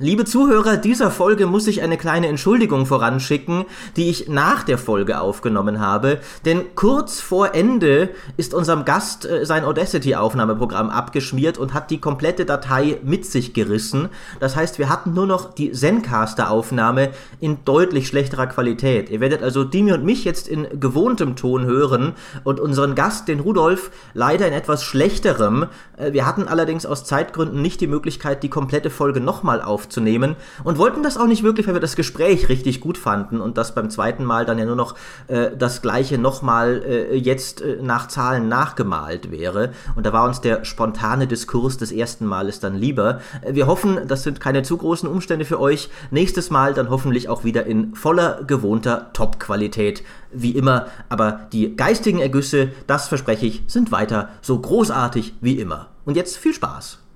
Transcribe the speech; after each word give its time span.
Liebe 0.00 0.24
Zuhörer, 0.24 0.76
dieser 0.76 1.10
Folge 1.10 1.46
muss 1.46 1.66
ich 1.66 1.82
eine 1.82 1.96
kleine 1.96 2.28
Entschuldigung 2.28 2.86
voranschicken, 2.86 3.64
die 3.96 4.08
ich 4.08 4.28
nach 4.28 4.62
der 4.62 4.78
Folge 4.78 5.20
aufgenommen 5.20 5.80
habe, 5.80 6.20
denn 6.44 6.76
kurz 6.76 7.20
vor 7.20 7.52
Ende 7.56 8.10
ist 8.36 8.54
unserem 8.54 8.84
Gast 8.84 9.24
äh, 9.24 9.44
sein 9.44 9.64
Audacity-Aufnahmeprogramm 9.64 10.90
abgeschmiert 10.90 11.58
und 11.58 11.74
hat 11.74 11.90
die 11.90 11.98
komplette 11.98 12.44
Datei 12.44 13.00
mit 13.02 13.26
sich 13.26 13.54
gerissen. 13.54 14.08
Das 14.38 14.54
heißt, 14.54 14.78
wir 14.78 14.88
hatten 14.88 15.14
nur 15.14 15.26
noch 15.26 15.52
die 15.52 15.72
Zencaster-Aufnahme 15.72 17.08
in 17.40 17.64
deutlich 17.64 18.06
schlechterer 18.06 18.46
Qualität. 18.46 19.10
Ihr 19.10 19.18
werdet 19.18 19.42
also 19.42 19.64
Dimi 19.64 19.92
und 19.94 20.04
mich 20.04 20.24
jetzt 20.24 20.46
in 20.46 20.78
gewohntem 20.78 21.34
Ton 21.34 21.64
hören 21.64 22.12
und 22.44 22.60
unseren 22.60 22.94
Gast, 22.94 23.26
den 23.26 23.40
Rudolf, 23.40 23.90
leider 24.14 24.46
in 24.46 24.54
etwas 24.54 24.84
schlechterem. 24.84 25.66
Äh, 25.96 26.12
wir 26.12 26.24
hatten 26.24 26.46
allerdings 26.46 26.86
aus 26.86 27.02
Zeitgründen 27.02 27.60
nicht 27.60 27.80
die 27.80 27.88
Möglichkeit, 27.88 28.44
die 28.44 28.48
komplette 28.48 28.90
Folge 28.90 29.20
nochmal 29.20 29.60
aufzunehmen 29.60 29.87
aufzunehmen 29.88 30.36
und 30.64 30.76
wollten 30.76 31.02
das 31.02 31.16
auch 31.16 31.26
nicht 31.26 31.42
wirklich, 31.42 31.66
weil 31.66 31.74
wir 31.74 31.80
das 31.80 31.96
Gespräch 31.96 32.48
richtig 32.50 32.80
gut 32.80 32.98
fanden 32.98 33.40
und 33.40 33.56
das 33.56 33.74
beim 33.74 33.88
zweiten 33.88 34.24
Mal 34.24 34.44
dann 34.44 34.58
ja 34.58 34.66
nur 34.66 34.76
noch 34.76 34.94
äh, 35.28 35.50
das 35.56 35.80
gleiche 35.80 36.18
nochmal 36.18 36.82
äh, 36.86 37.16
jetzt 37.16 37.62
äh, 37.62 37.78
nach 37.80 38.08
Zahlen 38.08 38.48
nachgemalt 38.48 39.30
wäre. 39.30 39.70
Und 39.96 40.04
da 40.04 40.12
war 40.12 40.24
uns 40.24 40.42
der 40.42 40.64
spontane 40.64 41.26
Diskurs 41.26 41.78
des 41.78 41.90
ersten 41.90 42.26
Males 42.26 42.60
dann 42.60 42.76
lieber. 42.76 43.20
Äh, 43.40 43.54
wir 43.54 43.66
hoffen, 43.66 44.06
das 44.06 44.22
sind 44.22 44.40
keine 44.40 44.62
zu 44.62 44.76
großen 44.76 45.08
Umstände 45.08 45.46
für 45.46 45.58
euch. 45.58 45.88
Nächstes 46.10 46.50
Mal 46.50 46.74
dann 46.74 46.90
hoffentlich 46.90 47.28
auch 47.28 47.44
wieder 47.44 47.64
in 47.64 47.94
voller 47.94 48.42
gewohnter 48.46 49.10
Top-Qualität. 49.14 50.02
Wie 50.30 50.50
immer, 50.50 50.88
aber 51.08 51.48
die 51.52 51.74
geistigen 51.74 52.18
Ergüsse, 52.18 52.68
das 52.86 53.08
verspreche 53.08 53.46
ich, 53.46 53.62
sind 53.66 53.90
weiter 53.90 54.28
so 54.42 54.58
großartig 54.58 55.34
wie 55.40 55.58
immer. 55.58 55.86
Und 56.04 56.16
jetzt 56.16 56.36
viel 56.36 56.52
Spaß! 56.52 57.07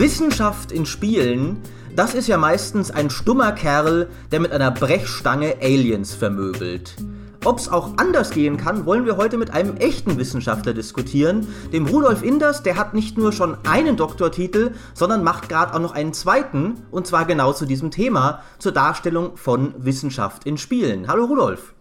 Wissenschaft 0.00 0.72
in 0.72 0.86
Spielen, 0.86 1.60
das 1.94 2.14
ist 2.14 2.26
ja 2.26 2.38
meistens 2.38 2.90
ein 2.90 3.10
stummer 3.10 3.52
Kerl, 3.52 4.08
der 4.32 4.40
mit 4.40 4.50
einer 4.50 4.70
Brechstange 4.70 5.56
Aliens 5.60 6.14
vermöbelt. 6.14 6.94
Ob 7.44 7.58
es 7.58 7.68
auch 7.68 7.98
anders 7.98 8.30
gehen 8.30 8.56
kann, 8.56 8.86
wollen 8.86 9.04
wir 9.04 9.18
heute 9.18 9.36
mit 9.36 9.50
einem 9.52 9.76
echten 9.76 10.16
Wissenschaftler 10.16 10.72
diskutieren, 10.72 11.46
dem 11.74 11.86
Rudolf 11.86 12.22
Inders, 12.22 12.62
der 12.62 12.78
hat 12.78 12.94
nicht 12.94 13.18
nur 13.18 13.30
schon 13.30 13.58
einen 13.68 13.98
Doktortitel, 13.98 14.70
sondern 14.94 15.22
macht 15.22 15.50
gerade 15.50 15.74
auch 15.74 15.80
noch 15.80 15.92
einen 15.92 16.14
zweiten, 16.14 16.76
und 16.90 17.06
zwar 17.06 17.26
genau 17.26 17.52
zu 17.52 17.66
diesem 17.66 17.90
Thema, 17.90 18.42
zur 18.58 18.72
Darstellung 18.72 19.36
von 19.36 19.74
Wissenschaft 19.76 20.46
in 20.46 20.56
Spielen. 20.56 21.08
Hallo 21.08 21.26
Rudolf. 21.26 21.74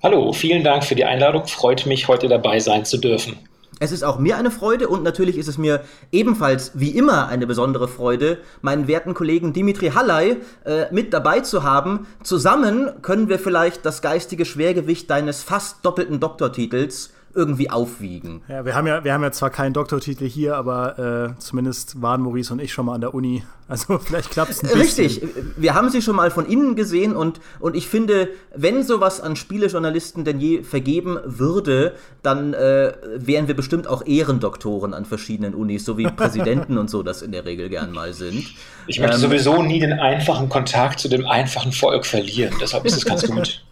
Hallo, 0.00 0.32
vielen 0.32 0.62
Dank 0.62 0.84
für 0.84 0.94
die 0.94 1.04
Einladung, 1.04 1.48
freut 1.48 1.86
mich 1.86 2.06
heute 2.06 2.28
dabei 2.28 2.60
sein 2.60 2.84
zu 2.84 2.98
dürfen. 2.98 3.36
Es 3.80 3.90
ist 3.90 4.04
auch 4.04 4.18
mir 4.18 4.36
eine 4.36 4.50
Freude 4.50 4.88
und 4.88 5.02
natürlich 5.02 5.36
ist 5.36 5.48
es 5.48 5.58
mir 5.58 5.82
ebenfalls 6.12 6.72
wie 6.74 6.90
immer 6.90 7.26
eine 7.28 7.46
besondere 7.46 7.88
Freude, 7.88 8.38
meinen 8.62 8.86
werten 8.86 9.14
Kollegen 9.14 9.52
Dimitri 9.52 9.90
Halley 9.90 10.36
äh, 10.64 10.92
mit 10.92 11.12
dabei 11.12 11.40
zu 11.40 11.64
haben. 11.64 12.06
Zusammen 12.22 12.90
können 13.02 13.28
wir 13.28 13.38
vielleicht 13.38 13.84
das 13.84 14.00
geistige 14.00 14.44
Schwergewicht 14.44 15.10
deines 15.10 15.42
fast 15.42 15.84
doppelten 15.84 16.20
Doktortitels 16.20 17.10
irgendwie 17.34 17.70
aufwiegen. 17.70 18.42
Ja, 18.48 18.64
wir 18.64 18.74
haben 18.74 18.86
ja, 18.86 19.04
wir 19.04 19.12
haben 19.12 19.22
ja 19.22 19.32
zwar 19.32 19.50
keinen 19.50 19.72
Doktortitel 19.72 20.26
hier, 20.26 20.56
aber 20.56 21.34
äh, 21.36 21.40
zumindest 21.40 22.00
waren 22.00 22.22
Maurice 22.22 22.52
und 22.52 22.60
ich 22.60 22.72
schon 22.72 22.86
mal 22.86 22.94
an 22.94 23.00
der 23.00 23.14
Uni. 23.14 23.42
Also 23.66 23.98
vielleicht 23.98 24.30
klappt 24.30 24.50
es 24.50 24.62
ein 24.62 24.78
bisschen. 24.78 25.06
Richtig, 25.06 25.22
wir 25.56 25.72
haben 25.72 25.88
sie 25.88 26.02
schon 26.02 26.14
mal 26.14 26.30
von 26.30 26.44
innen 26.44 26.76
gesehen 26.76 27.16
und, 27.16 27.40
und 27.60 27.74
ich 27.74 27.88
finde, 27.88 28.28
wenn 28.54 28.82
sowas 28.82 29.22
an 29.22 29.36
Spielejournalisten 29.36 30.22
denn 30.22 30.38
je 30.38 30.62
vergeben 30.62 31.16
würde, 31.24 31.94
dann 32.22 32.52
äh, 32.52 32.92
wären 33.16 33.48
wir 33.48 33.56
bestimmt 33.56 33.86
auch 33.86 34.04
Ehrendoktoren 34.04 34.92
an 34.92 35.06
verschiedenen 35.06 35.54
Unis, 35.54 35.86
so 35.86 35.96
wie 35.96 36.04
Präsidenten 36.04 36.76
und 36.76 36.90
so 36.90 37.02
das 37.02 37.22
in 37.22 37.32
der 37.32 37.46
Regel 37.46 37.70
gern 37.70 37.92
mal 37.92 38.12
sind. 38.12 38.44
Ich 38.86 39.00
möchte 39.00 39.16
ähm, 39.16 39.22
sowieso 39.22 39.62
nie 39.62 39.80
den 39.80 39.94
einfachen 39.94 40.50
Kontakt 40.50 41.00
zu 41.00 41.08
dem 41.08 41.26
einfachen 41.26 41.72
Volk 41.72 42.04
verlieren, 42.04 42.52
deshalb 42.60 42.84
ist 42.84 42.98
es 42.98 43.06
ganz 43.06 43.26
gut. 43.26 43.64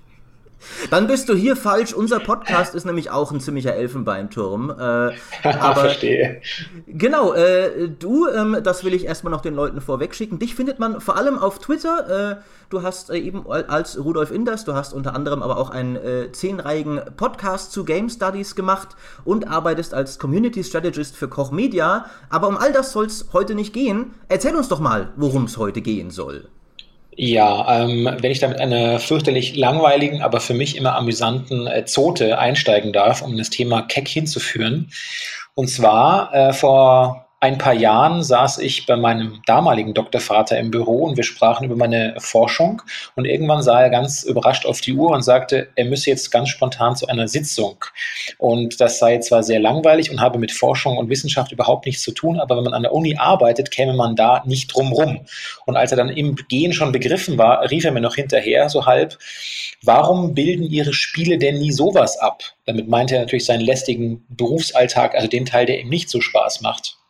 Dann 0.90 1.06
bist 1.06 1.28
du 1.28 1.34
hier 1.34 1.56
falsch. 1.56 1.92
Unser 1.92 2.20
Podcast 2.20 2.74
ist 2.74 2.84
nämlich 2.84 3.10
auch 3.10 3.32
ein 3.32 3.40
ziemlicher 3.40 3.74
Elfenbeinturm. 3.74 4.70
Äh, 4.70 4.72
aber 5.44 5.80
Verstehe. 5.80 6.40
Genau, 6.86 7.32
äh, 7.32 7.88
du, 7.88 8.28
ähm, 8.28 8.58
das 8.62 8.84
will 8.84 8.94
ich 8.94 9.04
erstmal 9.04 9.30
noch 9.32 9.40
den 9.40 9.54
Leuten 9.54 9.80
vorwegschicken. 9.80 10.38
Dich 10.38 10.54
findet 10.54 10.78
man 10.78 11.00
vor 11.00 11.16
allem 11.16 11.38
auf 11.38 11.58
Twitter. 11.58 12.38
Äh, 12.38 12.42
du 12.70 12.82
hast 12.82 13.10
äh, 13.10 13.18
eben 13.18 13.50
als 13.50 14.02
Rudolf 14.02 14.30
Inders, 14.30 14.64
du 14.64 14.74
hast 14.74 14.92
unter 14.92 15.14
anderem 15.14 15.42
aber 15.42 15.58
auch 15.58 15.70
einen 15.70 15.96
äh, 15.96 16.32
zehnreihigen 16.32 17.00
Podcast 17.16 17.72
zu 17.72 17.84
Game 17.84 18.08
Studies 18.08 18.54
gemacht 18.54 18.96
und 19.24 19.48
arbeitest 19.48 19.94
als 19.94 20.18
Community 20.18 20.64
Strategist 20.64 21.16
für 21.16 21.28
Koch 21.28 21.50
Media. 21.50 22.06
Aber 22.30 22.48
um 22.48 22.56
all 22.56 22.72
das 22.72 22.92
soll 22.92 23.06
es 23.06 23.26
heute 23.32 23.54
nicht 23.54 23.72
gehen. 23.72 24.14
Erzähl 24.28 24.54
uns 24.56 24.68
doch 24.68 24.80
mal, 24.80 25.12
worum 25.16 25.44
es 25.44 25.56
heute 25.56 25.80
gehen 25.82 26.10
soll. 26.10 26.48
Ja, 27.14 27.82
ähm, 27.82 28.08
wenn 28.20 28.30
ich 28.30 28.38
da 28.38 28.48
mit 28.48 28.58
einer 28.58 28.98
fürchterlich 28.98 29.54
langweiligen, 29.54 30.22
aber 30.22 30.40
für 30.40 30.54
mich 30.54 30.76
immer 30.76 30.96
amüsanten 30.96 31.66
äh, 31.66 31.84
Zote 31.84 32.38
einsteigen 32.38 32.92
darf, 32.92 33.20
um 33.20 33.36
das 33.36 33.50
Thema 33.50 33.82
Keck 33.82 34.08
hinzuführen. 34.08 34.90
Und 35.54 35.68
zwar 35.68 36.32
äh, 36.34 36.52
vor 36.54 37.21
ein 37.42 37.58
paar 37.58 37.74
Jahren 37.74 38.22
saß 38.22 38.58
ich 38.58 38.86
bei 38.86 38.94
meinem 38.94 39.42
damaligen 39.46 39.94
Doktorvater 39.94 40.60
im 40.60 40.70
Büro 40.70 41.06
und 41.06 41.16
wir 41.16 41.24
sprachen 41.24 41.64
über 41.64 41.74
meine 41.74 42.14
Forschung. 42.18 42.82
Und 43.16 43.24
irgendwann 43.24 43.64
sah 43.64 43.82
er 43.82 43.90
ganz 43.90 44.22
überrascht 44.22 44.64
auf 44.64 44.80
die 44.80 44.92
Uhr 44.92 45.10
und 45.10 45.22
sagte, 45.22 45.68
er 45.74 45.86
müsse 45.86 46.08
jetzt 46.08 46.30
ganz 46.30 46.50
spontan 46.50 46.94
zu 46.94 47.08
einer 47.08 47.26
Sitzung. 47.26 47.84
Und 48.38 48.80
das 48.80 49.00
sei 49.00 49.18
zwar 49.18 49.42
sehr 49.42 49.58
langweilig 49.58 50.12
und 50.12 50.20
habe 50.20 50.38
mit 50.38 50.52
Forschung 50.52 50.96
und 50.98 51.08
Wissenschaft 51.08 51.50
überhaupt 51.50 51.84
nichts 51.84 52.04
zu 52.04 52.12
tun, 52.12 52.38
aber 52.38 52.56
wenn 52.56 52.62
man 52.62 52.74
an 52.74 52.82
der 52.82 52.94
Uni 52.94 53.16
arbeitet, 53.18 53.72
käme 53.72 53.94
man 53.94 54.14
da 54.14 54.44
nicht 54.46 54.72
drum 54.72 54.92
rum. 54.92 55.26
Und 55.66 55.76
als 55.76 55.90
er 55.90 55.96
dann 55.96 56.10
im 56.10 56.36
Gehen 56.36 56.72
schon 56.72 56.92
begriffen 56.92 57.38
war, 57.38 57.68
rief 57.68 57.84
er 57.84 57.90
mir 57.90 58.00
noch 58.00 58.14
hinterher, 58.14 58.68
so 58.68 58.86
halb, 58.86 59.18
warum 59.82 60.34
bilden 60.34 60.62
Ihre 60.62 60.92
Spiele 60.92 61.38
denn 61.38 61.58
nie 61.58 61.72
sowas 61.72 62.18
ab? 62.18 62.44
Damit 62.66 62.86
meinte 62.86 63.16
er 63.16 63.22
natürlich 63.22 63.46
seinen 63.46 63.62
lästigen 63.62 64.24
Berufsalltag, 64.28 65.16
also 65.16 65.26
den 65.26 65.44
Teil, 65.44 65.66
der 65.66 65.80
ihm 65.80 65.88
nicht 65.88 66.08
so 66.08 66.20
Spaß 66.20 66.60
macht. 66.60 67.01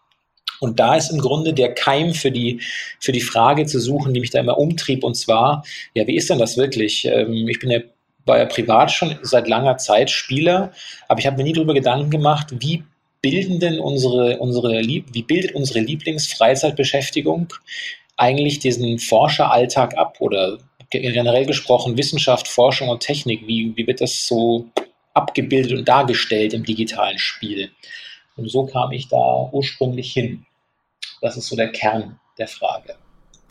Und 0.63 0.79
da 0.79 0.97
ist 0.97 1.11
im 1.11 1.19
Grunde 1.19 1.53
der 1.53 1.75
Keim 1.75 2.15
für 2.15 2.31
die, 2.31 2.61
für 3.01 3.13
die 3.13 3.21
Frage 3.21 3.67
zu 3.67 3.81
suchen, 3.81 4.15
die 4.15 4.21
mich 4.21 4.31
da 4.31 4.41
immer 4.41 4.59
umtrieb. 4.59 5.05
Und 5.05 5.15
zwar, 5.17 5.65
ja, 5.95 6.07
wie 6.07 6.17
ist 6.17 6.31
denn 6.31 6.39
das 6.39 6.57
wirklich? 6.57 7.05
Ähm, 7.05 7.49
ich 7.49 7.59
bin 7.59 7.71
ja 7.71 7.81
war 8.25 8.39
ja 8.39 8.47
privat 8.47 8.93
schon 8.93 9.19
seit 9.23 9.49
langer 9.49 9.79
Zeit 9.79 10.11
Spieler, 10.11 10.73
aber 11.09 11.21
ich 11.21 11.27
habe 11.27 11.37
mir 11.37 11.45
nie 11.45 11.53
darüber 11.53 11.75
Gedanken 11.75 12.11
gemacht, 12.11 12.49
wie 12.61 12.85
bilden 13.21 13.61
denn 13.61 13.79
unsere, 13.79 14.39
unsere 14.39 14.81
wie 14.81 15.23
bildet 15.23 15.55
unsere 15.55 15.81
Lieblingsfreizeitbeschäftigung 15.81 17.53
eigentlich 18.17 18.59
diesen 18.59 18.99
Forscheralltag 18.99 19.97
ab 19.97 20.17
oder 20.21 20.59
generell 20.91 21.47
gesprochen 21.47 21.97
Wissenschaft, 21.97 22.49
Forschung 22.49 22.89
und 22.89 23.01
Technik, 23.01 23.47
wie, 23.47 23.73
wie 23.77 23.87
wird 23.87 24.01
das 24.01 24.27
so 24.27 24.67
abgebildet 25.15 25.79
und 25.79 25.89
dargestellt 25.89 26.53
im 26.53 26.65
digitalen 26.65 27.19
Spiel? 27.19 27.71
Und 28.37 28.51
so 28.51 28.67
kam 28.67 28.93
ich 28.93 29.09
da 29.09 29.49
ursprünglich 29.53 30.13
hin. 30.13 30.45
Das 31.23 31.39
ist 31.39 31.49
so 31.49 31.57
der 31.57 31.73
Kern 31.73 32.19
der 32.37 32.49
Frage. 32.49 32.97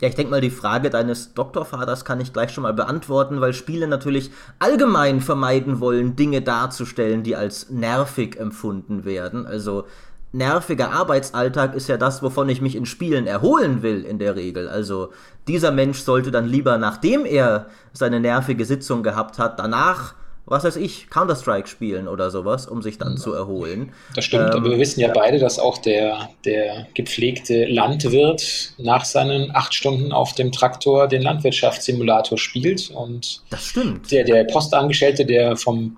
Ja, 0.00 0.08
ich 0.08 0.14
denke 0.14 0.30
mal, 0.30 0.40
die 0.40 0.50
Frage 0.50 0.90
deines 0.90 1.32
Doktorvaters 1.32 2.04
kann 2.04 2.20
ich 2.20 2.32
gleich 2.32 2.50
schon 2.50 2.62
mal 2.62 2.74
beantworten, 2.74 3.40
weil 3.40 3.54
Spiele 3.54 3.86
natürlich 3.86 4.30
allgemein 4.58 5.20
vermeiden 5.20 5.80
wollen, 5.80 6.16
Dinge 6.16 6.42
darzustellen, 6.42 7.22
die 7.22 7.36
als 7.36 7.70
nervig 7.70 8.36
empfunden 8.36 9.04
werden. 9.04 9.46
Also 9.46 9.86
nerviger 10.32 10.90
Arbeitsalltag 10.90 11.74
ist 11.74 11.88
ja 11.88 11.96
das, 11.96 12.22
wovon 12.22 12.48
ich 12.48 12.60
mich 12.60 12.74
in 12.74 12.84
Spielen 12.84 13.26
erholen 13.26 13.82
will 13.82 14.04
in 14.04 14.18
der 14.18 14.34
Regel. 14.34 14.68
Also 14.68 15.12
dieser 15.46 15.70
Mensch 15.70 16.00
sollte 16.00 16.30
dann 16.30 16.46
lieber, 16.48 16.78
nachdem 16.78 17.24
er 17.24 17.66
seine 17.92 18.18
nervige 18.18 18.64
Sitzung 18.64 19.02
gehabt 19.02 19.38
hat, 19.38 19.58
danach 19.58 20.14
was 20.44 20.64
weiß 20.64 20.76
ich, 20.76 21.08
Counter-Strike 21.08 21.68
spielen 21.68 22.08
oder 22.08 22.30
sowas, 22.30 22.66
um 22.66 22.82
sich 22.82 22.98
dann 22.98 23.16
zu 23.16 23.32
erholen. 23.32 23.92
Das 24.14 24.24
stimmt, 24.24 24.50
ähm, 24.50 24.60
aber 24.60 24.70
wir 24.70 24.78
wissen 24.78 25.00
ja, 25.00 25.12
beide, 25.12 25.38
dass 25.38 25.58
auch 25.58 25.78
der, 25.78 26.30
der 26.44 26.86
gepflegte 26.94 27.66
Landwirt 27.66 28.74
nach 28.78 29.04
seinen 29.04 29.54
acht 29.54 29.72
Stunden 29.72 30.12
auf 30.12 30.34
dem 30.34 30.50
Traktor 30.50 31.06
den 31.06 31.22
Landwirtschaftssimulator 31.22 32.38
spielt. 32.38 32.90
Und 32.90 33.42
das 33.50 33.66
stimmt. 33.66 34.10
Der, 34.10 34.24
der 34.24 34.44
Postangestellte, 34.44 35.24
der 35.24 35.56
vom 35.56 35.96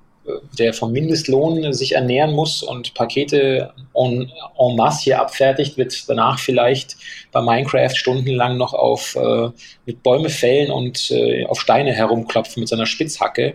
der 0.58 0.72
vom 0.72 0.92
Mindestlohn 0.92 1.72
sich 1.72 1.92
ernähren 1.92 2.32
muss 2.32 2.62
und 2.62 2.94
Pakete 2.94 3.72
en, 3.94 4.30
en 4.58 4.76
masse 4.76 5.04
hier 5.04 5.20
abfertigt, 5.20 5.76
wird 5.76 6.08
danach 6.08 6.38
vielleicht 6.38 6.96
bei 7.32 7.42
Minecraft 7.42 7.94
stundenlang 7.94 8.56
noch 8.56 8.72
auf 8.72 9.16
äh, 9.16 9.50
mit 9.84 10.02
Bäume 10.02 10.30
fällen 10.30 10.70
und 10.70 11.10
äh, 11.10 11.44
auf 11.46 11.60
Steine 11.60 11.92
herumklopfen 11.92 12.60
mit 12.60 12.68
seiner 12.68 12.86
Spitzhacke. 12.86 13.54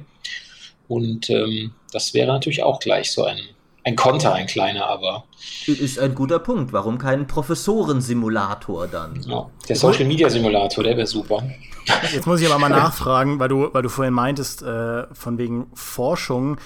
Und 0.90 1.30
ähm, 1.30 1.72
das 1.94 2.14
wäre 2.14 2.28
natürlich 2.28 2.64
auch 2.64 2.80
gleich 2.80 3.12
so 3.12 3.24
ein, 3.24 3.38
ein 3.84 3.96
Konter, 3.96 4.34
ein 4.34 4.48
kleiner, 4.48 4.88
aber. 4.88 5.24
Ist 5.68 6.00
ein 6.00 6.16
guter 6.16 6.40
Punkt. 6.40 6.74
Warum 6.74 6.98
kein 6.98 7.28
Professorensimulator 7.28 8.88
dann? 8.88 9.22
Ja, 9.22 9.48
der 9.70 9.76
Social 9.76 10.06
Media 10.06 10.30
Simulator, 10.30 10.84
der 10.84 10.98
wäre 10.98 11.08
super. 11.08 11.44
Jetzt 12.12 12.26
muss 12.26 12.42
ich 12.42 12.48
aber 12.48 12.58
mal 12.58 12.70
nachfragen, 12.70 13.40
weil 13.40 13.50
du, 13.50 13.72
weil 13.72 13.84
du 13.84 13.90
vorhin 13.90 14.14
meintest, 14.16 14.64
äh, 14.64 15.06
von 15.14 15.38
wegen 15.38 15.68
Forschung. 15.76 16.58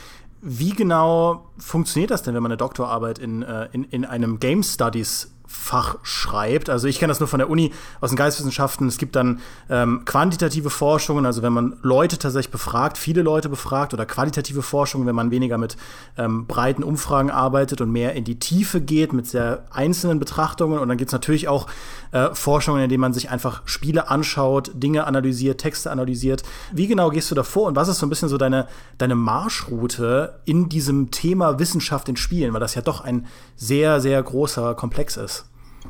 Wie 0.42 0.72
genau 0.72 1.50
funktioniert 1.58 2.12
das 2.12 2.24
denn, 2.24 2.34
wenn 2.34 2.44
man 2.44 2.52
eine 2.52 2.58
Doktorarbeit 2.58 3.20
in, 3.20 3.44
äh, 3.44 3.68
in, 3.74 3.84
in 3.84 4.06
einem 4.06 4.40
Game 4.40 4.64
Studies 4.64 5.34
Fach 5.46 5.98
schreibt. 6.04 6.70
Also 6.70 6.88
ich 6.88 7.00
kenne 7.00 7.12
das 7.12 7.20
nur 7.20 7.28
von 7.28 7.40
der 7.40 7.50
Uni 7.50 7.72
aus 8.02 8.10
den 8.10 8.16
Geisteswissenschaften. 8.16 8.88
Es 8.88 8.98
gibt 8.98 9.16
dann 9.16 9.40
ähm, 9.70 10.04
quantitative 10.06 10.70
Forschungen, 10.70 11.26
also 11.26 11.42
wenn 11.42 11.54
man 11.54 11.78
Leute 11.82 12.18
tatsächlich 12.18 12.52
befragt, 12.52 12.98
viele 12.98 13.22
Leute 13.22 13.50
befragt, 13.50 13.94
oder 13.94 14.06
qualitative 14.06 14.62
Forschungen, 14.62 15.06
wenn 15.06 15.16
man 15.16 15.32
weniger 15.32 15.58
mit 15.58 15.78
ähm, 16.18 16.48
breiten 16.48 16.84
Umfragen 16.84 17.30
arbeitet 17.30 17.82
und 17.82 17.92
mehr 17.92 18.14
in 18.14 18.24
die 18.24 18.40
Tiefe 18.40 18.82
geht 18.82 19.14
mit 19.14 19.28
sehr 19.28 19.66
einzelnen 19.72 20.20
Betrachtungen. 20.20 20.80
Und 20.80 20.88
dann 20.90 20.98
gibt 20.98 21.10
es 21.10 21.14
natürlich 21.14 21.48
auch 21.48 21.68
äh, 22.12 22.30
Forschungen, 22.34 22.84
in 22.84 22.90
denen 22.90 23.02
man 23.02 23.14
sich 23.14 23.30
einfach 23.30 23.62
Spiele 23.66 24.10
anschaut, 24.10 24.72
Dinge 24.76 25.06
analysiert, 25.06 25.60
Texte 25.60 25.92
analysiert. 25.92 26.44
Wie 26.72 26.88
genau 26.88 27.10
gehst 27.10 27.30
du 27.32 27.36
da 27.36 27.44
vor 27.44 27.68
und 27.68 27.76
was 27.76 27.88
ist 27.88 28.00
so 28.00 28.06
ein 28.06 28.10
bisschen 28.10 28.30
so 28.30 28.38
deine, 28.38 28.68
deine 28.98 29.16
Marschroute 29.16 30.40
in 30.46 30.70
diesem 30.70 31.12
Thema 31.12 31.60
Wissenschaft 31.60 32.08
in 32.08 32.16
Spielen, 32.16 32.54
weil 32.54 32.60
das 32.60 32.76
ja 32.76 32.82
doch 32.82 33.02
ein 33.02 33.28
sehr, 33.56 34.00
sehr 34.00 34.22
großer 34.22 34.76
Komplex 34.76 35.18
ist? 35.18 35.33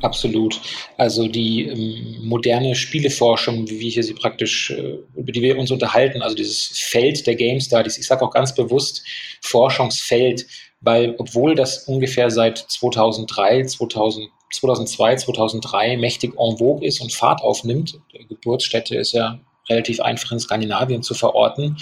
Absolut. 0.02 0.60
Also 0.96 1.28
die 1.28 1.66
ähm, 1.66 2.26
moderne 2.26 2.74
Spieleforschung, 2.74 3.68
wie 3.68 3.80
wir 3.80 3.90
hier 3.90 4.02
sie 4.02 4.14
praktisch, 4.14 4.70
äh, 4.70 4.98
über 5.14 5.32
die 5.32 5.42
wir 5.42 5.58
uns 5.58 5.70
unterhalten, 5.70 6.22
also 6.22 6.34
dieses 6.34 6.78
Feld 6.78 7.26
der 7.26 7.36
Game 7.36 7.60
Studies, 7.60 7.98
ich 7.98 8.06
sage 8.06 8.22
auch 8.22 8.30
ganz 8.30 8.54
bewusst 8.54 9.04
Forschungsfeld, 9.42 10.46
weil 10.80 11.14
obwohl 11.18 11.54
das 11.54 11.84
ungefähr 11.84 12.30
seit 12.30 12.58
2003, 12.58 13.64
2000, 13.64 14.28
2002, 14.52 15.16
2003 15.16 15.96
mächtig 15.96 16.34
en 16.38 16.58
vogue 16.58 16.86
ist 16.86 17.00
und 17.00 17.12
Fahrt 17.12 17.42
aufnimmt, 17.42 17.98
Geburtsstätte 18.28 18.96
ist 18.96 19.12
ja 19.12 19.40
relativ 19.68 20.00
einfach 20.00 20.32
in 20.32 20.40
Skandinavien 20.40 21.02
zu 21.02 21.14
verorten, 21.14 21.78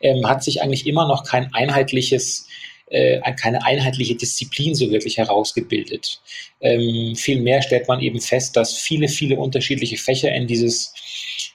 ähm, 0.00 0.28
hat 0.28 0.42
sich 0.42 0.62
eigentlich 0.62 0.86
immer 0.86 1.06
noch 1.06 1.24
kein 1.24 1.52
einheitliches 1.54 2.48
äh, 2.90 3.20
keine 3.34 3.64
einheitliche 3.64 4.14
Disziplin 4.14 4.74
so 4.74 4.90
wirklich 4.90 5.16
herausgebildet. 5.16 6.20
Ähm, 6.60 7.14
vielmehr 7.16 7.62
stellt 7.62 7.88
man 7.88 8.00
eben 8.00 8.20
fest, 8.20 8.56
dass 8.56 8.76
viele, 8.76 9.08
viele 9.08 9.36
unterschiedliche 9.36 9.96
Fächer 9.96 10.32
in 10.32 10.46
dieses 10.46 10.92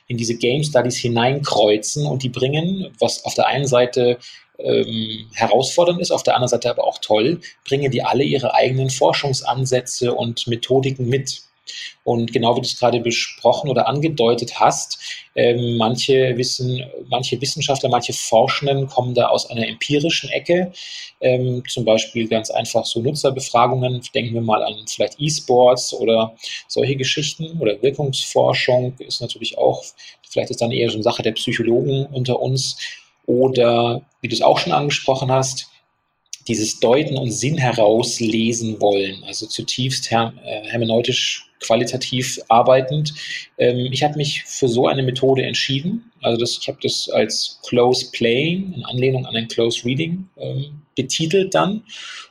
in 0.07 0.17
diese 0.17 0.35
Game 0.35 0.63
Studies 0.63 0.97
hineinkreuzen 0.97 2.05
und 2.05 2.23
die 2.23 2.29
bringen, 2.29 2.91
was 2.99 3.25
auf 3.25 3.33
der 3.33 3.47
einen 3.47 3.67
Seite 3.67 4.19
ähm, 4.59 5.29
herausfordernd 5.33 5.99
ist, 5.99 6.11
auf 6.11 6.23
der 6.23 6.35
anderen 6.35 6.49
Seite 6.49 6.69
aber 6.69 6.85
auch 6.85 6.99
toll, 6.99 7.41
bringen 7.67 7.91
die 7.91 8.03
alle 8.03 8.23
ihre 8.23 8.53
eigenen 8.53 8.89
Forschungsansätze 8.89 10.13
und 10.13 10.47
Methodiken 10.47 11.07
mit. 11.09 11.41
Und 12.03 12.31
genau 12.31 12.55
wie 12.55 12.61
du 12.61 12.67
es 12.67 12.79
gerade 12.79 12.99
besprochen 12.99 13.69
oder 13.69 13.87
angedeutet 13.87 14.59
hast, 14.59 14.99
ähm, 15.35 15.77
manche, 15.77 16.37
wissen, 16.37 16.83
manche 17.09 17.39
Wissenschaftler, 17.41 17.89
manche 17.89 18.13
Forschenden 18.13 18.87
kommen 18.87 19.13
da 19.13 19.27
aus 19.27 19.49
einer 19.49 19.67
empirischen 19.67 20.29
Ecke, 20.29 20.71
ähm, 21.21 21.63
zum 21.67 21.85
Beispiel 21.85 22.27
ganz 22.27 22.51
einfach 22.51 22.85
so 22.85 23.01
Nutzerbefragungen, 23.01 24.01
denken 24.13 24.33
wir 24.33 24.41
mal 24.41 24.63
an 24.63 24.75
vielleicht 24.87 25.19
E-Sports 25.19 25.93
oder 25.93 26.35
solche 26.67 26.95
Geschichten 26.95 27.59
oder 27.59 27.81
Wirkungsforschung 27.81 28.93
ist 28.99 29.21
natürlich 29.21 29.57
auch, 29.57 29.83
vielleicht 30.29 30.51
ist 30.51 30.61
dann 30.61 30.71
eher 30.71 30.89
so 30.89 30.95
eine 30.95 31.03
Sache 31.03 31.23
der 31.23 31.31
Psychologen 31.31 32.05
unter 32.07 32.39
uns. 32.39 32.77
Oder 33.25 34.03
wie 34.21 34.27
du 34.27 34.35
es 34.35 34.41
auch 34.41 34.59
schon 34.59 34.71
angesprochen 34.71 35.31
hast, 35.31 35.67
dieses 36.47 36.79
Deuten 36.79 37.17
und 37.17 37.31
Sinn 37.31 37.57
herauslesen 37.57 38.79
wollen, 38.79 39.23
also 39.23 39.47
zutiefst 39.47 40.11
her 40.11 40.33
äh, 40.43 40.67
hermeneutisch 40.67 41.44
qualitativ 41.59 42.39
arbeitend. 42.47 43.13
Ähm, 43.57 43.89
ich 43.91 44.03
habe 44.03 44.17
mich 44.17 44.43
für 44.43 44.67
so 44.67 44.87
eine 44.87 45.03
Methode 45.03 45.43
entschieden. 45.43 46.11
Also 46.21 46.39
das, 46.39 46.57
ich 46.59 46.67
habe 46.67 46.77
das 46.81 47.09
als 47.09 47.59
Close 47.67 48.11
Playing 48.11 48.73
in 48.73 48.85
Anlehnung 48.85 49.25
an 49.25 49.35
ein 49.35 49.47
Close 49.47 49.85
Reading 49.85 50.27
ähm, 50.37 50.81
betitelt 50.95 51.53
dann 51.53 51.83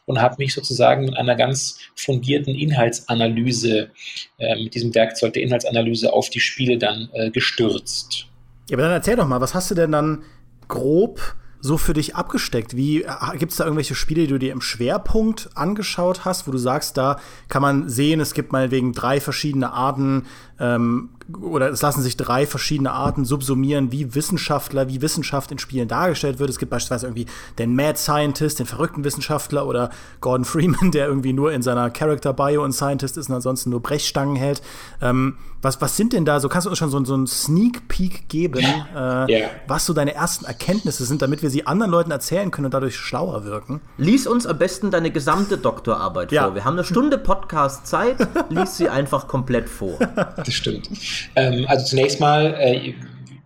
und 0.07 0.21
habe 0.21 0.37
mich 0.39 0.55
sozusagen 0.55 1.05
mit 1.05 1.17
einer 1.17 1.37
ganz 1.37 1.79
fundierten 1.95 2.55
Inhaltsanalyse, 2.55 3.91
äh, 4.39 4.63
mit 4.63 4.75
diesem 4.75 4.95
Werkzeug 4.95 5.35
der 5.35 5.43
Inhaltsanalyse 5.43 6.13
auf 6.13 6.31
die 6.31 6.41
Spiele 6.41 6.79
dann 6.79 7.09
äh, 7.13 7.31
gestürzt. 7.31 8.27
Ja, 8.71 8.77
aber 8.77 8.85
dann 8.85 8.93
erzähl 8.93 9.17
doch 9.17 9.29
mal, 9.29 9.41
was 9.41 9.55
hast 9.55 9.71
du 9.71 9.75
denn 9.75 9.93
dann 9.93 10.23
grob 10.69 11.37
so 11.65 11.79
für 11.79 11.95
dich 11.95 12.15
abgesteckt? 12.15 12.77
Wie 12.77 13.07
gibt 13.39 13.53
es 13.53 13.57
da 13.57 13.65
irgendwelche 13.65 13.95
Spiele, 13.95 14.21
die 14.23 14.27
du 14.27 14.39
dir 14.39 14.53
im 14.53 14.61
Schwerpunkt 14.61 15.49
angeschaut 15.55 16.27
hast, 16.27 16.47
wo 16.47 16.53
du 16.53 16.59
sagst, 16.59 16.99
da 16.99 17.19
kann 17.49 17.63
man 17.63 17.89
sehen, 17.89 18.21
es 18.21 18.35
gibt 18.35 18.53
meinetwegen 18.53 18.93
drei 18.93 19.19
verschiedene 19.19 19.73
Arten 19.73 20.27
ähm, 20.61 21.11
oder 21.41 21.71
es 21.71 21.81
lassen 21.81 22.03
sich 22.03 22.17
drei 22.17 22.47
verschiedene 22.47 22.93
Arten 22.93 23.25
subsumieren, 23.25 23.93
wie 23.93 24.15
Wissenschaftler, 24.15 24.89
wie 24.89 25.01
Wissenschaft 25.01 25.51
in 25.53 25.59
Spielen 25.59 25.89
dargestellt 25.89 26.39
wird. 26.39 26.51
Es 26.51 26.59
gibt 26.59 26.71
beispielsweise 26.71 27.07
irgendwie 27.07 27.27
den 27.59 27.75
Mad 27.75 27.99
Scientist, 27.99 28.59
den 28.59 28.67
verrückten 28.67 29.05
Wissenschaftler 29.05 29.67
oder 29.67 29.91
Gordon 30.21 30.45
Freeman, 30.45 30.91
der 30.93 31.07
irgendwie 31.07 31.33
nur 31.33 31.53
in 31.53 31.63
seiner 31.63 31.91
Character 31.91 32.35
Bio 32.35 32.63
und 32.63 32.73
Scientist 32.73 33.17
ist 33.17 33.29
und 33.31 33.37
ansonsten 33.37 33.71
nur 33.71 33.81
Brechstangen 33.81 34.37
hält. 34.37 34.61
Ähm, 35.01 35.37
was, 35.63 35.81
was 35.81 35.97
sind 35.97 36.13
denn 36.13 36.27
da 36.27 36.41
so? 36.41 36.51
Kannst 36.51 36.67
du 36.67 36.71
uns 36.71 36.79
schon 36.79 36.91
so, 36.91 37.03
so 37.05 37.15
einen 37.15 37.27
Sneak 37.27 37.89
Peek 37.89 38.29
geben, 38.29 38.63
äh, 38.95 38.99
yeah. 38.99 39.51
was 39.67 39.87
so 39.87 39.95
deine 39.95 40.15
ersten 40.15 40.45
Erkenntnisse 40.45 41.07
sind, 41.07 41.23
damit 41.23 41.43
wir 41.43 41.49
sie 41.49 41.67
anderen 41.67 41.91
Leuten 41.91 42.11
erzählen 42.11 42.51
können 42.51 42.67
und 42.67 42.75
dadurch 42.75 42.97
schlauer 42.97 43.47
wirken? 43.47 43.81
Lies 43.97 44.27
uns 44.27 44.47
am 44.47 44.59
besten 44.59 44.91
deine 44.91 45.11
gesamte 45.11 45.57
Doktorarbeit 45.57 46.33
ja. 46.33 46.45
vor. 46.45 46.55
Wir 46.55 46.67
haben 46.67 46.75
eine 46.75 46.85
Stunde 46.85 47.17
Podcast 47.17 47.87
Zeit, 47.87 48.17
lies 48.51 48.77
sie 48.77 48.91
einfach 48.91 49.27
komplett 49.27 49.71
vor. 49.71 49.99
Das 50.45 50.55
stimmt. 50.55 50.89
Ähm, 51.37 51.67
also 51.69 51.85
zunächst 51.85 52.21
mal, 52.21 52.55
äh, 52.61 52.95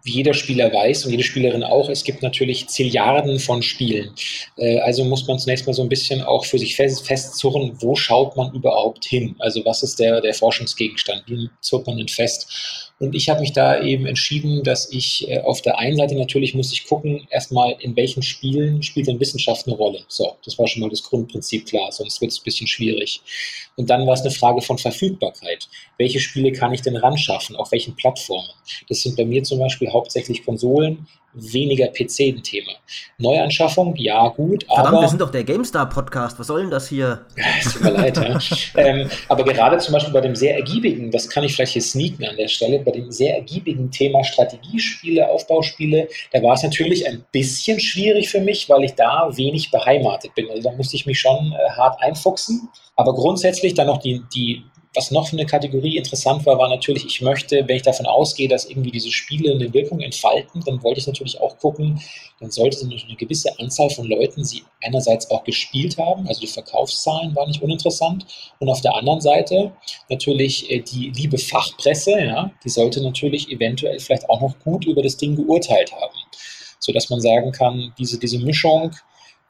wie 0.09 0.13
jeder 0.13 0.35
Spieler 0.35 0.73
weiß 0.73 1.05
und 1.05 1.11
jede 1.11 1.23
Spielerin 1.23 1.63
auch, 1.63 1.89
es 1.91 2.03
gibt 2.03 2.23
natürlich 2.23 2.69
Zilliarden 2.69 3.39
von 3.39 3.63
Spielen. 3.63 4.11
Äh, 4.57 4.79
also 4.81 5.05
muss 5.05 5.27
man 5.27 5.39
zunächst 5.39 5.67
mal 5.67 5.75
so 5.75 5.83
ein 5.83 5.89
bisschen 5.89 6.23
auch 6.23 6.47
für 6.47 6.59
sich 6.59 6.77
fest, 6.77 7.07
festzurren, 7.07 7.77
wo 7.81 7.95
schaut 7.95 8.37
man 8.37 8.53
überhaupt 8.55 9.05
hin? 9.05 9.37
Also 9.39 9.65
was 9.65 9.83
ist 9.83 9.99
der, 9.99 10.21
der 10.21 10.35
Forschungsgegenstand? 10.35 11.25
Wie 11.27 11.51
zurrt 11.61 11.87
man 11.87 11.99
denn 11.99 12.09
fest? 12.09 12.89
Und 13.01 13.15
ich 13.15 13.29
habe 13.29 13.41
mich 13.41 13.53
da 13.53 13.81
eben 13.81 14.07
entschieden, 14.07 14.65
dass 14.65 14.91
ich 14.91 15.29
äh, 15.29 15.41
auf 15.41 15.63
der 15.63 15.79
einen 15.79 15.97
Seite 15.97 16.17
natürlich 16.17 16.55
muss 16.55 16.73
ich 16.73 16.87
gucken, 16.87 17.29
erstmal 17.31 17.77
in 17.81 17.95
welchen 17.97 18.23
Spielen 18.23 18.83
spielt 18.83 19.07
denn 19.07 19.21
Wissenschaft 19.21 19.67
eine 19.67 19.77
Rolle. 19.77 20.05
So, 20.09 20.37
das 20.45 20.59
war 20.59 20.67
schon 20.67 20.83
mal 20.83 20.91
das 20.91 21.03
Grundprinzip 21.03 21.67
klar, 21.67 21.93
sonst 21.93 22.21
wird 22.21 22.33
es 22.33 22.41
ein 22.41 22.45
bisschen 22.45 22.67
schwierig. 22.67 23.21
Und 23.79 23.89
dann 23.91 24.07
war 24.09 24.15
es 24.15 24.23
eine 24.23 24.33
Frage 24.33 24.61
von 24.61 24.77
Verfügbarkeit. 24.77 25.69
Welche 25.99 26.19
Spiele 26.19 26.51
kann 26.51 26.75
ich 26.75 26.83
denn 26.83 26.97
ran 26.97 27.17
schaffen? 27.17 27.55
Auf 27.55 27.71
welchen 27.71 27.95
Plattformen? 27.95 28.49
Das 28.89 29.03
sind 29.03 29.17
bei 29.17 29.25
mir 29.25 29.45
zum 29.45 29.61
Beispiel 29.61 29.89
hauptsächlich 29.93 30.45
Konsolen, 30.45 31.07
weniger 31.33 31.87
PC 31.87 32.35
ein 32.35 32.43
Thema. 32.43 32.73
Neuanschaffung, 33.19 33.95
ja, 33.97 34.29
gut, 34.31 34.65
Verdammt, 34.65 34.89
aber. 34.89 35.01
wir 35.03 35.09
sind 35.09 35.21
doch 35.21 35.31
der 35.31 35.45
GameStar-Podcast, 35.45 36.41
was 36.41 36.47
soll 36.49 36.63
denn 36.63 36.71
das 36.71 36.89
hier? 36.89 37.27
es 37.61 37.73
tut 37.73 37.83
mir 37.83 37.91
leid, 37.91 38.17
ja. 38.17 38.39
ähm, 38.77 39.09
aber 39.29 39.45
gerade 39.45 39.79
zum 39.79 39.93
Beispiel 39.93 40.13
bei 40.13 40.23
dem 40.23 40.35
sehr 40.35 40.57
ergiebigen, 40.57 41.13
das 41.13 41.29
kann 41.29 41.45
ich 41.45 41.55
vielleicht 41.55 41.75
hier 41.75 41.83
sneaken 41.83 42.25
an 42.25 42.37
der 42.37 42.49
Stelle, 42.49 42.81
bei 42.81 42.91
dem 42.91 43.13
sehr 43.13 43.37
ergiebigen 43.37 43.93
Thema 43.93 44.25
Strategiespiele, 44.25 45.29
Aufbauspiele, 45.29 46.09
da 46.33 46.43
war 46.43 46.55
es 46.55 46.65
natürlich 46.65 47.07
ein 47.07 47.25
bisschen 47.31 47.79
schwierig 47.79 48.29
für 48.29 48.41
mich, 48.41 48.69
weil 48.69 48.85
ich 48.85 48.95
da 48.95 49.29
wenig 49.37 49.71
beheimatet 49.71 50.35
bin. 50.35 50.51
Also 50.51 50.69
da 50.69 50.77
musste 50.77 50.97
ich 50.97 51.07
mich 51.07 51.21
schon 51.21 51.53
äh, 51.53 51.71
hart 51.77 52.03
einfuchsen. 52.03 52.69
Aber 52.99 53.15
grundsätzlich 53.15 53.75
dann 53.75 53.87
noch 53.87 53.99
die, 53.99 54.23
die 54.35 54.65
was 54.95 55.13
noch 55.13 55.29
für 55.29 55.37
eine 55.37 55.47
Kategorie 55.47 55.97
interessant 55.97 56.45
war, 56.47 56.59
war 56.59 56.69
natürlich, 56.69 57.05
ich 57.07 57.21
möchte, 57.21 57.63
wenn 57.69 57.77
ich 57.77 57.83
davon 57.83 58.07
ausgehe, 58.07 58.49
dass 58.49 58.65
irgendwie 58.65 58.91
diese 58.91 59.13
Spiele 59.13 59.53
eine 59.53 59.73
Wirkung 59.73 60.01
entfalten, 60.01 60.63
dann 60.67 60.83
wollte 60.83 60.99
ich 60.99 61.07
natürlich 61.07 61.41
auch 61.41 61.57
gucken, 61.59 62.01
dann 62.41 62.51
sollte 62.51 62.85
eine 62.85 63.17
gewisse 63.17 63.57
Anzahl 63.61 63.91
von 63.91 64.07
Leuten 64.07 64.45
sie 64.45 64.65
einerseits 64.83 65.31
auch 65.31 65.45
gespielt 65.45 65.99
haben, 65.99 66.27
also 66.27 66.41
die 66.41 66.49
Verkaufszahlen 66.49 67.37
waren 67.37 67.49
nicht 67.49 67.63
uninteressant, 67.63 68.27
und 68.59 68.69
auf 68.69 68.81
der 68.81 68.97
anderen 68.97 69.21
Seite 69.21 69.73
natürlich 70.09 70.69
äh, 70.69 70.81
die 70.81 71.13
liebe 71.15 71.39
Fachpresse, 71.39 72.19
ja, 72.19 72.51
die 72.65 72.71
sollte 72.71 73.01
natürlich 73.01 73.49
eventuell 73.53 74.01
vielleicht 74.01 74.29
auch 74.29 74.41
noch 74.41 74.59
gut 74.59 74.87
über 74.87 75.03
das 75.03 75.17
Ding 75.17 75.37
geurteilt 75.37 75.93
haben, 75.93 76.17
sodass 76.81 77.11
man 77.11 77.21
sagen 77.21 77.53
kann, 77.53 77.95
diese, 77.99 78.19
diese 78.19 78.39
Mischung, 78.41 78.91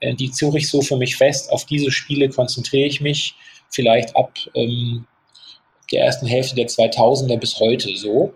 äh, 0.00 0.14
die 0.14 0.31
zog 0.31 0.55
ich 0.57 0.69
so 0.69 0.81
für 0.81 0.97
mich 0.97 1.17
fest, 1.17 1.50
auf 1.52 1.64
diese 1.64 1.90
Spiele 1.90 2.28
konzentriere 2.28 2.87
ich 2.87 3.00
mich 3.00 3.35
vielleicht 3.69 4.17
ab 4.17 4.33
ähm, 4.55 5.07
der 5.93 6.05
ersten 6.05 6.26
Hälfte 6.26 6.55
der 6.55 6.69
2000er 6.69 7.38
bis 7.38 7.59
heute 7.61 7.97
so. 7.97 8.35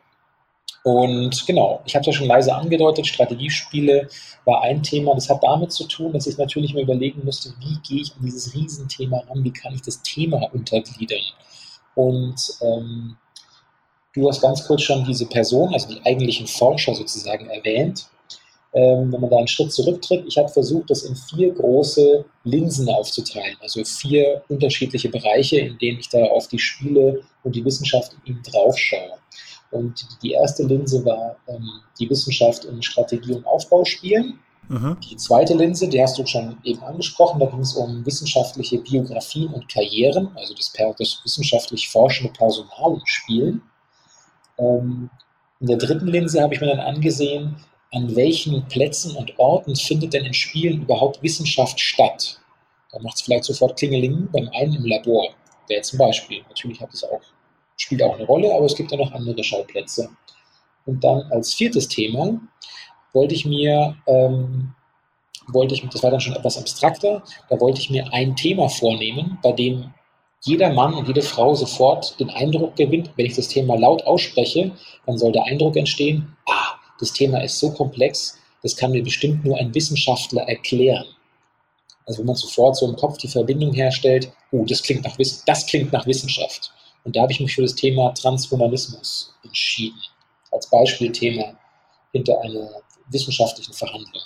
Und 0.84 1.46
genau, 1.46 1.80
ich 1.86 1.94
habe 1.94 2.00
es 2.00 2.06
ja 2.08 2.12
schon 2.12 2.26
leise 2.26 2.54
angedeutet, 2.54 3.06
Strategiespiele 3.06 4.08
war 4.44 4.62
ein 4.62 4.82
Thema. 4.82 5.14
Das 5.14 5.30
hat 5.30 5.44
damit 5.44 5.70
zu 5.70 5.84
tun, 5.86 6.12
dass 6.12 6.26
ich 6.26 6.38
natürlich 6.38 6.74
mir 6.74 6.82
überlegen 6.82 7.24
musste, 7.24 7.54
wie 7.60 7.78
gehe 7.86 8.02
ich 8.02 8.12
an 8.16 8.24
dieses 8.24 8.52
Riesenthema 8.52 9.18
ran, 9.28 9.44
wie 9.44 9.52
kann 9.52 9.74
ich 9.74 9.82
das 9.82 10.02
Thema 10.02 10.52
untergliedern. 10.52 11.22
Und 11.94 12.34
ähm, 12.62 13.16
du 14.12 14.28
hast 14.28 14.40
ganz 14.40 14.66
kurz 14.66 14.82
schon 14.82 15.04
diese 15.04 15.26
Person, 15.26 15.72
also 15.72 15.88
die 15.88 16.04
eigentlichen 16.04 16.48
Forscher 16.48 16.94
sozusagen 16.94 17.48
erwähnt 17.48 18.08
ähm, 18.74 19.12
wenn 19.12 19.20
man 19.20 19.30
da 19.30 19.36
einen 19.36 19.48
Schritt 19.48 19.72
zurücktritt, 19.72 20.24
ich 20.26 20.38
habe 20.38 20.48
versucht, 20.48 20.90
das 20.90 21.02
in 21.02 21.14
vier 21.14 21.52
große 21.52 22.24
Linsen 22.44 22.88
aufzuteilen, 22.88 23.56
also 23.60 23.84
vier 23.84 24.42
unterschiedliche 24.48 25.10
Bereiche, 25.10 25.58
in 25.58 25.78
denen 25.78 25.98
ich 25.98 26.08
da 26.08 26.24
auf 26.24 26.48
die 26.48 26.58
Spiele 26.58 27.22
und 27.42 27.54
die 27.54 27.64
Wissenschaft 27.64 28.14
in 28.24 28.34
ihnen 28.34 28.42
drauf 28.42 28.78
schaue. 28.78 29.18
Und 29.70 30.06
die 30.22 30.32
erste 30.32 30.64
Linse 30.64 31.04
war 31.04 31.36
ähm, 31.48 31.68
die 31.98 32.08
Wissenschaft 32.08 32.64
in 32.64 32.82
Strategie- 32.82 33.34
und 33.34 33.46
Aufbauspielen. 33.46 34.38
Mhm. 34.68 34.96
Die 35.10 35.16
zweite 35.16 35.54
Linse, 35.54 35.88
die 35.88 36.00
hast 36.00 36.18
du 36.18 36.26
schon 36.26 36.56
eben 36.64 36.82
angesprochen, 36.82 37.40
da 37.40 37.46
ging 37.46 37.60
es 37.60 37.74
um 37.74 38.04
wissenschaftliche 38.06 38.78
Biografien 38.78 39.52
und 39.52 39.68
Karrieren, 39.68 40.30
also 40.34 40.54
das, 40.54 40.72
das 40.98 41.20
wissenschaftlich 41.24 41.88
forschende 41.88 42.32
Personal 42.32 42.94
im 42.94 43.02
Spiel. 43.04 43.60
Ähm, 44.58 45.10
in 45.60 45.66
der 45.66 45.76
dritten 45.76 46.06
Linse 46.06 46.42
habe 46.42 46.54
ich 46.54 46.60
mir 46.60 46.68
dann 46.68 46.80
angesehen, 46.80 47.56
an 47.92 48.16
welchen 48.16 48.66
Plätzen 48.68 49.14
und 49.16 49.38
Orten 49.38 49.76
findet 49.76 50.14
denn 50.14 50.24
in 50.24 50.34
Spielen 50.34 50.82
überhaupt 50.82 51.22
Wissenschaft 51.22 51.78
statt. 51.78 52.40
Da 52.90 52.98
macht 53.00 53.16
es 53.16 53.22
vielleicht 53.22 53.44
sofort 53.44 53.78
Klingeling 53.78 54.28
beim 54.32 54.48
einen 54.54 54.74
im 54.74 54.86
Labor, 54.86 55.28
wäre 55.68 55.82
zum 55.82 55.98
Beispiel. 55.98 56.42
Natürlich 56.48 56.80
hat 56.80 56.92
es 56.92 57.04
auch, 57.04 57.20
spielt 57.76 58.02
auch 58.02 58.14
eine 58.14 58.26
Rolle, 58.26 58.54
aber 58.54 58.66
es 58.66 58.74
gibt 58.74 58.90
ja 58.90 58.98
noch 58.98 59.12
andere 59.12 59.44
Schauplätze. 59.44 60.10
Und 60.86 61.04
dann 61.04 61.22
als 61.30 61.54
viertes 61.54 61.86
Thema 61.88 62.40
wollte 63.12 63.34
ich 63.34 63.44
mir, 63.44 63.94
ähm, 64.06 64.74
wollte 65.48 65.74
ich, 65.74 65.86
das 65.88 66.02
war 66.02 66.10
dann 66.10 66.20
schon 66.20 66.34
etwas 66.34 66.58
abstrakter, 66.58 67.22
da 67.50 67.60
wollte 67.60 67.80
ich 67.80 67.90
mir 67.90 68.10
ein 68.12 68.34
Thema 68.36 68.68
vornehmen, 68.68 69.38
bei 69.42 69.52
dem 69.52 69.92
jeder 70.44 70.72
Mann 70.72 70.94
und 70.94 71.06
jede 71.06 71.22
Frau 71.22 71.54
sofort 71.54 72.18
den 72.18 72.30
Eindruck 72.30 72.74
gewinnt, 72.74 73.10
wenn 73.16 73.26
ich 73.26 73.36
das 73.36 73.48
Thema 73.48 73.76
laut 73.76 74.02
ausspreche, 74.04 74.72
dann 75.06 75.18
soll 75.18 75.30
der 75.30 75.44
Eindruck 75.44 75.76
entstehen, 75.76 76.36
ah, 76.48 76.71
das 77.02 77.12
Thema 77.12 77.42
ist 77.42 77.58
so 77.58 77.70
komplex, 77.72 78.38
das 78.62 78.76
kann 78.76 78.92
mir 78.92 79.02
bestimmt 79.02 79.44
nur 79.44 79.58
ein 79.58 79.74
Wissenschaftler 79.74 80.42
erklären. 80.42 81.06
Also 82.06 82.20
wenn 82.20 82.26
man 82.26 82.36
sofort 82.36 82.76
so 82.76 82.88
im 82.88 82.96
Kopf 82.96 83.18
die 83.18 83.28
Verbindung 83.28 83.72
herstellt, 83.72 84.32
oh, 84.52 84.64
das 84.64 84.82
klingt 84.82 85.04
nach, 85.04 85.16
das 85.46 85.66
klingt 85.66 85.92
nach 85.92 86.06
Wissenschaft. 86.06 86.72
Und 87.04 87.16
da 87.16 87.22
habe 87.22 87.32
ich 87.32 87.40
mich 87.40 87.54
für 87.54 87.62
das 87.62 87.74
Thema 87.74 88.14
Transhumanismus 88.14 89.34
entschieden, 89.42 90.00
als 90.52 90.70
Beispielthema 90.70 91.54
hinter 92.12 92.40
einer 92.40 92.70
wissenschaftlichen 93.08 93.72
Verhandlung. 93.72 94.22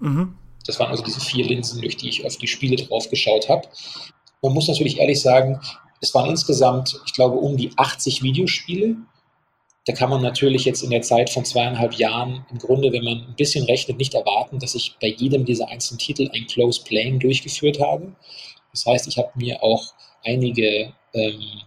Mhm. 0.00 0.36
Das 0.66 0.80
waren 0.80 0.90
also 0.90 1.04
diese 1.04 1.20
vier 1.20 1.46
Linsen, 1.46 1.80
durch 1.80 1.96
die 1.96 2.08
ich 2.08 2.26
auf 2.26 2.36
die 2.38 2.48
Spiele 2.48 2.76
drauf 2.76 3.08
geschaut 3.08 3.48
habe. 3.48 3.68
Man 4.42 4.52
muss 4.52 4.66
natürlich 4.66 4.98
ehrlich 4.98 5.20
sagen, 5.22 5.60
es 6.00 6.12
waren 6.12 6.28
insgesamt, 6.28 7.00
ich 7.06 7.12
glaube, 7.12 7.36
um 7.36 7.56
die 7.56 7.70
80 7.76 8.22
Videospiele. 8.22 8.96
Da 9.86 9.92
kann 9.92 10.10
man 10.10 10.20
natürlich 10.20 10.64
jetzt 10.64 10.82
in 10.82 10.90
der 10.90 11.02
Zeit 11.02 11.30
von 11.30 11.44
zweieinhalb 11.44 11.94
Jahren 11.94 12.44
im 12.50 12.58
Grunde, 12.58 12.92
wenn 12.92 13.04
man 13.04 13.18
ein 13.18 13.36
bisschen 13.36 13.64
rechnet, 13.66 13.98
nicht 13.98 14.14
erwarten, 14.14 14.58
dass 14.58 14.74
ich 14.74 14.96
bei 15.00 15.06
jedem 15.06 15.44
dieser 15.44 15.68
einzelnen 15.68 16.00
Titel 16.00 16.28
ein 16.34 16.46
Close 16.48 16.82
Playing 16.82 17.20
durchgeführt 17.20 17.78
habe. 17.78 18.12
Das 18.72 18.84
heißt, 18.84 19.06
ich 19.06 19.16
habe 19.16 19.30
mir 19.36 19.62
auch 19.62 19.94
einige 20.24 20.92
ähm, 21.14 21.62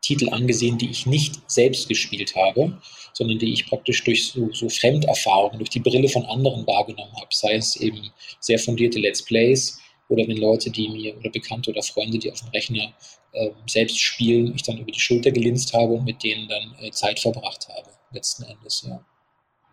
Titel 0.00 0.30
angesehen, 0.30 0.78
die 0.78 0.90
ich 0.90 1.06
nicht 1.06 1.38
selbst 1.50 1.88
gespielt 1.88 2.36
habe, 2.36 2.78
sondern 3.12 3.38
die 3.40 3.52
ich 3.52 3.66
praktisch 3.66 4.04
durch 4.04 4.28
so, 4.28 4.52
so 4.52 4.68
Fremderfahrungen, 4.68 5.58
durch 5.58 5.70
die 5.70 5.80
Brille 5.80 6.08
von 6.08 6.24
anderen 6.26 6.64
wahrgenommen 6.68 7.14
habe. 7.16 7.28
Sei 7.30 7.54
es 7.54 7.74
eben 7.76 8.12
sehr 8.38 8.60
fundierte 8.60 9.00
Let's 9.00 9.24
Plays 9.24 9.80
oder 10.08 10.26
wenn 10.26 10.36
Leute, 10.38 10.70
die 10.70 10.88
mir 10.88 11.16
oder 11.16 11.30
Bekannte 11.30 11.70
oder 11.70 11.82
Freunde, 11.82 12.18
die 12.18 12.30
auf 12.32 12.40
dem 12.40 12.48
Rechner 12.50 12.92
äh, 13.32 13.50
selbst 13.66 14.00
spielen, 14.00 14.54
ich 14.54 14.62
dann 14.62 14.78
über 14.78 14.90
die 14.90 15.00
Schulter 15.00 15.30
gelinst 15.30 15.74
habe 15.74 15.94
und 15.94 16.04
mit 16.04 16.22
denen 16.22 16.48
dann 16.48 16.74
äh, 16.80 16.90
Zeit 16.90 17.20
verbracht 17.20 17.68
habe, 17.68 17.90
letzten 18.12 18.44
Endes, 18.44 18.84
ja. 18.88 19.04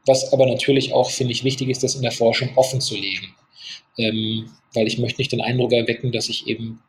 Was 0.07 0.31
aber 0.33 0.45
natürlich 0.45 0.93
auch, 0.93 1.09
finde 1.09 1.33
ich, 1.33 1.43
wichtig 1.43 1.69
ist, 1.69 1.83
das 1.83 1.95
in 1.95 2.03
der 2.03 2.11
Forschung 2.11 2.49
offen 2.55 2.79
zu 2.79 2.95
legen. 2.95 3.35
Ähm, 3.97 4.51
weil 4.73 4.87
ich 4.87 4.99
möchte 4.99 5.19
nicht 5.19 5.31
den 5.31 5.41
Eindruck 5.41 5.71
erwecken, 5.71 6.11
dass 6.11 6.29
ich 6.29 6.45
eben 6.47 6.81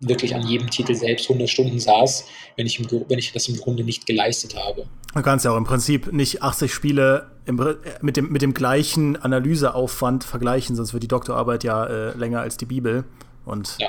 wirklich 0.00 0.34
an 0.34 0.46
jedem 0.46 0.68
Titel 0.70 0.94
selbst 0.94 1.28
100 1.28 1.48
Stunden 1.48 1.78
saß, 1.80 2.26
wenn 2.56 2.66
ich, 2.66 2.78
im, 2.78 3.04
wenn 3.08 3.18
ich 3.18 3.32
das 3.32 3.48
im 3.48 3.56
Grunde 3.56 3.82
nicht 3.82 4.06
geleistet 4.06 4.54
habe. 4.56 4.86
Du 5.14 5.22
kannst 5.22 5.44
ja 5.44 5.52
auch 5.52 5.56
im 5.56 5.64
Prinzip 5.64 6.12
nicht 6.12 6.42
80 6.42 6.72
Spiele 6.72 7.30
im, 7.46 7.60
mit, 8.02 8.16
dem, 8.16 8.30
mit 8.30 8.42
dem 8.42 8.52
gleichen 8.52 9.16
Analyseaufwand 9.16 10.24
vergleichen, 10.24 10.76
sonst 10.76 10.92
wird 10.92 11.02
die 11.02 11.08
Doktorarbeit 11.08 11.64
ja 11.64 11.86
äh, 11.86 12.16
länger 12.16 12.40
als 12.40 12.56
die 12.56 12.66
Bibel. 12.66 13.04
Und 13.44 13.76
ja. 13.78 13.88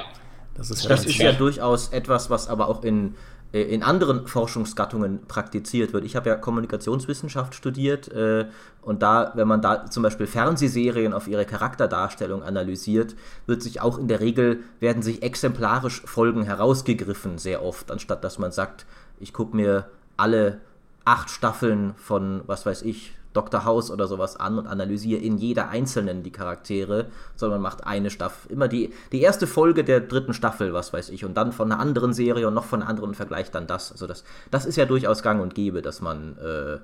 das 0.55 0.69
ist 0.69 0.83
ja, 0.83 0.89
das 0.89 1.05
ist 1.05 1.17
ja 1.17 1.33
durchaus 1.33 1.89
etwas, 1.89 2.29
was 2.29 2.47
aber 2.47 2.69
auch 2.69 2.83
in 2.83 3.09
äh, 3.09 3.11
in 3.53 3.81
anderen 3.81 4.27
Forschungsgattungen 4.27 5.25
praktiziert 5.27 5.93
wird. 5.93 6.03
Ich 6.03 6.15
habe 6.15 6.29
ja 6.29 6.35
Kommunikationswissenschaft 6.35 7.55
studiert 7.55 8.09
äh, 8.09 8.47
und 8.81 9.01
da, 9.01 9.31
wenn 9.35 9.47
man 9.47 9.61
da 9.61 9.85
zum 9.85 10.03
Beispiel 10.03 10.27
Fernsehserien 10.27 11.13
auf 11.13 11.27
ihre 11.27 11.45
Charakterdarstellung 11.45 12.43
analysiert, 12.43 13.15
wird 13.45 13.61
sich 13.61 13.81
auch 13.81 13.97
in 13.97 14.07
der 14.07 14.19
Regel, 14.19 14.63
werden 14.79 15.01
sich 15.01 15.23
exemplarisch 15.23 16.01
Folgen 16.05 16.43
herausgegriffen, 16.43 17.37
sehr 17.37 17.63
oft, 17.63 17.89
anstatt 17.89 18.23
dass 18.23 18.37
man 18.37 18.51
sagt, 18.51 18.85
ich 19.19 19.33
gucke 19.33 19.55
mir 19.55 19.89
alle 20.17 20.59
acht 21.05 21.29
Staffeln 21.29 21.93
von, 21.95 22.41
was 22.47 22.65
weiß 22.65 22.81
ich, 22.81 23.16
Dr. 23.37 23.63
House 23.65 23.91
oder 23.91 24.07
sowas 24.07 24.35
an 24.35 24.57
und 24.57 24.65
analysiere 24.65 25.21
in 25.21 25.37
jeder 25.37 25.69
einzelnen 25.69 26.23
die 26.23 26.31
Charaktere, 26.31 27.05
sondern 27.35 27.61
macht 27.61 27.85
eine 27.85 28.09
Staffel, 28.09 28.51
immer 28.51 28.67
die, 28.67 28.91
die 29.11 29.21
erste 29.21 29.45
Folge 29.45 29.83
der 29.83 29.99
dritten 30.01 30.33
Staffel, 30.33 30.73
was 30.73 30.91
weiß 30.91 31.09
ich, 31.09 31.23
und 31.23 31.35
dann 31.35 31.51
von 31.51 31.71
einer 31.71 31.79
anderen 31.79 32.13
Serie 32.13 32.47
und 32.47 32.55
noch 32.55 32.65
von 32.65 32.81
einer 32.81 32.89
anderen 32.89 33.13
vergleicht 33.13 33.53
dann 33.53 33.67
das. 33.67 33.91
Also 33.91 34.07
das, 34.07 34.23
das 34.49 34.65
ist 34.65 34.75
ja 34.75 34.85
durchaus 34.85 35.21
gang 35.21 35.39
und 35.39 35.53
gäbe, 35.53 35.83
dass 35.83 36.01
man, 36.01 36.35
äh, 36.39 36.79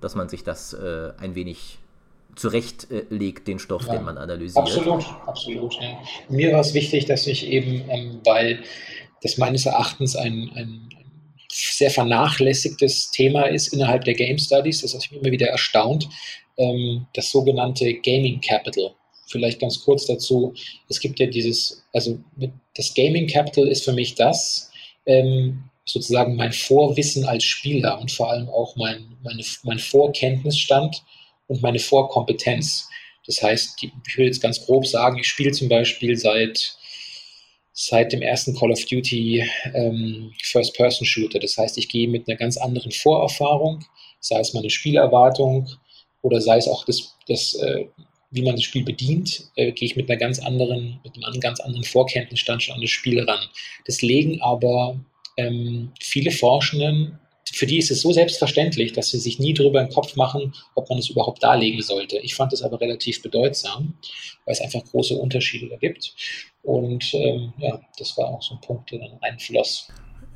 dass 0.00 0.14
man 0.14 0.28
sich 0.28 0.44
das 0.44 0.74
äh, 0.74 1.12
ein 1.18 1.34
wenig 1.34 1.78
zurechtlegt, 2.36 3.42
äh, 3.42 3.44
den 3.44 3.58
Stoff, 3.58 3.86
ja, 3.86 3.94
den 3.94 4.04
man 4.04 4.18
analysiert. 4.18 4.58
Absolut, 4.58 5.04
absolut. 5.26 5.74
Ja. 5.80 5.98
Mir 6.28 6.52
war 6.52 6.60
es 6.60 6.74
wichtig, 6.74 7.06
dass 7.06 7.26
ich 7.26 7.48
eben, 7.48 7.82
ähm, 7.88 8.20
weil 8.24 8.62
das 9.22 9.38
meines 9.38 9.66
Erachtens 9.66 10.14
ein, 10.14 10.50
ein, 10.54 10.88
sehr 11.58 11.90
vernachlässigtes 11.90 13.10
Thema 13.10 13.42
ist 13.44 13.68
innerhalb 13.72 14.04
der 14.04 14.14
Game 14.14 14.38
Studies. 14.38 14.82
Das 14.82 14.94
hat 14.94 15.00
mich 15.10 15.20
immer 15.20 15.32
wieder 15.32 15.48
erstaunt. 15.48 16.08
Ähm, 16.56 17.06
das 17.14 17.30
sogenannte 17.30 17.94
Gaming 17.94 18.40
Capital. 18.40 18.94
Vielleicht 19.26 19.60
ganz 19.60 19.80
kurz 19.80 20.06
dazu. 20.06 20.54
Es 20.88 21.00
gibt 21.00 21.20
ja 21.20 21.26
dieses, 21.26 21.84
also 21.92 22.18
das 22.76 22.94
Gaming 22.94 23.26
Capital 23.26 23.68
ist 23.68 23.84
für 23.84 23.92
mich 23.92 24.14
das, 24.14 24.70
ähm, 25.06 25.64
sozusagen 25.84 26.36
mein 26.36 26.52
Vorwissen 26.52 27.24
als 27.24 27.44
Spieler 27.44 28.00
und 28.00 28.10
vor 28.10 28.30
allem 28.30 28.48
auch 28.48 28.76
mein, 28.76 29.16
meine, 29.22 29.42
mein 29.64 29.78
Vorkenntnisstand 29.78 31.02
und 31.46 31.62
meine 31.62 31.78
Vorkompetenz. 31.78 32.88
Das 33.26 33.42
heißt, 33.42 33.82
ich 33.82 34.16
will 34.16 34.26
jetzt 34.26 34.40
ganz 34.40 34.64
grob 34.64 34.86
sagen, 34.86 35.18
ich 35.18 35.28
spiele 35.28 35.52
zum 35.52 35.68
Beispiel 35.68 36.16
seit 36.16 36.77
seit 37.80 38.12
dem 38.12 38.22
ersten 38.22 38.56
Call 38.56 38.72
of 38.72 38.84
Duty 38.86 39.48
ähm, 39.72 40.32
First-Person-Shooter. 40.42 41.38
Das 41.38 41.56
heißt, 41.56 41.78
ich 41.78 41.88
gehe 41.88 42.08
mit 42.08 42.28
einer 42.28 42.36
ganz 42.36 42.56
anderen 42.56 42.90
Vorerfahrung, 42.90 43.84
sei 44.18 44.40
es 44.40 44.52
meine 44.52 44.68
Spielerwartung 44.68 45.68
oder 46.22 46.40
sei 46.40 46.56
es 46.56 46.66
auch 46.66 46.84
das, 46.86 47.16
das 47.28 47.54
äh, 47.54 47.84
wie 48.32 48.42
man 48.42 48.56
das 48.56 48.64
Spiel 48.64 48.84
bedient, 48.84 49.44
äh, 49.54 49.70
gehe 49.70 49.86
ich 49.86 49.94
mit 49.94 50.10
einer 50.10 50.18
ganz 50.18 50.40
anderen, 50.40 50.98
mit 51.04 51.14
einem 51.24 51.38
ganz 51.38 51.60
anderen 51.60 51.84
Vorkenntnisstand 51.84 52.64
schon 52.64 52.74
an 52.74 52.80
das 52.80 52.90
Spiel 52.90 53.22
ran. 53.22 53.46
Das 53.86 54.02
legen 54.02 54.42
aber 54.42 54.98
ähm, 55.36 55.92
viele 56.00 56.32
Forschenden 56.32 57.16
für 57.52 57.66
die 57.66 57.78
ist 57.78 57.90
es 57.90 58.02
so 58.02 58.12
selbstverständlich, 58.12 58.92
dass 58.92 59.10
sie 59.10 59.18
sich 59.18 59.38
nie 59.38 59.54
darüber 59.54 59.80
im 59.80 59.88
Kopf 59.88 60.16
machen, 60.16 60.54
ob 60.74 60.88
man 60.88 60.98
es 60.98 61.08
überhaupt 61.08 61.42
darlegen 61.42 61.82
sollte. 61.82 62.18
Ich 62.18 62.34
fand 62.34 62.52
es 62.52 62.62
aber 62.62 62.80
relativ 62.80 63.22
bedeutsam, 63.22 63.94
weil 64.44 64.52
es 64.52 64.60
einfach 64.60 64.84
große 64.84 65.14
Unterschiede 65.14 65.68
da 65.68 65.76
gibt. 65.76 66.14
Und 66.68 67.14
ähm, 67.14 67.52
ja, 67.56 67.80
das 67.98 68.16
war 68.18 68.26
auch 68.26 68.42
so 68.42 68.54
ein 68.54 68.60
Punkt, 68.60 68.90
der 68.90 68.98
dann 68.98 69.16
einfloss. 69.22 69.88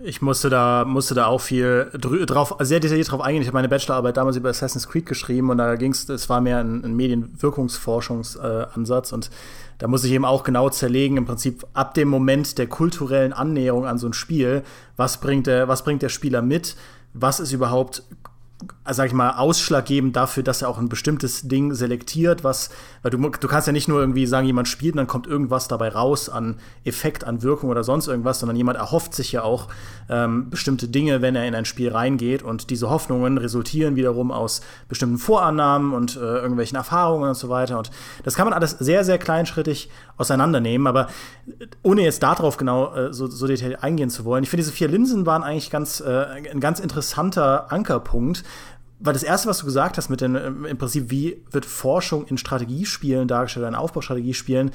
Ich 0.02 0.22
musste 0.22 0.48
da, 0.48 0.86
musste 0.86 1.14
da 1.14 1.26
auch 1.26 1.42
viel 1.42 1.90
drauf, 1.92 2.56
sehr 2.60 2.80
detailliert 2.80 3.12
drauf 3.12 3.20
eingehen. 3.20 3.42
Ich 3.42 3.48
habe 3.48 3.56
meine 3.56 3.68
Bachelorarbeit 3.68 4.16
damals 4.16 4.38
über 4.38 4.48
Assassin's 4.48 4.88
Creed 4.88 5.04
geschrieben 5.04 5.50
und 5.50 5.58
da 5.58 5.76
ging 5.76 5.92
es, 5.92 6.08
es 6.08 6.30
war 6.30 6.40
mehr 6.40 6.60
ein, 6.60 6.86
ein 6.86 6.96
Medienwirkungsforschungsansatz 6.96 9.12
äh, 9.12 9.14
und 9.14 9.28
da 9.76 9.88
muss 9.88 10.04
ich 10.04 10.12
eben 10.12 10.24
auch 10.24 10.42
genau 10.42 10.70
zerlegen, 10.70 11.18
im 11.18 11.26
Prinzip 11.26 11.66
ab 11.74 11.92
dem 11.92 12.08
Moment 12.08 12.56
der 12.56 12.66
kulturellen 12.66 13.34
Annäherung 13.34 13.84
an 13.84 13.98
so 13.98 14.06
ein 14.06 14.14
Spiel, 14.14 14.62
was 14.96 15.20
bringt 15.20 15.46
der, 15.46 15.68
was 15.68 15.84
bringt 15.84 16.00
der 16.00 16.08
Spieler 16.08 16.40
mit, 16.40 16.76
was 17.12 17.40
ist 17.40 17.52
überhaupt 17.52 18.04
sag 18.90 19.06
ich 19.06 19.12
mal, 19.12 19.30
ausschlaggebend 19.30 20.16
dafür, 20.16 20.42
dass 20.42 20.62
er 20.62 20.68
auch 20.68 20.78
ein 20.78 20.88
bestimmtes 20.88 21.42
Ding 21.42 21.72
selektiert, 21.72 22.42
was, 22.42 22.70
weil 23.02 23.12
du, 23.12 23.18
du 23.18 23.48
kannst 23.48 23.68
ja 23.68 23.72
nicht 23.72 23.86
nur 23.86 24.00
irgendwie 24.00 24.26
sagen, 24.26 24.44
jemand 24.44 24.66
spielt 24.66 24.94
und 24.94 24.98
dann 24.98 25.06
kommt 25.06 25.28
irgendwas 25.28 25.68
dabei 25.68 25.88
raus 25.88 26.28
an 26.28 26.56
Effekt, 26.84 27.22
an 27.22 27.42
Wirkung 27.42 27.70
oder 27.70 27.84
sonst 27.84 28.08
irgendwas, 28.08 28.40
sondern 28.40 28.56
jemand 28.56 28.78
erhofft 28.78 29.14
sich 29.14 29.30
ja 29.30 29.42
auch 29.42 29.68
ähm, 30.08 30.50
bestimmte 30.50 30.88
Dinge, 30.88 31.22
wenn 31.22 31.36
er 31.36 31.46
in 31.46 31.54
ein 31.54 31.64
Spiel 31.64 31.92
reingeht. 31.92 32.42
Und 32.42 32.70
diese 32.70 32.90
Hoffnungen 32.90 33.38
resultieren 33.38 33.94
wiederum 33.94 34.32
aus 34.32 34.62
bestimmten 34.88 35.18
Vorannahmen 35.18 35.92
und 35.92 36.16
äh, 36.16 36.20
irgendwelchen 36.20 36.76
Erfahrungen 36.76 37.28
und 37.28 37.36
so 37.36 37.48
weiter. 37.48 37.78
Und 37.78 37.92
das 38.24 38.34
kann 38.34 38.46
man 38.46 38.52
alles 38.52 38.72
sehr, 38.72 39.04
sehr 39.04 39.18
kleinschrittig 39.18 39.90
auseinandernehmen, 40.16 40.86
aber 40.88 41.06
ohne 41.82 42.02
jetzt 42.02 42.22
darauf 42.22 42.56
genau 42.56 42.94
äh, 42.94 43.12
so, 43.12 43.28
so 43.28 43.46
detailliert 43.46 43.82
eingehen 43.82 44.10
zu 44.10 44.24
wollen, 44.24 44.42
ich 44.42 44.50
finde, 44.50 44.62
diese 44.62 44.74
vier 44.74 44.88
Linsen 44.88 45.24
waren 45.24 45.42
eigentlich 45.42 45.70
ganz, 45.70 46.00
äh, 46.00 46.26
ein 46.50 46.60
ganz 46.60 46.80
interessanter 46.80 47.72
Ankerpunkt, 47.72 48.44
weil 49.02 49.12
das 49.12 49.22
erste, 49.22 49.48
was 49.48 49.58
du 49.58 49.66
gesagt 49.66 49.98
hast, 49.98 50.08
mit 50.08 50.20
den, 50.20 50.34
ähm, 50.36 50.64
im 50.64 50.78
Prinzip, 50.78 51.10
wie 51.10 51.44
wird 51.50 51.66
Forschung 51.66 52.26
in 52.26 52.38
Strategiespielen 52.38 53.28
dargestellt, 53.28 53.66
in 53.66 53.74
Aufbaustrategiespielen, 53.74 54.70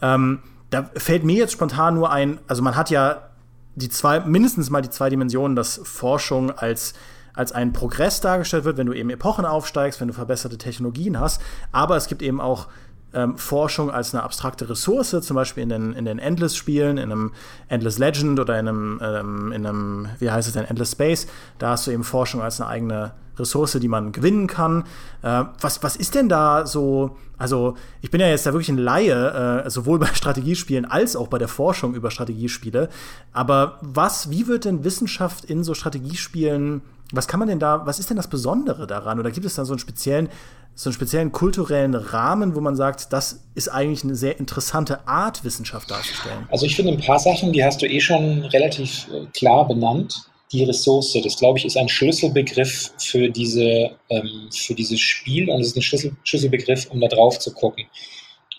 ähm, 0.00 0.40
da 0.70 0.90
fällt 0.94 1.24
mir 1.24 1.36
jetzt 1.36 1.52
spontan 1.52 1.94
nur 1.94 2.10
ein, 2.10 2.38
also 2.46 2.62
man 2.62 2.76
hat 2.76 2.90
ja 2.90 3.28
die 3.74 3.88
zwei, 3.88 4.20
mindestens 4.20 4.70
mal 4.70 4.82
die 4.82 4.90
zwei 4.90 5.10
Dimensionen, 5.10 5.56
dass 5.56 5.80
Forschung 5.84 6.50
als 6.50 6.94
als 7.34 7.52
ein 7.52 7.72
Progress 7.72 8.20
dargestellt 8.20 8.64
wird, 8.64 8.76
wenn 8.76 8.86
du 8.86 8.92
eben 8.92 9.08
Epochen 9.10 9.46
aufsteigst, 9.46 10.00
wenn 10.00 10.08
du 10.08 10.14
verbesserte 10.14 10.58
Technologien 10.58 11.18
hast. 11.18 11.40
Aber 11.70 11.96
es 11.96 12.06
gibt 12.06 12.20
eben 12.20 12.42
auch 12.42 12.68
ähm, 13.14 13.36
Forschung 13.36 13.90
als 13.90 14.14
eine 14.14 14.22
abstrakte 14.22 14.68
Ressource, 14.68 15.16
zum 15.20 15.34
Beispiel 15.34 15.62
in 15.62 15.68
den, 15.68 15.92
in 15.92 16.04
den 16.04 16.18
Endless-Spielen, 16.18 16.98
in 16.98 17.12
einem 17.12 17.32
Endless 17.68 17.98
Legend 17.98 18.40
oder 18.40 18.58
in 18.58 18.68
einem, 18.68 19.00
ähm, 19.02 19.52
in 19.52 19.66
einem, 19.66 20.08
wie 20.18 20.30
heißt 20.30 20.48
es 20.48 20.54
denn, 20.54 20.64
Endless 20.64 20.92
Space. 20.92 21.26
Da 21.58 21.70
hast 21.70 21.86
du 21.86 21.90
eben 21.90 22.04
Forschung 22.04 22.42
als 22.42 22.60
eine 22.60 22.70
eigene 22.70 23.12
Ressource, 23.38 23.78
die 23.80 23.88
man 23.88 24.12
gewinnen 24.12 24.46
kann. 24.46 24.84
Äh, 25.22 25.44
was, 25.60 25.82
was 25.82 25.96
ist 25.96 26.14
denn 26.14 26.28
da 26.28 26.66
so? 26.66 27.16
Also, 27.38 27.76
ich 28.00 28.10
bin 28.10 28.20
ja 28.20 28.28
jetzt 28.28 28.46
da 28.46 28.52
wirklich 28.52 28.68
ein 28.68 28.78
Laie, 28.78 29.64
äh, 29.64 29.70
sowohl 29.70 29.98
bei 30.00 30.06
Strategiespielen 30.06 30.84
als 30.84 31.16
auch 31.16 31.28
bei 31.28 31.38
der 31.38 31.48
Forschung 31.48 31.94
über 31.94 32.10
Strategiespiele. 32.10 32.88
Aber 33.32 33.78
was, 33.80 34.30
wie 34.30 34.46
wird 34.46 34.64
denn 34.64 34.84
Wissenschaft 34.84 35.44
in 35.44 35.64
so 35.64 35.74
Strategiespielen, 35.74 36.82
was 37.12 37.28
kann 37.28 37.38
man 37.38 37.48
denn 37.48 37.58
da, 37.58 37.86
was 37.86 37.98
ist 37.98 38.10
denn 38.10 38.16
das 38.16 38.28
Besondere 38.28 38.86
daran? 38.86 39.20
Oder 39.20 39.30
gibt 39.30 39.46
es 39.46 39.54
da 39.54 39.64
so 39.64 39.72
einen 39.72 39.78
speziellen, 39.78 40.28
so 40.74 40.88
einen 40.88 40.94
speziellen 40.94 41.30
kulturellen 41.30 41.94
Rahmen, 41.94 42.54
wo 42.54 42.60
man 42.60 42.74
sagt, 42.74 43.12
das 43.12 43.44
ist 43.54 43.68
eigentlich 43.68 44.02
eine 44.02 44.14
sehr 44.14 44.38
interessante 44.40 45.06
Art, 45.06 45.44
Wissenschaft 45.44 45.90
darzustellen? 45.90 46.48
Also 46.50 46.66
ich 46.66 46.74
finde 46.74 46.92
ein 46.92 47.00
paar 47.00 47.18
Sachen, 47.18 47.52
die 47.52 47.62
hast 47.62 47.82
du 47.82 47.86
eh 47.86 48.00
schon 48.00 48.44
relativ 48.46 49.08
äh, 49.12 49.26
klar 49.32 49.68
benannt 49.68 50.26
die 50.52 50.64
Ressource. 50.64 51.18
Das, 51.22 51.36
glaube 51.36 51.58
ich, 51.58 51.64
ist 51.64 51.76
ein 51.76 51.88
Schlüsselbegriff 51.88 52.92
für, 52.98 53.28
diese, 53.28 53.90
ähm, 54.10 54.48
für 54.52 54.74
dieses 54.74 55.00
Spiel 55.00 55.50
und 55.50 55.60
es 55.60 55.68
ist 55.68 55.76
ein 55.76 55.82
Schlüssel, 55.82 56.16
Schlüsselbegriff, 56.24 56.88
um 56.90 57.00
da 57.00 57.08
drauf 57.08 57.38
zu 57.38 57.52
gucken. 57.52 57.84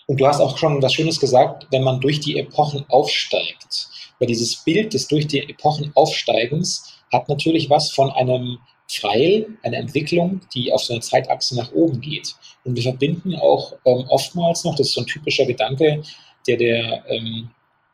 Und 0.06 0.20
du 0.20 0.26
hast 0.26 0.40
auch 0.40 0.58
schon 0.58 0.82
was 0.82 0.92
Schönes 0.92 1.18
gesagt, 1.18 1.66
wenn 1.70 1.82
man 1.82 2.00
durch 2.00 2.20
die 2.20 2.38
Epochen 2.38 2.84
aufsteigt. 2.88 3.88
Weil 4.18 4.28
dieses 4.28 4.56
Bild 4.56 4.92
des 4.92 5.08
durch 5.08 5.26
die 5.26 5.48
Epochen 5.48 5.92
Aufsteigens 5.94 6.93
hat 7.14 7.28
natürlich 7.28 7.70
was 7.70 7.90
von 7.90 8.10
einem 8.10 8.58
Pfeil, 8.88 9.46
einer 9.62 9.78
Entwicklung, 9.78 10.40
die 10.54 10.72
auf 10.72 10.82
so 10.82 10.92
einer 10.92 11.00
Zeitachse 11.00 11.56
nach 11.56 11.72
oben 11.72 12.00
geht. 12.00 12.34
Und 12.64 12.76
wir 12.76 12.82
verbinden 12.82 13.34
auch 13.36 13.72
ähm, 13.86 14.04
oftmals 14.08 14.64
noch, 14.64 14.76
das 14.76 14.88
ist 14.88 14.94
so 14.94 15.00
ein 15.00 15.06
typischer 15.06 15.46
Gedanke, 15.46 16.02
der 16.46 16.56
der 16.56 17.04
ähm, 17.08 17.50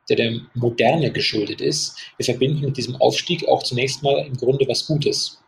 der 0.09 0.17
der 0.17 0.41
Moderne 0.55 1.13
geschuldet 1.13 1.61
ist. 1.61 1.97
Wir 2.17 2.25
verbinden 2.25 2.65
mit 2.65 2.77
diesem 2.77 2.97
Aufstieg 2.97 3.47
auch 3.47 3.63
zunächst 3.63 4.03
mal 4.03 4.19
im 4.27 4.37
Grunde 4.37 4.67
was 4.67 4.87
Gutes. 4.87 5.41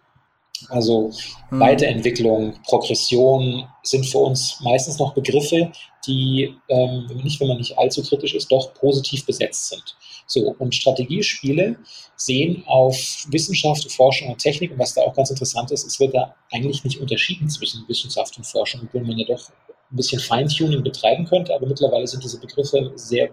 Also 0.68 1.10
hm. 1.48 1.60
Weiterentwicklung, 1.60 2.54
Progression 2.64 3.66
sind 3.82 4.06
für 4.06 4.18
uns 4.18 4.60
meistens 4.60 4.98
noch 4.98 5.14
Begriffe, 5.14 5.72
die, 6.06 6.54
ähm, 6.68 7.06
nicht 7.22 7.40
wenn 7.40 7.48
man 7.48 7.58
nicht 7.58 7.76
allzu 7.78 8.02
kritisch 8.02 8.34
ist, 8.34 8.50
doch 8.50 8.72
positiv 8.74 9.26
besetzt 9.26 9.70
sind. 9.70 9.96
So, 10.32 10.54
und 10.58 10.74
Strategiespiele 10.74 11.76
sehen 12.16 12.62
auf 12.66 12.96
Wissenschaft, 13.28 13.92
Forschung 13.92 14.30
und 14.30 14.38
Technik, 14.38 14.72
und 14.72 14.78
was 14.78 14.94
da 14.94 15.02
auch 15.02 15.14
ganz 15.14 15.28
interessant 15.28 15.70
ist, 15.70 15.84
es 15.86 16.00
wird 16.00 16.14
da 16.14 16.34
eigentlich 16.50 16.82
nicht 16.84 16.98
unterschieden 17.00 17.50
zwischen 17.50 17.86
Wissenschaft 17.86 18.38
und 18.38 18.46
Forschung, 18.46 18.80
obwohl 18.84 19.02
man 19.02 19.18
ja 19.18 19.26
doch 19.26 19.50
ein 19.50 19.96
bisschen 19.96 20.20
Feintuning 20.20 20.82
betreiben 20.82 21.26
könnte, 21.26 21.54
aber 21.54 21.66
mittlerweile 21.66 22.06
sind 22.06 22.24
diese 22.24 22.40
Begriffe 22.40 22.92
sehr 22.94 23.28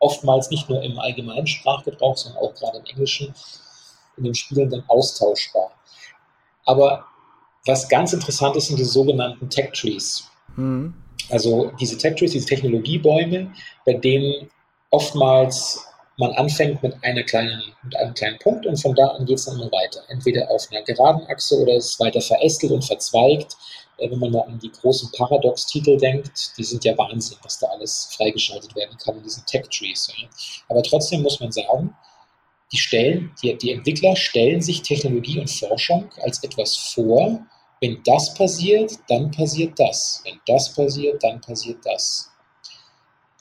oftmals 0.00 0.50
nicht 0.50 0.68
nur 0.68 0.82
im 0.82 0.98
allgemeinen 0.98 1.46
Sprachgebrauch, 1.46 2.18
sondern 2.18 2.42
auch 2.42 2.54
gerade 2.54 2.76
im 2.76 2.84
Englischen 2.84 3.34
in 4.18 4.24
den 4.24 4.34
Spielen 4.34 4.68
dann 4.68 4.84
austauschbar. 4.88 5.72
Aber 6.66 7.06
was 7.64 7.88
ganz 7.88 8.12
interessant 8.12 8.54
ist, 8.56 8.66
sind 8.66 8.78
die 8.78 8.84
sogenannten 8.84 9.48
Tech 9.48 9.72
Trees. 9.72 10.28
Mhm. 10.56 10.92
Also 11.30 11.72
diese 11.80 11.96
Tech 11.96 12.16
Trees, 12.16 12.32
diese 12.32 12.46
Technologiebäume, 12.46 13.50
bei 13.86 13.94
denen 13.94 14.50
oftmals 14.90 15.86
man 16.16 16.32
anfängt 16.32 16.82
mit, 16.82 16.94
einer 17.02 17.22
kleinen, 17.22 17.62
mit 17.82 17.96
einem 17.96 18.14
kleinen 18.14 18.38
Punkt 18.38 18.66
und 18.66 18.80
von 18.80 18.94
da 18.94 19.08
an 19.08 19.24
geht 19.24 19.38
es 19.38 19.46
dann 19.46 19.56
immer 19.56 19.70
weiter. 19.72 20.02
Entweder 20.08 20.48
auf 20.50 20.66
einer 20.70 20.82
geraden 20.82 21.26
Achse 21.28 21.56
oder 21.60 21.74
es 21.74 21.90
ist 21.90 22.00
weiter 22.00 22.20
verästelt 22.20 22.72
und 22.72 22.84
verzweigt. 22.84 23.56
Äh, 23.98 24.10
wenn 24.10 24.18
man 24.18 24.32
mal 24.32 24.42
an 24.42 24.58
die 24.58 24.70
großen 24.70 25.10
Paradox-Titel 25.12 25.98
denkt, 25.98 26.52
die 26.56 26.64
sind 26.64 26.84
ja 26.84 26.96
Wahnsinn, 26.96 27.38
was 27.42 27.58
da 27.58 27.66
alles 27.68 28.08
freigeschaltet 28.16 28.74
werden 28.76 28.96
kann 28.98 29.16
in 29.16 29.22
diesen 29.22 29.44
Tech-Trees. 29.46 30.12
Aber 30.68 30.82
trotzdem 30.82 31.22
muss 31.22 31.40
man 31.40 31.52
sagen, 31.52 31.94
die, 32.72 32.78
stellen, 32.78 33.32
die, 33.42 33.56
die 33.56 33.72
Entwickler 33.72 34.16
stellen 34.16 34.60
sich 34.60 34.82
Technologie 34.82 35.38
und 35.40 35.50
Forschung 35.50 36.10
als 36.22 36.42
etwas 36.42 36.76
vor, 36.76 37.40
wenn 37.80 38.00
das 38.04 38.32
passiert, 38.34 38.92
dann 39.08 39.30
passiert 39.30 39.78
das. 39.78 40.22
Wenn 40.24 40.40
das 40.46 40.72
passiert, 40.72 41.22
dann 41.22 41.40
passiert 41.40 41.78
das. 41.84 42.30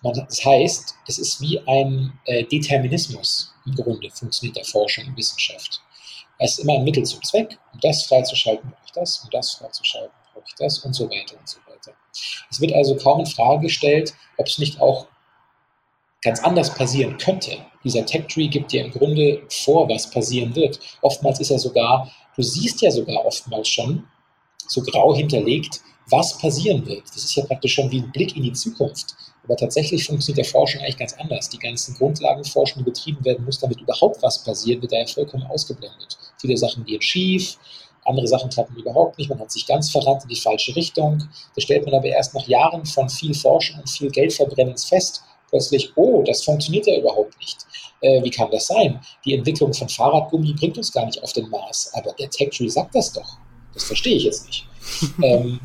Das 0.04 0.44
heißt, 0.44 0.96
es 1.08 1.18
ist 1.18 1.42
wie 1.42 1.60
ein 1.66 2.20
äh, 2.26 2.44
Determinismus 2.44 3.54
im 3.66 3.76
Grunde, 3.76 4.10
funktioniert 4.12 4.58
der 4.58 4.66
Forschung 4.66 5.08
und 5.08 5.18
Wissenschaft. 5.18 5.82
Es 6.40 6.58
ist 6.58 6.60
immer 6.60 6.74
ein 6.74 6.84
Mittel 6.84 7.04
zum 7.04 7.24
Zweck, 7.24 7.58
um 7.72 7.80
das 7.80 8.04
freizuschalten, 8.06 8.70
brauche 8.70 8.82
ich 8.86 8.92
das, 8.92 9.20
um 9.24 9.30
das 9.32 9.54
freizuschalten, 9.54 10.12
brauche 10.34 10.46
ich 10.48 10.56
das 10.56 10.80
und 10.80 10.94
so 10.94 11.10
weiter 11.10 11.38
und 11.40 11.48
so 11.48 11.60
weiter. 11.68 11.94
Es 12.50 12.60
wird 12.60 12.74
also 12.74 12.96
kaum 12.98 13.22
in 13.22 13.26
Frage 13.26 13.62
gestellt, 13.62 14.14
ob 14.38 14.48
es 14.48 14.58
nicht 14.58 14.82
auch 14.82 15.08
ganz 16.22 16.42
anders 16.42 16.74
passieren 16.74 17.18
könnte. 17.18 17.58
Dieser 17.84 18.06
Tech 18.06 18.28
Tree 18.28 18.48
gibt 18.48 18.72
dir 18.72 18.86
im 18.86 18.92
Grunde 18.92 19.44
vor, 19.50 19.88
was 19.90 20.10
passieren 20.10 20.56
wird. 20.56 20.80
Oftmals 21.02 21.40
ist 21.40 21.52
er 21.52 21.60
sogar, 21.60 22.12
du 22.36 22.42
siehst 22.42 22.82
ja 22.82 22.92
sogar 22.92 23.26
oftmals 23.26 23.68
schon 23.68 24.06
so 24.68 24.82
grau 24.82 25.16
hinterlegt, 25.16 25.82
was 26.10 26.38
passieren 26.38 26.86
wird. 26.86 27.04
Das 27.08 27.18
ist 27.18 27.36
ja 27.36 27.46
praktisch 27.46 27.74
schon 27.74 27.92
wie 27.92 28.00
ein 28.00 28.12
Blick 28.12 28.36
in 28.36 28.44
die 28.44 28.54
Zukunft. 28.54 29.16
Aber 29.44 29.58
tatsächlich 29.58 30.06
funktioniert 30.06 30.46
der 30.46 30.52
Forschung 30.52 30.82
eigentlich 30.82 30.98
ganz 30.98 31.14
anders. 31.14 31.50
Die 31.50 31.60
ganzen 31.60 31.96
Grundlagenforschung, 31.96 32.84
die 32.84 32.90
betrieben 32.90 33.24
werden 33.26 33.44
muss, 33.44 33.60
damit 33.60 33.82
überhaupt 33.82 34.22
was 34.24 34.44
passiert, 34.44 34.82
wird 34.82 34.94
daher 34.94 35.08
vollkommen 35.08 35.46
ausgeblendet. 35.48 36.18
Viele 36.40 36.58
Sachen 36.58 36.86
gehen 36.86 37.02
schief, 37.02 37.58
andere 38.06 38.28
Sachen 38.28 38.50
klappen 38.50 38.76
überhaupt 38.76 39.18
nicht. 39.18 39.30
Man 39.30 39.40
hat 39.40 39.52
sich 39.52 39.66
ganz 39.66 39.92
verrannt 39.92 40.24
in 40.24 40.30
die 40.30 40.40
falsche 40.40 40.76
Richtung. 40.76 41.28
Da 41.56 41.62
stellt 41.62 41.86
man 41.86 41.96
aber 41.96 42.08
erst 42.08 42.34
nach 42.34 42.48
Jahren 42.48 42.86
von 42.86 43.10
viel 43.10 43.34
Forschung 43.34 43.80
und 43.80 43.90
viel 43.90 44.10
Geldverbrennens 44.10 44.86
fest, 44.86 45.24
plötzlich, 45.50 45.92
oh, 45.96 46.24
das 46.24 46.44
funktioniert 46.44 46.88
ja 46.88 46.98
überhaupt 46.98 47.38
nicht. 47.40 47.66
Äh, 48.02 48.24
wie 48.24 48.30
kann 48.30 48.52
das 48.52 48.68
sein? 48.68 49.00
Die 49.24 49.34
Entwicklung 49.34 49.74
von 49.74 49.88
Fahrradgummi 49.88 50.54
bringt 50.54 50.78
uns 50.78 50.92
gar 50.92 51.06
nicht 51.06 51.22
auf 51.24 51.32
den 51.34 51.50
Mars. 51.50 51.92
Aber 51.94 52.12
der 52.14 52.30
Tech 52.30 52.50
Tree 52.50 52.68
sagt 52.68 52.96
das 52.96 53.14
doch. 53.14 53.38
Das 53.74 53.84
verstehe 53.84 54.18
ich 54.18 54.24
jetzt 54.24 54.46
nicht. 54.48 54.68
ähm, 55.24 55.60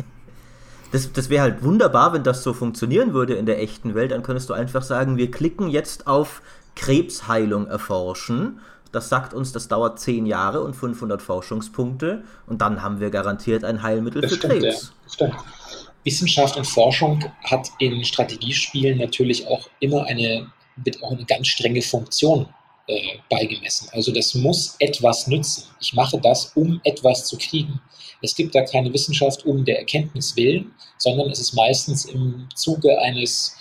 das, 0.92 1.12
das 1.12 1.28
wäre 1.30 1.42
halt 1.42 1.62
wunderbar, 1.62 2.12
wenn 2.12 2.22
das 2.22 2.42
so 2.42 2.52
funktionieren 2.52 3.12
würde 3.12 3.34
in 3.34 3.46
der 3.46 3.60
echten 3.60 3.94
Welt. 3.94 4.12
Dann 4.12 4.22
könntest 4.22 4.48
du 4.50 4.54
einfach 4.54 4.82
sagen, 4.82 5.16
wir 5.16 5.30
klicken 5.30 5.68
jetzt 5.68 6.06
auf 6.06 6.42
Krebsheilung 6.76 7.66
erforschen. 7.66 8.60
Das 8.92 9.08
sagt 9.08 9.34
uns, 9.34 9.52
das 9.52 9.68
dauert 9.68 10.00
10 10.00 10.24
Jahre 10.26 10.62
und 10.62 10.74
500 10.74 11.20
Forschungspunkte. 11.20 12.22
Und 12.46 12.62
dann 12.62 12.82
haben 12.82 13.00
wir 13.00 13.10
garantiert 13.10 13.64
ein 13.64 13.82
Heilmittel 13.82 14.22
das 14.22 14.32
für 14.32 14.38
stimmt, 14.38 14.60
Krebs. 14.60 14.92
Ja, 15.04 15.12
stimmt. 15.12 15.36
Wissenschaft 16.04 16.56
und 16.56 16.66
Forschung 16.66 17.22
hat 17.44 17.68
in 17.80 18.02
Strategiespielen 18.02 18.98
natürlich 18.98 19.46
auch 19.46 19.68
immer 19.80 20.06
eine, 20.06 20.50
auch 21.02 21.12
eine 21.12 21.24
ganz 21.24 21.48
strenge 21.48 21.82
Funktion 21.82 22.46
äh, 22.88 23.18
beigemessen. 23.30 23.88
Also 23.92 24.12
das 24.12 24.34
muss 24.34 24.74
etwas 24.78 25.26
nützen. 25.26 25.64
Ich 25.80 25.92
mache 25.92 26.18
das, 26.20 26.52
um 26.54 26.80
etwas 26.84 27.26
zu 27.26 27.36
kriegen. 27.36 27.80
Es 28.22 28.34
gibt 28.34 28.54
da 28.54 28.62
keine 28.62 28.92
Wissenschaft 28.92 29.44
um 29.44 29.64
der 29.64 29.78
Erkenntnis 29.78 30.34
willen, 30.36 30.72
sondern 30.96 31.30
es 31.30 31.38
ist 31.38 31.52
meistens 31.52 32.06
im 32.06 32.48
Zuge 32.54 32.98
eines, 33.00 33.54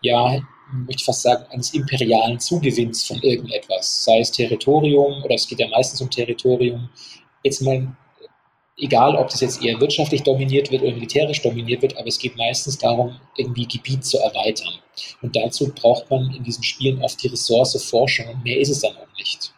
ja, 0.00 0.40
möchte 0.72 1.00
ich 1.00 1.04
fast 1.04 1.22
sagen, 1.22 1.44
eines 1.50 1.74
imperialen 1.74 2.40
Zugewinns 2.40 3.04
von 3.04 3.20
irgendetwas, 3.20 4.04
sei 4.04 4.20
es 4.20 4.30
Territorium 4.30 5.22
oder 5.22 5.34
es 5.34 5.46
geht 5.46 5.60
ja 5.60 5.68
meistens 5.68 6.00
um 6.00 6.10
Territorium. 6.10 6.88
Jetzt 7.44 7.60
mal 7.60 7.94
egal 8.82 9.14
ob 9.14 9.30
das 9.30 9.40
jetzt 9.40 9.62
eher 9.62 9.80
wirtschaftlich 9.80 10.22
dominiert 10.24 10.70
wird 10.72 10.82
oder 10.82 10.92
militärisch 10.92 11.40
dominiert 11.40 11.82
wird, 11.82 11.96
aber 11.96 12.08
es 12.08 12.18
geht 12.18 12.36
meistens 12.36 12.76
darum, 12.76 13.20
irgendwie 13.36 13.66
Gebiet 13.66 14.04
zu 14.04 14.18
erweitern. 14.18 14.74
Und 15.22 15.36
dazu 15.36 15.72
braucht 15.72 16.10
man 16.10 16.34
in 16.34 16.42
diesen 16.42 16.64
Spielen 16.64 17.00
oft 17.02 17.22
die 17.22 17.28
Ressource 17.28 17.80
Forschung 17.84 18.26
und 18.28 18.42
mehr 18.42 18.58
ist 18.58 18.70
es 18.70 18.80
dann 18.80 18.96
auch 18.96 19.16
nicht. 19.16 19.54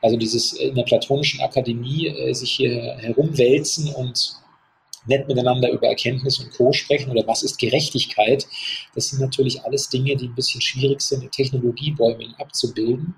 Also 0.00 0.16
dieses 0.16 0.52
in 0.52 0.76
der 0.76 0.84
platonischen 0.84 1.40
Akademie 1.40 2.06
äh, 2.06 2.32
sich 2.32 2.52
hier 2.52 2.96
herumwälzen 3.00 3.92
und 3.94 4.36
nett 5.06 5.26
miteinander 5.26 5.70
über 5.70 5.88
Erkenntnis 5.88 6.38
und 6.38 6.52
Co. 6.52 6.72
sprechen 6.72 7.10
oder 7.10 7.26
was 7.26 7.42
ist 7.42 7.58
Gerechtigkeit, 7.58 8.46
das 8.94 9.08
sind 9.08 9.20
natürlich 9.20 9.62
alles 9.64 9.88
Dinge, 9.88 10.16
die 10.16 10.26
ein 10.26 10.34
bisschen 10.34 10.60
schwierig 10.60 11.00
sind, 11.00 11.22
in 11.22 11.30
Technologiebäumen 11.30 12.34
abzubilden. 12.38 13.14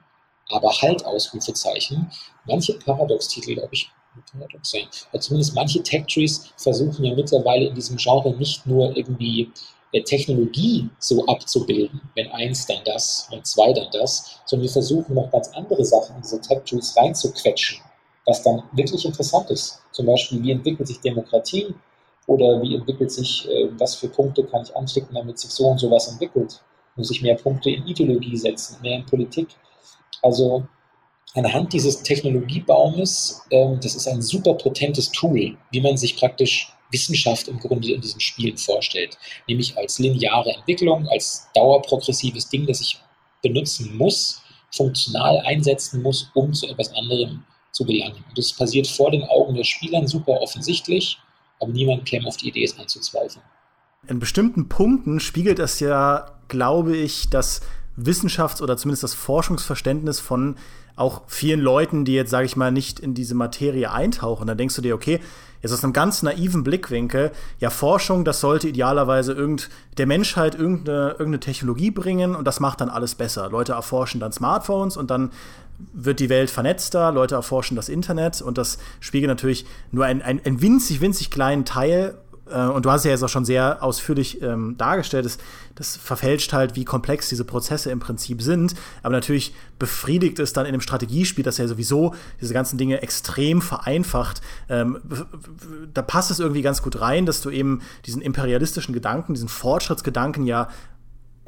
Aber 0.50 0.70
halt, 0.80 1.04
Ausrufezeichen. 1.04 2.10
Manche 2.46 2.72
Paradox-Titel, 2.78 3.54
glaube 3.54 3.68
ich, 3.72 3.90
paradox 4.32 4.70
sein. 4.70 4.86
Aber 5.10 5.20
zumindest 5.20 5.54
manche 5.54 5.82
Tech-Trees 5.82 6.52
versuchen 6.56 7.04
ja 7.04 7.14
mittlerweile 7.14 7.66
in 7.66 7.74
diesem 7.74 7.96
Genre 7.96 8.34
nicht 8.36 8.66
nur 8.66 8.96
irgendwie 8.96 9.50
äh, 9.92 10.02
Technologie 10.02 10.88
so 10.98 11.24
abzubilden, 11.26 12.00
wenn 12.14 12.30
eins 12.32 12.66
dann 12.66 12.84
das, 12.84 13.26
wenn 13.30 13.42
zwei 13.44 13.72
dann 13.72 13.88
das, 13.92 14.40
sondern 14.44 14.64
wir 14.64 14.72
versuchen 14.72 15.14
noch 15.14 15.30
ganz 15.30 15.48
andere 15.54 15.84
Sachen 15.84 16.16
in 16.16 16.22
diese 16.22 16.40
Tech-Trees 16.40 16.96
reinzuquetschen, 16.96 17.80
was 18.26 18.42
dann 18.42 18.62
wirklich 18.72 19.04
interessant 19.04 19.50
ist. 19.50 19.80
Zum 19.92 20.06
Beispiel, 20.06 20.42
wie 20.42 20.52
entwickelt 20.52 20.88
sich 20.88 21.00
Demokratie 21.00 21.74
oder 22.26 22.60
wie 22.60 22.74
entwickelt 22.74 23.10
sich, 23.10 23.48
äh, 23.48 23.70
was 23.78 23.94
für 23.94 24.08
Punkte 24.08 24.44
kann 24.44 24.62
ich 24.62 24.76
anklicken, 24.76 25.14
damit 25.14 25.38
sich 25.38 25.50
so 25.50 25.66
und 25.68 25.78
so 25.78 25.90
was 25.90 26.08
entwickelt. 26.08 26.60
Muss 26.96 27.10
ich 27.10 27.22
mehr 27.22 27.36
Punkte 27.36 27.70
in 27.70 27.86
Ideologie 27.86 28.36
setzen, 28.36 28.76
mehr 28.82 28.96
in 28.96 29.06
Politik. 29.06 29.48
Also 30.22 30.66
anhand 31.38 31.72
dieses 31.72 32.02
Technologiebaumes, 32.02 33.42
ähm, 33.50 33.78
das 33.80 33.94
ist 33.94 34.06
ein 34.08 34.22
super 34.22 34.54
potentes 34.54 35.10
Tool, 35.12 35.56
wie 35.70 35.80
man 35.80 35.96
sich 35.96 36.16
praktisch 36.16 36.72
Wissenschaft 36.90 37.48
im 37.48 37.58
Grunde 37.58 37.92
in 37.92 38.00
diesen 38.00 38.20
Spielen 38.20 38.56
vorstellt. 38.56 39.18
Nämlich 39.46 39.76
als 39.76 39.98
lineare 39.98 40.50
Entwicklung, 40.50 41.06
als 41.08 41.48
dauerprogressives 41.54 42.48
Ding, 42.48 42.66
das 42.66 42.80
ich 42.80 42.98
benutzen 43.42 43.96
muss, 43.96 44.42
funktional 44.70 45.38
einsetzen 45.46 46.02
muss, 46.02 46.30
um 46.34 46.52
zu 46.52 46.66
etwas 46.66 46.92
anderem 46.94 47.44
zu 47.72 47.84
gelangen. 47.84 48.24
Und 48.28 48.36
das 48.38 48.52
passiert 48.52 48.86
vor 48.86 49.10
den 49.10 49.24
Augen 49.24 49.54
der 49.54 49.64
Spielern 49.64 50.06
super 50.06 50.40
offensichtlich, 50.40 51.18
aber 51.60 51.72
niemand 51.72 52.04
käme 52.06 52.26
auf 52.26 52.36
die 52.36 52.48
Idee, 52.48 52.64
es 52.64 52.78
anzuzweifeln. 52.78 53.44
In 54.06 54.18
bestimmten 54.18 54.68
Punkten 54.68 55.20
spiegelt 55.20 55.58
es 55.58 55.80
ja, 55.80 56.38
glaube 56.48 56.96
ich, 56.96 57.30
das 57.30 57.60
Wissenschafts- 57.98 58.62
oder 58.62 58.76
zumindest 58.76 59.02
das 59.02 59.14
Forschungsverständnis 59.14 60.20
von 60.20 60.56
auch 60.96 61.22
vielen 61.26 61.60
Leuten, 61.60 62.04
die 62.04 62.14
jetzt, 62.14 62.30
sage 62.30 62.46
ich 62.46 62.56
mal, 62.56 62.72
nicht 62.72 62.98
in 63.00 63.14
diese 63.14 63.34
Materie 63.34 63.90
eintauchen. 63.90 64.46
Dann 64.46 64.58
denkst 64.58 64.74
du 64.74 64.82
dir, 64.82 64.94
okay, 64.94 65.20
jetzt 65.62 65.72
aus 65.72 65.84
einem 65.84 65.92
ganz 65.92 66.22
naiven 66.22 66.64
Blickwinkel, 66.64 67.32
ja, 67.60 67.70
Forschung, 67.70 68.24
das 68.24 68.40
sollte 68.40 68.68
idealerweise 68.68 69.32
irgend, 69.32 69.70
der 69.96 70.06
Menschheit 70.06 70.54
irgendeine, 70.54 71.10
irgendeine 71.10 71.40
Technologie 71.40 71.90
bringen 71.90 72.34
und 72.34 72.46
das 72.46 72.60
macht 72.60 72.80
dann 72.80 72.88
alles 72.88 73.14
besser. 73.14 73.48
Leute 73.50 73.72
erforschen 73.72 74.20
dann 74.20 74.32
Smartphones 74.32 74.96
und 74.96 75.10
dann 75.10 75.30
wird 75.92 76.18
die 76.18 76.28
Welt 76.28 76.50
vernetzter, 76.50 77.12
Leute 77.12 77.36
erforschen 77.36 77.76
das 77.76 77.88
Internet 77.88 78.42
und 78.42 78.58
das 78.58 78.78
spiegelt 79.00 79.28
natürlich 79.28 79.64
nur 79.92 80.04
einen, 80.04 80.22
einen 80.22 80.60
winzig, 80.60 81.00
winzig 81.00 81.30
kleinen 81.30 81.64
Teil 81.64 82.16
äh, 82.50 82.66
und 82.66 82.84
du 82.84 82.90
hast 82.90 83.04
ja 83.04 83.10
jetzt 83.10 83.22
auch 83.22 83.28
schon 83.28 83.44
sehr 83.44 83.82
ausführlich 83.82 84.42
ähm, 84.42 84.76
dargestellt, 84.78 85.24
das, 85.24 85.38
das 85.74 85.96
verfälscht 85.96 86.52
halt, 86.52 86.76
wie 86.76 86.84
komplex 86.84 87.28
diese 87.28 87.44
Prozesse 87.44 87.90
im 87.90 88.00
Prinzip 88.00 88.42
sind. 88.42 88.74
Aber 89.02 89.12
natürlich 89.12 89.54
befriedigt 89.78 90.38
es 90.38 90.52
dann 90.52 90.66
in 90.66 90.72
einem 90.72 90.80
Strategiespiel, 90.80 91.44
das 91.44 91.58
ja 91.58 91.68
sowieso 91.68 92.14
diese 92.40 92.54
ganzen 92.54 92.78
Dinge 92.78 93.02
extrem 93.02 93.62
vereinfacht. 93.62 94.40
Ähm, 94.68 94.98
da 95.94 96.02
passt 96.02 96.30
es 96.30 96.40
irgendwie 96.40 96.62
ganz 96.62 96.82
gut 96.82 97.00
rein, 97.00 97.26
dass 97.26 97.40
du 97.40 97.50
eben 97.50 97.82
diesen 98.06 98.22
imperialistischen 98.22 98.94
Gedanken, 98.94 99.34
diesen 99.34 99.48
Fortschrittsgedanken 99.48 100.46
ja 100.46 100.68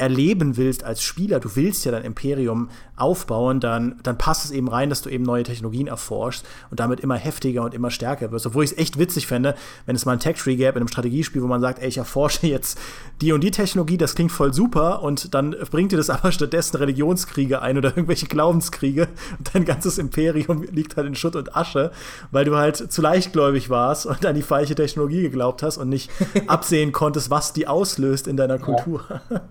erleben 0.01 0.57
willst 0.57 0.83
als 0.83 1.03
Spieler, 1.03 1.41
du 1.41 1.55
willst 1.55 1.85
ja 1.85 1.93
dein 1.93 2.05
Imperium 2.05 2.71
aufbauen, 2.97 3.61
dann, 3.61 4.01
dann 4.03 4.17
passt 4.17 4.47
es 4.47 4.51
eben 4.51 4.69
rein, 4.69 4.89
dass 4.89 5.03
du 5.03 5.11
eben 5.11 5.25
neue 5.25 5.43
Technologien 5.43 5.89
erforschst 5.89 6.47
und 6.71 6.81
damit 6.81 7.01
immer 7.01 7.17
heftiger 7.17 7.63
und 7.63 7.75
immer 7.75 7.91
stärker 7.91 8.33
wirst. 8.33 8.47
Obwohl 8.47 8.65
ich 8.65 8.73
es 8.73 8.79
echt 8.79 8.99
witzig 8.99 9.27
fände, 9.27 9.55
wenn 9.85 9.95
es 9.95 10.07
mal 10.07 10.13
ein 10.13 10.21
Tech-Tree 10.21 10.57
gäbe 10.57 10.71
in 10.71 10.77
einem 10.79 10.89
Strategiespiel, 10.89 11.43
wo 11.43 11.47
man 11.47 11.61
sagt, 11.61 11.81
ey, 11.81 11.89
ich 11.89 11.99
erforsche 11.99 12.47
jetzt 12.47 12.79
die 13.21 13.33
und 13.33 13.43
die 13.43 13.51
Technologie, 13.51 13.99
das 13.99 14.15
klingt 14.15 14.33
voll 14.33 14.55
super 14.55 15.03
und 15.03 15.35
dann 15.35 15.55
bringt 15.71 15.93
dir 15.93 15.99
das 15.99 16.09
aber 16.09 16.33
stattdessen 16.33 16.79
Religionskriege 16.79 17.61
ein 17.61 17.77
oder 17.77 17.91
irgendwelche 17.91 18.27
Glaubenskriege 18.27 19.09
und 19.39 19.55
dein 19.55 19.67
ganzes 19.67 19.99
Imperium 19.99 20.63
liegt 20.63 20.97
halt 20.97 21.07
in 21.07 21.15
Schutt 21.15 21.37
und 21.37 21.55
Asche, 21.55 21.93
weil 22.31 22.47
du 22.47 22.57
halt 22.57 22.91
zu 22.91 23.03
leichtgläubig 23.03 23.69
warst 23.69 24.07
und 24.07 24.25
an 24.25 24.35
die 24.35 24.43
falsche 24.43 24.75
Technologie 24.75 25.23
geglaubt 25.23 25.63
hast 25.63 25.77
und 25.77 25.91
nicht 25.91 26.11
absehen 26.47 26.93
konntest, 26.93 27.29
was 27.29 27.53
die 27.53 27.69
auslöst 27.69 28.27
in 28.27 28.39
deiner 28.39 28.59
Kultur. 28.59 29.05
Ja. 29.31 29.43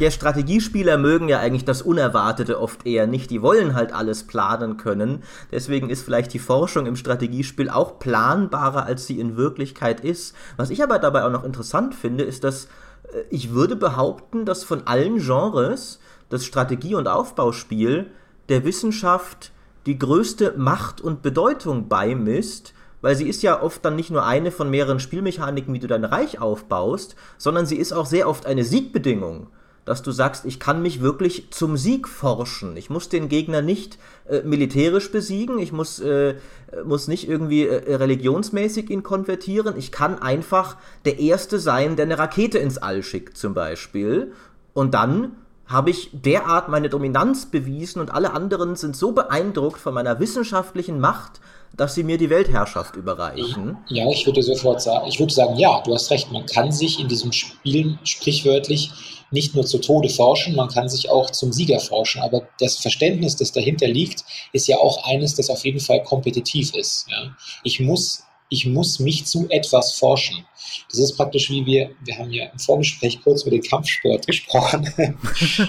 Ja, 0.00 0.10
Strategiespieler 0.10 0.98
mögen 0.98 1.28
ja 1.28 1.38
eigentlich 1.38 1.64
das 1.64 1.80
Unerwartete 1.80 2.60
oft 2.60 2.84
eher 2.84 3.06
nicht. 3.06 3.30
Die 3.30 3.42
wollen 3.42 3.74
halt 3.74 3.92
alles 3.92 4.24
planen 4.26 4.76
können. 4.76 5.22
Deswegen 5.52 5.88
ist 5.88 6.02
vielleicht 6.02 6.34
die 6.34 6.40
Forschung 6.40 6.86
im 6.86 6.96
Strategiespiel 6.96 7.70
auch 7.70 8.00
planbarer, 8.00 8.86
als 8.86 9.06
sie 9.06 9.20
in 9.20 9.36
Wirklichkeit 9.36 10.00
ist. 10.00 10.34
Was 10.56 10.70
ich 10.70 10.82
aber 10.82 10.98
dabei 10.98 11.24
auch 11.24 11.30
noch 11.30 11.44
interessant 11.44 11.94
finde, 11.94 12.24
ist, 12.24 12.42
dass 12.42 12.64
äh, 12.64 13.20
ich 13.30 13.52
würde 13.52 13.76
behaupten, 13.76 14.44
dass 14.44 14.64
von 14.64 14.84
allen 14.88 15.18
Genres 15.18 16.00
das 16.28 16.44
Strategie- 16.44 16.96
und 16.96 17.06
Aufbauspiel 17.06 18.10
der 18.48 18.64
Wissenschaft 18.64 19.52
die 19.86 19.96
größte 19.96 20.54
Macht 20.56 21.02
und 21.02 21.22
Bedeutung 21.22 21.86
beimisst, 21.86 22.74
weil 23.00 23.14
sie 23.14 23.28
ist 23.28 23.44
ja 23.44 23.62
oft 23.62 23.84
dann 23.84 23.94
nicht 23.94 24.10
nur 24.10 24.24
eine 24.24 24.50
von 24.50 24.70
mehreren 24.70 24.98
Spielmechaniken, 24.98 25.72
wie 25.72 25.78
du 25.78 25.86
dein 25.86 26.04
Reich 26.04 26.40
aufbaust, 26.40 27.14
sondern 27.38 27.64
sie 27.64 27.76
ist 27.76 27.92
auch 27.92 28.06
sehr 28.06 28.28
oft 28.28 28.44
eine 28.44 28.64
Siegbedingung 28.64 29.52
dass 29.84 30.02
du 30.02 30.12
sagst, 30.12 30.44
ich 30.44 30.58
kann 30.58 30.82
mich 30.82 31.00
wirklich 31.00 31.50
zum 31.50 31.76
Sieg 31.76 32.08
forschen. 32.08 32.76
Ich 32.76 32.90
muss 32.90 33.08
den 33.08 33.28
Gegner 33.28 33.62
nicht 33.62 33.98
äh, 34.28 34.42
militärisch 34.42 35.10
besiegen, 35.12 35.58
ich 35.58 35.72
muss, 35.72 36.00
äh, 36.00 36.36
muss 36.84 37.08
nicht 37.08 37.28
irgendwie 37.28 37.66
äh, 37.66 37.94
religionsmäßig 37.94 38.90
ihn 38.90 39.02
konvertieren. 39.02 39.76
Ich 39.76 39.92
kann 39.92 40.18
einfach 40.20 40.76
der 41.04 41.18
Erste 41.18 41.58
sein, 41.58 41.96
der 41.96 42.06
eine 42.06 42.18
Rakete 42.18 42.58
ins 42.58 42.78
All 42.78 43.02
schickt, 43.02 43.36
zum 43.36 43.54
Beispiel. 43.54 44.32
Und 44.72 44.94
dann 44.94 45.32
habe 45.66 45.90
ich 45.90 46.10
derart 46.12 46.68
meine 46.68 46.88
Dominanz 46.88 47.46
bewiesen 47.46 48.00
und 48.00 48.12
alle 48.12 48.32
anderen 48.32 48.76
sind 48.76 48.96
so 48.96 49.12
beeindruckt 49.12 49.80
von 49.80 49.94
meiner 49.94 50.20
wissenschaftlichen 50.20 51.00
Macht, 51.00 51.40
dass 51.76 51.94
sie 51.94 52.04
mir 52.04 52.18
die 52.18 52.30
Weltherrschaft 52.30 52.96
überreichen. 52.96 53.76
Ja, 53.88 54.08
ich 54.08 54.26
würde 54.26 54.42
sofort 54.42 54.80
sagen, 54.80 55.06
ich 55.08 55.18
würde 55.18 55.32
sagen, 55.32 55.56
ja, 55.56 55.82
du 55.84 55.94
hast 55.94 56.10
recht, 56.10 56.30
man 56.30 56.46
kann 56.46 56.70
sich 56.70 57.00
in 57.00 57.08
diesem 57.08 57.32
Spiel 57.32 57.98
sprichwörtlich 58.04 58.90
nicht 59.30 59.54
nur 59.54 59.66
zu 59.66 59.78
Tode 59.78 60.08
forschen, 60.08 60.54
man 60.54 60.68
kann 60.68 60.88
sich 60.88 61.10
auch 61.10 61.30
zum 61.30 61.52
Sieger 61.52 61.80
forschen. 61.80 62.22
Aber 62.22 62.46
das 62.60 62.78
Verständnis, 62.78 63.36
das 63.36 63.50
dahinter 63.50 63.88
liegt, 63.88 64.24
ist 64.52 64.68
ja 64.68 64.76
auch 64.76 65.04
eines, 65.04 65.34
das 65.34 65.50
auf 65.50 65.64
jeden 65.64 65.80
Fall 65.80 66.02
kompetitiv 66.04 66.74
ist. 66.74 67.06
Ja? 67.10 67.34
Ich, 67.64 67.80
muss, 67.80 68.22
ich 68.48 68.66
muss 68.66 69.00
mich 69.00 69.24
zu 69.24 69.46
etwas 69.50 69.94
forschen. 69.94 70.46
Das 70.88 71.00
ist 71.00 71.16
praktisch 71.16 71.50
wie 71.50 71.66
wir, 71.66 71.90
wir 72.04 72.18
haben 72.18 72.30
ja 72.30 72.46
im 72.46 72.58
Vorgespräch 72.58 73.20
kurz 73.22 73.42
über 73.42 73.50
den 73.50 73.62
Kampfsport 73.62 74.26
gesprochen. 74.26 74.94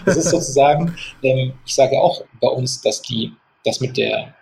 Das 0.05 0.17
ist 0.17 0.29
sozusagen, 0.29 0.95
ähm, 1.23 1.53
ich 1.65 1.73
sage 1.73 1.99
auch 1.99 2.21
bei 2.39 2.47
uns, 2.47 2.81
dass 2.81 3.01
die, 3.01 3.31
das 3.63 3.79
mit 3.79 3.97
der 3.97 4.35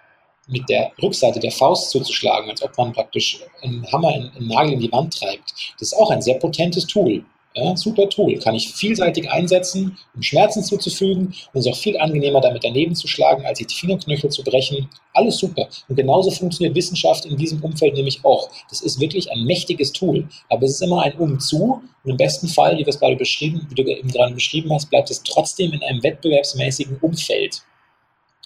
mit 0.53 0.69
der 0.69 0.91
Rückseite 1.01 1.39
der 1.39 1.51
Faust 1.51 1.89
zuzuschlagen, 1.89 2.49
als 2.49 2.61
ob 2.61 2.77
man 2.77 2.93
praktisch 2.93 3.41
einen 3.61 3.85
Hammer, 3.91 4.09
einen 4.09 4.47
Nagel 4.47 4.73
in 4.73 4.79
die 4.79 4.91
Wand 4.91 5.19
treibt. 5.19 5.53
Das 5.79 5.91
ist 5.91 5.97
auch 5.97 6.11
ein 6.11 6.21
sehr 6.21 6.35
potentes 6.35 6.87
Tool. 6.87 7.25
Ja, 7.55 7.77
super 7.77 8.09
Tool. 8.09 8.39
Kann 8.39 8.55
ich 8.55 8.73
vielseitig 8.73 9.29
einsetzen, 9.29 9.95
um 10.15 10.23
Schmerzen 10.23 10.63
zuzufügen 10.63 11.27
und 11.27 11.59
es 11.59 11.67
ist 11.67 11.71
auch 11.71 11.77
viel 11.77 11.99
angenehmer, 11.99 12.41
damit 12.41 12.63
daneben 12.63 12.95
zu 12.95 13.07
schlagen, 13.07 13.45
als 13.45 13.59
sich 13.59 13.67
die 13.67 13.75
Fingerknöchel 13.75 14.31
zu 14.31 14.43
brechen. 14.43 14.89
Alles 15.13 15.37
super. 15.37 15.67
Und 15.87 15.95
genauso 15.95 16.31
funktioniert 16.31 16.75
Wissenschaft 16.75 17.25
in 17.25 17.37
diesem 17.37 17.63
Umfeld 17.63 17.93
nämlich 17.93 18.25
auch. 18.25 18.49
Das 18.69 18.81
ist 18.81 18.99
wirklich 18.99 19.31
ein 19.31 19.43
mächtiges 19.43 19.93
Tool, 19.93 20.27
aber 20.49 20.65
es 20.65 20.71
ist 20.71 20.81
immer 20.81 21.03
ein 21.03 21.13
Umzu. 21.17 21.83
Und 22.03 22.11
im 22.11 22.17
besten 22.17 22.47
Fall, 22.47 22.75
wie, 22.77 22.83
gerade 22.83 23.15
beschrieben, 23.15 23.67
wie 23.69 23.75
du 23.75 23.83
eben 23.83 24.09
gerade 24.09 24.33
beschrieben 24.33 24.73
hast, 24.73 24.89
bleibt 24.89 25.11
es 25.11 25.21
trotzdem 25.21 25.73
in 25.73 25.83
einem 25.83 26.01
wettbewerbsmäßigen 26.01 26.97
Umfeld 27.01 27.61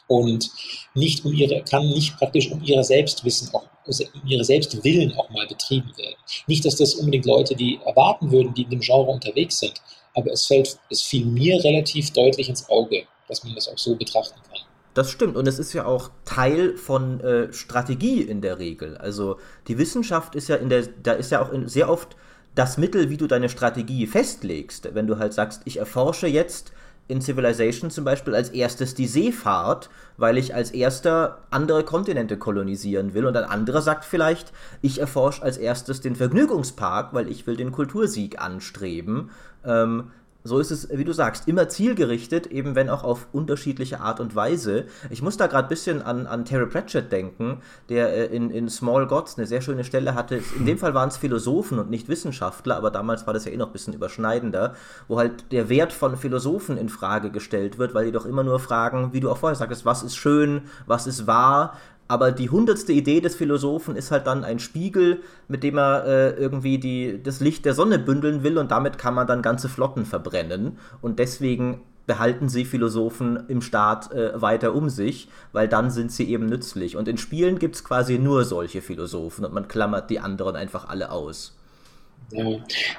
und 0.07 0.49
nicht 0.93 1.25
um 1.25 1.33
ihre, 1.33 1.61
kann 1.63 1.87
nicht 1.89 2.17
praktisch 2.17 2.51
um 2.51 2.63
ihre 2.63 2.83
Selbstwissen 2.83 3.53
auch, 3.53 3.67
um 3.85 4.27
ihre 4.27 4.43
Selbstwillen 4.43 5.13
auch 5.15 5.29
mal 5.29 5.47
betrieben 5.47 5.91
werden. 5.97 6.15
Nicht, 6.47 6.65
dass 6.65 6.75
das 6.75 6.95
unbedingt 6.95 7.25
Leute, 7.25 7.55
die 7.55 7.79
erwarten 7.85 8.31
würden, 8.31 8.53
die 8.53 8.63
in 8.63 8.69
dem 8.69 8.79
Genre 8.79 9.09
unterwegs 9.09 9.59
sind, 9.59 9.81
aber 10.15 10.31
es 10.31 10.45
fällt, 10.45 10.77
es 10.89 11.03
fiel 11.03 11.25
mir 11.25 11.63
relativ 11.63 12.11
deutlich 12.11 12.49
ins 12.49 12.67
Auge, 12.69 13.03
dass 13.27 13.43
man 13.43 13.53
das 13.55 13.67
auch 13.67 13.77
so 13.77 13.95
betrachten 13.95 14.39
kann. 14.49 14.61
Das 14.93 15.11
stimmt 15.11 15.35
und 15.35 15.47
es 15.47 15.59
ist 15.59 15.73
ja 15.73 15.85
auch 15.85 16.09
Teil 16.25 16.75
von 16.75 17.21
äh, 17.21 17.53
Strategie 17.53 18.21
in 18.21 18.41
der 18.41 18.57
Regel. 18.57 18.97
Also 18.97 19.37
die 19.67 19.77
Wissenschaft 19.77 20.33
ist 20.33 20.47
ja 20.47 20.55
in 20.55 20.69
der, 20.69 20.87
da 21.03 21.11
ist 21.11 21.31
ja 21.31 21.45
auch 21.45 21.51
in, 21.51 21.67
sehr 21.67 21.87
oft 21.87 22.15
das 22.55 22.79
Mittel, 22.79 23.11
wie 23.11 23.17
du 23.17 23.27
deine 23.27 23.49
Strategie 23.49 24.07
festlegst. 24.07 24.95
Wenn 24.95 25.05
du 25.05 25.19
halt 25.19 25.33
sagst, 25.33 25.61
ich 25.65 25.77
erforsche 25.77 26.25
jetzt 26.25 26.71
in 27.07 27.21
Civilization 27.21 27.89
zum 27.89 28.03
Beispiel 28.03 28.35
als 28.35 28.49
erstes 28.49 28.93
die 28.93 29.07
Seefahrt, 29.07 29.89
weil 30.17 30.37
ich 30.37 30.53
als 30.53 30.71
erster 30.71 31.39
andere 31.49 31.83
Kontinente 31.83 32.37
kolonisieren 32.37 33.13
will. 33.13 33.25
Und 33.25 33.37
ein 33.37 33.45
anderer 33.45 33.81
sagt 33.81 34.03
vielleicht, 34.03 34.51
ich 34.81 34.99
erforsche 34.99 35.41
als 35.43 35.57
erstes 35.57 36.01
den 36.01 36.15
Vergnügungspark, 36.15 37.13
weil 37.13 37.29
ich 37.29 37.47
will 37.47 37.55
den 37.55 37.71
Kultursieg 37.71 38.41
anstreben. 38.41 39.29
Ähm, 39.65 40.11
so 40.47 40.59
ist 40.59 40.71
es, 40.71 40.89
wie 40.91 41.03
du 41.03 41.13
sagst, 41.13 41.47
immer 41.47 41.67
zielgerichtet, 41.69 42.47
eben 42.47 42.75
wenn 42.75 42.89
auch 42.89 43.03
auf 43.03 43.27
unterschiedliche 43.31 43.99
Art 43.99 44.19
und 44.19 44.35
Weise. 44.35 44.85
Ich 45.09 45.21
muss 45.21 45.37
da 45.37 45.47
gerade 45.47 45.67
ein 45.67 45.69
bisschen 45.69 46.01
an, 46.01 46.25
an 46.25 46.45
Terry 46.45 46.65
Pratchett 46.65 47.11
denken, 47.11 47.61
der 47.89 48.13
äh, 48.13 48.35
in, 48.35 48.49
in 48.49 48.69
Small 48.69 49.07
Gods 49.07 49.37
eine 49.37 49.47
sehr 49.47 49.61
schöne 49.61 49.83
Stelle 49.83 50.15
hatte. 50.15 50.41
In 50.57 50.65
dem 50.65 50.77
Fall 50.77 50.93
waren 50.93 51.09
es 51.09 51.17
Philosophen 51.17 51.79
und 51.79 51.89
nicht 51.89 52.07
Wissenschaftler, 52.07 52.77
aber 52.77 52.91
damals 52.91 53.27
war 53.27 53.33
das 53.33 53.45
ja 53.45 53.51
eh 53.51 53.57
noch 53.57 53.67
ein 53.67 53.73
bisschen 53.73 53.93
überschneidender, 53.93 54.75
wo 55.07 55.17
halt 55.17 55.51
der 55.51 55.69
Wert 55.69 55.93
von 55.93 56.17
Philosophen 56.17 56.77
in 56.77 56.89
Frage 56.89 57.29
gestellt 57.29 57.77
wird, 57.77 57.93
weil 57.93 58.05
die 58.05 58.11
doch 58.11 58.25
immer 58.25 58.43
nur 58.43 58.59
fragen, 58.59 59.13
wie 59.13 59.19
du 59.19 59.29
auch 59.29 59.37
vorher 59.37 59.55
sagtest, 59.55 59.85
was 59.85 60.03
ist 60.03 60.15
schön, 60.15 60.61
was 60.85 61.07
ist 61.07 61.27
wahr, 61.27 61.73
aber 62.07 62.31
die 62.31 62.49
hundertste 62.49 62.93
Idee 62.93 63.19
des 63.21 63.35
Philosophen 63.35 63.95
ist 63.95 64.11
halt 64.11 64.27
dann 64.27 64.43
ein 64.43 64.59
Spiegel, 64.59 65.21
mit 65.47 65.63
dem 65.63 65.77
er 65.77 66.05
äh, 66.05 66.29
irgendwie 66.31 66.77
die, 66.77 67.21
das 67.21 67.39
Licht 67.39 67.65
der 67.65 67.73
Sonne 67.73 67.99
bündeln 67.99 68.43
will 68.43 68.57
und 68.57 68.71
damit 68.71 68.97
kann 68.97 69.13
man 69.13 69.27
dann 69.27 69.41
ganze 69.41 69.67
Flotten 69.67 70.05
verbrennen. 70.05 70.77
Und 71.01 71.19
deswegen 71.19 71.81
behalten 72.05 72.47
sie 72.47 72.63
Philosophen 72.63 73.43
im 73.49 73.61
Staat 73.61 74.11
äh, 74.13 74.41
weiter 74.41 74.73
um 74.73 74.89
sich, 74.89 75.27
weil 75.51 75.67
dann 75.67 75.91
sind 75.91 76.11
sie 76.11 76.29
eben 76.29 76.45
nützlich. 76.45 76.95
Und 76.95 77.09
in 77.09 77.17
Spielen 77.17 77.59
gibt 77.59 77.75
es 77.75 77.83
quasi 77.83 78.17
nur 78.17 78.45
solche 78.45 78.81
Philosophen 78.81 79.43
und 79.43 79.53
man 79.53 79.67
klammert 79.67 80.09
die 80.09 80.19
anderen 80.19 80.55
einfach 80.55 80.87
alle 80.87 81.11
aus. 81.11 81.53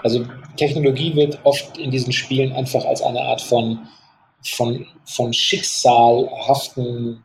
Also 0.03 0.27
Technologie 0.57 1.14
wird 1.16 1.38
oft 1.44 1.77
in 1.79 1.90
diesen 1.90 2.12
Spielen 2.12 2.53
einfach 2.53 2.85
als 2.85 3.03
eine 3.03 3.21
Art 3.21 3.40
von, 3.40 3.87
von, 4.42 4.87
von 5.05 5.33
schicksalhaften 5.33 7.25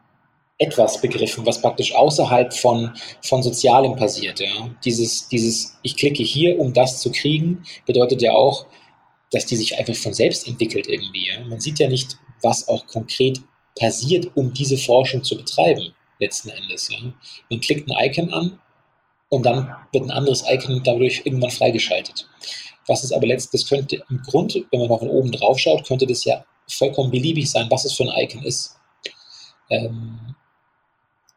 etwas 0.63 1.01
begriffen, 1.01 1.45
was 1.45 1.61
praktisch 1.61 1.93
außerhalb 1.93 2.53
von, 2.53 2.91
von 3.21 3.43
Sozialem 3.43 3.95
passiert. 3.95 4.39
Ja. 4.39 4.69
Dieses, 4.83 5.27
dieses, 5.27 5.77
ich 5.83 5.95
klicke 5.95 6.23
hier, 6.23 6.59
um 6.59 6.73
das 6.73 7.01
zu 7.01 7.11
kriegen, 7.11 7.63
bedeutet 7.85 8.21
ja 8.21 8.31
auch, 8.31 8.65
dass 9.31 9.45
die 9.45 9.55
sich 9.55 9.77
einfach 9.77 9.95
von 9.95 10.13
selbst 10.13 10.47
entwickelt 10.47 10.87
irgendwie. 10.87 11.27
Ja. 11.27 11.43
Man 11.45 11.59
sieht 11.59 11.79
ja 11.79 11.87
nicht, 11.87 12.17
was 12.41 12.67
auch 12.67 12.85
konkret 12.87 13.41
passiert, 13.77 14.29
um 14.35 14.53
diese 14.53 14.77
Forschung 14.77 15.23
zu 15.23 15.35
betreiben, 15.35 15.93
letzten 16.19 16.49
Endes. 16.49 16.89
Ja. 16.89 16.99
Man 17.49 17.61
klickt 17.61 17.89
ein 17.89 18.09
Icon 18.09 18.31
an 18.33 18.59
und 19.29 19.45
dann 19.45 19.75
wird 19.91 20.05
ein 20.05 20.11
anderes 20.11 20.43
Icon 20.47 20.81
dadurch 20.83 21.21
irgendwann 21.25 21.51
freigeschaltet. 21.51 22.27
Was 22.87 23.03
ist 23.03 23.13
aber 23.13 23.27
letztlich, 23.27 23.61
das 23.61 23.69
könnte 23.69 24.03
im 24.09 24.21
Grund, 24.21 24.55
wenn 24.71 24.79
man 24.79 24.89
mal 24.89 24.99
von 24.99 25.09
oben 25.09 25.31
drauf 25.31 25.57
schaut, 25.57 25.87
könnte 25.87 26.05
das 26.05 26.25
ja 26.25 26.45
vollkommen 26.67 27.11
beliebig 27.11 27.49
sein, 27.49 27.67
was 27.69 27.85
es 27.85 27.93
für 27.93 28.03
ein 28.03 28.23
Icon 28.23 28.43
ist. 28.43 28.75
Ähm, 29.69 30.32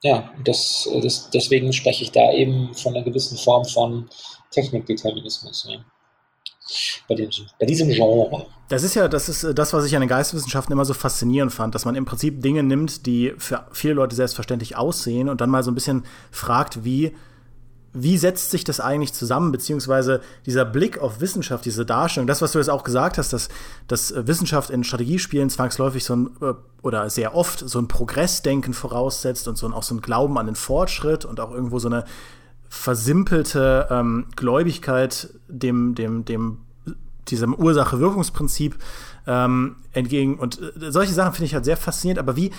ja, 0.02 0.30
das, 0.44 0.88
das, 1.02 1.30
deswegen 1.30 1.72
spreche 1.72 2.04
ich 2.04 2.12
da 2.12 2.32
eben 2.32 2.74
von 2.74 2.94
einer 2.94 3.04
gewissen 3.04 3.36
Form 3.38 3.64
von 3.64 4.08
Technikdeterminismus. 4.50 5.68
Ja. 5.70 5.78
Bei, 7.08 7.14
dem, 7.14 7.30
bei, 7.60 7.66
diesem 7.66 7.88
Genre. 7.88 8.46
Das 8.68 8.82
ist 8.82 8.94
ja, 8.94 9.06
das 9.06 9.28
ist 9.28 9.46
das, 9.56 9.72
was 9.72 9.86
ich 9.86 9.94
an 9.94 10.00
den 10.00 10.08
Geisteswissenschaften 10.08 10.72
immer 10.72 10.84
so 10.84 10.94
faszinierend 10.94 11.52
fand, 11.52 11.74
dass 11.74 11.84
man 11.84 11.94
im 11.94 12.04
Prinzip 12.04 12.42
Dinge 12.42 12.64
nimmt, 12.64 13.06
die 13.06 13.34
für 13.38 13.68
viele 13.72 13.94
Leute 13.94 14.16
selbstverständlich 14.16 14.76
aussehen 14.76 15.28
und 15.28 15.40
dann 15.40 15.50
mal 15.50 15.62
so 15.62 15.70
ein 15.70 15.74
bisschen 15.74 16.04
fragt, 16.32 16.84
wie 16.84 17.14
wie 17.98 18.18
setzt 18.18 18.50
sich 18.50 18.64
das 18.64 18.78
eigentlich 18.78 19.14
zusammen, 19.14 19.52
beziehungsweise 19.52 20.20
dieser 20.44 20.64
Blick 20.64 20.98
auf 20.98 21.20
Wissenschaft, 21.20 21.64
diese 21.64 21.86
Darstellung, 21.86 22.26
das, 22.26 22.42
was 22.42 22.52
du 22.52 22.58
jetzt 22.58 22.68
auch 22.68 22.84
gesagt 22.84 23.18
hast, 23.18 23.32
dass, 23.32 23.48
dass 23.88 24.14
Wissenschaft 24.14 24.70
in 24.70 24.84
Strategiespielen 24.84 25.48
zwangsläufig 25.48 26.04
so 26.04 26.14
ein, 26.16 26.30
äh, 26.42 26.54
oder 26.82 27.08
sehr 27.10 27.34
oft 27.34 27.60
so 27.66 27.78
ein 27.78 27.88
Progressdenken 27.88 28.74
voraussetzt 28.74 29.48
und 29.48 29.56
so 29.56 29.66
ein, 29.66 29.72
auch 29.72 29.82
so 29.82 29.94
ein 29.94 30.02
Glauben 30.02 30.38
an 30.38 30.46
den 30.46 30.56
Fortschritt 30.56 31.24
und 31.24 31.40
auch 31.40 31.50
irgendwo 31.50 31.78
so 31.78 31.88
eine 31.88 32.04
versimpelte 32.68 33.88
ähm, 33.90 34.26
Gläubigkeit 34.36 35.30
dem, 35.48 35.94
dem, 35.94 36.24
dem, 36.24 36.58
diesem 37.28 37.54
Ursache-Wirkungsprinzip 37.54 38.76
ähm, 39.26 39.76
entgegen. 39.92 40.38
Und 40.38 40.60
äh, 40.60 40.90
solche 40.90 41.14
Sachen 41.14 41.32
finde 41.32 41.46
ich 41.46 41.54
halt 41.54 41.64
sehr 41.64 41.76
faszinierend, 41.76 42.18
aber 42.18 42.36
wie, 42.36 42.52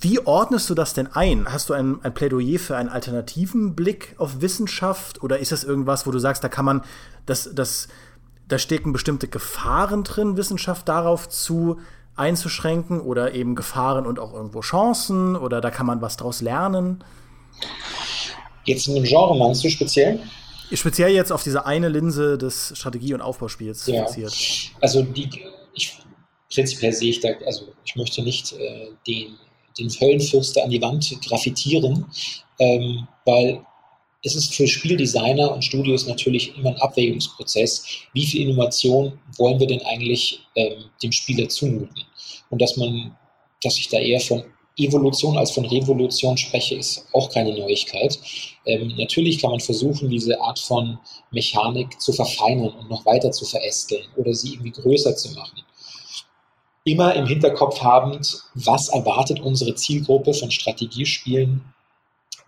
wie 0.00 0.20
ordnest 0.20 0.70
du 0.70 0.74
das 0.74 0.94
denn 0.94 1.08
ein? 1.08 1.52
Hast 1.52 1.68
du 1.68 1.74
ein, 1.74 2.02
ein, 2.04 2.14
Plädoyer 2.14 2.58
für 2.58 2.76
einen 2.76 2.88
alternativen 2.88 3.74
Blick 3.74 4.14
auf 4.18 4.40
Wissenschaft 4.40 5.22
oder 5.22 5.38
ist 5.38 5.50
das 5.50 5.64
irgendwas, 5.64 6.06
wo 6.06 6.12
du 6.12 6.20
sagst, 6.20 6.44
da 6.44 6.48
kann 6.48 6.64
man, 6.64 6.82
das, 7.26 7.50
das, 7.52 7.88
da 8.46 8.58
stecken 8.58 8.92
bestimmte 8.92 9.26
Gefahren 9.26 10.04
drin, 10.04 10.36
Wissenschaft 10.36 10.88
darauf 10.88 11.28
zu 11.28 11.80
einzuschränken 12.14 13.00
oder 13.00 13.34
eben 13.34 13.56
Gefahren 13.56 14.06
und 14.06 14.20
auch 14.20 14.32
irgendwo 14.34 14.60
Chancen 14.60 15.34
oder 15.34 15.60
da 15.60 15.70
kann 15.70 15.86
man 15.86 16.00
was 16.00 16.16
draus 16.16 16.40
lernen? 16.40 17.02
Jetzt 18.64 18.86
in 18.86 18.94
dem 18.94 19.04
Genre 19.04 19.36
meinst 19.36 19.64
du 19.64 19.70
speziell? 19.70 20.20
Speziell 20.72 21.10
jetzt 21.10 21.32
auf 21.32 21.42
diese 21.42 21.66
eine 21.66 21.88
Linse 21.88 22.38
des 22.38 22.72
Strategie- 22.76 23.14
und 23.14 23.20
Aufbauspiels 23.20 23.86
ja. 23.86 24.04
fixiert. 24.04 24.72
Also 24.80 25.02
die, 25.02 25.28
ich, 25.72 25.98
prinzipiell 26.52 26.92
sehe 26.92 27.10
ich 27.10 27.20
da, 27.20 27.30
also 27.46 27.72
ich 27.84 27.96
möchte 27.96 28.22
nicht 28.22 28.52
äh, 28.52 28.90
den 29.06 29.38
den 29.78 29.88
Höllenfürster 29.88 30.64
an 30.64 30.70
die 30.70 30.82
Wand 30.82 31.14
graffitieren, 31.22 32.04
ähm, 32.58 33.06
weil 33.24 33.64
es 34.24 34.34
ist 34.34 34.54
für 34.54 34.66
Spieldesigner 34.66 35.52
und 35.52 35.64
Studios 35.64 36.06
natürlich 36.06 36.56
immer 36.56 36.70
ein 36.70 36.80
Abwägungsprozess. 36.80 37.84
Wie 38.12 38.26
viel 38.26 38.48
Innovation 38.48 39.18
wollen 39.36 39.60
wir 39.60 39.66
denn 39.66 39.82
eigentlich 39.82 40.40
ähm, 40.56 40.84
dem 41.02 41.12
Spieler 41.12 41.48
zumuten? 41.48 42.02
Und 42.50 42.60
dass 42.60 42.76
man, 42.76 43.16
dass 43.62 43.78
ich 43.78 43.88
da 43.88 43.98
eher 43.98 44.20
von 44.20 44.42
Evolution 44.76 45.36
als 45.36 45.50
von 45.50 45.66
Revolution 45.66 46.36
spreche, 46.36 46.76
ist 46.76 47.06
auch 47.12 47.30
keine 47.30 47.56
Neuigkeit. 47.56 48.18
Ähm, 48.64 48.94
natürlich 48.96 49.40
kann 49.40 49.50
man 49.50 49.60
versuchen, 49.60 50.08
diese 50.08 50.40
Art 50.40 50.58
von 50.58 50.98
Mechanik 51.30 52.00
zu 52.00 52.12
verfeinern 52.12 52.70
und 52.70 52.88
noch 52.88 53.04
weiter 53.04 53.30
zu 53.32 53.44
verästeln 53.44 54.04
oder 54.16 54.34
sie 54.34 54.54
irgendwie 54.54 54.70
größer 54.70 55.16
zu 55.16 55.32
machen 55.32 55.62
immer 56.92 57.14
im 57.14 57.26
Hinterkopf 57.26 57.80
habend, 57.80 58.42
was 58.54 58.88
erwartet 58.88 59.40
unsere 59.40 59.74
Zielgruppe 59.74 60.34
von 60.34 60.50
Strategiespielen 60.50 61.62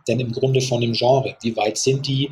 denn 0.09 0.21
im 0.21 0.33
Grunde 0.33 0.61
von 0.61 0.81
dem 0.81 0.93
Genre? 0.93 1.37
Wie 1.43 1.57
weit 1.57 1.79
sind 1.79 2.07
die, 2.07 2.31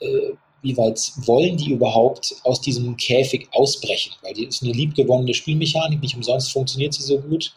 äh, 0.00 0.32
wie 0.62 0.76
weit 0.76 1.00
wollen 1.26 1.56
die 1.56 1.70
überhaupt 1.70 2.34
aus 2.44 2.60
diesem 2.60 2.96
Käfig 2.96 3.48
ausbrechen? 3.52 4.12
Weil 4.22 4.34
die 4.34 4.44
ist 4.44 4.62
eine 4.62 4.72
liebgewonnene 4.72 5.34
Spielmechanik, 5.34 6.00
nicht 6.00 6.16
umsonst 6.16 6.52
funktioniert 6.52 6.94
sie 6.94 7.02
so 7.02 7.18
gut, 7.18 7.52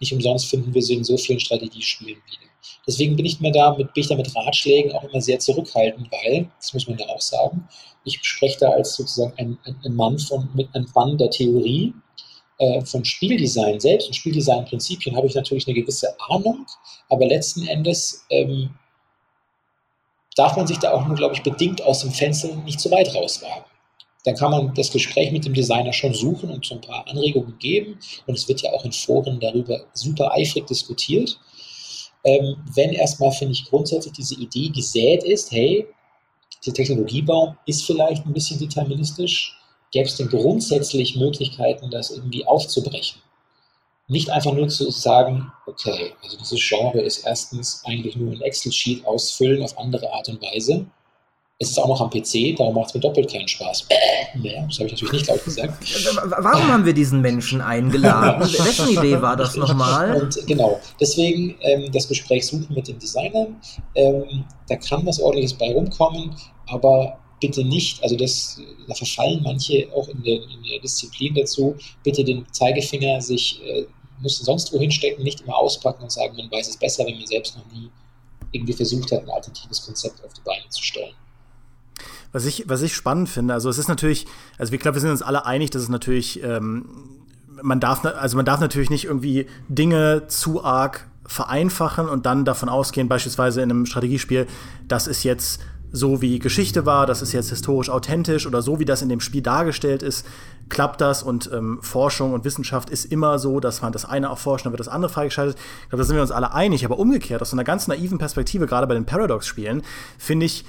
nicht 0.00 0.12
umsonst 0.12 0.46
finden 0.46 0.74
wir 0.74 0.82
sie 0.82 0.94
in 0.94 1.04
so 1.04 1.16
vielen 1.16 1.40
Strategiespielen 1.40 2.16
wieder. 2.16 2.44
Deswegen 2.86 3.16
bin 3.16 3.24
ich, 3.24 3.40
mir 3.40 3.52
da 3.52 3.74
mit, 3.74 3.94
bin 3.94 4.02
ich 4.02 4.08
da 4.08 4.14
mit 4.14 4.34
Ratschlägen 4.36 4.92
auch 4.92 5.04
immer 5.04 5.20
sehr 5.20 5.38
zurückhaltend, 5.38 6.08
weil, 6.12 6.50
das 6.58 6.74
muss 6.74 6.86
man 6.86 6.98
ja 6.98 7.06
auch 7.06 7.20
sagen, 7.20 7.66
ich 8.04 8.18
spreche 8.22 8.58
da 8.60 8.70
als 8.70 8.94
sozusagen 8.94 9.32
ein, 9.38 9.58
ein, 9.64 9.76
ein 9.84 9.94
Mann 9.94 10.18
von, 10.18 10.48
mit 10.54 10.68
einem 10.74 10.86
Mann 10.94 11.16
der 11.16 11.30
Theorie, 11.30 11.94
äh, 12.64 12.84
von 12.84 13.04
Spieldesign 13.04 13.78
selbst 13.78 14.06
und 14.08 14.14
Spieldesignprinzipien 14.14 15.16
habe 15.16 15.26
ich 15.26 15.34
natürlich 15.34 15.66
eine 15.66 15.74
gewisse 15.74 16.08
Ahnung, 16.28 16.66
aber 17.10 17.26
letzten 17.26 17.66
Endes 17.66 18.24
ähm, 18.30 18.70
darf 20.36 20.56
man 20.56 20.66
sich 20.66 20.78
da 20.78 20.92
auch 20.92 21.06
nur, 21.06 21.16
glaube 21.16 21.34
ich, 21.34 21.42
bedingt 21.42 21.82
aus 21.82 22.00
dem 22.00 22.10
Fenster 22.10 22.54
nicht 22.56 22.80
zu 22.80 22.90
weit 22.90 23.14
rauswagen. 23.14 23.64
Dann 24.24 24.36
kann 24.36 24.50
man 24.50 24.72
das 24.74 24.90
Gespräch 24.90 25.30
mit 25.32 25.44
dem 25.44 25.52
Designer 25.52 25.92
schon 25.92 26.14
suchen 26.14 26.50
und 26.50 26.64
so 26.64 26.76
ein 26.76 26.80
paar 26.80 27.06
Anregungen 27.06 27.58
geben. 27.58 27.98
Und 28.26 28.34
es 28.38 28.48
wird 28.48 28.62
ja 28.62 28.70
auch 28.72 28.84
in 28.84 28.92
Foren 28.92 29.38
darüber 29.38 29.84
super 29.92 30.32
eifrig 30.32 30.66
diskutiert. 30.66 31.38
Ähm, 32.24 32.56
wenn 32.74 32.94
erstmal, 32.94 33.32
finde 33.32 33.52
ich, 33.52 33.66
grundsätzlich 33.66 34.14
diese 34.14 34.36
Idee 34.36 34.70
gesät 34.70 35.22
ist, 35.24 35.52
hey, 35.52 35.86
der 36.64 36.72
Technologiebaum 36.72 37.58
ist 37.66 37.84
vielleicht 37.84 38.24
ein 38.24 38.32
bisschen 38.32 38.58
deterministisch, 38.58 39.58
gäbe 39.94 40.08
es 40.08 40.16
denn 40.16 40.28
grundsätzlich 40.28 41.14
Möglichkeiten, 41.16 41.88
das 41.88 42.10
irgendwie 42.10 42.44
aufzubrechen. 42.46 43.20
Nicht 44.08 44.28
einfach 44.28 44.52
nur 44.52 44.68
zu 44.68 44.90
sagen, 44.90 45.50
okay, 45.66 46.12
also 46.22 46.36
dieses 46.36 46.60
Genre 46.60 47.00
ist 47.00 47.24
erstens 47.24 47.80
eigentlich 47.86 48.16
nur 48.16 48.32
ein 48.32 48.40
Excel-Sheet 48.42 49.06
ausfüllen 49.06 49.62
auf 49.62 49.78
andere 49.78 50.12
Art 50.12 50.28
und 50.28 50.42
Weise. 50.42 50.84
Es 51.60 51.70
ist 51.70 51.78
auch 51.78 51.86
noch 51.86 52.00
am 52.00 52.10
PC, 52.10 52.56
darum 52.58 52.74
macht 52.74 52.88
es 52.88 52.94
mir 52.94 53.00
doppelt 53.00 53.32
keinen 53.32 53.48
Spaß. 53.48 53.86
Naja, 54.36 54.66
das 54.66 54.80
habe 54.80 54.86
ich 54.86 54.92
natürlich 54.94 55.12
nicht 55.12 55.28
laut 55.28 55.44
gesagt. 55.44 55.74
Warum 56.24 56.66
haben 56.66 56.84
wir 56.84 56.92
diesen 56.92 57.20
Menschen 57.20 57.60
eingeladen? 57.60 58.42
Wessen 58.42 58.88
Idee 58.88 59.22
war 59.22 59.36
das 59.36 59.54
nochmal? 59.54 60.22
Und 60.22 60.44
genau, 60.48 60.80
deswegen 61.00 61.54
ähm, 61.60 61.92
das 61.92 62.08
Gespräch 62.08 62.44
suchen 62.44 62.66
mit 62.74 62.88
den 62.88 62.98
Designern. 62.98 63.54
Ähm, 63.94 64.44
da 64.68 64.74
kann 64.74 65.06
was 65.06 65.20
Ordentliches 65.20 65.54
bei 65.54 65.72
rumkommen, 65.72 66.34
aber 66.66 67.16
bitte 67.44 67.62
nicht, 67.62 68.02
also 68.02 68.16
das, 68.16 68.58
da 68.88 68.94
verfallen 68.94 69.42
manche 69.42 69.86
auch 69.94 70.08
in 70.08 70.22
der, 70.22 70.36
in 70.36 70.62
der 70.70 70.80
Disziplin 70.80 71.34
dazu, 71.34 71.76
bitte 72.02 72.24
den 72.24 72.46
Zeigefinger 72.52 73.20
sich, 73.20 73.60
äh, 73.62 73.84
müssen 74.22 74.46
sonst 74.46 74.72
wohin 74.72 74.90
stecken, 74.90 75.22
nicht 75.22 75.42
immer 75.42 75.58
auspacken 75.58 76.04
und 76.04 76.10
sagen, 76.10 76.34
man 76.38 76.50
weiß 76.50 76.68
es 76.68 76.78
besser, 76.78 77.04
wenn 77.04 77.18
man 77.18 77.26
selbst 77.26 77.54
noch 77.58 77.66
nie 77.70 77.90
irgendwie 78.52 78.72
versucht 78.72 79.12
hat, 79.12 79.24
ein 79.24 79.28
alternatives 79.30 79.84
Konzept 79.84 80.24
auf 80.24 80.32
die 80.32 80.40
Beine 80.40 80.66
zu 80.70 80.82
stellen. 80.82 81.12
Was 82.32 82.46
ich, 82.46 82.64
was 82.66 82.80
ich 82.80 82.94
spannend 82.94 83.28
finde, 83.28 83.52
also 83.52 83.68
es 83.68 83.76
ist 83.76 83.88
natürlich, 83.88 84.24
also 84.56 84.72
ich 84.72 84.80
glaube, 84.80 84.96
wir 84.96 85.02
sind 85.02 85.10
uns 85.10 85.22
alle 85.22 85.44
einig, 85.44 85.70
dass 85.70 85.82
es 85.82 85.90
natürlich, 85.90 86.42
ähm, 86.42 86.86
man 87.62 87.78
darf, 87.78 88.06
also 88.06 88.36
man 88.36 88.46
darf 88.46 88.60
natürlich 88.60 88.88
nicht 88.88 89.04
irgendwie 89.04 89.46
Dinge 89.68 90.28
zu 90.28 90.64
arg 90.64 91.08
vereinfachen 91.26 92.08
und 92.08 92.24
dann 92.24 92.46
davon 92.46 92.70
ausgehen, 92.70 93.08
beispielsweise 93.08 93.60
in 93.60 93.70
einem 93.70 93.86
Strategiespiel, 93.86 94.46
das 94.88 95.06
ist 95.06 95.24
jetzt 95.24 95.60
so 95.96 96.20
wie 96.20 96.40
Geschichte 96.40 96.86
war, 96.86 97.06
das 97.06 97.22
ist 97.22 97.32
jetzt 97.32 97.50
historisch 97.50 97.88
authentisch 97.88 98.48
oder 98.48 98.62
so 98.62 98.80
wie 98.80 98.84
das 98.84 99.00
in 99.00 99.08
dem 99.08 99.20
Spiel 99.20 99.42
dargestellt 99.42 100.02
ist, 100.02 100.26
klappt 100.68 101.00
das 101.00 101.22
und 101.22 101.48
ähm, 101.52 101.78
Forschung 101.82 102.32
und 102.32 102.44
Wissenschaft 102.44 102.90
ist 102.90 103.04
immer 103.04 103.38
so, 103.38 103.60
dass 103.60 103.80
man 103.80 103.92
das 103.92 104.04
eine 104.04 104.26
erforscht, 104.26 104.66
dann 104.66 104.72
wird 104.72 104.80
das 104.80 104.88
andere 104.88 105.12
freigeschaltet. 105.12 105.56
Ich 105.84 105.90
glaube, 105.90 106.02
da 106.02 106.04
sind 106.04 106.16
wir 106.16 106.22
uns 106.22 106.32
alle 106.32 106.52
einig, 106.52 106.84
aber 106.84 106.98
umgekehrt, 106.98 107.40
aus 107.42 107.50
so 107.50 107.56
einer 107.56 107.62
ganz 107.62 107.86
naiven 107.86 108.18
Perspektive, 108.18 108.66
gerade 108.66 108.88
bei 108.88 108.94
den 108.94 109.06
Paradox-Spielen, 109.06 109.82
finde 110.18 110.46
ich, 110.46 110.64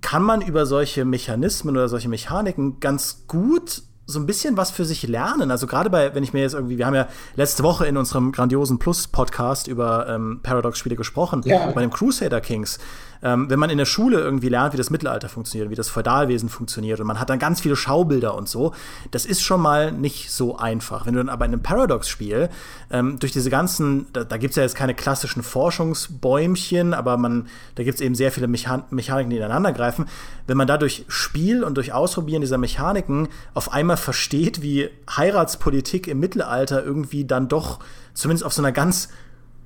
kann 0.00 0.24
man 0.24 0.42
über 0.42 0.66
solche 0.66 1.04
Mechanismen 1.04 1.76
oder 1.76 1.88
solche 1.88 2.08
Mechaniken 2.08 2.80
ganz 2.80 3.28
gut 3.28 3.82
so 4.12 4.20
ein 4.20 4.26
bisschen 4.26 4.56
was 4.56 4.70
für 4.70 4.84
sich 4.84 5.06
lernen. 5.06 5.50
Also 5.50 5.66
gerade 5.66 5.90
bei, 5.90 6.14
wenn 6.14 6.22
ich 6.22 6.32
mir 6.32 6.40
jetzt 6.40 6.54
irgendwie, 6.54 6.78
wir 6.78 6.86
haben 6.86 6.94
ja 6.94 7.08
letzte 7.36 7.62
Woche 7.62 7.86
in 7.86 7.96
unserem 7.96 8.32
grandiosen 8.32 8.78
Plus-Podcast 8.78 9.66
über 9.66 10.08
ähm, 10.08 10.40
Paradox-Spiele 10.42 10.96
gesprochen, 10.96 11.42
ja. 11.44 11.70
bei 11.70 11.80
dem 11.80 11.90
Crusader 11.90 12.40
Kings. 12.40 12.78
Ähm, 13.24 13.48
wenn 13.48 13.58
man 13.58 13.70
in 13.70 13.78
der 13.78 13.84
Schule 13.84 14.18
irgendwie 14.18 14.48
lernt, 14.48 14.72
wie 14.72 14.76
das 14.76 14.90
Mittelalter 14.90 15.28
funktioniert, 15.28 15.70
wie 15.70 15.76
das 15.76 15.88
Feudalwesen 15.88 16.48
funktioniert 16.48 16.98
und 16.98 17.06
man 17.06 17.20
hat 17.20 17.30
dann 17.30 17.38
ganz 17.38 17.60
viele 17.60 17.76
Schaubilder 17.76 18.34
und 18.34 18.48
so, 18.48 18.72
das 19.12 19.26
ist 19.26 19.42
schon 19.42 19.60
mal 19.60 19.92
nicht 19.92 20.32
so 20.32 20.56
einfach. 20.56 21.06
Wenn 21.06 21.14
du 21.14 21.20
dann 21.20 21.28
aber 21.28 21.44
in 21.44 21.52
einem 21.52 21.62
Paradox-Spiel 21.62 22.48
ähm, 22.90 23.20
durch 23.20 23.32
diese 23.32 23.48
ganzen, 23.48 24.06
da, 24.12 24.24
da 24.24 24.38
gibt 24.38 24.50
es 24.50 24.56
ja 24.56 24.64
jetzt 24.64 24.74
keine 24.74 24.94
klassischen 24.94 25.44
Forschungsbäumchen, 25.44 26.94
aber 26.94 27.16
man, 27.16 27.46
da 27.76 27.84
gibt 27.84 27.94
es 27.96 28.00
eben 28.00 28.16
sehr 28.16 28.32
viele 28.32 28.48
Mechan 28.48 28.82
Mechaniken, 28.90 29.30
die 29.30 29.36
ineinander 29.36 29.72
greifen. 29.72 30.06
Wenn 30.48 30.56
man 30.56 30.66
da 30.66 30.76
durch 30.76 31.04
Spiel 31.06 31.62
und 31.62 31.76
durch 31.76 31.92
Ausprobieren 31.92 32.40
dieser 32.40 32.58
Mechaniken 32.58 33.28
auf 33.54 33.72
einmal 33.72 33.96
versteht, 34.02 34.62
wie 34.62 34.90
Heiratspolitik 35.08 36.08
im 36.08 36.20
Mittelalter 36.20 36.84
irgendwie 36.84 37.24
dann 37.24 37.48
doch 37.48 37.80
zumindest 38.14 38.44
auf 38.44 38.52
so 38.52 38.62
einer 38.62 38.72
ganz 38.72 39.08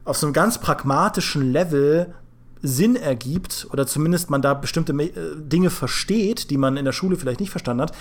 auf 0.05 0.17
so 0.17 0.27
einem 0.27 0.35
ganz 0.35 0.61
pragmatischen 0.61 1.53
Level 1.53 2.15
Sinn 2.63 2.97
ergibt 2.97 3.67
oder 3.73 3.87
zumindest 3.87 4.31
man 4.31 4.43
da 4.43 4.55
bestimmte 4.55 4.93
äh, 4.93 5.11
Dinge 5.37 5.71
versteht, 5.71 6.51
die 6.51 6.57
man 6.57 6.77
in 6.77 6.85
der 6.85 6.93
Schule 6.93 7.17
vielleicht 7.17 7.41
nicht 7.41 7.51
verstanden 7.51 7.83
hat. 7.83 7.93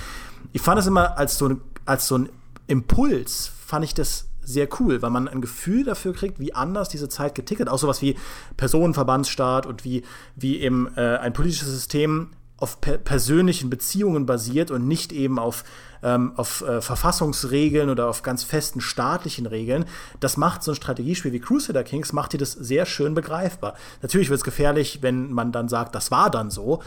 Ich 0.53 0.61
fand 0.61 0.79
es 0.79 0.87
immer 0.87 1.17
als 1.17 1.37
so, 1.37 1.57
als 1.85 2.07
so 2.07 2.19
ein 2.19 2.29
Impuls, 2.67 3.51
fand 3.65 3.85
ich 3.85 3.93
das 3.93 4.27
sehr 4.41 4.67
cool, 4.79 5.01
weil 5.01 5.09
man 5.09 5.27
ein 5.27 5.41
Gefühl 5.41 5.83
dafür 5.83 6.13
kriegt, 6.13 6.39
wie 6.39 6.53
anders 6.53 6.87
diese 6.87 7.09
Zeit 7.09 7.35
getickert. 7.35 7.67
Auch 7.67 7.79
sowas 7.79 8.01
wie 8.01 8.15
Personenverbandsstaat 8.57 9.65
und 9.65 9.83
wie, 9.83 10.03
wie 10.35 10.59
eben 10.59 10.87
äh, 10.95 11.17
ein 11.17 11.33
politisches 11.33 11.69
System 11.69 12.29
auf 12.57 12.79
per 12.79 12.97
persönlichen 12.97 13.69
Beziehungen 13.69 14.25
basiert 14.25 14.71
und 14.71 14.87
nicht 14.87 15.11
eben 15.11 15.39
auf, 15.39 15.65
ähm, 16.01 16.31
auf 16.37 16.61
äh, 16.61 16.81
Verfassungsregeln 16.81 17.89
oder 17.89 18.07
auf 18.07 18.21
ganz 18.23 18.43
festen 18.43 18.79
staatlichen 18.79 19.45
Regeln. 19.45 19.85
Das 20.21 20.37
macht 20.37 20.63
so 20.63 20.71
ein 20.71 20.75
Strategiespiel 20.75 21.33
wie 21.33 21.39
Crusader 21.39 21.83
Kings, 21.83 22.13
macht 22.13 22.33
dir 22.33 22.37
das 22.37 22.53
sehr 22.53 22.85
schön 22.85 23.13
begreifbar. 23.13 23.75
Natürlich 24.01 24.29
wird 24.29 24.39
es 24.39 24.45
gefährlich, 24.45 24.99
wenn 25.01 25.33
man 25.33 25.51
dann 25.51 25.67
sagt, 25.67 25.95
das 25.95 26.11
war 26.11 26.29
dann 26.29 26.49
so. 26.49 26.81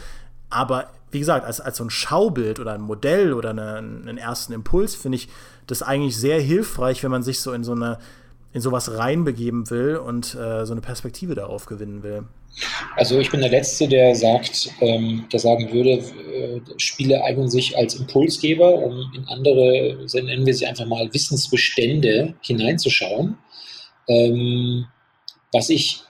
Aber 0.49 0.87
wie 1.11 1.19
gesagt, 1.19 1.45
als, 1.45 1.61
als 1.61 1.77
so 1.77 1.83
ein 1.83 1.91
Schaubild 1.91 2.59
oder 2.59 2.73
ein 2.73 2.81
Modell 2.81 3.33
oder 3.33 3.51
eine, 3.51 3.77
einen 3.77 4.17
ersten 4.17 4.53
Impuls 4.53 4.95
finde 4.95 5.17
ich 5.17 5.29
das 5.67 5.83
eigentlich 5.83 6.17
sehr 6.17 6.41
hilfreich, 6.41 7.03
wenn 7.03 7.11
man 7.11 7.21
sich 7.21 7.41
so 7.41 7.53
in 7.53 7.63
so 7.63 7.73
eine 7.73 7.99
in 8.51 8.61
sowas 8.61 8.97
reinbegeben 8.97 9.69
will 9.69 9.97
und 9.97 10.35
äh, 10.35 10.65
so 10.65 10.71
eine 10.71 10.81
Perspektive 10.81 11.35
darauf 11.35 11.65
gewinnen 11.65 12.01
will. 12.01 12.23
Also 12.95 13.19
ich 13.19 13.29
bin 13.29 13.41
der 13.41 13.49
Letzte, 13.49 13.87
der 13.87 14.15
sagt, 14.15 14.69
ähm, 14.81 15.25
der 15.31 15.39
sagen 15.39 15.71
würde, 15.71 15.91
äh, 15.91 16.61
Spiele 16.77 17.23
eignen 17.23 17.49
sich 17.49 17.77
als 17.77 17.95
Impulsgeber, 17.95 18.73
um 18.73 19.11
in 19.15 19.25
andere, 19.25 19.97
nennen 20.13 20.45
wir 20.45 20.53
sie 20.53 20.65
einfach 20.65 20.85
mal, 20.85 21.13
Wissensbestände 21.13 22.33
hineinzuschauen. 22.41 23.37
Ähm, 24.07 24.87
was 25.53 25.69
ich, 25.69 26.01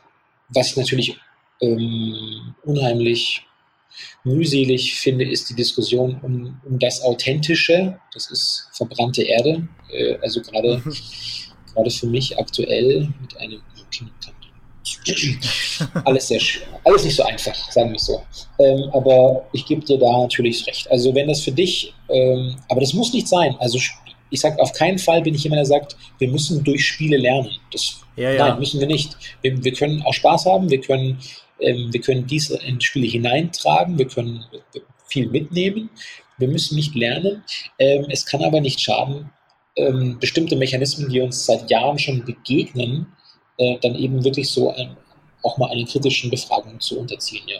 was 0.49 0.71
ich 0.71 0.77
natürlich 0.77 1.17
ähm, 1.61 2.55
unheimlich 2.63 3.45
mühselig 4.23 4.95
finde, 4.95 5.29
ist 5.29 5.49
die 5.49 5.55
Diskussion 5.55 6.19
um, 6.21 6.61
um 6.65 6.79
das 6.79 7.01
Authentische. 7.01 7.99
Das 8.13 8.31
ist 8.31 8.69
verbrannte 8.73 9.23
Erde. 9.23 9.67
Äh, 9.91 10.17
also 10.21 10.41
gerade 10.41 10.81
gerade 11.73 11.89
für 11.89 12.07
mich 12.07 12.37
aktuell 12.37 13.09
mit 13.21 13.37
einem 13.37 13.61
alles 16.05 16.27
sehr 16.27 16.41
alles 16.83 17.03
nicht 17.03 17.15
so 17.15 17.23
einfach, 17.23 17.71
sagen 17.71 17.91
wir 17.91 17.99
so. 17.99 18.21
Ähm, 18.59 18.89
aber 18.93 19.47
ich 19.53 19.65
gebe 19.65 19.85
dir 19.85 19.97
da 19.97 20.19
natürlich 20.19 20.65
recht. 20.67 20.89
Also 20.89 21.13
wenn 21.13 21.27
das 21.27 21.41
für 21.41 21.51
dich, 21.51 21.93
ähm, 22.09 22.55
aber 22.69 22.81
das 22.81 22.93
muss 22.93 23.13
nicht 23.13 23.27
sein. 23.27 23.55
Also 23.59 23.79
ich 24.29 24.39
sage 24.39 24.61
auf 24.61 24.73
keinen 24.73 24.99
Fall 24.99 25.21
bin 25.21 25.35
ich 25.35 25.43
jemand, 25.43 25.59
der 25.59 25.65
sagt, 25.65 25.95
wir 26.19 26.27
müssen 26.27 26.63
durch 26.63 26.85
Spiele 26.85 27.17
lernen. 27.17 27.51
Das, 27.71 28.01
ja, 28.15 28.31
ja. 28.31 28.49
Nein, 28.49 28.59
müssen 28.59 28.79
wir 28.79 28.87
nicht. 28.87 29.15
Wir, 29.41 29.63
wir, 29.63 29.73
können 29.73 30.01
auch 30.03 30.13
Spaß 30.13 30.45
haben. 30.45 30.69
Wir 30.69 30.81
können, 30.81 31.19
ähm, 31.59 31.89
wir 31.91 32.01
können 32.01 32.27
dies 32.27 32.49
in 32.49 32.79
Spiele 32.81 33.07
hineintragen. 33.07 33.97
Wir 33.97 34.07
können 34.07 34.45
viel 35.07 35.29
mitnehmen. 35.29 35.89
Wir 36.37 36.47
müssen 36.47 36.75
nicht 36.75 36.95
lernen. 36.95 37.43
Ähm, 37.79 38.05
es 38.09 38.25
kann 38.25 38.43
aber 38.43 38.61
nicht 38.61 38.79
schaden, 38.79 39.29
ähm, 39.75 40.17
bestimmte 40.19 40.55
Mechanismen, 40.55 41.09
die 41.09 41.21
uns 41.21 41.45
seit 41.45 41.69
Jahren 41.69 41.99
schon 41.99 42.23
begegnen, 42.25 43.07
äh, 43.57 43.77
dann 43.81 43.95
eben 43.95 44.23
wirklich 44.23 44.49
so 44.49 44.73
ein, 44.73 44.97
auch 45.43 45.57
mal 45.57 45.69
einer 45.71 45.85
kritischen 45.85 46.29
Befragung 46.29 46.79
zu 46.79 46.99
unterziehen, 46.99 47.43
ja. 47.47 47.59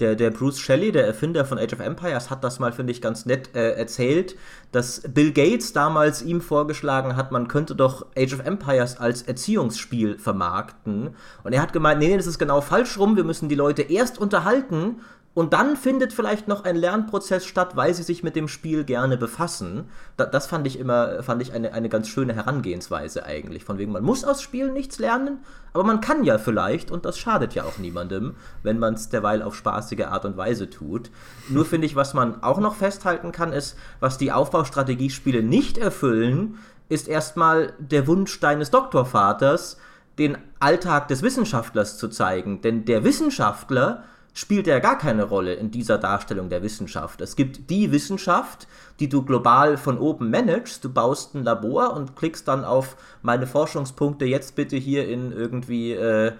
Der, 0.00 0.14
der 0.14 0.30
Bruce 0.30 0.60
Shelley, 0.60 0.92
der 0.92 1.06
Erfinder 1.06 1.44
von 1.44 1.58
Age 1.58 1.72
of 1.72 1.80
Empires, 1.80 2.30
hat 2.30 2.44
das 2.44 2.60
mal, 2.60 2.70
finde 2.70 2.92
ich, 2.92 3.02
ganz 3.02 3.26
nett 3.26 3.56
äh, 3.56 3.72
erzählt, 3.72 4.36
dass 4.70 5.02
Bill 5.08 5.32
Gates 5.32 5.72
damals 5.72 6.22
ihm 6.22 6.40
vorgeschlagen 6.40 7.16
hat, 7.16 7.32
man 7.32 7.48
könnte 7.48 7.74
doch 7.74 8.06
Age 8.16 8.34
of 8.34 8.46
Empires 8.46 8.96
als 8.96 9.22
Erziehungsspiel 9.22 10.16
vermarkten. 10.16 11.16
Und 11.42 11.52
er 11.52 11.60
hat 11.60 11.72
gemeint, 11.72 11.98
nee, 11.98 12.08
nee, 12.08 12.16
das 12.16 12.28
ist 12.28 12.38
genau 12.38 12.60
falsch 12.60 12.96
rum, 12.96 13.16
wir 13.16 13.24
müssen 13.24 13.48
die 13.48 13.56
Leute 13.56 13.82
erst 13.82 14.18
unterhalten 14.18 15.00
und 15.38 15.52
dann 15.52 15.76
findet 15.76 16.12
vielleicht 16.12 16.48
noch 16.48 16.64
ein 16.64 16.74
Lernprozess 16.74 17.46
statt, 17.46 17.76
weil 17.76 17.94
sie 17.94 18.02
sich 18.02 18.24
mit 18.24 18.34
dem 18.34 18.48
Spiel 18.48 18.82
gerne 18.82 19.16
befassen. 19.16 19.84
Da, 20.16 20.26
das 20.26 20.48
fand 20.48 20.66
ich 20.66 20.80
immer, 20.80 21.22
fand 21.22 21.40
ich 21.40 21.52
eine, 21.52 21.72
eine 21.74 21.88
ganz 21.88 22.08
schöne 22.08 22.34
Herangehensweise 22.34 23.24
eigentlich. 23.24 23.62
Von 23.62 23.78
wegen, 23.78 23.92
man 23.92 24.02
muss 24.02 24.24
aus 24.24 24.42
Spielen 24.42 24.72
nichts 24.72 24.98
lernen, 24.98 25.38
aber 25.72 25.84
man 25.84 26.00
kann 26.00 26.24
ja 26.24 26.38
vielleicht, 26.38 26.90
und 26.90 27.04
das 27.04 27.18
schadet 27.18 27.54
ja 27.54 27.62
auch 27.62 27.78
niemandem, 27.78 28.34
wenn 28.64 28.80
man 28.80 28.94
es 28.94 29.10
derweil 29.10 29.42
auf 29.42 29.54
spaßige 29.54 30.06
Art 30.06 30.24
und 30.24 30.36
Weise 30.36 30.70
tut. 30.70 31.08
Nur 31.48 31.64
finde 31.64 31.86
ich, 31.86 31.94
was 31.94 32.14
man 32.14 32.42
auch 32.42 32.58
noch 32.58 32.74
festhalten 32.74 33.30
kann, 33.30 33.52
ist, 33.52 33.76
was 34.00 34.18
die 34.18 34.32
Aufbaustrategiespiele 34.32 35.44
nicht 35.44 35.78
erfüllen, 35.78 36.58
ist 36.88 37.06
erstmal 37.06 37.74
der 37.78 38.08
Wunsch 38.08 38.40
deines 38.40 38.72
Doktorvaters, 38.72 39.76
den 40.18 40.36
Alltag 40.58 41.06
des 41.06 41.22
Wissenschaftlers 41.22 41.96
zu 41.96 42.08
zeigen. 42.08 42.60
Denn 42.60 42.86
der 42.86 43.04
Wissenschaftler 43.04 44.02
spielt 44.38 44.68
ja 44.68 44.78
gar 44.78 44.96
keine 44.96 45.24
Rolle 45.24 45.54
in 45.54 45.72
dieser 45.72 45.98
Darstellung 45.98 46.48
der 46.48 46.62
Wissenschaft. 46.62 47.20
Es 47.20 47.34
gibt 47.34 47.70
die 47.70 47.90
Wissenschaft, 47.90 48.68
die 49.00 49.08
du 49.08 49.24
global 49.24 49.76
von 49.76 49.98
oben 49.98 50.30
managst. 50.30 50.84
Du 50.84 50.92
baust 50.92 51.34
ein 51.34 51.42
Labor 51.42 51.92
und 51.94 52.14
klickst 52.14 52.46
dann 52.46 52.64
auf 52.64 52.96
meine 53.20 53.48
Forschungspunkte 53.48 54.26
jetzt 54.26 54.54
bitte 54.54 54.76
hier 54.76 55.08
in 55.08 55.32
irgendwie 55.32 55.90
äh, 55.92 56.34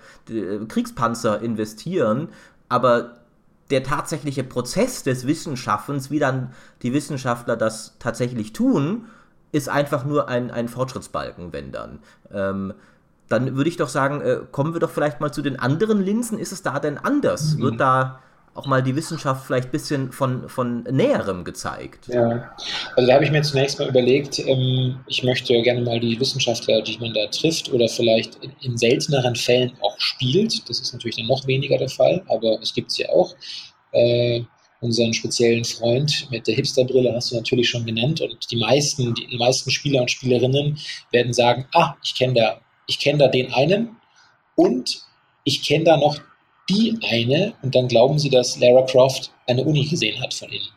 Kriegspanzer 0.68 1.40
investieren. 1.42 2.28
Aber 2.68 3.16
der 3.72 3.82
tatsächliche 3.82 4.44
Prozess 4.44 5.02
des 5.02 5.26
Wissenschaftens, 5.26 6.08
wie 6.08 6.20
dann 6.20 6.52
die 6.82 6.92
Wissenschaftler 6.92 7.56
das 7.56 7.96
tatsächlich 7.98 8.52
tun, 8.52 9.06
ist 9.50 9.68
einfach 9.68 10.04
nur 10.04 10.28
ein, 10.28 10.52
ein 10.52 10.68
Fortschrittsbalken, 10.68 11.52
wenn 11.52 11.72
dann. 11.72 11.98
Ähm, 12.32 12.74
dann 13.28 13.56
würde 13.56 13.68
ich 13.68 13.76
doch 13.76 13.88
sagen, 13.88 14.20
äh, 14.20 14.38
kommen 14.50 14.74
wir 14.74 14.80
doch 14.80 14.90
vielleicht 14.90 15.20
mal 15.20 15.32
zu 15.32 15.42
den 15.42 15.58
anderen 15.58 16.02
Linsen. 16.02 16.38
Ist 16.38 16.52
es 16.52 16.62
da 16.62 16.78
denn 16.80 16.98
anders? 16.98 17.54
Mhm. 17.54 17.62
Wird 17.62 17.80
da 17.80 18.20
auch 18.54 18.66
mal 18.66 18.82
die 18.82 18.96
Wissenschaft 18.96 19.46
vielleicht 19.46 19.68
ein 19.68 19.70
bisschen 19.70 20.12
von, 20.12 20.48
von 20.48 20.82
Näherem 20.82 21.44
gezeigt? 21.44 22.08
Ja, 22.08 22.50
also 22.96 23.06
da 23.06 23.14
habe 23.14 23.24
ich 23.24 23.30
mir 23.30 23.42
zunächst 23.42 23.78
mal 23.78 23.88
überlegt, 23.88 24.40
ähm, 24.40 24.98
ich 25.06 25.22
möchte 25.22 25.60
gerne 25.62 25.82
mal 25.82 26.00
die 26.00 26.18
Wissenschaftler, 26.18 26.82
die 26.82 26.98
man 26.98 27.14
da 27.14 27.26
trifft 27.28 27.72
oder 27.72 27.88
vielleicht 27.88 28.36
in, 28.42 28.52
in 28.62 28.76
selteneren 28.76 29.36
Fällen 29.36 29.72
auch 29.80 29.98
spielt. 29.98 30.68
Das 30.68 30.80
ist 30.80 30.92
natürlich 30.92 31.16
dann 31.16 31.26
noch 31.26 31.46
weniger 31.46 31.78
der 31.78 31.88
Fall, 31.88 32.22
aber 32.28 32.58
es 32.60 32.74
gibt 32.74 32.90
es 32.90 32.98
ja 32.98 33.08
auch. 33.10 33.34
Äh, 33.92 34.42
unseren 34.80 35.12
speziellen 35.12 35.64
Freund 35.64 36.28
mit 36.30 36.46
der 36.46 36.54
Hipsterbrille 36.54 37.12
hast 37.12 37.32
du 37.32 37.36
natürlich 37.36 37.68
schon 37.68 37.84
genannt 37.84 38.20
und 38.20 38.50
die 38.50 38.56
meisten, 38.56 39.12
die, 39.14 39.26
die 39.26 39.38
meisten 39.38 39.70
Spieler 39.70 40.02
und 40.02 40.10
Spielerinnen 40.10 40.78
werden 41.10 41.32
sagen, 41.32 41.66
ah, 41.74 41.94
ich 42.02 42.14
kenne 42.14 42.34
da 42.34 42.60
ich 42.88 42.98
kenne 42.98 43.18
da 43.18 43.28
den 43.28 43.52
einen 43.54 43.96
und 44.56 45.02
ich 45.44 45.62
kenne 45.62 45.84
da 45.84 45.96
noch 45.96 46.18
die 46.68 46.98
eine 47.08 47.54
und 47.62 47.74
dann 47.74 47.86
glauben 47.86 48.18
sie, 48.18 48.30
dass 48.30 48.58
Lara 48.58 48.82
Croft 48.82 49.30
eine 49.46 49.62
Uni 49.62 49.84
gesehen 49.86 50.20
hat 50.20 50.34
von 50.34 50.50
ihnen. 50.50 50.68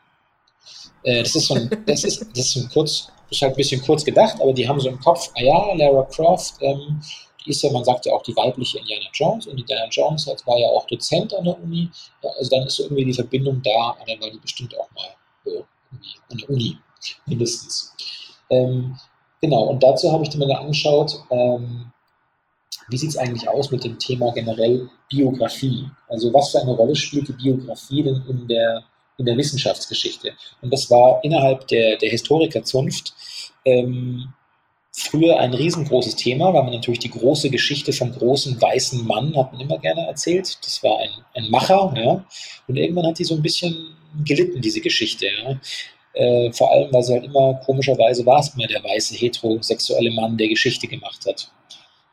Äh, 1.04 1.24
das 1.24 1.36
ist 1.36 1.48
so 1.48 1.56
ein, 1.56 1.70
das 1.88 2.04
ist, 2.04 2.22
das 2.30 2.38
ist 2.38 2.52
so 2.54 2.60
ein 2.62 2.70
kurz, 2.70 3.08
das 3.30 3.38
ist 3.38 3.42
halt 3.42 3.54
ein 3.54 3.58
bisschen 3.58 3.82
kurz 3.82 4.06
gedacht, 4.06 4.36
aber 4.40 4.54
die 4.54 4.68
haben 4.68 4.80
so 4.80 4.90
im 4.90 5.00
Kopf, 5.00 5.30
ah 5.36 5.42
ja, 5.42 5.74
Lara 5.74 6.04
Croft, 6.04 6.56
ähm, 6.62 7.02
die 7.44 7.50
ist 7.50 7.64
ja, 7.64 7.72
man 7.72 7.84
sagt 7.84 8.06
ja 8.06 8.14
auch 8.14 8.22
die 8.24 8.36
weibliche 8.36 8.78
Indiana 8.78 9.08
Jones 9.14 9.48
und 9.48 9.60
Indiana 9.60 9.88
Jones 9.90 10.28
war 10.28 10.60
ja 10.60 10.68
auch 10.68 10.86
Dozent 10.88 11.34
an 11.34 11.46
der 11.46 11.62
Uni, 11.62 11.90
ja, 12.24 12.30
also 12.38 12.50
dann 12.52 12.68
ist 12.68 12.76
so 12.76 12.84
irgendwie 12.84 13.06
die 13.06 13.14
Verbindung 13.14 13.62
da 13.64 13.92
und 14.00 14.08
dann 14.08 14.22
war 14.22 14.30
die 14.30 14.40
bestimmt 14.40 14.78
auch 14.78 14.90
mal 14.92 15.16
so 15.44 15.66
an 16.30 16.38
der 16.38 16.50
Uni, 16.50 16.78
mindestens. 17.26 17.94
Ähm, 18.50 18.98
genau, 19.42 19.64
und 19.64 19.82
dazu 19.82 20.12
habe 20.12 20.24
ich 20.24 20.36
mir 20.36 20.48
dann 20.48 20.58
angeschaut, 20.58 21.24
ähm, 21.32 21.92
wie 22.92 22.98
sieht 22.98 23.12
es 23.12 23.18
eigentlich 23.18 23.48
aus 23.48 23.72
mit 23.72 23.84
dem 23.84 23.98
Thema 23.98 24.32
generell 24.34 24.90
Biografie? 25.10 25.90
Also 26.10 26.34
was 26.34 26.52
für 26.52 26.62
eine 26.62 26.72
Rolle 26.72 26.96
spielt 26.96 27.30
die 27.30 27.34
Biografie 27.34 28.04
denn 28.04 28.22
in 28.28 28.48
der, 28.48 28.84
in 29.18 29.26
der 29.26 29.38
Wissenschaftsgeschichte? 29.38 30.34
Und 30.62 30.74
das 30.74 30.92
war 30.92 31.24
innerhalb 31.24 31.68
der, 31.68 31.98
der 31.98 32.10
Historikerzunft 32.10 33.14
ähm, 33.66 34.34
früher 34.92 35.40
ein 35.40 35.54
riesengroßes 35.54 36.18
Thema, 36.18 36.54
weil 36.54 36.64
man 36.64 36.74
natürlich 36.74 37.00
die 37.00 37.10
große 37.10 37.50
Geschichte 37.50 37.94
vom 37.94 38.12
großen 38.12 38.62
weißen 38.62 39.06
Mann 39.08 39.36
hat 39.38 39.54
man 39.54 39.62
immer 39.62 39.80
gerne 39.80 40.08
erzählt. 40.08 40.58
Das 40.64 40.84
war 40.84 41.00
ein, 41.00 41.10
ein 41.36 41.50
Macher, 41.50 41.94
ja. 41.96 42.26
Und 42.68 42.76
irgendwann 42.76 43.08
hat 43.08 43.20
die 43.20 43.24
so 43.24 43.36
ein 43.36 43.42
bisschen 43.42 43.96
gelitten, 44.26 44.62
diese 44.62 44.82
Geschichte, 44.82 45.28
ja. 45.28 45.60
Äh, 46.14 46.52
vor 46.52 46.74
allem, 46.74 46.92
weil 46.92 47.04
sie 47.04 47.14
halt 47.14 47.24
immer, 47.24 47.54
komischerweise 47.66 48.26
war 48.26 48.42
es 48.42 48.54
immer 48.54 48.68
der 48.68 48.84
weiße 48.84 49.16
heterosexuelle 49.16 50.12
Mann, 50.12 50.38
der 50.38 50.50
Geschichte 50.50 50.88
gemacht 50.88 51.26
hat. 51.26 51.50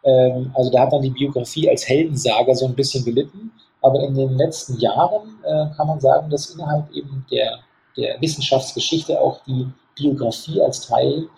Ähm, 0.05 0.53
also 0.55 0.71
da 0.71 0.81
hat 0.81 0.93
dann 0.93 1.03
die 1.03 1.11
Biografie 1.11 1.69
als 1.69 1.89
Heldensaga 1.89 2.55
so 2.55 2.67
ein 2.67 2.75
bisschen 2.75 3.05
gelitten. 3.05 3.53
Aber 3.83 4.01
in 4.01 4.15
den 4.15 4.37
letzten 4.37 4.79
Jahren 4.79 5.39
äh, 5.45 5.67
kann 5.77 5.87
man 5.87 6.01
sagen, 6.01 6.31
dass 6.31 6.51
innerhalb 6.51 6.91
eben 6.93 7.25
der, 7.31 7.59
der 7.97 8.21
Wissenschaftsgeschichte 8.21 9.21
auch 9.21 9.41
die 9.47 9.67
Biografie 9.97 10.61
als 10.61 10.87
Teil 10.87 11.29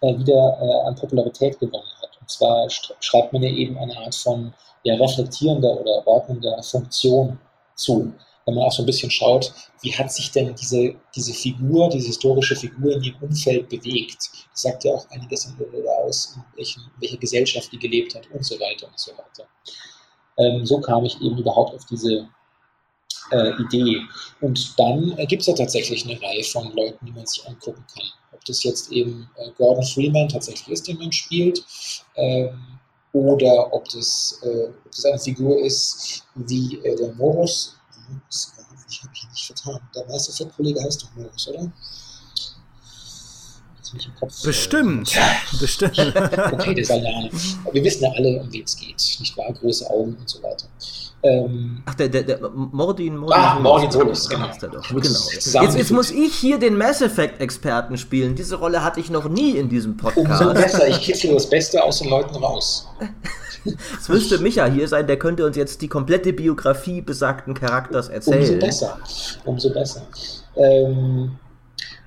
äh, 0.00 0.18
wieder 0.18 0.58
äh, 0.60 0.88
an 0.88 0.94
Popularität 0.96 1.58
gewonnen 1.58 1.84
hat. 2.02 2.10
Und 2.20 2.30
zwar 2.30 2.68
schreibt 3.00 3.32
man 3.32 3.42
ihr 3.42 3.52
eben 3.52 3.78
eine 3.78 3.96
Art 3.98 4.14
von 4.14 4.52
ja, 4.84 4.94
reflektierender 4.94 5.80
oder 5.80 6.06
ordnender 6.06 6.62
Funktion 6.62 7.38
zu. 7.74 8.12
Wenn 8.48 8.54
man 8.54 8.64
auch 8.64 8.72
so 8.72 8.82
ein 8.82 8.86
bisschen 8.86 9.10
schaut, 9.10 9.52
wie 9.82 9.92
hat 9.92 10.10
sich 10.10 10.30
denn 10.30 10.54
diese, 10.54 10.94
diese 11.14 11.34
Figur, 11.34 11.90
diese 11.90 12.06
historische 12.06 12.56
Figur 12.56 12.94
in 12.94 13.02
ihrem 13.02 13.22
Umfeld 13.24 13.68
bewegt. 13.68 14.16
Das 14.50 14.62
sagt 14.62 14.84
ja 14.84 14.92
auch 14.92 15.06
einiges 15.10 15.52
aus, 16.02 16.34
in, 16.34 16.42
welchen, 16.56 16.80
in 16.80 17.02
welcher 17.02 17.18
Gesellschaft 17.18 17.70
die 17.70 17.78
gelebt 17.78 18.14
hat 18.14 18.26
und 18.32 18.42
so 18.42 18.58
weiter 18.58 18.86
und 18.86 18.98
so 18.98 19.12
weiter. 19.12 19.46
Ähm, 20.38 20.64
so 20.64 20.80
kam 20.80 21.04
ich 21.04 21.20
eben 21.20 21.36
überhaupt 21.36 21.74
auf 21.74 21.84
diese 21.90 22.26
äh, 23.32 23.52
Idee. 23.60 24.00
Und 24.40 24.78
dann 24.78 25.18
äh, 25.18 25.26
gibt 25.26 25.42
es 25.42 25.48
ja 25.48 25.54
tatsächlich 25.54 26.06
eine 26.06 26.18
Reihe 26.22 26.42
von 26.44 26.74
Leuten, 26.74 27.04
die 27.04 27.12
man 27.12 27.26
sich 27.26 27.46
angucken 27.46 27.84
kann. 27.94 28.06
Ob 28.32 28.42
das 28.46 28.62
jetzt 28.62 28.90
eben 28.92 29.28
äh, 29.36 29.50
Gordon 29.58 29.84
Freeman 29.84 30.30
tatsächlich 30.30 30.68
ist, 30.68 30.88
den 30.88 30.96
man 30.96 31.12
spielt, 31.12 31.62
ähm, 32.16 32.78
oder 33.12 33.72
ob 33.74 33.86
das, 33.90 34.40
äh, 34.42 34.68
ob 34.68 34.90
das 34.90 35.04
eine 35.04 35.18
Figur 35.18 35.60
ist 35.60 36.24
wie 36.34 36.78
äh, 36.82 36.96
der 36.96 37.12
Morus. 37.14 37.77
Ich 38.30 39.02
habe 39.02 39.10
mich 39.10 39.28
nicht 39.30 39.46
vertan. 39.46 39.80
Der 39.94 40.06
Mass 40.06 40.28
Kollege 40.56 40.82
heißt 40.82 41.02
doch 41.02 41.14
Morus, 41.14 41.48
oder? 41.48 41.70
Bestimmt, 44.44 45.18
bestimmt. 45.60 45.98
okay, 46.52 46.74
der 46.74 46.84
soll 46.84 47.02
ja 47.02 47.28
Wir 47.72 47.84
wissen 47.84 48.04
ja 48.04 48.10
alle, 48.16 48.40
um 48.40 48.52
wen 48.52 48.64
es 48.64 48.76
geht, 48.76 49.16
nicht 49.20 49.36
wahr? 49.36 49.52
Große 49.52 49.88
Augen 49.90 50.16
und 50.18 50.28
so 50.28 50.42
weiter. 50.42 50.66
Ähm, 51.20 51.82
Ach, 51.84 51.94
der, 51.94 52.08
der, 52.08 52.22
der 52.22 52.48
Mordin, 52.48 53.16
Mordin 53.16 53.36
ah, 53.36 53.58
Mordin 53.58 53.90
Solus, 53.90 54.28
genau. 54.28 54.48
genau. 54.60 54.80
Jetzt, 54.92 55.54
jetzt, 55.54 55.90
muss 55.90 56.12
ich 56.12 56.32
hier 56.34 56.58
den 56.58 56.78
Mass 56.78 57.00
Effect-Experten 57.00 57.98
spielen. 57.98 58.36
Diese 58.36 58.54
Rolle 58.54 58.84
hatte 58.84 59.00
ich 59.00 59.10
noch 59.10 59.28
nie 59.28 59.56
in 59.56 59.68
diesem 59.68 59.96
Podcast. 59.96 60.42
Umso 60.42 60.54
besser, 60.54 60.86
ich 60.86 61.00
kitzel 61.00 61.34
das 61.34 61.50
Beste 61.50 61.82
aus 61.82 61.98
den 61.98 62.10
Leuten 62.10 62.36
raus. 62.36 62.86
Es 63.98 64.08
müsste 64.08 64.38
Micha 64.38 64.66
hier 64.66 64.88
sein, 64.88 65.06
der 65.06 65.18
könnte 65.18 65.44
uns 65.44 65.56
jetzt 65.56 65.82
die 65.82 65.88
komplette 65.88 66.32
Biografie 66.32 67.02
besagten 67.02 67.54
Charakters 67.54 68.08
erzählen. 68.08 68.40
Umso 68.40 68.58
besser, 68.58 68.98
umso 69.44 69.70
besser. 69.70 70.02
Ähm, 70.56 71.32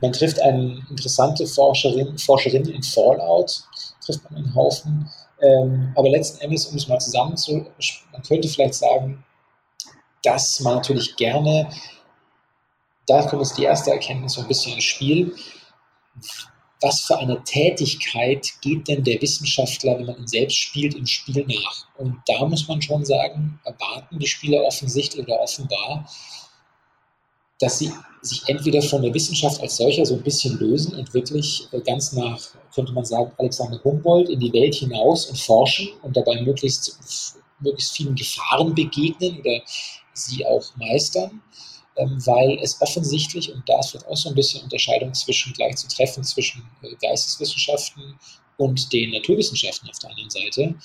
man 0.02 0.12
trifft 0.12 0.41
eine 0.41 0.82
interessante 0.89 1.45
Forscherin, 1.47 2.18
Forscherin 2.18 2.66
in 2.66 2.84
Fallout, 2.84 3.64
trifft 4.04 4.24
man 4.30 4.43
einen 4.43 4.56
Haufen 4.56 5.10
ähm, 5.41 5.91
aber 5.95 6.10
letzten 6.10 6.41
Endes, 6.41 6.68
um 6.68 6.78
es 6.78 6.88
mal 6.88 6.99
zusammenzu, 6.99 7.66
man 8.12 8.22
könnte 8.22 8.47
vielleicht 8.47 8.76
sagen, 8.76 9.24
dass 10.24 10.60
man 10.60 10.76
natürlich 10.76 11.16
gerne, 11.16 11.68
da 13.08 13.24
kommt 13.24 13.41
jetzt 13.41 13.58
die 13.58 13.64
erste 13.64 13.91
Erkenntnis 13.91 14.34
so 14.34 14.41
ein 14.41 14.47
bisschen 14.47 14.76
ins 14.76 14.84
Spiel, 14.84 15.36
was 16.82 17.02
für 17.02 17.18
eine 17.18 17.43
Tätigkeit 17.43 18.47
geht 18.62 18.88
denn 18.88 19.04
der 19.04 19.22
Wissenschaftler, 19.22 19.97
wenn 19.97 20.06
man 20.06 20.18
ihn 20.18 20.28
selbst 20.28 20.58
spielt, 20.58 20.95
im 20.95 21.06
Spiel 21.06 21.45
nach? 21.47 21.86
Und 21.97 22.18
da 22.28 22.45
muss 22.45 22.68
man 22.68 22.82
schon 22.82 23.06
sagen, 23.06 23.60
erwarten 23.64 24.20
die 24.20 24.28
Spieler 24.28 24.64
offensichtlich 24.64 25.26
oder 25.26 25.39
offenbar, 25.39 26.08
dass 27.62 27.80
sie 27.80 27.91
sich 28.22 28.41
entweder 28.47 28.82
von 28.82 29.01
der 29.01 29.14
Wissenschaft 29.14 29.62
als 29.62 29.78
solcher 29.78 30.05
so 30.05 30.16
ein 30.16 30.24
bisschen 30.24 30.57
lösen 30.59 30.95
und 30.95 31.14
wirklich 31.14 31.68
äh, 31.72 31.80
ganz 31.82 32.12
nach, 32.14 32.39
könnte 32.74 32.91
man 32.91 33.05
sagen, 33.05 33.32
Alexander 33.38 33.84
Humboldt 33.84 34.30
in 34.30 34.39
die 34.39 34.53
Welt 34.53 34.76
hinaus 34.76 35.26
und 35.28 35.39
forschen 35.39 35.89
und 36.03 36.16
dabei 36.16 36.41
möglichst, 36.41 36.97
möglichst 37.59 37.95
vielen 37.95 38.16
Gefahren 38.16 38.76
begegnen 38.76 39.39
oder 39.39 39.62
sie 40.14 40.45
auch 40.45 40.64
meistern, 40.76 41.41
ähm, 41.97 42.22
weil 42.26 42.59
es 42.62 42.80
offensichtlich, 42.82 43.51
und 43.51 43.68
da 43.68 43.80
ist 43.80 43.91
vielleicht 43.91 44.07
auch 44.07 44.18
so 44.18 44.30
ein 44.30 44.36
bisschen 44.36 44.64
Unterscheidung 44.64 45.14
zwischen 45.14 45.53
gleich 45.53 45.76
zu 45.78 45.88
treffen 45.88 46.24
zwischen 46.24 46.64
äh, 46.84 46.95
Geisteswissenschaften 47.01 48.20
und 48.57 48.93
den 48.93 49.12
Naturwissenschaften 49.12 49.89
auf 49.89 49.97
der 49.99 50.12
anderen 50.12 50.30
Seite, 50.30 50.76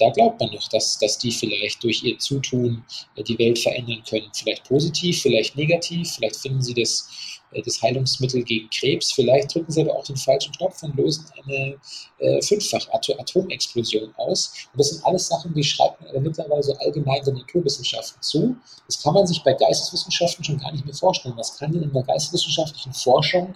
da 0.00 0.08
glaubt 0.10 0.40
man 0.40 0.50
noch, 0.52 0.66
dass, 0.68 0.98
dass 0.98 1.18
die 1.18 1.30
vielleicht 1.30 1.82
durch 1.82 2.02
ihr 2.02 2.18
Zutun 2.18 2.82
äh, 3.16 3.22
die 3.22 3.38
Welt 3.38 3.58
verändern 3.58 4.02
können. 4.08 4.30
Vielleicht 4.32 4.64
positiv, 4.64 5.20
vielleicht 5.20 5.56
negativ, 5.56 6.12
vielleicht 6.12 6.36
finden 6.36 6.62
sie 6.62 6.74
das, 6.74 7.08
äh, 7.52 7.60
das 7.62 7.82
Heilungsmittel 7.82 8.42
gegen 8.42 8.70
Krebs, 8.70 9.12
vielleicht 9.12 9.54
drücken 9.54 9.70
sie 9.70 9.82
aber 9.82 9.96
auch 9.96 10.04
den 10.04 10.16
falschen 10.16 10.52
Knopf 10.54 10.82
und 10.82 10.96
lösen 10.96 11.26
eine 11.44 11.76
äh, 12.18 12.42
Fünffach-Atomexplosion 12.42 14.14
aus. 14.16 14.52
Und 14.72 14.80
das 14.80 14.90
sind 14.90 15.04
alles 15.04 15.28
Sachen, 15.28 15.52
die 15.52 15.64
schreibt 15.64 16.00
man 16.00 16.22
mittlerweile 16.22 16.80
allgemein 16.80 17.22
den 17.24 17.34
Naturwissenschaften 17.34 18.22
zu. 18.22 18.56
Das 18.86 19.02
kann 19.02 19.14
man 19.14 19.26
sich 19.26 19.42
bei 19.42 19.52
Geisteswissenschaften 19.52 20.44
schon 20.44 20.58
gar 20.58 20.72
nicht 20.72 20.86
mehr 20.86 20.94
vorstellen. 20.94 21.36
Was 21.36 21.58
kann 21.58 21.72
denn 21.72 21.82
in 21.82 21.92
der 21.92 22.04
geisteswissenschaftlichen 22.04 22.94
Forschung 22.94 23.54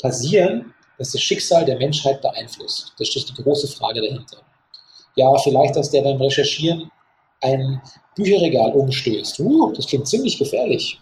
passieren, 0.00 0.74
das 0.98 1.12
das 1.12 1.22
Schicksal 1.22 1.64
der 1.64 1.78
Menschheit 1.78 2.20
beeinflusst? 2.20 2.92
Das 2.98 3.14
ist 3.16 3.30
die 3.30 3.42
große 3.42 3.68
Frage 3.68 4.02
dahinter 4.02 4.42
ja, 5.18 5.36
vielleicht, 5.38 5.74
dass 5.74 5.90
der 5.90 6.02
beim 6.02 6.20
Recherchieren 6.20 6.90
ein 7.40 7.82
Bücherregal 8.14 8.72
umstößt. 8.72 9.40
Uh, 9.40 9.72
das 9.72 9.86
klingt 9.86 10.06
ziemlich 10.06 10.38
gefährlich. 10.38 11.00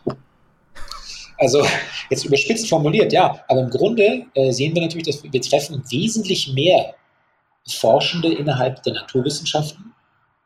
Also 1.39 1.63
jetzt 2.09 2.25
überspitzt 2.25 2.67
formuliert, 2.67 3.13
ja, 3.13 3.45
aber 3.49 3.61
im 3.61 3.71
Grunde 3.71 4.25
äh, 4.35 4.51
sehen 4.53 4.75
wir 4.75 4.83
natürlich, 4.83 5.07
dass 5.07 5.23
wir, 5.23 5.43
treffen 5.43 5.83
wesentlich 5.91 6.51
mehr 6.55 6.95
Forschende 7.69 8.33
innerhalb 8.33 8.83
der 8.85 8.95
Naturwissenschaften 8.95 9.93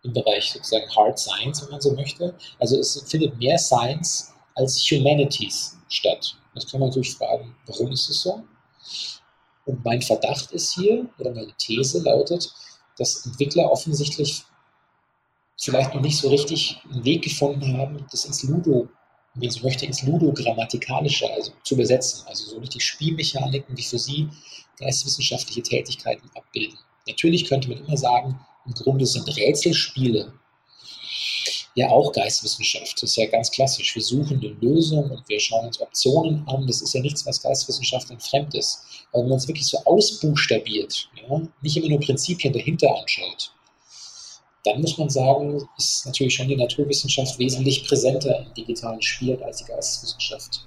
im 0.02 0.12
Bereich 0.14 0.50
sozusagen 0.50 0.90
Hard 0.96 1.16
Science, 1.18 1.62
wenn 1.62 1.70
man 1.70 1.80
so 1.80 1.92
möchte. 1.92 2.34
Also 2.58 2.76
es 2.78 3.00
findet 3.06 3.38
mehr 3.38 3.58
Science 3.58 4.32
als 4.56 4.78
Humanities 4.90 5.78
statt. 5.88 6.36
Das 6.54 6.68
kann 6.68 6.80
man 6.80 6.88
natürlich 6.88 7.14
fragen, 7.14 7.54
warum 7.66 7.92
ist 7.92 8.08
es 8.08 8.22
so? 8.22 8.42
Und 9.66 9.84
mein 9.84 10.02
Verdacht 10.02 10.50
ist 10.50 10.74
hier, 10.74 11.06
oder 11.18 11.32
meine 11.32 11.52
These 11.58 12.02
lautet, 12.02 12.52
dass 13.00 13.24
Entwickler 13.24 13.72
offensichtlich 13.72 14.44
vielleicht 15.56 15.94
noch 15.94 16.02
nicht 16.02 16.18
so 16.18 16.28
richtig 16.28 16.80
einen 16.90 17.04
Weg 17.04 17.22
gefunden 17.22 17.78
haben, 17.78 18.06
das 18.10 18.26
ins 18.26 18.42
Ludo, 18.42 18.88
wie 19.34 19.46
man 19.46 19.50
so 19.50 19.62
möchte, 19.62 19.86
ins 19.86 20.02
Ludo-Grammatikalische 20.02 21.30
also 21.32 21.52
zu 21.64 21.74
übersetzen. 21.74 22.26
Also 22.26 22.50
so 22.50 22.58
richtig 22.58 22.84
Spielmechaniken, 22.84 23.74
die 23.74 23.82
für 23.82 23.98
sie 23.98 24.28
geisteswissenschaftliche 24.78 25.62
Tätigkeiten 25.62 26.30
abbilden. 26.34 26.78
Natürlich 27.08 27.46
könnte 27.46 27.70
man 27.70 27.78
immer 27.78 27.96
sagen, 27.96 28.38
im 28.66 28.74
Grunde 28.74 29.06
sind 29.06 29.34
Rätselspiele 29.34 30.32
ja 31.74 31.88
auch 31.88 32.12
Geisteswissenschaft. 32.12 32.94
Das 33.02 33.10
ist 33.10 33.16
ja 33.16 33.26
ganz 33.26 33.50
klassisch. 33.50 33.94
Wir 33.94 34.02
suchen 34.02 34.38
eine 34.38 34.54
Lösung 34.60 35.10
und 35.10 35.28
wir 35.28 35.40
schauen 35.40 35.66
uns 35.66 35.80
Optionen 35.80 36.46
an. 36.48 36.66
Das 36.66 36.82
ist 36.82 36.94
ja 36.94 37.00
nichts, 37.00 37.24
was 37.26 37.42
Geisteswissenschaftlern 37.42 38.20
fremd 38.20 38.54
ist. 38.54 38.82
Aber 39.12 39.22
wenn 39.22 39.30
man 39.30 39.38
es 39.38 39.48
wirklich 39.48 39.66
so 39.66 39.78
ausbuchstabiert, 39.84 41.08
ja, 41.16 41.40
nicht 41.62 41.76
immer 41.76 41.88
nur 41.88 42.00
Prinzipien 42.00 42.52
dahinter 42.52 42.94
anschaut, 42.96 43.52
dann 44.64 44.80
muss 44.80 44.98
man 44.98 45.08
sagen, 45.08 45.66
ist 45.78 46.04
natürlich 46.06 46.34
schon 46.34 46.48
die 46.48 46.56
Naturwissenschaft 46.56 47.38
wesentlich 47.38 47.86
präsenter 47.86 48.40
im 48.40 48.52
digitalen 48.54 49.00
Spiel 49.00 49.42
als 49.42 49.58
die 49.58 49.64
Geisteswissenschaft. 49.64 50.66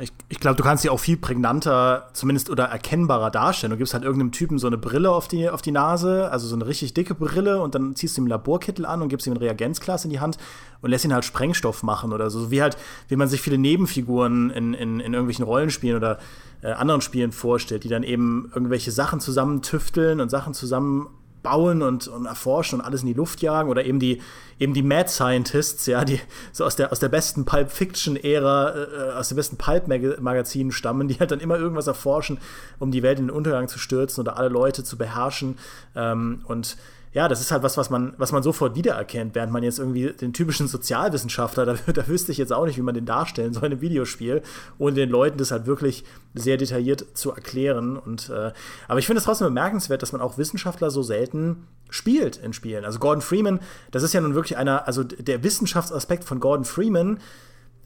Ich, 0.00 0.12
ich 0.30 0.40
glaube, 0.40 0.56
du 0.56 0.62
kannst 0.62 0.82
sie 0.82 0.88
auch 0.88 0.98
viel 0.98 1.18
prägnanter, 1.18 2.08
zumindest 2.14 2.48
oder 2.48 2.64
erkennbarer 2.64 3.30
darstellen. 3.30 3.70
Du 3.70 3.76
gibst 3.76 3.92
halt 3.92 4.02
irgendeinem 4.02 4.32
Typen 4.32 4.58
so 4.58 4.66
eine 4.66 4.78
Brille 4.78 5.10
auf 5.10 5.28
die, 5.28 5.50
auf 5.50 5.60
die 5.60 5.72
Nase, 5.72 6.30
also 6.32 6.46
so 6.46 6.54
eine 6.54 6.66
richtig 6.66 6.94
dicke 6.94 7.14
Brille, 7.14 7.60
und 7.60 7.74
dann 7.74 7.94
ziehst 7.94 8.16
du 8.16 8.22
ihm 8.22 8.26
Laborkittel 8.26 8.86
an 8.86 9.02
und 9.02 9.08
gibst 9.08 9.26
ihm 9.26 9.34
ein 9.34 9.36
Reagenzglas 9.36 10.04
in 10.06 10.10
die 10.10 10.20
Hand 10.20 10.38
und 10.80 10.90
lässt 10.90 11.04
ihn 11.04 11.12
halt 11.12 11.26
Sprengstoff 11.26 11.82
machen 11.82 12.14
oder 12.14 12.30
so. 12.30 12.50
Wie 12.50 12.62
halt, 12.62 12.78
wie 13.08 13.16
man 13.16 13.28
sich 13.28 13.42
viele 13.42 13.58
Nebenfiguren 13.58 14.48
in, 14.50 14.72
in, 14.72 15.00
in 15.00 15.12
irgendwelchen 15.12 15.44
Rollenspielen 15.44 15.98
oder 15.98 16.18
äh, 16.62 16.72
anderen 16.72 17.02
Spielen 17.02 17.32
vorstellt, 17.32 17.84
die 17.84 17.88
dann 17.88 18.02
eben 18.02 18.50
irgendwelche 18.54 18.92
Sachen 18.92 19.20
zusammen 19.20 19.60
tüfteln 19.60 20.20
und 20.20 20.30
Sachen 20.30 20.54
zusammen 20.54 21.08
bauen 21.42 21.82
und, 21.82 22.08
und 22.08 22.26
erforschen 22.26 22.80
und 22.80 22.86
alles 22.86 23.02
in 23.02 23.08
die 23.08 23.14
Luft 23.14 23.42
jagen 23.42 23.68
oder 23.68 23.84
eben 23.84 23.98
die 23.98 24.20
eben 24.58 24.74
die 24.74 24.82
Mad 24.82 25.08
Scientists, 25.08 25.86
ja, 25.86 26.04
die 26.04 26.20
so 26.52 26.64
aus 26.64 26.76
der 26.76 26.92
aus 26.92 27.00
der 27.00 27.08
besten 27.08 27.44
Pulp 27.44 27.70
Fiction 27.70 28.16
Ära 28.16 28.74
äh, 28.74 29.12
aus 29.12 29.28
den 29.28 29.36
besten 29.36 29.56
Pulp 29.56 29.88
Magazinen 29.88 30.72
stammen, 30.72 31.08
die 31.08 31.18
halt 31.18 31.30
dann 31.30 31.40
immer 31.40 31.58
irgendwas 31.58 31.86
erforschen, 31.86 32.38
um 32.78 32.90
die 32.90 33.02
Welt 33.02 33.18
in 33.18 33.26
den 33.26 33.34
Untergang 33.34 33.68
zu 33.68 33.78
stürzen 33.78 34.20
oder 34.20 34.36
alle 34.36 34.48
Leute 34.48 34.84
zu 34.84 34.98
beherrschen 34.98 35.58
ähm, 35.96 36.42
und 36.46 36.76
ja, 37.12 37.26
das 37.26 37.40
ist 37.40 37.50
halt 37.50 37.64
was, 37.64 37.76
was 37.76 37.90
man, 37.90 38.14
was 38.18 38.30
man 38.30 38.42
sofort 38.42 38.76
wiedererkennt, 38.76 39.34
während 39.34 39.52
man 39.52 39.64
jetzt 39.64 39.80
irgendwie 39.80 40.12
den 40.12 40.32
typischen 40.32 40.68
Sozialwissenschaftler, 40.68 41.66
da, 41.86 41.92
da 41.92 42.08
wüsste 42.08 42.30
ich 42.30 42.38
jetzt 42.38 42.52
auch 42.52 42.66
nicht, 42.66 42.76
wie 42.76 42.82
man 42.82 42.94
den 42.94 43.06
darstellen 43.06 43.52
soll 43.52 43.64
in 43.64 43.72
einem 43.72 43.80
Videospiel, 43.80 44.42
ohne 44.78 44.94
den 44.94 45.10
Leuten 45.10 45.36
das 45.38 45.50
halt 45.50 45.66
wirklich 45.66 46.04
sehr 46.34 46.56
detailliert 46.56 47.04
zu 47.14 47.32
erklären. 47.32 47.96
Und, 47.96 48.30
äh, 48.30 48.52
aber 48.86 48.98
ich 49.00 49.06
finde 49.06 49.18
es 49.18 49.24
trotzdem 49.24 49.48
bemerkenswert, 49.48 50.02
dass 50.02 50.12
man 50.12 50.20
auch 50.20 50.38
Wissenschaftler 50.38 50.90
so 50.90 51.02
selten 51.02 51.66
spielt 51.88 52.36
in 52.36 52.52
Spielen. 52.52 52.84
Also 52.84 53.00
Gordon 53.00 53.22
Freeman, 53.22 53.58
das 53.90 54.04
ist 54.04 54.14
ja 54.14 54.20
nun 54.20 54.36
wirklich 54.36 54.56
einer, 54.56 54.86
also 54.86 55.02
der 55.02 55.42
Wissenschaftsaspekt 55.42 56.22
von 56.22 56.38
Gordon 56.38 56.64
Freeman, 56.64 57.18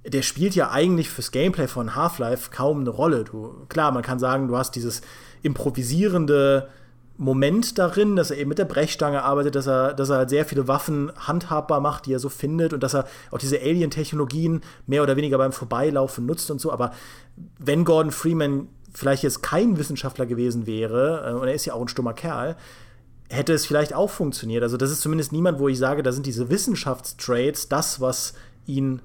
der 0.07 0.20
spielt 0.20 0.55
ja 0.55 0.70
eigentlich 0.70 1.09
fürs 1.09 1.31
Gameplay 1.31 1.66
von 1.66 1.97
Half-Life 1.97 2.51
kaum 2.51 2.81
eine 2.81 2.91
Rolle. 2.91 3.25
Du, 3.25 3.64
klar, 3.70 3.91
man 3.91 4.03
kann 4.03 4.18
sagen, 4.18 4.49
du 4.49 4.59
hast 4.59 4.72
dieses 4.72 5.01
improvisierende 5.43 6.68
Moment 7.16 7.78
darin, 7.78 8.16
dass 8.16 8.30
er 8.30 8.38
eben 8.38 8.48
mit 8.48 8.58
der 8.58 8.64
Brechstange 8.64 9.22
arbeitet, 9.22 9.54
dass 9.54 9.68
er, 9.68 9.94
dass 9.94 10.10
er 10.10 10.18
halt 10.18 10.30
sehr 10.30 10.44
viele 10.44 10.66
Waffen 10.66 11.12
handhabbar 11.16 11.80
macht, 11.80 12.06
die 12.06 12.12
er 12.12 12.18
so 12.18 12.28
findet 12.28 12.72
und 12.72 12.82
dass 12.82 12.94
er 12.94 13.06
auch 13.30 13.38
diese 13.38 13.60
Alien-Technologien 13.60 14.62
mehr 14.86 15.02
oder 15.02 15.16
weniger 15.16 15.38
beim 15.38 15.52
Vorbeilaufen 15.52 16.26
nutzt 16.26 16.50
und 16.50 16.60
so. 16.60 16.72
Aber 16.72 16.92
wenn 17.58 17.84
Gordon 17.84 18.10
Freeman 18.10 18.68
vielleicht 18.92 19.22
jetzt 19.22 19.42
kein 19.42 19.78
Wissenschaftler 19.78 20.26
gewesen 20.26 20.66
wäre, 20.66 21.30
äh, 21.30 21.34
und 21.34 21.46
er 21.46 21.54
ist 21.54 21.64
ja 21.66 21.74
auch 21.74 21.82
ein 21.82 21.88
stummer 21.88 22.14
Kerl, 22.14 22.56
hätte 23.28 23.52
es 23.52 23.66
vielleicht 23.66 23.94
auch 23.94 24.10
funktioniert. 24.10 24.62
Also 24.62 24.76
das 24.76 24.90
ist 24.90 25.00
zumindest 25.00 25.32
niemand, 25.32 25.58
wo 25.58 25.68
ich 25.68 25.78
sage, 25.78 26.02
da 26.02 26.12
sind 26.12 26.26
diese 26.26 26.50
Wissenschaftstrades 26.50 27.68
das, 27.68 28.00
was 28.00 28.34
ihn 28.66 29.00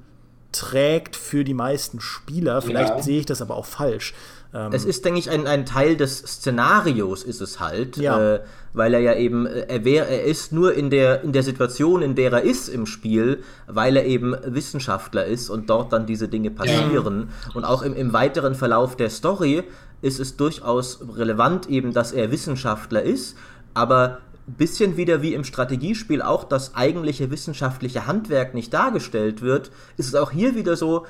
trägt 0.51 1.15
für 1.15 1.43
die 1.43 1.53
meisten 1.53 2.01
Spieler. 2.01 2.61
Vielleicht 2.61 2.89
ja. 2.89 3.01
sehe 3.01 3.19
ich 3.19 3.25
das 3.25 3.41
aber 3.41 3.55
auch 3.55 3.65
falsch. 3.65 4.13
Ähm, 4.53 4.71
es 4.73 4.85
ist, 4.85 5.05
denke 5.05 5.19
ich, 5.19 5.29
ein, 5.29 5.45
ein 5.45 5.65
Teil 5.65 5.95
des 5.95 6.17
Szenarios 6.17 7.23
ist 7.23 7.41
es 7.41 7.59
halt, 7.59 7.97
ja. 7.97 8.35
äh, 8.35 8.39
weil 8.73 8.93
er 8.93 8.99
ja 8.99 9.15
eben, 9.15 9.45
äh, 9.45 9.65
er, 9.67 9.85
wär, 9.85 10.07
er 10.07 10.23
ist 10.23 10.51
nur 10.51 10.73
in 10.73 10.89
der, 10.89 11.23
in 11.23 11.33
der 11.33 11.43
Situation, 11.43 12.01
in 12.01 12.15
der 12.15 12.31
er 12.31 12.41
ist 12.41 12.67
im 12.67 12.85
Spiel, 12.85 13.43
weil 13.67 13.95
er 13.95 14.05
eben 14.05 14.35
Wissenschaftler 14.45 15.25
ist 15.25 15.49
und 15.49 15.69
dort 15.69 15.93
dann 15.93 16.05
diese 16.05 16.27
Dinge 16.27 16.49
passieren. 16.49 17.29
Ja. 17.45 17.51
Und 17.53 17.63
auch 17.63 17.83
im, 17.83 17.95
im 17.95 18.11
weiteren 18.11 18.55
Verlauf 18.55 18.95
der 18.95 19.09
Story 19.09 19.63
ist 20.01 20.19
es 20.19 20.35
durchaus 20.37 20.99
relevant 21.15 21.69
eben, 21.69 21.93
dass 21.93 22.11
er 22.11 22.31
Wissenschaftler 22.31 23.03
ist, 23.03 23.37
aber 23.73 24.19
bisschen 24.57 24.97
wieder 24.97 25.21
wie 25.21 25.35
im 25.35 25.43
Strategiespiel 25.43 26.23
auch 26.23 26.43
das 26.43 26.75
eigentliche 26.75 27.29
wissenschaftliche 27.29 28.07
Handwerk 28.07 28.55
nicht 28.55 28.73
dargestellt 28.73 29.41
wird, 29.43 29.69
ist 29.97 30.07
es 30.07 30.15
auch 30.15 30.31
hier 30.31 30.55
wieder 30.55 30.75
so, 30.75 31.05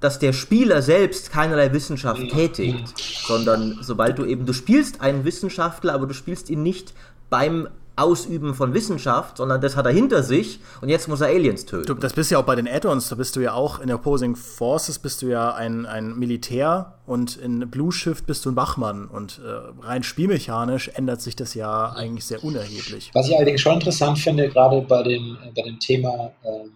dass 0.00 0.18
der 0.18 0.32
Spieler 0.32 0.82
selbst 0.82 1.30
keinerlei 1.30 1.72
Wissenschaft 1.72 2.28
tätigt, 2.30 2.94
sondern 3.26 3.78
sobald 3.80 4.18
du 4.18 4.24
eben, 4.24 4.46
du 4.46 4.52
spielst 4.52 5.00
einen 5.00 5.24
Wissenschaftler, 5.24 5.94
aber 5.94 6.06
du 6.06 6.14
spielst 6.14 6.50
ihn 6.50 6.62
nicht 6.62 6.92
beim 7.30 7.68
Ausüben 7.96 8.54
von 8.54 8.74
Wissenschaft, 8.74 9.36
sondern 9.36 9.60
das 9.60 9.76
hat 9.76 9.86
er 9.86 9.92
hinter 9.92 10.24
sich 10.24 10.58
und 10.80 10.88
jetzt 10.88 11.06
muss 11.06 11.20
er 11.20 11.28
Aliens 11.28 11.64
töten. 11.64 11.86
Du, 11.86 11.94
das 11.94 12.12
bist 12.12 12.28
ja 12.30 12.38
auch 12.38 12.44
bei 12.44 12.56
den 12.56 12.66
Add-ons, 12.66 13.08
da 13.08 13.14
bist 13.14 13.36
du 13.36 13.40
ja 13.40 13.52
auch 13.52 13.78
in 13.78 13.92
Opposing 13.92 14.34
Forces 14.34 14.98
bist 14.98 15.22
du 15.22 15.28
ja 15.28 15.54
ein, 15.54 15.86
ein 15.86 16.18
Militär 16.18 16.94
und 17.06 17.36
in 17.36 17.70
Blue 17.70 17.92
Shift 17.92 18.26
bist 18.26 18.44
du 18.44 18.50
ein 18.50 18.56
Wachmann 18.56 19.06
und 19.06 19.40
äh, 19.44 19.86
rein 19.86 20.02
spielmechanisch 20.02 20.90
ändert 20.94 21.20
sich 21.20 21.36
das 21.36 21.54
ja 21.54 21.92
eigentlich 21.92 22.24
sehr 22.24 22.42
unerheblich. 22.42 23.12
Was 23.14 23.28
ich 23.28 23.36
allerdings 23.36 23.60
schon 23.60 23.74
interessant 23.74 24.18
finde, 24.18 24.48
gerade 24.48 24.80
bei 24.80 25.04
dem, 25.04 25.38
bei 25.54 25.62
dem 25.62 25.78
Thema 25.78 26.32
ähm, 26.44 26.72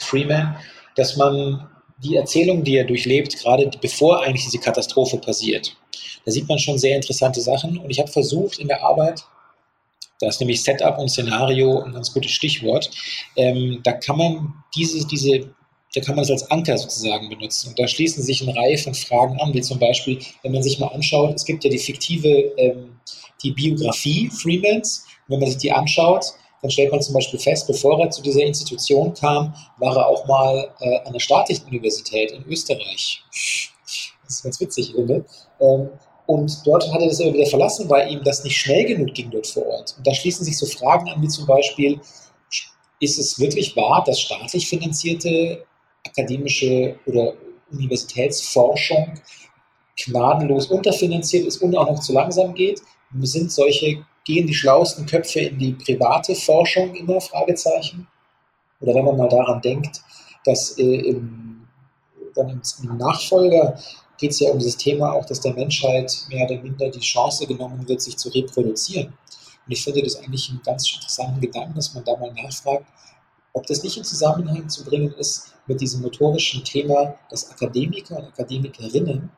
Freeman, 0.00 0.56
dass 0.96 1.16
man 1.16 1.68
die 1.98 2.16
Erzählung, 2.16 2.62
die 2.64 2.76
er 2.76 2.84
durchlebt, 2.84 3.36
gerade 3.38 3.70
bevor 3.80 4.22
eigentlich 4.22 4.44
diese 4.44 4.58
Katastrophe 4.58 5.18
passiert, 5.18 5.76
da 6.24 6.32
sieht 6.32 6.48
man 6.48 6.58
schon 6.58 6.78
sehr 6.78 6.96
interessante 6.96 7.40
Sachen. 7.40 7.78
Und 7.78 7.90
ich 7.90 7.98
habe 7.98 8.10
versucht 8.10 8.58
in 8.58 8.68
der 8.68 8.82
Arbeit, 8.82 9.22
da 10.20 10.28
ist 10.28 10.40
nämlich 10.40 10.62
Setup 10.62 10.98
und 10.98 11.08
Szenario 11.08 11.82
ein 11.82 11.92
ganz 11.92 12.12
gutes 12.12 12.32
Stichwort, 12.32 12.90
ähm, 13.36 13.80
da 13.84 13.92
kann 13.92 14.18
man 14.18 14.54
diese, 14.74 15.06
diese, 15.06 15.54
da 15.94 16.00
kann 16.00 16.16
man 16.16 16.24
es 16.24 16.30
als 16.30 16.50
Anker 16.50 16.76
sozusagen 16.76 17.28
benutzen. 17.28 17.68
Und 17.70 17.78
da 17.78 17.86
schließen 17.86 18.22
sich 18.22 18.42
eine 18.42 18.56
Reihe 18.56 18.78
von 18.78 18.94
Fragen 18.94 19.38
an, 19.40 19.54
wie 19.54 19.62
zum 19.62 19.78
Beispiel, 19.78 20.18
wenn 20.42 20.52
man 20.52 20.62
sich 20.62 20.78
mal 20.78 20.88
anschaut, 20.88 21.34
es 21.34 21.44
gibt 21.44 21.64
ja 21.64 21.70
die 21.70 21.78
fiktive, 21.78 22.28
ähm, 22.56 23.00
die 23.42 23.52
Biografie 23.52 24.30
Freemans. 24.30 25.04
wenn 25.28 25.40
man 25.40 25.48
sich 25.48 25.58
die 25.58 25.72
anschaut, 25.72 26.24
dann 26.62 26.70
stellt 26.70 26.90
man 26.90 27.02
zum 27.02 27.14
Beispiel 27.14 27.38
fest, 27.38 27.66
bevor 27.66 28.00
er 28.00 28.10
zu 28.10 28.22
dieser 28.22 28.42
Institution 28.42 29.14
kam, 29.14 29.54
war 29.78 29.96
er 29.96 30.06
auch 30.06 30.26
mal 30.26 30.70
äh, 30.80 30.98
an 31.04 31.12
der 31.12 31.20
staatlichen 31.20 31.66
Universität 31.66 32.32
in 32.32 32.44
Österreich. 32.46 33.22
Das 34.24 34.36
ist 34.36 34.42
ganz 34.42 34.60
witzig, 34.60 34.92
finde. 34.94 35.24
Ähm, 35.60 35.90
und 36.26 36.66
dort 36.66 36.92
hat 36.92 37.00
er 37.00 37.08
das 37.08 37.20
aber 37.20 37.34
wieder 37.34 37.46
verlassen, 37.46 37.88
weil 37.88 38.10
ihm 38.10 38.22
das 38.24 38.42
nicht 38.42 38.56
schnell 38.56 38.84
genug 38.84 39.14
ging 39.14 39.30
dort 39.30 39.46
vor 39.46 39.64
Ort. 39.66 39.94
Und 39.96 40.06
da 40.06 40.12
schließen 40.12 40.44
sich 40.44 40.58
so 40.58 40.66
Fragen 40.66 41.08
an, 41.08 41.22
wie 41.22 41.28
zum 41.28 41.46
Beispiel, 41.46 42.00
ist 42.98 43.18
es 43.18 43.38
wirklich 43.38 43.76
wahr, 43.76 44.02
dass 44.04 44.20
staatlich 44.20 44.68
finanzierte 44.68 45.64
akademische 46.04 46.98
oder 47.06 47.34
Universitätsforschung 47.70 49.20
gnadenlos 49.96 50.66
unterfinanziert 50.66 51.46
ist 51.46 51.62
und 51.62 51.76
auch 51.76 51.88
noch 51.90 52.00
zu 52.00 52.12
langsam 52.12 52.54
geht? 52.54 52.80
Sind 53.22 53.52
solche 53.52 54.04
gehen 54.26 54.46
die 54.46 54.54
schlauesten 54.54 55.06
Köpfe 55.06 55.40
in 55.40 55.58
die 55.58 55.72
private 55.72 56.34
Forschung 56.34 56.94
immer? 56.94 57.20
Fragezeichen. 57.20 58.06
Oder 58.80 58.94
wenn 58.94 59.04
man 59.04 59.16
mal 59.16 59.28
daran 59.28 59.62
denkt, 59.62 60.02
dass 60.44 60.76
äh, 60.78 61.10
im, 61.10 61.66
dann 62.34 62.60
im, 62.82 62.96
Nachfolger 62.98 63.78
geht 64.18 64.32
es 64.32 64.40
ja 64.40 64.50
um 64.50 64.58
dieses 64.58 64.76
Thema 64.76 65.12
auch, 65.12 65.24
dass 65.24 65.40
der 65.40 65.54
Menschheit 65.54 66.12
mehr 66.28 66.44
oder 66.50 66.60
minder 66.60 66.90
die 66.90 67.00
Chance 67.00 67.46
genommen 67.46 67.88
wird, 67.88 68.02
sich 68.02 68.16
zu 68.16 68.28
reproduzieren. 68.30 69.06
Und 69.06 69.72
ich 69.72 69.82
finde 69.82 70.02
das 70.02 70.16
eigentlich 70.16 70.50
einen 70.50 70.62
ganz 70.62 70.92
interessanten 70.92 71.40
Gedanken, 71.40 71.74
dass 71.74 71.94
man 71.94 72.04
da 72.04 72.16
mal 72.16 72.32
nachfragt, 72.32 72.84
ob 73.52 73.66
das 73.66 73.82
nicht 73.82 73.96
in 73.96 74.04
Zusammenhang 74.04 74.68
zu 74.68 74.84
bringen 74.84 75.12
ist 75.14 75.54
mit 75.66 75.80
diesem 75.80 76.02
motorischen 76.02 76.64
Thema, 76.64 77.14
dass 77.30 77.50
Akademiker 77.50 78.18
und 78.18 78.26
Akademikerinnen, 78.26 79.30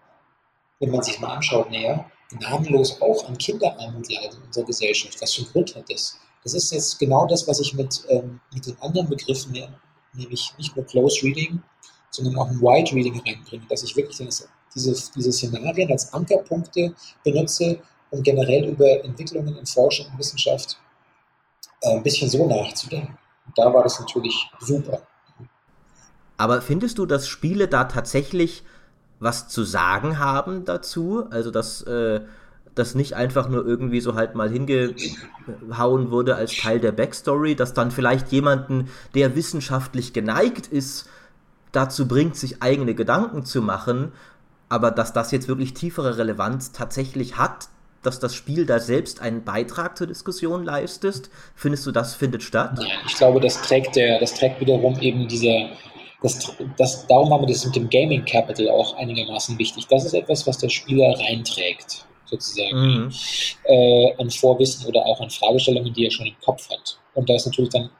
wenn 0.80 0.90
man 0.90 1.02
sich 1.02 1.20
mal 1.20 1.36
anschaut 1.36 1.70
näher, 1.70 2.10
gnadenlos 2.30 3.00
auch 3.00 3.26
an 3.28 3.38
Kinderarmut 3.38 4.10
leiden 4.10 4.38
in 4.38 4.46
unserer 4.46 4.64
Gesellschaft. 4.64 5.20
Was 5.20 5.34
für 5.34 5.42
einen 5.42 5.52
Grund 5.52 5.74
hat 5.74 5.90
das? 5.90 6.18
Das 6.44 6.54
ist 6.54 6.72
jetzt 6.72 6.98
genau 6.98 7.26
das, 7.26 7.46
was 7.48 7.60
ich 7.60 7.74
mit, 7.74 8.04
ähm, 8.08 8.40
mit 8.54 8.66
den 8.66 8.80
anderen 8.80 9.08
Begriffen, 9.08 9.52
nämlich 10.14 10.52
nicht 10.56 10.76
nur 10.76 10.86
Close 10.86 11.22
Reading, 11.22 11.62
sondern 12.10 12.36
auch 12.38 12.48
ein 12.48 12.60
Wide 12.60 12.94
Reading 12.94 13.20
reinbringe, 13.26 13.64
dass 13.68 13.82
ich 13.82 13.96
wirklich 13.96 14.16
diese, 14.16 14.48
diese 14.74 15.32
Szenarien 15.32 15.90
als 15.90 16.12
Ankerpunkte 16.12 16.94
benutze, 17.24 17.80
um 18.10 18.22
generell 18.22 18.66
über 18.66 19.04
Entwicklungen 19.04 19.56
in 19.56 19.66
Forschung 19.66 20.06
und 20.10 20.18
Wissenschaft 20.18 20.78
äh, 21.82 21.96
ein 21.96 22.02
bisschen 22.02 22.30
so 22.30 22.46
nachzudenken. 22.46 23.18
Und 23.46 23.58
da 23.58 23.72
war 23.72 23.82
das 23.82 23.98
natürlich 24.00 24.50
super. 24.60 25.02
Aber 26.36 26.62
findest 26.62 26.98
du, 26.98 27.06
dass 27.06 27.28
Spiele 27.28 27.68
da 27.68 27.84
tatsächlich 27.84 28.62
was 29.20 29.48
zu 29.48 29.64
sagen 29.64 30.18
haben 30.18 30.64
dazu. 30.64 31.26
Also 31.30 31.50
dass 31.50 31.82
äh, 31.82 32.20
das 32.74 32.94
nicht 32.94 33.14
einfach 33.14 33.48
nur 33.48 33.66
irgendwie 33.66 34.00
so 34.00 34.14
halt 34.14 34.34
mal 34.34 34.48
hingehauen 34.48 36.10
wurde 36.10 36.36
als 36.36 36.56
Teil 36.56 36.80
der 36.80 36.92
Backstory, 36.92 37.56
dass 37.56 37.74
dann 37.74 37.90
vielleicht 37.90 38.30
jemanden, 38.30 38.88
der 39.14 39.34
wissenschaftlich 39.34 40.12
geneigt 40.12 40.68
ist, 40.68 41.08
dazu 41.72 42.06
bringt, 42.08 42.36
sich 42.36 42.62
eigene 42.62 42.94
Gedanken 42.94 43.44
zu 43.44 43.62
machen, 43.62 44.12
aber 44.68 44.90
dass 44.90 45.12
das 45.12 45.32
jetzt 45.32 45.48
wirklich 45.48 45.74
tiefere 45.74 46.18
Relevanz 46.18 46.72
tatsächlich 46.72 47.36
hat, 47.36 47.68
dass 48.02 48.20
das 48.20 48.34
Spiel 48.34 48.64
da 48.64 48.78
selbst 48.78 49.20
einen 49.20 49.44
Beitrag 49.44 49.98
zur 49.98 50.06
Diskussion 50.06 50.64
leistet? 50.64 51.30
Findest 51.54 51.84
du, 51.86 51.90
das 51.90 52.14
findet 52.14 52.42
statt? 52.42 52.74
Nein, 52.76 52.86
ich 53.06 53.16
glaube, 53.16 53.40
das 53.40 53.60
trägt 53.60 53.96
der, 53.96 54.20
das 54.20 54.34
trägt 54.34 54.60
wiederum 54.60 54.98
eben 55.00 55.26
dieser 55.26 55.70
das, 56.22 56.56
das, 56.76 57.06
darum 57.06 57.32
haben 57.32 57.42
wir 57.42 57.52
das 57.52 57.64
mit 57.64 57.76
dem 57.76 57.88
Gaming 57.88 58.24
Capital 58.24 58.68
auch 58.70 58.96
einigermaßen 58.96 59.58
wichtig. 59.58 59.86
Das 59.88 60.04
ist 60.04 60.14
etwas, 60.14 60.46
was 60.46 60.58
der 60.58 60.68
Spieler 60.68 61.18
reinträgt, 61.18 62.06
sozusagen, 62.26 63.04
mhm. 63.04 63.12
äh, 63.64 64.14
an 64.18 64.30
Vorwissen 64.30 64.86
oder 64.86 65.04
auch 65.06 65.20
an 65.20 65.30
Fragestellungen, 65.30 65.92
die 65.92 66.06
er 66.06 66.10
schon 66.10 66.26
im 66.26 66.36
Kopf 66.44 66.68
hat. 66.70 66.98
Und 67.14 67.28
da 67.28 67.34
ist 67.34 67.46
natürlich 67.46 67.70
dann 67.70 67.90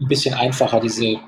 ein 0.00 0.08
bisschen 0.08 0.34
einfacher, 0.34 0.80
diese 0.80 1.18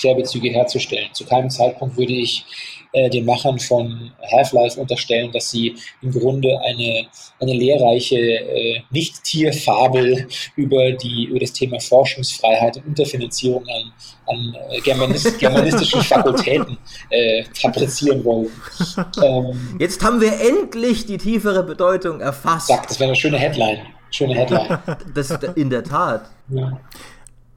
Querbezüge 0.00 0.50
herzustellen. 0.50 1.12
Zu 1.12 1.24
keinem 1.26 1.50
Zeitpunkt 1.50 1.96
würde 1.96 2.12
ich 2.12 2.44
äh, 2.92 3.10
den 3.10 3.24
Machern 3.24 3.58
von 3.58 4.12
Half-Life 4.32 4.80
unterstellen, 4.80 5.30
dass 5.32 5.50
sie 5.50 5.76
im 6.02 6.12
Grunde 6.12 6.58
eine, 6.64 7.06
eine 7.40 7.52
lehrreiche 7.52 8.18
äh, 8.18 8.82
Nicht-Tier-Fabel 8.90 10.26
über, 10.56 10.88
über 11.04 11.38
das 11.40 11.52
Thema 11.52 11.80
Forschungsfreiheit 11.80 12.76
und 12.78 12.86
Unterfinanzierung 12.88 13.64
an, 13.68 13.92
an 14.26 14.56
äh, 14.70 14.80
Germanist, 14.80 15.38
germanistischen 15.38 16.02
Fakultäten 16.02 16.78
äh, 17.10 17.44
fabrizieren 17.54 18.24
wollen. 18.24 18.50
Ähm, 19.22 19.76
Jetzt 19.78 20.02
haben 20.02 20.20
wir 20.20 20.32
endlich 20.40 21.06
die 21.06 21.18
tiefere 21.18 21.62
Bedeutung 21.62 22.20
erfasst. 22.20 22.68
Sagt, 22.68 22.90
das 22.90 23.00
wäre 23.00 23.10
eine 23.10 23.16
schöne 23.16 23.38
Headline. 23.38 23.78
Schöne 24.10 24.34
Headline. 24.34 24.78
Das 25.14 25.30
in 25.56 25.70
der 25.70 25.84
Tat. 25.84 26.30
Ja. 26.48 26.78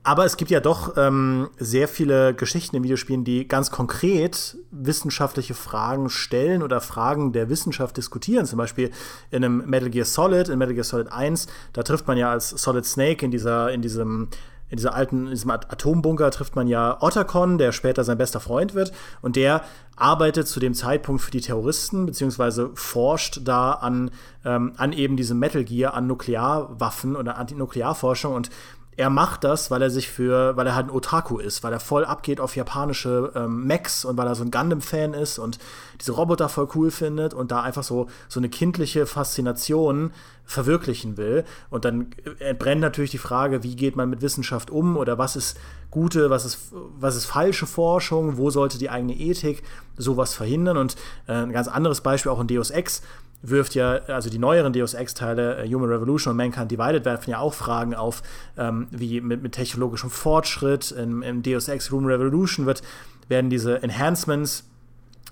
Aber 0.02 0.26
es 0.26 0.38
gibt 0.38 0.50
ja 0.50 0.62
doch 0.62 0.95
ähm, 0.95 1.50
sehr 1.58 1.88
viele 1.88 2.34
Geschichten 2.34 2.76
in 2.76 2.84
Videospielen, 2.84 3.26
die 3.26 3.47
ganz 3.47 3.70
konkret 3.70 4.58
wissenschaftliche 4.72 5.54
Fragen 5.54 6.10
stellen 6.10 6.64
oder 6.64 6.80
Fragen 6.80 7.34
der 7.34 7.50
Wissenschaft 7.50 7.97
diskutieren. 7.97 8.45
Zum 8.45 8.58
Beispiel 8.58 8.91
in 9.30 9.43
einem 9.43 9.70
Metal 9.70 9.89
Gear 9.89 10.06
Solid, 10.06 10.47
in 10.47 10.58
Metal 10.58 10.74
Gear 10.74 10.86
Solid 10.86 11.12
1, 11.12 11.47
da 11.74 11.84
trifft 11.84 12.08
man 12.08 12.18
ja 12.18 12.32
als 12.32 12.50
Solid 12.50 12.86
Snake 12.86 13.26
in 13.26 13.32
dieser, 13.32 13.72
in 13.72 13.82
diesem 13.82 14.30
in 14.70 14.78
dieser 14.78 14.93
alten, 14.93 15.26
in 15.26 15.32
diesem 15.32 15.50
Atombunker 15.50 16.30
trifft 16.32 16.56
man 16.56 16.68
ja 16.68 17.02
Otacon, 17.02 17.58
der 17.58 17.72
später 17.72 18.04
sein 18.04 18.18
bester 18.18 18.39
Freund 18.39 18.76
wird. 18.76 18.91
Und 19.22 19.36
der 19.36 19.64
arbeitet 19.95 20.47
zu 20.47 20.60
dem 20.60 20.76
Zeitpunkt 20.76 21.22
für 21.22 21.32
die 21.32 21.41
Terroristen, 21.41 22.06
beziehungsweise 22.06 22.70
forscht 22.76 23.41
da 23.43 23.72
an, 23.72 24.12
ähm, 24.45 24.74
an 24.78 24.93
eben 24.93 25.18
diesem 25.18 25.39
Metal 25.39 25.64
Gear, 25.64 25.95
an 25.95 26.06
Nuklearwaffen 26.08 27.16
oder 27.16 27.38
Antinuklearforschung. 27.38 28.36
Und 28.36 28.52
er 29.00 29.10
macht 29.10 29.45
das, 29.45 29.72
weil 29.72 29.82
er 29.82 29.89
sich 29.89 30.10
für, 30.10 30.58
weil 30.58 30.68
er 30.68 30.76
halt 30.76 30.88
ein 30.88 30.91
Otaku 30.91 31.38
ist, 31.38 31.64
weil 31.64 31.72
er 31.72 31.80
voll 31.80 32.04
abgeht 32.04 32.41
auf 32.41 32.58
japanische 32.58 33.32
ähm, 33.34 33.66
Mechs 33.66 34.04
und 34.04 34.18
weil 34.18 34.28
er 34.28 34.36
so 34.36 34.43
ein 34.43 34.52
Gundam-Fan 34.52 35.14
ist 35.14 35.39
und 35.39 35.58
diese 36.02 36.12
Roboter 36.12 36.50
voll 36.50 36.68
cool 36.76 36.91
findet 36.91 37.34
und 37.34 37.50
da 37.50 37.62
einfach 37.62 37.84
so, 37.84 38.08
so 38.28 38.41
eine 38.41 38.50
kindliche 38.50 39.06
Faszination 39.06 40.12
verwirklichen 40.43 41.16
will. 41.16 41.45
Und 41.70 41.86
dann 41.86 42.08
entbrennt 42.39 42.82
natürlich 42.82 43.12
die 43.12 43.20
Frage, 43.20 43.64
wie 43.64 43.78
geht 43.78 43.95
man 43.95 44.10
mit 44.10 44.22
Wissenschaft 44.22 44.70
um 44.70 44.97
oder 44.97 45.18
was 45.18 45.38
ist 45.38 45.58
gute, 45.91 46.30
was 46.30 46.43
ist, 46.43 46.74
was 47.00 47.16
ist 47.16 47.24
falsche 47.24 47.68
Forschung, 47.68 48.36
wo 48.36 48.50
sollte 48.50 48.78
die 48.78 48.89
eigene 48.89 49.14
Ethik 49.16 49.64
sowas 49.95 50.34
verhindern. 50.34 50.76
Und 50.76 50.97
äh, 51.26 51.36
ein 51.36 51.54
ganz 51.54 51.70
anderes 51.70 52.02
Beispiel 52.02 52.34
auch 52.34 52.41
in 52.41 52.47
Deus 52.47 52.70
Ex 52.70 53.02
wirft 53.41 53.75
ja, 53.75 53.99
also 54.07 54.29
die 54.29 54.39
neueren 54.39 54.73
Deus 54.73 54.93
Ex-Teile, 54.93 55.63
äh, 55.63 55.73
Human 55.73 55.89
Revolution 55.89 56.31
und 56.31 56.37
Mankind 56.37 56.71
Divided, 56.71 57.05
werfen 57.05 57.31
ja 57.31 57.39
auch 57.39 57.53
Fragen 57.53 57.95
auf, 57.95 58.21
ähm, 58.57 58.87
wie 58.91 59.21
mit, 59.21 59.41
mit 59.41 59.53
technologischem 59.53 60.09
Fortschritt. 60.09 60.91
Im, 60.91 61.21
Im 61.21 61.43
Deus 61.43 61.67
Ex 61.67 61.91
Human 61.91 62.11
Revolution 62.11 62.65
wird, 62.65 62.81
werden 63.27 63.49
diese 63.49 63.81
Enhancements 63.81 64.65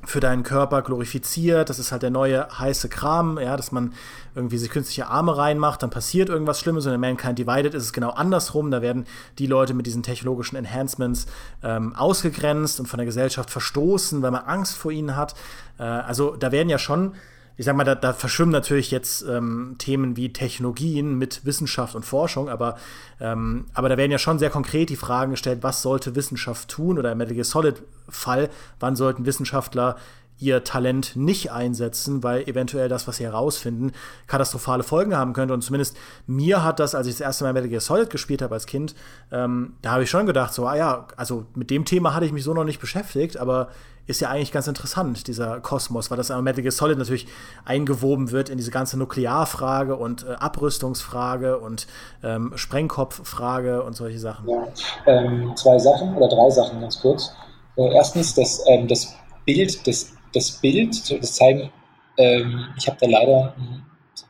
für 0.06 0.20
deinen 0.20 0.44
Körper 0.44 0.84
glorifiziert. 0.84 1.70
Das 1.70 1.80
ist 1.80 1.92
halt 1.92 2.04
der 2.04 2.12
neue 2.12 2.48
heiße 2.60 2.88
Kram, 2.88 3.40
ja, 3.40 3.58
dass 3.58 3.72
man 3.72 3.94
irgendwie 4.36 4.58
sich 4.58 4.70
künstliche 4.70 5.08
Arme 5.08 5.36
reinmacht, 5.36 5.82
dann 5.82 5.90
passiert 5.90 6.30
irgendwas 6.30 6.60
Schlimmes 6.60 6.86
und 6.86 6.94
in 6.94 7.02
Mankind 7.02 7.40
Divided 7.40 7.74
ist 7.74 7.84
es 7.84 7.94
genau 7.94 8.12
andersrum. 8.12 8.70
Da 8.70 8.82
werden 8.82 9.06
die 9.40 9.48
Leute 9.48 9.74
mit 9.74 9.88
diesen 9.88 10.04
technologischen 10.04 10.56
Enhancements 10.56 11.26
ähm, 11.64 11.96
ausgegrenzt 11.96 12.80
und 12.80 12.86
von 12.86 13.00
der 13.00 13.06
Gesellschaft 13.06 13.50
verstoßen, 13.50 14.22
weil 14.22 14.32
man 14.32 14.46
Angst 14.46 14.78
vor 14.78 14.92
ihnen 14.92 15.16
hat. 15.16 15.34
Äh, 15.80 15.84
also 15.84 16.36
da 16.36 16.52
werden 16.52 16.70
ja 16.70 16.78
schon 16.78 17.14
ich 17.58 17.66
sag 17.66 17.76
mal, 17.76 17.84
da, 17.84 17.96
da 17.96 18.14
verschwimmen 18.14 18.52
natürlich 18.52 18.92
jetzt 18.92 19.24
ähm, 19.24 19.76
Themen 19.80 20.16
wie 20.16 20.32
Technologien 20.32 21.18
mit 21.18 21.44
Wissenschaft 21.44 21.96
und 21.96 22.06
Forschung, 22.06 22.50
aber, 22.50 22.78
ähm, 23.20 23.66
aber 23.74 23.90
da 23.90 23.98
werden 23.98 24.12
ja 24.12 24.20
schon 24.20 24.38
sehr 24.38 24.52
konkret 24.52 24.90
die 24.90 24.96
Fragen 24.96 25.32
gestellt, 25.32 25.60
was 25.64 25.82
sollte 25.82 26.16
Wissenschaft 26.16 26.70
tun? 26.70 27.00
Oder 27.00 27.12
im 27.12 27.18
Metal 27.18 27.34
Gear 27.34 27.46
Solid 27.46 27.82
Fall, 28.08 28.50
wann 28.80 28.96
sollten 28.96 29.26
Wissenschaftler 29.26 29.98
ihr 30.40 30.64
Talent 30.64 31.16
nicht 31.16 31.52
einsetzen, 31.52 32.24
weil 32.24 32.44
eventuell 32.44 32.90
das, 32.90 33.08
was 33.08 33.18
sie 33.18 33.24
herausfinden, 33.24 33.92
katastrophale 34.28 34.84
Folgen 34.84 35.16
haben 35.16 35.34
könnte. 35.34 35.54
Und 35.54 35.62
zumindest 35.62 35.98
mir 36.28 36.64
hat 36.64 36.80
das, 36.80 36.96
als 36.96 37.08
ich 37.08 37.14
das 37.14 37.22
erste 37.22 37.44
Mal 37.44 37.54
Metal 37.54 37.70
Gear 37.70 37.82
Solid 37.82 38.10
gespielt 38.10 38.42
habe 38.42 38.54
als 38.54 38.66
Kind, 38.66 38.96
ähm, 39.32 39.74
da 39.82 39.92
habe 39.92 40.04
ich 40.04 40.10
schon 40.10 40.26
gedacht, 40.26 40.54
so, 40.54 40.68
ah 40.68 40.76
ja, 40.76 41.08
also 41.18 41.46
mit 41.56 41.70
dem 41.70 41.86
Thema 41.86 42.14
hatte 42.14 42.26
ich 42.26 42.32
mich 42.32 42.44
so 42.44 42.54
noch 42.54 42.64
nicht 42.64 42.80
beschäftigt, 42.80 43.38
aber 43.38 43.70
ist 44.08 44.22
ja 44.22 44.30
eigentlich 44.30 44.54
ganz 44.54 44.68
interessant, 44.68 45.28
dieser 45.28 45.60
Kosmos, 45.60 46.10
weil 46.10 46.18
das 46.18 46.30
Metal 46.30 46.62
Gear 46.62 46.72
Solid 46.72 46.98
natürlich 46.98 47.28
eingewoben 47.66 48.32
wird 48.32 48.50
in 48.50 48.58
diese 48.58 48.72
ganze 48.72 48.98
Nuklearfrage 48.98 49.98
und 49.98 50.24
äh, 50.24 50.34
Abrüstungsfrage 50.34 51.60
und 51.60 51.88
ähm, 52.24 52.54
Sprengkopffrage 52.56 53.84
und 53.84 53.96
solche 53.96 54.20
Sachen. 54.20 54.48
Ja, 54.48 54.68
ähm, 55.08 55.54
zwei 55.58 55.78
Sachen 55.78 56.16
oder 56.16 56.30
drei 56.30 56.50
Sachen 56.50 56.80
ganz 56.80 57.02
kurz. 57.02 57.34
Äh, 57.76 57.94
erstens, 57.96 58.34
das, 58.34 58.64
ähm, 58.68 58.88
das 58.88 59.14
Bild, 59.46 59.86
das, 59.86 60.14
das 60.34 60.52
Bild, 60.52 61.10
das 61.12 61.34
zeigen, 61.34 61.72
ähm, 62.18 62.68
ich 62.78 62.88
habe 62.88 62.98
da 63.00 63.08
leider 63.08 63.56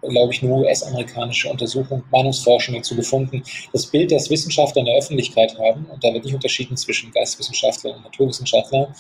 glaube 0.02 0.34
ich, 0.34 0.42
nur 0.42 0.60
US-amerikanische 0.60 1.50
Untersuchung, 1.50 2.04
Meinungsforschung 2.12 2.76
dazu 2.76 2.96
gefunden. 2.96 3.44
Das 3.74 3.86
Bild, 3.86 4.12
das 4.12 4.30
Wissenschaftler 4.30 4.82
in 4.82 4.86
der 4.86 4.98
Öffentlichkeit 4.98 5.58
haben, 5.58 5.86
und 5.86 6.04
da 6.04 6.14
wird 6.14 6.26
nicht 6.26 6.34
unterschieden 6.34 6.78
zwischen 6.78 7.12
Geisteswissenschaftler 7.12 7.96
und 7.96 8.04
Naturwissenschaftler, 8.04 8.94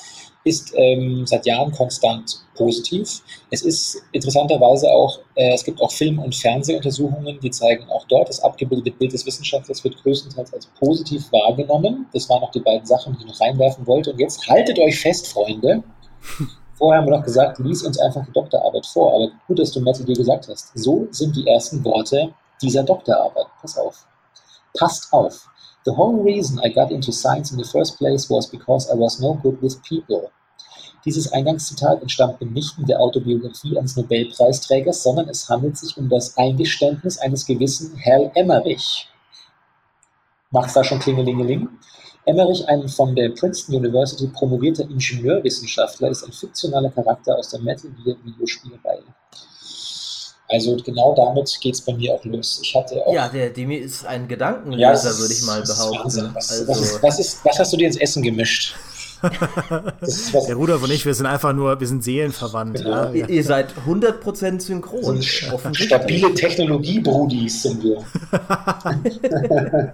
ist 0.43 0.73
ähm, 0.75 1.25
seit 1.25 1.45
Jahren 1.45 1.71
konstant 1.71 2.39
positiv. 2.55 3.21
Es 3.51 3.63
ist 3.63 4.01
interessanterweise 4.13 4.89
auch, 4.89 5.19
äh, 5.35 5.53
es 5.53 5.63
gibt 5.63 5.81
auch 5.81 5.91
Film- 5.91 6.19
und 6.19 6.33
Fernsehuntersuchungen, 6.33 7.39
die 7.41 7.51
zeigen 7.51 7.83
auch 7.89 8.05
dort, 8.07 8.29
das 8.29 8.39
abgebildete 8.39 8.91
Bild 8.91 9.11
des 9.11 9.25
Wissenschaftlers 9.25 9.83
wird 9.83 10.01
größtenteils 10.01 10.53
als 10.53 10.67
positiv 10.79 11.31
wahrgenommen. 11.31 12.07
Das 12.13 12.29
waren 12.29 12.41
auch 12.43 12.51
die 12.51 12.61
beiden 12.61 12.85
Sachen, 12.85 13.13
die 13.13 13.25
ich 13.25 13.27
noch 13.27 13.41
reinwerfen 13.41 13.85
wollte. 13.85 14.13
Und 14.13 14.19
jetzt 14.19 14.47
haltet 14.47 14.79
euch 14.79 14.99
fest, 14.99 15.27
Freunde. 15.27 15.83
Vorher 16.77 17.01
haben 17.01 17.07
wir 17.07 17.17
noch 17.17 17.25
gesagt, 17.25 17.57
lies 17.59 17.81
uns 17.83 17.99
einfach 17.99 18.23
die 18.25 18.31
Doktorarbeit 18.31 18.85
vor. 18.85 19.15
Aber 19.15 19.31
gut, 19.47 19.59
dass 19.59 19.71
du 19.71 19.81
Matthew 19.81 20.03
dir 20.03 20.15
gesagt 20.15 20.47
hast. 20.47 20.71
So 20.75 21.07
sind 21.11 21.35
die 21.35 21.47
ersten 21.47 21.83
Worte 21.83 22.33
dieser 22.61 22.83
Doktorarbeit. 22.83 23.47
Pass 23.61 23.77
auf. 23.77 24.05
Passt 24.77 25.11
auf. 25.11 25.47
The 25.85 25.91
whole 25.91 26.21
reason 26.23 26.59
I 26.63 26.69
got 26.69 26.91
into 26.91 27.11
science 27.11 27.51
in 27.51 27.57
the 27.57 27.63
first 27.63 27.97
place 27.97 28.29
was 28.29 28.47
because 28.47 28.91
I 28.91 28.97
was 28.97 29.19
no 29.19 29.33
good 29.41 29.61
with 29.61 29.81
people. 29.87 30.29
Dieses 31.05 31.31
Eingangszitat 31.31 32.01
entstammt 32.01 32.41
nicht 32.41 32.75
der 32.79 32.99
Autobiografie 32.99 33.77
eines 33.77 33.95
Nobelpreisträgers, 33.95 35.01
sondern 35.01 35.29
es 35.29 35.47
handelt 35.47 35.77
sich 35.77 35.97
um 35.97 36.09
das 36.09 36.37
Eingeständnis 36.37 37.17
eines 37.17 37.45
gewissen 37.45 37.97
Hal 38.05 38.31
Emmerich. 38.35 39.07
Macht's 40.51 40.73
da 40.73 40.83
schon 40.83 40.99
Klingelingeling? 40.99 41.69
Emmerich, 42.27 42.67
ein 42.67 42.87
von 42.89 43.15
der 43.15 43.29
Princeton 43.29 43.75
University 43.75 44.27
promovierter 44.27 44.83
Ingenieurwissenschaftler, 44.83 46.09
ist 46.09 46.23
ein 46.23 46.31
fiktionaler 46.31 46.89
Charakter 46.89 47.37
aus 47.37 47.49
der 47.49 47.61
Metal 47.61 47.89
Gear 48.03 48.17
Videospielreihe. 48.23 49.03
Also 50.49 50.77
genau 50.77 51.13
damit 51.15 51.57
geht 51.61 51.73
es 51.73 51.81
bei 51.81 51.93
mir 51.93 52.13
auch 52.13 52.23
los. 52.23 52.59
Ich 52.63 52.73
hatte 52.75 53.05
auch, 53.05 53.13
ja, 53.13 53.27
der 53.27 53.49
Demi 53.49 53.75
ist 53.75 54.05
ein 54.05 54.27
Gedankenleser, 54.27 55.11
ja, 55.11 55.17
würde 55.17 55.33
ich 55.33 55.43
mal 55.43 55.61
behaupten. 55.61 56.31
Was, 56.33 56.51
also, 56.51 56.67
was, 56.67 56.81
ist, 56.81 57.03
was, 57.03 57.19
ist, 57.19 57.45
was 57.45 57.59
hast 57.59 57.73
du 57.73 57.77
dir 57.77 57.87
ins 57.87 57.97
Essen 57.97 58.23
gemischt? 58.23 58.75
der 59.23 60.55
Rudolf 60.55 60.83
und 60.83 60.91
ich, 60.91 61.05
wir 61.05 61.13
sind 61.13 61.25
einfach 61.25 61.51
nur, 61.51 61.79
wir 61.79 61.87
sind 61.87 62.03
seelenverwandt. 62.03 62.77
Genau. 62.77 63.05
Ja. 63.05 63.13
Ihr, 63.13 63.29
ihr 63.29 63.43
seid 63.43 63.73
100% 63.87 64.61
synchron. 64.61 65.21
So 65.21 65.59
stabile 65.73 66.33
Technologie-Brudis 66.33 67.63
sind 67.63 67.83
wir. 67.83 68.05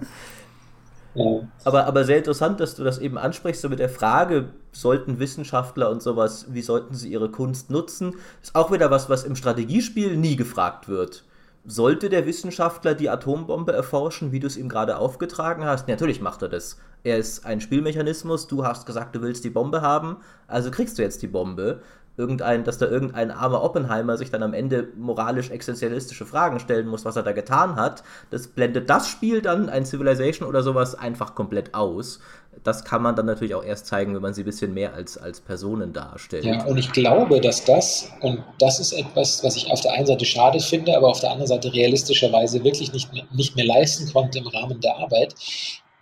Aber, 1.64 1.86
aber 1.86 2.04
sehr 2.04 2.18
interessant, 2.18 2.60
dass 2.60 2.74
du 2.74 2.84
das 2.84 2.98
eben 2.98 3.18
ansprichst, 3.18 3.62
so 3.62 3.68
mit 3.68 3.78
der 3.78 3.88
Frage, 3.88 4.48
sollten 4.72 5.18
Wissenschaftler 5.18 5.90
und 5.90 6.02
sowas, 6.02 6.46
wie 6.48 6.62
sollten 6.62 6.94
sie 6.94 7.10
ihre 7.10 7.30
Kunst 7.30 7.70
nutzen? 7.70 8.16
Ist 8.42 8.54
auch 8.54 8.72
wieder 8.72 8.90
was, 8.90 9.08
was 9.08 9.24
im 9.24 9.36
Strategiespiel 9.36 10.16
nie 10.16 10.36
gefragt 10.36 10.88
wird. 10.88 11.24
Sollte 11.66 12.10
der 12.10 12.26
Wissenschaftler 12.26 12.94
die 12.94 13.08
Atombombe 13.08 13.72
erforschen, 13.72 14.32
wie 14.32 14.40
du 14.40 14.46
es 14.46 14.58
ihm 14.58 14.68
gerade 14.68 14.98
aufgetragen 14.98 15.64
hast? 15.64 15.88
Natürlich 15.88 16.20
macht 16.20 16.42
er 16.42 16.50
das. 16.50 16.78
Er 17.04 17.16
ist 17.18 17.46
ein 17.46 17.60
Spielmechanismus, 17.60 18.48
du 18.48 18.66
hast 18.66 18.84
gesagt, 18.84 19.14
du 19.14 19.22
willst 19.22 19.44
die 19.44 19.50
Bombe 19.50 19.82
haben, 19.82 20.18
also 20.46 20.70
kriegst 20.70 20.98
du 20.98 21.02
jetzt 21.02 21.22
die 21.22 21.26
Bombe 21.26 21.80
irgendein, 22.16 22.64
dass 22.64 22.78
da 22.78 22.86
irgendein 22.86 23.30
armer 23.30 23.62
Oppenheimer 23.62 24.16
sich 24.16 24.30
dann 24.30 24.42
am 24.42 24.54
Ende 24.54 24.88
moralisch 24.96 25.50
existenzialistische 25.50 26.26
Fragen 26.26 26.60
stellen 26.60 26.86
muss, 26.86 27.04
was 27.04 27.16
er 27.16 27.22
da 27.22 27.32
getan 27.32 27.76
hat, 27.76 28.04
das 28.30 28.46
blendet 28.46 28.88
das 28.88 29.08
Spiel 29.08 29.42
dann, 29.42 29.68
ein 29.68 29.84
Civilization 29.84 30.48
oder 30.48 30.62
sowas, 30.62 30.94
einfach 30.94 31.34
komplett 31.34 31.74
aus. 31.74 32.20
Das 32.62 32.84
kann 32.84 33.02
man 33.02 33.16
dann 33.16 33.26
natürlich 33.26 33.56
auch 33.56 33.64
erst 33.64 33.86
zeigen, 33.86 34.14
wenn 34.14 34.22
man 34.22 34.32
sie 34.32 34.42
ein 34.42 34.44
bisschen 34.44 34.72
mehr 34.74 34.94
als, 34.94 35.18
als 35.18 35.40
Personen 35.40 35.92
darstellt. 35.92 36.44
Ja, 36.44 36.64
und 36.64 36.78
ich 36.78 36.92
glaube, 36.92 37.40
dass 37.40 37.64
das, 37.64 38.08
und 38.20 38.44
das 38.60 38.78
ist 38.78 38.92
etwas, 38.92 39.42
was 39.42 39.56
ich 39.56 39.70
auf 39.72 39.80
der 39.80 39.94
einen 39.94 40.06
Seite 40.06 40.24
schade 40.24 40.60
finde, 40.60 40.96
aber 40.96 41.08
auf 41.08 41.18
der 41.18 41.30
anderen 41.30 41.48
Seite 41.48 41.72
realistischerweise 41.72 42.62
wirklich 42.62 42.92
nicht 42.92 43.10
nicht 43.32 43.56
mehr 43.56 43.66
leisten 43.66 44.10
konnte 44.12 44.38
im 44.38 44.46
Rahmen 44.46 44.80
der 44.80 44.96
Arbeit, 44.96 45.34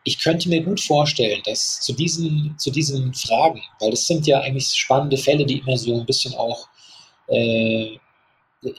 ich 0.05 0.19
könnte 0.19 0.49
mir 0.49 0.63
gut 0.63 0.81
vorstellen, 0.81 1.41
dass 1.45 1.81
zu 1.81 1.93
diesen, 1.93 2.55
zu 2.59 2.71
diesen 2.71 3.15
Fragen, 3.15 3.63
weil 3.81 3.91
das 3.91 4.07
sind 4.07 4.27
ja 4.27 4.41
eigentlich 4.41 4.67
spannende 4.67 5.17
Fälle, 5.17 5.45
die 5.45 5.59
immer 5.59 5.77
so 5.77 5.99
ein 5.99 6.07
bisschen 6.07 6.35
auch 6.35 6.69
äh, 7.29 7.97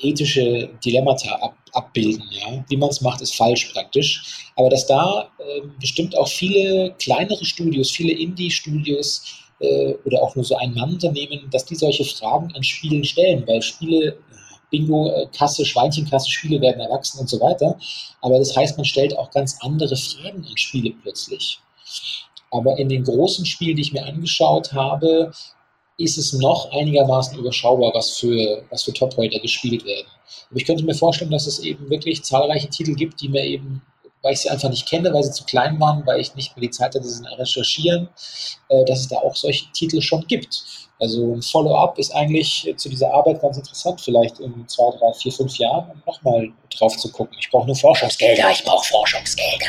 ethische 0.01 0.69
Dilemmata 0.83 1.35
ab, 1.35 1.57
abbilden. 1.73 2.23
Ja? 2.31 2.63
Wie 2.67 2.77
man 2.77 2.89
es 2.89 3.01
macht, 3.01 3.21
ist 3.21 3.35
falsch 3.35 3.71
praktisch. 3.73 4.49
Aber 4.55 4.69
dass 4.69 4.85
da 4.85 5.29
äh, 5.39 5.61
bestimmt 5.79 6.17
auch 6.17 6.27
viele 6.27 6.93
kleinere 6.99 7.43
Studios, 7.43 7.91
viele 7.91 8.13
Indie-Studios 8.13 9.23
äh, 9.59 9.93
oder 10.05 10.21
auch 10.21 10.35
nur 10.35 10.45
so 10.45 10.55
ein 10.57 10.73
Mann-Unternehmen, 10.73 11.49
dass 11.51 11.65
die 11.65 11.75
solche 11.75 12.05
Fragen 12.05 12.53
an 12.53 12.63
Spielen 12.63 13.03
stellen, 13.03 13.43
weil 13.47 13.61
Spiele 13.61 14.17
Bingo-Kasse, 14.73 15.65
Schweinchenkasse, 15.65 16.29
Spiele 16.29 16.59
werden 16.59 16.81
erwachsen 16.81 17.19
und 17.19 17.29
so 17.29 17.39
weiter. 17.39 17.77
Aber 18.21 18.39
das 18.39 18.55
heißt, 18.57 18.75
man 18.75 18.85
stellt 18.85 19.15
auch 19.17 19.29
ganz 19.29 19.57
andere 19.61 19.95
Fragen 19.95 20.43
an 20.49 20.57
Spiele 20.57 20.93
plötzlich. 21.03 21.59
Aber 22.51 22.77
in 22.79 22.89
den 22.89 23.03
großen 23.03 23.45
Spielen, 23.45 23.75
die 23.75 23.83
ich 23.83 23.93
mir 23.93 24.05
angeschaut 24.05 24.73
habe, 24.73 25.31
ist 25.97 26.17
es 26.17 26.33
noch 26.33 26.71
einigermaßen 26.71 27.37
überschaubar, 27.37 27.91
was 27.93 28.17
für, 28.17 28.63
was 28.71 28.83
für 28.83 28.93
Top-Rater 28.93 29.39
gespielt 29.39 29.85
werden. 29.85 30.07
Aber 30.49 30.59
ich 30.59 30.65
könnte 30.65 30.83
mir 30.83 30.95
vorstellen, 30.95 31.31
dass 31.31 31.45
es 31.45 31.59
eben 31.59 31.89
wirklich 31.89 32.23
zahlreiche 32.23 32.69
Titel 32.69 32.95
gibt, 32.95 33.21
die 33.21 33.29
mir 33.29 33.43
eben, 33.43 33.81
weil 34.23 34.33
ich 34.33 34.39
sie 34.39 34.49
einfach 34.49 34.69
nicht 34.69 34.87
kenne, 34.87 35.13
weil 35.13 35.23
sie 35.23 35.31
zu 35.31 35.43
klein 35.43 35.79
waren, 35.79 36.05
weil 36.07 36.19
ich 36.19 36.33
nicht 36.35 36.55
mehr 36.55 36.61
die 36.61 36.71
Zeit 36.71 36.95
hatte, 36.95 37.07
sie 37.07 37.23
recherchieren, 37.37 38.09
äh, 38.69 38.83
dass 38.85 39.01
es 39.01 39.07
da 39.09 39.17
auch 39.17 39.35
solche 39.35 39.71
Titel 39.73 40.01
schon 40.01 40.25
gibt. 40.27 40.63
Also 40.99 41.33
ein 41.33 41.41
Follow-up 41.41 41.99
ist 41.99 42.15
eigentlich 42.15 42.73
zu 42.77 42.87
dieser 42.87 43.13
Arbeit 43.13 43.41
ganz 43.41 43.57
interessant, 43.57 43.99
vielleicht 43.99 44.39
in 44.39 44.67
zwei, 44.67 44.89
drei, 44.97 45.13
vier, 45.13 45.33
fünf 45.33 45.57
Jahren, 45.57 45.91
um 45.91 46.01
nochmal 46.05 46.49
drauf 46.75 46.95
zu 46.95 47.11
gucken. 47.11 47.35
Ich 47.39 47.49
brauche 47.51 47.67
nur 47.67 47.75
Forschungsgelder, 47.75 48.51
ich 48.51 48.63
brauche 48.63 48.85
Forschungsgelder. 48.87 49.65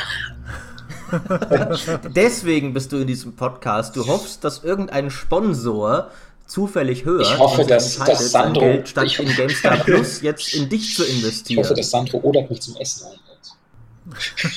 Deswegen 2.14 2.72
bist 2.72 2.92
du 2.92 2.98
in 2.98 3.06
diesem 3.06 3.34
Podcast. 3.34 3.96
Du 3.96 4.06
hoffst, 4.06 4.44
dass 4.44 4.62
irgendein 4.62 5.10
Sponsor 5.10 6.10
zufällig 6.46 7.04
hört 7.04 7.22
ich 7.22 7.38
hoffe, 7.38 7.64
dass, 7.64 7.96
dass 7.96 8.30
Sandro, 8.30 8.60
Geld 8.60 8.88
statt 8.88 9.06
ich, 9.06 9.18
in 9.18 9.34
GameStar 9.34 9.78
Plus 9.78 10.20
jetzt 10.20 10.54
in 10.54 10.68
dich 10.68 10.94
zu 10.94 11.04
investieren. 11.04 11.58
Ich 11.64 11.64
hoffe, 11.64 11.74
dass 11.74 11.90
Sandro 11.90 12.18
oder 12.18 12.46
mich 12.48 12.60
zum 12.60 12.76
Essen 12.76 13.06
einlädt. 13.06 13.33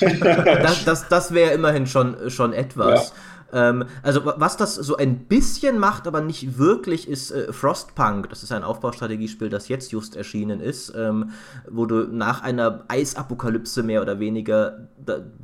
das 0.00 0.84
das, 0.84 1.08
das 1.08 1.34
wäre 1.34 1.52
immerhin 1.52 1.86
schon, 1.86 2.30
schon 2.30 2.52
etwas. 2.52 3.08
Ja. 3.08 3.14
Ähm, 3.52 3.84
also 4.02 4.22
was 4.24 4.56
das 4.56 4.74
so 4.74 4.96
ein 4.96 5.20
bisschen 5.20 5.78
macht, 5.78 6.06
aber 6.06 6.20
nicht 6.20 6.58
wirklich, 6.58 7.08
ist 7.08 7.30
äh, 7.30 7.52
Frostpunk. 7.52 8.28
Das 8.28 8.42
ist 8.42 8.52
ein 8.52 8.62
Aufbaustrategiespiel, 8.62 9.48
das 9.48 9.68
jetzt 9.68 9.92
just 9.92 10.16
erschienen 10.16 10.60
ist, 10.60 10.92
ähm, 10.94 11.30
wo 11.68 11.86
du 11.86 12.04
nach 12.04 12.42
einer 12.42 12.84
Eisapokalypse 12.88 13.82
mehr 13.82 14.02
oder 14.02 14.20
weniger 14.20 14.88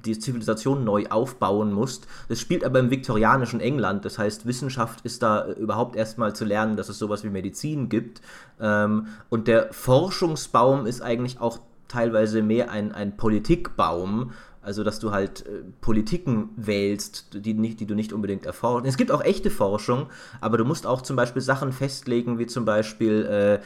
die 0.05 0.19
Zivilisation 0.19 0.85
neu 0.85 1.07
aufbauen 1.09 1.73
musst. 1.73 2.07
Das 2.29 2.41
spielt 2.41 2.65
aber 2.65 2.81
im 2.81 2.91
viktorianischen 2.91 3.61
England. 3.61 4.05
Das 4.05 4.19
heißt, 4.19 4.47
Wissenschaft 4.47 5.01
ist 5.03 5.23
da 5.23 5.47
äh, 5.47 5.53
überhaupt 5.53 5.97
erstmal 5.97 6.35
zu 6.35 6.45
lernen, 6.45 6.77
dass 6.77 6.89
es 6.89 6.99
sowas 6.99 7.25
wie 7.25 7.31
Medizin 7.31 7.89
gibt. 7.89 8.21
Ähm, 8.61 9.07
und 9.31 9.49
der 9.49 9.73
Forschungsbaum 9.73 10.87
ist 10.87 11.01
eigentlich 11.01 11.41
auch 11.41 11.61
teilweise 11.89 12.43
mehr 12.43 12.71
ein, 12.71 12.93
ein 12.93 13.17
Politikbaum 13.17 14.33
also, 14.65 14.83
dass 14.83 14.99
du 14.99 15.13
halt 15.13 15.45
äh, 15.47 15.63
Politiken 15.83 16.49
wählst, 16.57 17.29
die, 17.35 17.53
nicht, 17.53 17.81
die 17.81 17.87
du 17.87 17.95
nicht 17.95 18.15
unbedingt 18.15 18.47
erforschst. 18.47 18.87
Es 18.87 18.97
gibt 18.97 19.11
auch 19.11 19.23
echte 19.23 19.51
Forschung, 19.51 20.07
aber 20.41 20.57
du 20.57 20.65
musst 20.65 20.87
auch 20.87 21.03
zum 21.03 21.17
Beispiel 21.17 21.43
Sachen 21.43 21.71
festlegen, 21.71 22.39
wie 22.39 22.47
zum 22.47 22.65
Beispiel, 22.65 23.27
äh, 23.27 23.59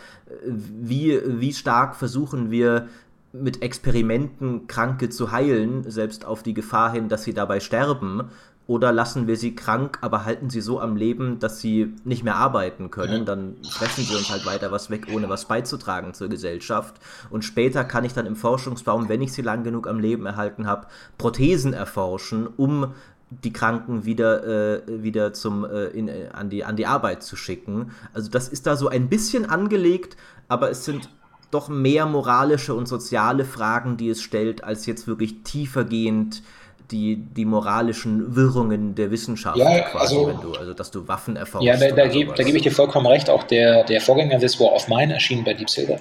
wie, 0.44 1.20
wie 1.24 1.52
stark 1.52 1.94
versuchen 1.94 2.50
wir 2.50 2.88
mit 3.32 3.62
Experimenten 3.62 4.66
Kranke 4.66 5.08
zu 5.08 5.30
heilen, 5.30 5.88
selbst 5.88 6.24
auf 6.24 6.42
die 6.42 6.54
Gefahr 6.54 6.90
hin, 6.90 7.08
dass 7.08 7.22
sie 7.22 7.34
dabei 7.34 7.60
sterben. 7.60 8.30
Oder 8.68 8.92
lassen 8.92 9.26
wir 9.26 9.38
sie 9.38 9.54
krank, 9.54 9.96
aber 10.02 10.26
halten 10.26 10.50
sie 10.50 10.60
so 10.60 10.78
am 10.78 10.94
Leben, 10.94 11.38
dass 11.38 11.58
sie 11.58 11.94
nicht 12.04 12.22
mehr 12.22 12.36
arbeiten 12.36 12.90
können. 12.90 13.24
Dann 13.24 13.56
fressen 13.66 14.04
sie 14.04 14.14
uns 14.14 14.28
halt 14.28 14.44
weiter 14.44 14.70
was 14.70 14.90
weg, 14.90 15.06
ohne 15.10 15.30
was 15.30 15.46
beizutragen 15.46 16.12
zur 16.12 16.28
Gesellschaft. 16.28 16.96
Und 17.30 17.46
später 17.46 17.82
kann 17.82 18.04
ich 18.04 18.12
dann 18.12 18.26
im 18.26 18.36
Forschungsbaum, 18.36 19.08
wenn 19.08 19.22
ich 19.22 19.32
sie 19.32 19.40
lang 19.40 19.64
genug 19.64 19.88
am 19.88 19.98
Leben 19.98 20.26
erhalten 20.26 20.66
habe, 20.66 20.86
Prothesen 21.16 21.72
erforschen, 21.72 22.46
um 22.46 22.92
die 23.30 23.54
Kranken 23.54 24.04
wieder, 24.04 24.44
äh, 24.46 25.02
wieder 25.02 25.32
zum, 25.32 25.64
äh, 25.64 25.86
in, 25.86 26.08
äh, 26.08 26.28
an, 26.34 26.50
die, 26.50 26.62
an 26.62 26.76
die 26.76 26.86
Arbeit 26.86 27.22
zu 27.22 27.36
schicken. 27.36 27.92
Also 28.12 28.30
das 28.30 28.50
ist 28.50 28.66
da 28.66 28.76
so 28.76 28.88
ein 28.88 29.08
bisschen 29.08 29.48
angelegt, 29.48 30.18
aber 30.46 30.70
es 30.70 30.84
sind 30.84 31.08
doch 31.50 31.70
mehr 31.70 32.04
moralische 32.04 32.74
und 32.74 32.86
soziale 32.86 33.46
Fragen, 33.46 33.96
die 33.96 34.10
es 34.10 34.20
stellt, 34.20 34.62
als 34.62 34.84
jetzt 34.84 35.06
wirklich 35.06 35.42
tiefergehend 35.42 36.42
die, 36.90 37.16
die 37.16 37.44
moralischen 37.44 38.34
Wirrungen 38.34 38.94
der 38.94 39.10
Wissenschaft 39.10 39.58
ja, 39.58 39.80
quasi, 39.80 40.16
also, 40.16 40.26
wenn 40.26 40.40
du, 40.40 40.52
also 40.52 40.72
dass 40.72 40.90
du 40.90 41.06
Waffen 41.06 41.36
erforschst. 41.36 41.66
Ja, 41.66 41.76
da, 41.76 41.94
da, 41.94 42.06
geb, 42.06 42.34
da 42.34 42.42
gebe 42.42 42.56
ich 42.56 42.62
dir 42.62 42.72
vollkommen 42.72 43.06
recht. 43.06 43.28
Auch 43.28 43.42
der, 43.44 43.84
der 43.84 44.00
Vorgänger 44.00 44.38
This 44.38 44.58
War 44.58 44.72
of 44.72 44.88
Mine, 44.88 45.14
erschienen 45.14 45.44
bei 45.44 45.54
Deep 45.54 45.68
Silver, 45.68 45.98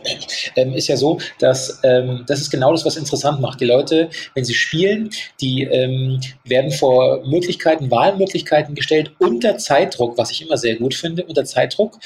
ähm, 0.56 0.74
ist 0.74 0.88
ja 0.88 0.96
so, 0.96 1.20
dass 1.40 1.80
ähm, 1.84 2.24
das 2.28 2.40
ist 2.40 2.50
genau 2.50 2.72
das, 2.72 2.86
was 2.86 2.96
interessant 2.96 3.42
macht. 3.42 3.60
Die 3.60 3.66
Leute, 3.66 4.10
wenn 4.34 4.46
sie 4.46 4.54
spielen, 4.54 5.10
die 5.42 5.64
ähm, 5.64 6.22
werden 6.46 6.72
vor 6.72 7.26
Möglichkeiten, 7.26 7.92
Wahlmöglichkeiten 7.92 8.76
gestellt 8.76 9.12
unter 9.20 9.58
Zeitdruck, 9.58 10.18
was 10.18 10.32
ich 10.32 10.46
immer 10.46 10.58
sehr 10.58 10.76
gut 10.76 10.96
finde, 10.96 11.26
unter 11.26 11.44
Zeitdruck 11.44 12.00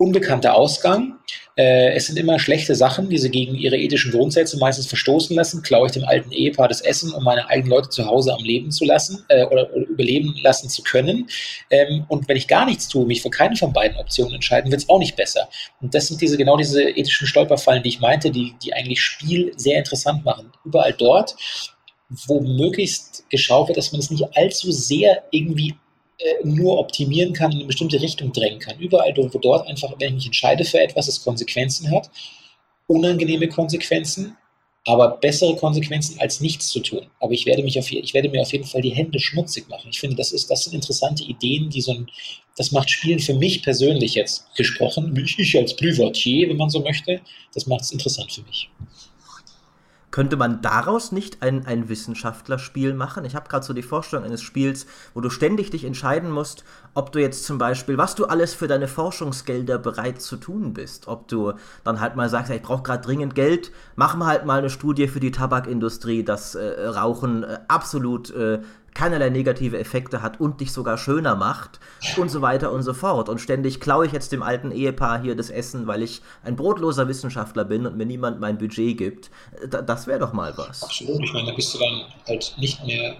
unbekannter 0.00 0.54
Ausgang. 0.54 1.18
Äh, 1.56 1.92
es 1.94 2.06
sind 2.06 2.18
immer 2.18 2.38
schlechte 2.38 2.74
Sachen, 2.74 3.10
die 3.10 3.18
sie 3.18 3.30
gegen 3.30 3.54
ihre 3.54 3.76
ethischen 3.76 4.12
Grundsätze 4.12 4.56
meistens 4.58 4.86
verstoßen 4.86 5.36
lassen. 5.36 5.62
Klaue 5.62 5.88
ich 5.88 5.92
dem 5.92 6.04
alten 6.04 6.32
Ehepaar 6.32 6.68
das 6.68 6.80
Essen, 6.80 7.12
um 7.12 7.22
meine 7.22 7.46
eigenen 7.50 7.70
Leute 7.70 7.90
zu 7.90 8.06
Hause 8.06 8.32
am 8.32 8.42
Leben 8.42 8.70
zu 8.70 8.86
lassen 8.86 9.26
äh, 9.28 9.44
oder, 9.44 9.70
oder, 9.74 9.86
überleben 9.86 10.34
lassen 10.42 10.70
zu 10.70 10.82
können. 10.82 11.28
Ähm, 11.68 12.06
und 12.08 12.26
wenn 12.28 12.38
ich 12.38 12.48
gar 12.48 12.64
nichts 12.64 12.88
tue, 12.88 13.04
mich 13.04 13.20
für 13.20 13.28
keine 13.28 13.56
von 13.56 13.74
beiden 13.74 13.98
Optionen 13.98 14.32
entscheiden, 14.32 14.70
wird 14.70 14.80
es 14.80 14.88
auch 14.88 14.98
nicht 14.98 15.16
besser. 15.16 15.50
Und 15.82 15.94
das 15.94 16.08
sind 16.08 16.22
diese 16.22 16.38
genau 16.38 16.56
diese 16.56 16.82
ethischen 16.82 17.26
Stolperfallen, 17.26 17.82
die 17.82 17.90
ich 17.90 18.00
meinte, 18.00 18.30
die, 18.30 18.54
die 18.64 18.72
eigentlich 18.72 19.02
Spiel 19.02 19.52
sehr 19.56 19.76
interessant 19.76 20.24
machen. 20.24 20.50
Überall 20.64 20.94
dort, 20.94 21.36
wo 22.26 22.40
möglichst 22.40 23.28
geschaut 23.28 23.68
wird, 23.68 23.76
dass 23.76 23.92
man 23.92 24.00
es 24.00 24.10
nicht 24.10 24.24
allzu 24.34 24.72
sehr 24.72 25.24
irgendwie 25.30 25.74
nur 26.44 26.78
optimieren 26.78 27.32
kann, 27.32 27.52
in 27.52 27.58
eine 27.58 27.66
bestimmte 27.66 28.00
Richtung 28.00 28.32
drängen 28.32 28.58
kann. 28.58 28.78
Überall, 28.78 29.14
wo 29.16 29.38
dort 29.38 29.66
einfach, 29.68 29.92
wenn 29.98 30.08
ich 30.08 30.14
mich 30.14 30.26
entscheide 30.26 30.64
für 30.64 30.80
etwas, 30.80 31.08
es 31.08 31.22
Konsequenzen 31.22 31.90
hat, 31.90 32.10
unangenehme 32.86 33.48
Konsequenzen, 33.48 34.36
aber 34.86 35.18
bessere 35.18 35.56
Konsequenzen 35.56 36.18
als 36.20 36.40
nichts 36.40 36.68
zu 36.68 36.80
tun. 36.80 37.06
Aber 37.20 37.32
ich 37.32 37.46
werde, 37.46 37.62
mich 37.62 37.78
auf, 37.78 37.90
ich 37.90 38.14
werde 38.14 38.28
mir 38.28 38.40
auf 38.40 38.52
jeden 38.52 38.64
Fall 38.64 38.80
die 38.80 38.94
Hände 38.94 39.18
schmutzig 39.18 39.68
machen. 39.68 39.88
Ich 39.90 40.00
finde, 40.00 40.16
das, 40.16 40.32
ist, 40.32 40.50
das 40.50 40.64
sind 40.64 40.74
interessante 40.74 41.22
Ideen, 41.22 41.68
die 41.70 41.82
so 41.82 41.92
ein, 41.92 42.10
das 42.56 42.72
macht 42.72 42.90
Spielen 42.90 43.20
für 43.20 43.34
mich 43.34 43.62
persönlich 43.62 44.14
jetzt 44.14 44.46
gesprochen, 44.56 45.14
ich 45.16 45.56
als 45.56 45.76
Privatier, 45.76 46.48
wenn 46.48 46.56
man 46.56 46.70
so 46.70 46.80
möchte, 46.80 47.20
das 47.54 47.66
macht 47.66 47.82
es 47.82 47.92
interessant 47.92 48.32
für 48.32 48.42
mich. 48.42 48.70
Könnte 50.10 50.36
man 50.36 50.60
daraus 50.60 51.12
nicht 51.12 51.42
ein, 51.42 51.66
ein 51.66 51.88
Wissenschaftlerspiel 51.88 52.94
machen? 52.94 53.24
Ich 53.24 53.36
habe 53.36 53.48
gerade 53.48 53.64
so 53.64 53.72
die 53.72 53.82
Vorstellung 53.82 54.24
eines 54.24 54.42
Spiels, 54.42 54.86
wo 55.14 55.20
du 55.20 55.30
ständig 55.30 55.70
dich 55.70 55.84
entscheiden 55.84 56.30
musst, 56.30 56.64
ob 56.94 57.12
du 57.12 57.20
jetzt 57.20 57.44
zum 57.44 57.58
Beispiel, 57.58 57.96
was 57.96 58.16
du 58.16 58.24
alles 58.24 58.52
für 58.52 58.66
deine 58.66 58.88
Forschungsgelder 58.88 59.78
bereit 59.78 60.20
zu 60.20 60.36
tun 60.36 60.74
bist. 60.74 61.06
Ob 61.06 61.28
du 61.28 61.52
dann 61.84 62.00
halt 62.00 62.16
mal 62.16 62.28
sagst, 62.28 62.50
ich 62.50 62.62
brauche 62.62 62.82
gerade 62.82 63.04
dringend 63.04 63.36
Geld, 63.36 63.70
machen 63.94 64.18
wir 64.18 64.26
halt 64.26 64.44
mal 64.46 64.58
eine 64.58 64.70
Studie 64.70 65.06
für 65.06 65.20
die 65.20 65.30
Tabakindustrie, 65.30 66.24
dass 66.24 66.56
äh, 66.56 66.86
Rauchen 66.86 67.44
äh, 67.44 67.58
absolut 67.68 68.30
äh, 68.30 68.60
keinerlei 68.94 69.30
negative 69.30 69.78
Effekte 69.78 70.22
hat 70.22 70.40
und 70.40 70.60
dich 70.60 70.72
sogar 70.72 70.98
schöner 70.98 71.36
macht 71.36 71.80
und 72.16 72.28
so 72.28 72.42
weiter 72.42 72.72
und 72.72 72.82
so 72.82 72.94
fort. 72.94 73.28
Und 73.28 73.40
ständig 73.40 73.80
klaue 73.80 74.06
ich 74.06 74.12
jetzt 74.12 74.32
dem 74.32 74.42
alten 74.42 74.72
Ehepaar 74.72 75.20
hier 75.20 75.34
das 75.34 75.50
Essen, 75.50 75.86
weil 75.86 76.02
ich 76.02 76.22
ein 76.42 76.56
brotloser 76.56 77.08
Wissenschaftler 77.08 77.64
bin 77.64 77.86
und 77.86 77.96
mir 77.96 78.06
niemand 78.06 78.40
mein 78.40 78.58
Budget 78.58 78.98
gibt. 78.98 79.30
das 79.68 80.06
wäre 80.06 80.18
doch 80.18 80.32
mal 80.32 80.56
was. 80.56 80.82
Absolut. 80.82 81.22
Ich 81.22 81.32
meine, 81.32 81.50
da 81.50 81.54
bist 81.54 81.74
du 81.74 81.78
dann 81.78 82.02
halt 82.26 82.54
nicht 82.58 82.84
mehr 82.84 83.16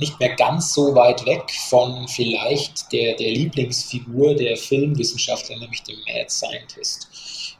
nicht 0.00 0.20
mehr 0.20 0.36
ganz 0.36 0.74
so 0.74 0.94
weit 0.94 1.26
weg 1.26 1.50
von 1.68 2.06
vielleicht 2.06 2.92
der, 2.92 3.16
der 3.16 3.32
Lieblingsfigur 3.32 4.36
der 4.36 4.56
Filmwissenschaftler, 4.56 5.58
nämlich 5.58 5.82
dem 5.82 5.96
Mad 6.06 6.28
Scientist 6.28 7.08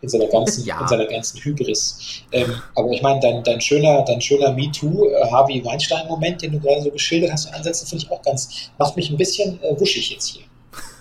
in 0.00 0.08
seiner 0.08 0.26
ganzen, 0.26 0.64
ja. 0.64 0.80
in 0.80 0.88
seiner 0.88 1.06
ganzen 1.06 1.40
Hybris. 1.40 2.22
Ähm, 2.32 2.54
aber 2.74 2.90
ich 2.90 3.02
meine, 3.02 3.20
dein, 3.20 3.42
dein 3.42 3.60
schöner, 3.60 4.04
dein 4.04 4.20
schöner 4.20 4.52
MeToo, 4.52 5.08
äh, 5.08 5.30
Harvey 5.30 5.64
Weinstein-Moment, 5.64 6.42
den 6.42 6.52
du 6.52 6.60
gerade 6.60 6.82
so 6.82 6.90
geschildert 6.90 7.32
hast, 7.32 7.52
Ansätze 7.52 7.86
finde 7.86 8.04
ich 8.04 8.10
auch 8.10 8.22
ganz, 8.22 8.70
macht 8.78 8.96
mich 8.96 9.10
ein 9.10 9.16
bisschen 9.16 9.60
äh, 9.62 9.78
wuschig 9.78 10.10
jetzt 10.10 10.26
hier. 10.26 10.42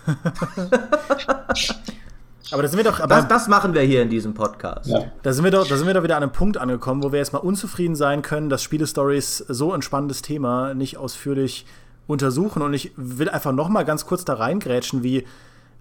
Aber 2.52 2.62
da 2.62 2.70
sind 2.70 2.78
wir 2.78 2.86
doch. 2.86 3.06
Das, 3.06 3.28
das, 3.28 3.48
machen 3.48 3.74
wir 3.74 3.82
hier 3.82 4.02
in 4.02 4.10
diesem 4.10 4.34
Podcast. 4.34 4.90
Ja. 4.90 5.12
Da, 5.22 5.34
sind 5.34 5.44
wir 5.44 5.52
doch, 5.52 5.68
da 5.68 5.76
sind 5.76 5.86
wir 5.86 5.94
doch 5.94 6.04
wieder 6.04 6.16
an 6.16 6.24
einem 6.24 6.32
Punkt 6.32 6.58
angekommen, 6.58 7.04
wo 7.04 7.12
wir 7.12 7.20
jetzt 7.20 7.34
mal 7.34 7.40
unzufrieden 7.40 7.96
sein 7.96 8.22
können, 8.22 8.50
dass 8.50 8.64
Spielestories 8.64 9.44
so 9.50 9.74
ein 9.74 9.82
spannendes 9.82 10.22
Thema 10.22 10.74
nicht 10.74 10.96
ausführlich 10.98 11.66
untersuchen. 12.08 12.62
Und 12.62 12.74
ich 12.74 12.92
will 12.96 13.28
einfach 13.30 13.52
noch 13.52 13.68
mal 13.68 13.84
ganz 13.84 14.06
kurz 14.06 14.24
da 14.24 14.36
reingrätschen, 14.36 15.04
wie 15.04 15.26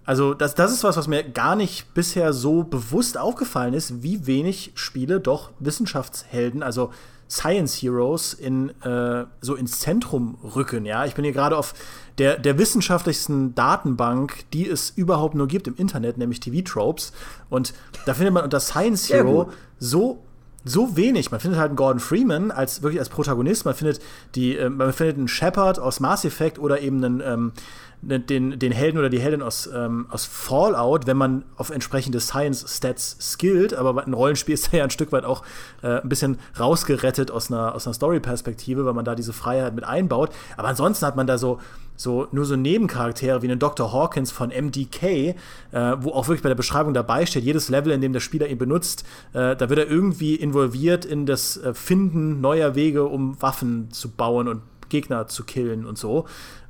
also 0.07 0.33
das, 0.33 0.55
das 0.55 0.71
ist 0.71 0.85
was, 0.85 0.95
was 0.95 1.09
mir 1.09 1.21
gar 1.21 1.57
nicht 1.57 1.93
bisher 1.93 2.31
so 2.31 2.63
bewusst 2.63 3.17
aufgefallen 3.17 3.73
ist, 3.73 4.01
wie 4.03 4.25
wenig 4.25 4.71
Spiele 4.75 5.19
doch 5.19 5.51
Wissenschaftshelden, 5.59 6.63
also 6.63 6.91
Science 7.29 7.75
Heroes 7.81 8.33
in, 8.33 8.69
äh, 8.83 9.25
so 9.41 9.55
ins 9.55 9.81
Zentrum 9.81 10.37
rücken. 10.55 10.85
Ja, 10.85 11.05
ich 11.05 11.13
bin 11.13 11.25
hier 11.25 11.33
gerade 11.33 11.57
auf 11.57 11.73
der, 12.19 12.39
der 12.39 12.57
wissenschaftlichsten 12.57 13.53
Datenbank, 13.53 14.49
die 14.53 14.69
es 14.69 14.91
überhaupt 14.91 15.35
nur 15.35 15.49
gibt 15.49 15.67
im 15.67 15.75
Internet, 15.75 16.17
nämlich 16.17 16.39
TV 16.39 16.63
Tropes. 16.63 17.11
Und 17.49 17.73
da 18.05 18.13
findet 18.13 18.33
man 18.33 18.45
unter 18.45 18.61
Science 18.61 19.09
Hero 19.09 19.51
so 19.77 20.23
so 20.63 20.97
wenig. 20.97 21.31
Man 21.31 21.39
findet 21.39 21.59
halt 21.59 21.69
einen 21.69 21.77
Gordon 21.77 21.99
Freeman 21.99 22.51
als 22.51 22.81
wirklich 22.81 22.99
als 22.99 23.09
Protagonist. 23.09 23.65
Man 23.65 23.73
findet 23.73 24.01
die, 24.35 24.57
äh, 24.57 24.69
man 24.69 24.93
findet 24.93 25.17
einen 25.17 25.27
Shepard 25.27 25.79
aus 25.79 25.99
Mass 25.99 26.25
Effect 26.25 26.59
oder 26.59 26.81
eben 26.81 27.03
einen 27.03 27.21
ähm, 27.21 27.51
den, 28.01 28.59
den 28.59 28.71
Helden 28.71 28.97
oder 28.99 29.09
die 29.09 29.19
Heldin 29.19 29.41
aus, 29.41 29.69
ähm, 29.73 30.05
aus 30.09 30.25
Fallout, 30.25 31.07
wenn 31.07 31.17
man 31.17 31.43
auf 31.55 31.71
entsprechende 31.71 32.19
Science-Stats 32.19 33.17
skillt, 33.19 33.73
aber 33.73 34.05
ein 34.05 34.13
Rollenspiel 34.13 34.53
ist 34.53 34.71
ja 34.71 34.83
ein 34.83 34.91
Stück 34.91 35.11
weit 35.11 35.25
auch 35.25 35.43
äh, 35.81 36.01
ein 36.01 36.09
bisschen 36.09 36.37
rausgerettet 36.59 37.31
aus 37.31 37.51
einer, 37.51 37.73
aus 37.73 37.87
einer 37.87 37.95
Story-Perspektive, 37.95 38.85
weil 38.85 38.93
man 38.93 39.05
da 39.05 39.15
diese 39.15 39.33
Freiheit 39.33 39.73
mit 39.73 39.83
einbaut. 39.83 40.29
Aber 40.57 40.67
ansonsten 40.67 41.05
hat 41.05 41.15
man 41.15 41.25
da 41.25 41.37
so, 41.37 41.59
so 41.95 42.27
nur 42.31 42.45
so 42.45 42.55
Nebencharaktere 42.55 43.41
wie 43.41 43.47
einen 43.47 43.59
Dr. 43.59 43.91
Hawkins 43.91 44.31
von 44.31 44.49
MDK, 44.49 45.03
äh, 45.03 45.35
wo 45.99 46.11
auch 46.11 46.27
wirklich 46.27 46.43
bei 46.43 46.49
der 46.49 46.55
Beschreibung 46.55 46.93
dabei 46.93 47.25
steht, 47.25 47.43
jedes 47.43 47.69
Level, 47.69 47.91
in 47.91 48.01
dem 48.01 48.13
der 48.13 48.19
Spieler 48.19 48.47
ihn 48.47 48.59
benutzt, 48.59 49.05
äh, 49.33 49.55
da 49.55 49.69
wird 49.69 49.79
er 49.79 49.89
irgendwie 49.89 50.35
involviert 50.35 51.03
in 51.03 51.25
das 51.25 51.57
äh, 51.57 51.73
Finden 51.73 52.41
neuer 52.41 52.75
Wege, 52.75 53.05
um 53.05 53.41
Waffen 53.41 53.91
zu 53.91 54.09
bauen 54.09 54.47
und 54.47 54.61
Gegner 54.89 55.27
zu 55.27 55.43
killen 55.43 55.85
und 55.85 55.97
so. 55.97 56.25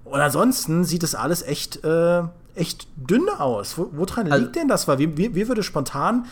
Und 0.09 0.19
ansonsten 0.19 0.83
sieht 0.83 1.03
es 1.03 1.15
alles 1.15 1.41
echt, 1.41 1.83
äh, 1.83 2.23
echt 2.55 2.87
dünn 2.95 3.29
aus. 3.29 3.77
Wo, 3.77 3.89
woran 3.91 4.31
also, 4.31 4.45
liegt 4.45 4.55
denn 4.55 4.67
das? 4.67 4.87
Weil 4.87 4.99
wie, 4.99 5.17
wie, 5.17 5.35
wie 5.35 5.47
würde 5.47 5.63
spontan 5.63 6.25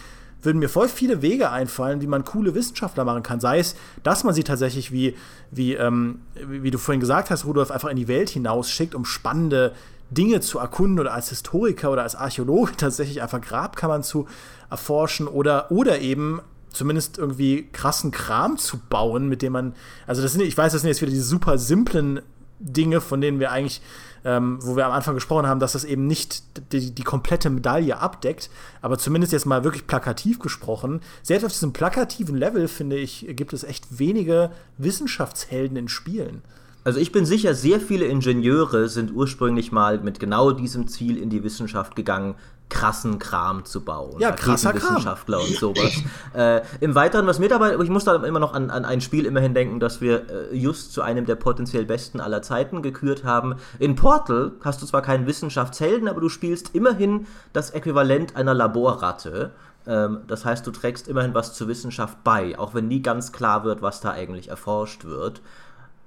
würden 0.46 0.60
mir 0.60 0.70
voll 0.70 0.88
viele 0.88 1.22
Wege 1.22 1.50
einfallen, 1.50 2.02
wie 2.02 2.08
man 2.08 2.24
coole 2.24 2.54
Wissenschaftler 2.54 3.04
machen 3.04 3.24
kann. 3.24 3.40
Sei 3.40 3.60
es, 3.60 3.76
dass 4.04 4.24
man 4.24 4.34
sie 4.34 4.44
tatsächlich, 4.44 4.92
wie, 4.92 5.16
wie, 5.52 5.74
ähm, 5.74 6.20
wie 6.36 6.72
du 6.72 6.78
vorhin 6.78 7.00
gesagt 7.00 7.32
hast, 7.32 7.46
Rudolf, 7.46 7.72
einfach 7.72 7.90
in 7.90 7.98
die 7.98 8.08
Welt 8.08 8.30
hinausschickt, 8.30 8.96
um 8.96 9.06
spannende 9.06 9.74
Dinge 10.12 10.42
zu 10.42 10.60
erkunden 10.60 11.00
oder 11.00 11.14
als 11.14 11.30
Historiker 11.30 11.92
oder 11.92 12.04
als 12.04 12.16
Archäologe 12.16 12.74
tatsächlich 12.78 13.22
einfach 13.22 13.42
Grabkammern 13.42 14.04
zu 14.04 14.28
erforschen 14.70 15.28
oder, 15.28 15.72
oder 15.72 16.00
eben 16.00 16.42
zumindest 16.70 17.18
irgendwie 17.18 17.70
krassen 17.72 18.12
Kram 18.12 18.58
zu 18.58 18.78
bauen, 18.90 19.30
mit 19.30 19.42
dem 19.42 19.54
man, 19.54 19.74
also 20.06 20.22
das 20.22 20.34
sind, 20.34 20.42
ich 20.42 20.58
weiß, 20.58 20.74
das 20.74 20.82
sind 20.82 20.90
jetzt 20.90 21.02
wieder 21.02 21.12
diese 21.12 21.24
super 21.24 21.58
simplen 21.58 22.22
Dinge, 22.60 23.02
von 23.02 23.22
denen 23.22 23.40
wir 23.40 23.52
eigentlich, 23.52 23.82
ähm, 24.24 24.60
wo 24.62 24.76
wir 24.76 24.86
am 24.86 24.92
Anfang 24.92 25.16
gesprochen 25.16 25.48
haben, 25.48 25.60
dass 25.60 25.74
das 25.74 25.84
eben 25.84 26.08
nicht 26.08 26.44
die, 26.72 26.92
die, 26.92 27.04
komplette 27.04 27.50
Medaille 27.50 28.00
abdeckt, 28.00 28.50
aber 28.82 28.98
zumindest 28.98 29.34
jetzt 29.34 29.46
mal 29.46 29.64
wirklich 29.64 29.88
plakativ 29.88 30.40
gesprochen. 30.40 31.02
Selbst 31.22 31.46
auf 31.46 31.52
diesem 31.52 31.74
plakativen 31.74 32.36
Level, 32.36 32.68
finde 32.68 32.98
ich, 32.98 33.26
gibt 33.30 33.54
es 33.54 33.64
echt 33.64 34.00
wenige 34.00 34.52
Wissenschaftshelden 34.78 35.78
in 35.78 35.88
Spielen. 35.88 36.42
Also 36.86 37.00
ich 37.00 37.12
bin 37.12 37.26
sicher, 37.26 37.56
sehr 37.56 37.80
viele 37.82 38.06
Ingenieure 38.06 38.88
sind 38.90 39.12
ursprünglich 39.12 39.72
mal 39.72 39.98
mit 39.98 40.20
genau 40.20 40.52
diesem 40.52 40.88
Ziel 40.88 41.18
in 41.18 41.32
die 41.32 41.44
Wissenschaft 41.44 41.96
gegangen, 41.96 42.36
krassen 42.70 43.18
Kram 43.18 43.66
zu 43.66 43.84
bauen. 43.84 44.20
Ja, 44.20 44.32
krasser 44.32 44.76
Wissenschaftler 44.76 45.40
und 45.40 45.56
sowas. 45.56 45.94
äh, 46.36 46.62
Im 46.82 46.94
Weiteren, 46.94 47.26
was 47.26 47.40
mir 47.40 47.50
dabei, 47.50 47.76
ich 47.76 47.90
muss 47.90 48.04
da 48.04 48.16
immer 48.24 48.40
noch 48.40 48.54
an, 48.54 48.70
an 48.70 48.86
ein 48.86 49.02
Spiel 49.02 49.26
immerhin 49.26 49.56
denken, 49.56 49.80
das 49.80 50.00
wir 50.00 50.30
äh, 50.30 50.56
just 50.56 50.94
zu 50.94 51.02
einem 51.02 51.26
der 51.26 51.36
potenziell 51.36 51.86
besten 51.86 52.20
aller 52.20 52.44
Zeiten 52.44 52.84
gekürt 52.84 53.24
haben. 53.24 53.56
In 53.80 53.96
Portal 53.96 54.52
hast 54.62 54.80
du 54.84 54.86
zwar 54.86 55.02
keinen 55.02 55.26
Wissenschaftshelden, 55.26 56.08
aber 56.08 56.22
du 56.22 56.30
spielst 56.30 56.76
immerhin 56.76 57.26
das 57.52 57.72
Äquivalent 57.72 58.36
einer 58.36 58.54
Laborratte. 58.54 59.54
Ähm, 59.88 60.20
das 60.28 60.46
heißt, 60.46 60.66
du 60.68 60.72
trägst 60.72 61.08
immerhin 61.08 61.34
was 61.34 61.54
zur 61.54 61.68
Wissenschaft 61.68 62.24
bei, 62.24 62.60
auch 62.60 62.76
wenn 62.76 62.88
nie 62.88 63.02
ganz 63.02 63.32
klar 63.32 63.64
wird, 63.64 63.82
was 63.82 64.02
da 64.02 64.12
eigentlich 64.12 64.50
erforscht 64.50 65.06
wird. 65.06 65.42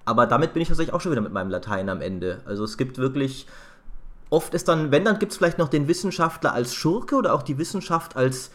Aber 0.09 0.27
damit 0.27 0.55
bin 0.55 0.63
ich 0.63 0.69
tatsächlich 0.69 0.95
auch 0.95 1.03
schon 1.03 1.13
wieder 1.13 1.21
mit 1.21 1.33
meinem 1.33 1.51
Latein 1.51 1.91
am 1.91 2.01
Ende. 2.01 2.41
Also 2.47 2.65
es 2.65 2.79
gibt 2.79 2.97
wirklich, 2.97 3.47
oft 4.31 4.55
ist 4.55 4.67
dann, 4.67 4.91
wenn, 4.91 5.05
dann 5.05 5.19
gibt 5.19 5.33
es 5.33 5.39
vielleicht 5.39 5.59
noch 5.59 5.69
den 5.69 5.87
Wissenschaftler 5.87 6.55
als 6.55 6.75
Schurke 6.75 7.17
oder 7.17 7.35
auch 7.35 7.43
die 7.43 7.59
Wissenschaft 7.59 8.17
als, 8.17 8.51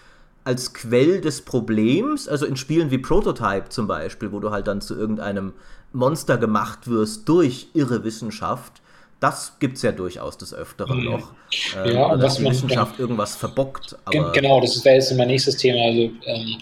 als 0.46 0.74
Quell 0.74 1.22
des 1.22 1.42
Problems. 1.46 2.28
Also 2.28 2.48
in 2.48 2.58
Spielen 2.58 2.90
wie 2.90 2.98
Prototype 2.98 3.70
zum 3.70 3.86
Beispiel, 3.86 4.32
wo 4.32 4.40
du 4.40 4.50
halt 4.50 4.66
dann 4.66 4.82
zu 4.82 4.96
irgendeinem 4.96 5.54
Monster 5.92 6.40
gemacht 6.40 6.88
wirst 6.88 7.30
durch 7.30 7.68
irre 7.76 8.04
Wissenschaft. 8.04 8.82
Das 9.20 9.60
gibt 9.60 9.78
es 9.78 9.84
ja 9.84 9.92
durchaus 9.92 10.40
des 10.40 10.56
Öfteren 10.56 11.02
mhm. 11.02 11.06
noch. 11.06 11.32
Äh, 11.86 11.94
ja, 11.94 12.18
dass 12.18 12.38
die 12.38 12.46
Wissenschaft 12.46 12.98
irgendwas 13.00 13.36
verbockt. 13.36 13.96
genau, 14.34 14.60
das 14.60 14.84
wäre 14.84 14.96
jetzt 14.96 15.16
mein 15.16 15.28
nächstes 15.28 15.56
Thema. 15.58 15.86
Also, 15.86 16.12
ähm, 16.26 16.58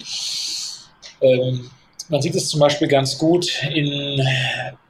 ähm, 1.21 1.71
man 2.09 2.21
sieht 2.21 2.35
es 2.35 2.49
zum 2.49 2.59
Beispiel 2.59 2.89
ganz 2.89 3.17
gut, 3.17 3.47
in, 3.73 4.21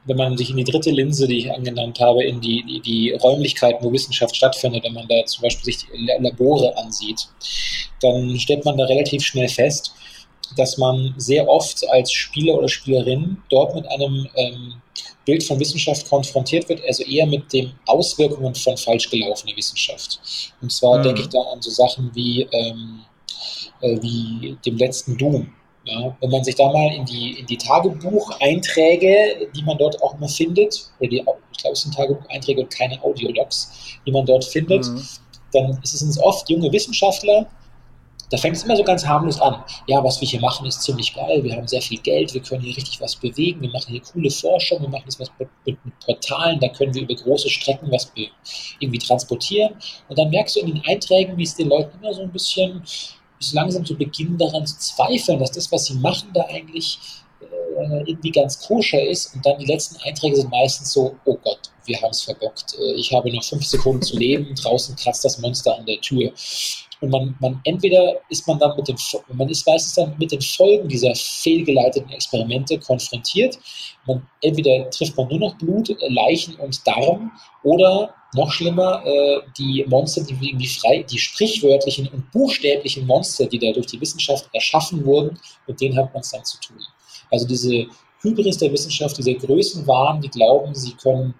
wenn 0.04 0.16
man 0.16 0.36
sich 0.36 0.50
in 0.50 0.56
die 0.56 0.64
dritte 0.64 0.90
Linse, 0.90 1.28
die 1.28 1.38
ich 1.38 1.52
angenannt 1.52 2.00
habe, 2.00 2.24
in 2.24 2.40
die, 2.40 2.64
die, 2.64 2.80
die 2.80 3.12
Räumlichkeiten, 3.12 3.84
wo 3.84 3.92
Wissenschaft 3.92 4.34
stattfindet, 4.34 4.84
wenn 4.84 4.94
man 4.94 5.06
da 5.08 5.24
zum 5.26 5.42
Beispiel 5.42 5.64
sich 5.64 5.78
die 5.78 6.10
Labore 6.20 6.76
ansieht, 6.76 7.28
dann 8.00 8.38
stellt 8.38 8.64
man 8.64 8.76
da 8.76 8.84
relativ 8.84 9.22
schnell 9.22 9.48
fest, 9.48 9.94
dass 10.56 10.76
man 10.76 11.14
sehr 11.16 11.48
oft 11.48 11.88
als 11.90 12.12
Spieler 12.12 12.54
oder 12.54 12.68
Spielerin 12.68 13.38
dort 13.48 13.74
mit 13.74 13.86
einem 13.88 14.28
ähm, 14.34 14.74
Bild 15.24 15.44
von 15.44 15.58
Wissenschaft 15.60 16.08
konfrontiert 16.08 16.68
wird, 16.68 16.82
also 16.86 17.04
eher 17.04 17.26
mit 17.26 17.52
den 17.52 17.72
Auswirkungen 17.86 18.54
von 18.54 18.76
falsch 18.76 19.08
gelaufener 19.08 19.56
Wissenschaft. 19.56 20.20
Und 20.60 20.72
zwar 20.72 20.98
mhm. 20.98 21.02
denke 21.04 21.22
ich 21.22 21.28
da 21.28 21.40
an 21.52 21.62
so 21.62 21.70
Sachen 21.70 22.10
wie, 22.14 22.42
ähm, 22.50 23.00
äh, 23.80 24.02
wie 24.02 24.58
dem 24.66 24.76
letzten 24.76 25.16
Doom 25.16 25.52
ja, 25.84 26.16
wenn 26.20 26.30
man 26.30 26.44
sich 26.44 26.54
da 26.54 26.70
mal 26.70 26.94
in 26.94 27.04
die, 27.04 27.40
in 27.40 27.46
die 27.46 27.58
Tagebucheinträge, 27.58 29.48
die 29.54 29.62
man 29.62 29.78
dort 29.78 30.00
auch 30.02 30.14
immer 30.14 30.28
findet, 30.28 30.90
oder 31.00 31.08
die, 31.08 31.16
ich 31.16 31.58
glaube, 31.58 31.72
es 31.72 31.82
sind 31.82 31.94
Tagebucheinträge 31.94 32.62
und 32.62 32.70
keine 32.70 33.02
Audiologs, 33.02 33.98
die 34.06 34.12
man 34.12 34.24
dort 34.24 34.44
findet, 34.44 34.86
mhm. 34.86 35.02
dann 35.52 35.78
ist 35.82 36.00
es 36.00 36.18
oft 36.22 36.48
junge 36.48 36.70
Wissenschaftler, 36.72 37.46
da 38.32 38.38
fängt 38.38 38.56
es 38.56 38.62
immer 38.62 38.76
so 38.76 38.82
ganz 38.82 39.04
harmlos 39.04 39.38
an. 39.42 39.62
Ja, 39.88 40.02
was 40.02 40.18
wir 40.22 40.26
hier 40.26 40.40
machen, 40.40 40.66
ist 40.66 40.82
ziemlich 40.82 41.14
geil. 41.14 41.44
Wir 41.44 41.54
haben 41.54 41.68
sehr 41.68 41.82
viel 41.82 42.00
Geld, 42.00 42.32
wir 42.32 42.40
können 42.40 42.62
hier 42.62 42.74
richtig 42.74 42.98
was 42.98 43.14
bewegen, 43.14 43.60
wir 43.60 43.68
machen 43.68 43.90
hier 43.90 44.00
coole 44.00 44.30
Forschung, 44.30 44.80
wir 44.80 44.88
machen 44.88 45.04
jetzt 45.04 45.20
was 45.20 45.30
mit, 45.38 45.50
mit 45.66 45.76
Portalen, 46.00 46.58
da 46.58 46.68
können 46.68 46.94
wir 46.94 47.02
über 47.02 47.14
große 47.14 47.50
Strecken 47.50 47.92
was 47.92 48.10
irgendwie 48.80 48.98
transportieren. 48.98 49.74
Und 50.08 50.18
dann 50.18 50.30
merkst 50.30 50.56
du 50.56 50.60
in 50.60 50.68
den 50.68 50.82
Einträgen, 50.86 51.36
wie 51.36 51.42
es 51.42 51.56
den 51.56 51.68
Leuten 51.68 51.98
immer 52.00 52.14
so 52.14 52.22
ein 52.22 52.32
bisschen 52.32 52.82
so 53.42 53.56
langsam 53.56 53.84
zu 53.84 53.96
beginnen 53.96 54.38
daran 54.38 54.66
zu 54.66 54.78
zweifeln, 54.78 55.38
dass 55.38 55.52
das, 55.52 55.70
was 55.72 55.86
sie 55.86 55.94
machen, 55.94 56.30
da 56.34 56.44
eigentlich 56.46 56.98
äh, 57.40 58.02
irgendwie 58.06 58.30
ganz 58.30 58.60
koscher 58.60 59.02
ist. 59.02 59.34
Und 59.34 59.44
dann 59.44 59.58
die 59.58 59.66
letzten 59.66 59.96
Einträge 60.02 60.36
sind 60.36 60.50
meistens 60.50 60.92
so, 60.92 61.16
oh 61.24 61.38
Gott, 61.42 61.70
wir 61.84 62.00
haben 62.00 62.10
es 62.10 62.22
verbockt. 62.22 62.74
Äh, 62.78 62.94
ich 62.94 63.12
habe 63.12 63.32
noch 63.32 63.44
fünf 63.44 63.64
Sekunden 63.64 64.02
zu 64.02 64.16
leben, 64.16 64.54
draußen 64.54 64.96
kratzt 64.96 65.24
das 65.24 65.38
Monster 65.38 65.76
an 65.76 65.86
der 65.86 66.00
Tür. 66.00 66.32
Und 67.00 67.10
man, 67.10 67.34
man 67.40 67.60
entweder 67.64 68.20
ist 68.28 68.46
man 68.46 68.58
dann 68.60 68.76
mit 68.76 68.86
dem, 68.86 68.96
man 69.32 69.48
ist 69.48 69.66
meistens 69.66 69.94
dann 69.94 70.16
mit 70.18 70.30
den 70.30 70.40
Folgen 70.40 70.88
dieser 70.88 71.12
fehlgeleiteten 71.16 72.10
Experimente 72.10 72.78
konfrontiert. 72.78 73.58
Man, 74.06 74.26
entweder 74.40 74.88
trifft 74.90 75.16
man 75.16 75.28
nur 75.28 75.40
noch 75.40 75.58
Blut, 75.58 75.90
äh, 75.90 76.08
Leichen 76.08 76.54
und 76.56 76.86
Darm 76.86 77.32
oder 77.64 78.14
noch 78.34 78.50
schlimmer, 78.50 79.02
äh, 79.04 79.40
die 79.58 79.84
Monster, 79.88 80.22
die 80.22 80.34
irgendwie 80.40 80.66
frei, 80.66 81.04
die 81.08 81.18
sprichwörtlichen 81.18 82.08
und 82.08 82.30
buchstäblichen 82.32 83.06
Monster, 83.06 83.46
die 83.46 83.58
da 83.58 83.72
durch 83.72 83.86
die 83.86 84.00
Wissenschaft 84.00 84.48
erschaffen 84.52 85.04
wurden, 85.04 85.38
mit 85.66 85.80
denen 85.80 85.96
hat 85.96 86.12
man 86.12 86.22
es 86.22 86.30
dann 86.30 86.44
zu 86.44 86.58
tun. 86.60 86.78
Also 87.30 87.46
diese 87.46 87.86
Hybris 88.22 88.58
der 88.58 88.72
Wissenschaft, 88.72 89.18
diese 89.18 89.34
Größenwahn, 89.34 90.20
die 90.20 90.28
glauben, 90.28 90.74
sie 90.74 90.92
können, 90.94 91.34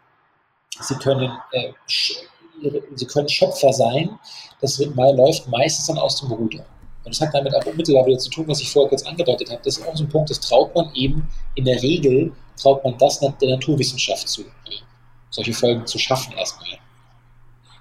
sie 0.80 0.94
können, 0.96 1.30
äh, 1.52 1.72
sie 2.94 3.06
können 3.06 3.28
Schöpfer 3.28 3.72
sein, 3.72 4.18
das 4.60 4.78
wird 4.78 4.94
läuft 4.96 5.48
meistens 5.48 5.86
dann 5.86 5.98
aus 5.98 6.20
dem 6.20 6.30
Ruder. 6.30 6.64
Und 7.04 7.14
das 7.14 7.20
hat 7.20 7.34
damit 7.34 7.54
auch 7.54 7.66
unmittelbar 7.66 8.06
wieder 8.06 8.18
zu 8.18 8.30
tun, 8.30 8.46
was 8.46 8.60
ich 8.60 8.70
vorher 8.70 8.88
kurz 8.88 9.02
angedeutet 9.02 9.50
habe. 9.50 9.60
Das 9.64 9.78
ist 9.78 9.86
auch 9.86 9.96
so 9.96 10.04
ein 10.04 10.08
Punkt, 10.08 10.30
das 10.30 10.38
traut 10.38 10.74
man 10.74 10.94
eben 10.94 11.28
in 11.56 11.64
der 11.64 11.82
Regel, 11.82 12.32
traut 12.60 12.84
man 12.84 12.96
das 12.98 13.18
der 13.18 13.34
Naturwissenschaft 13.40 14.28
zu, 14.28 14.44
solche 15.32 15.52
Folgen 15.52 15.86
zu 15.86 15.98
schaffen 15.98 16.32
erstmal. 16.34 16.68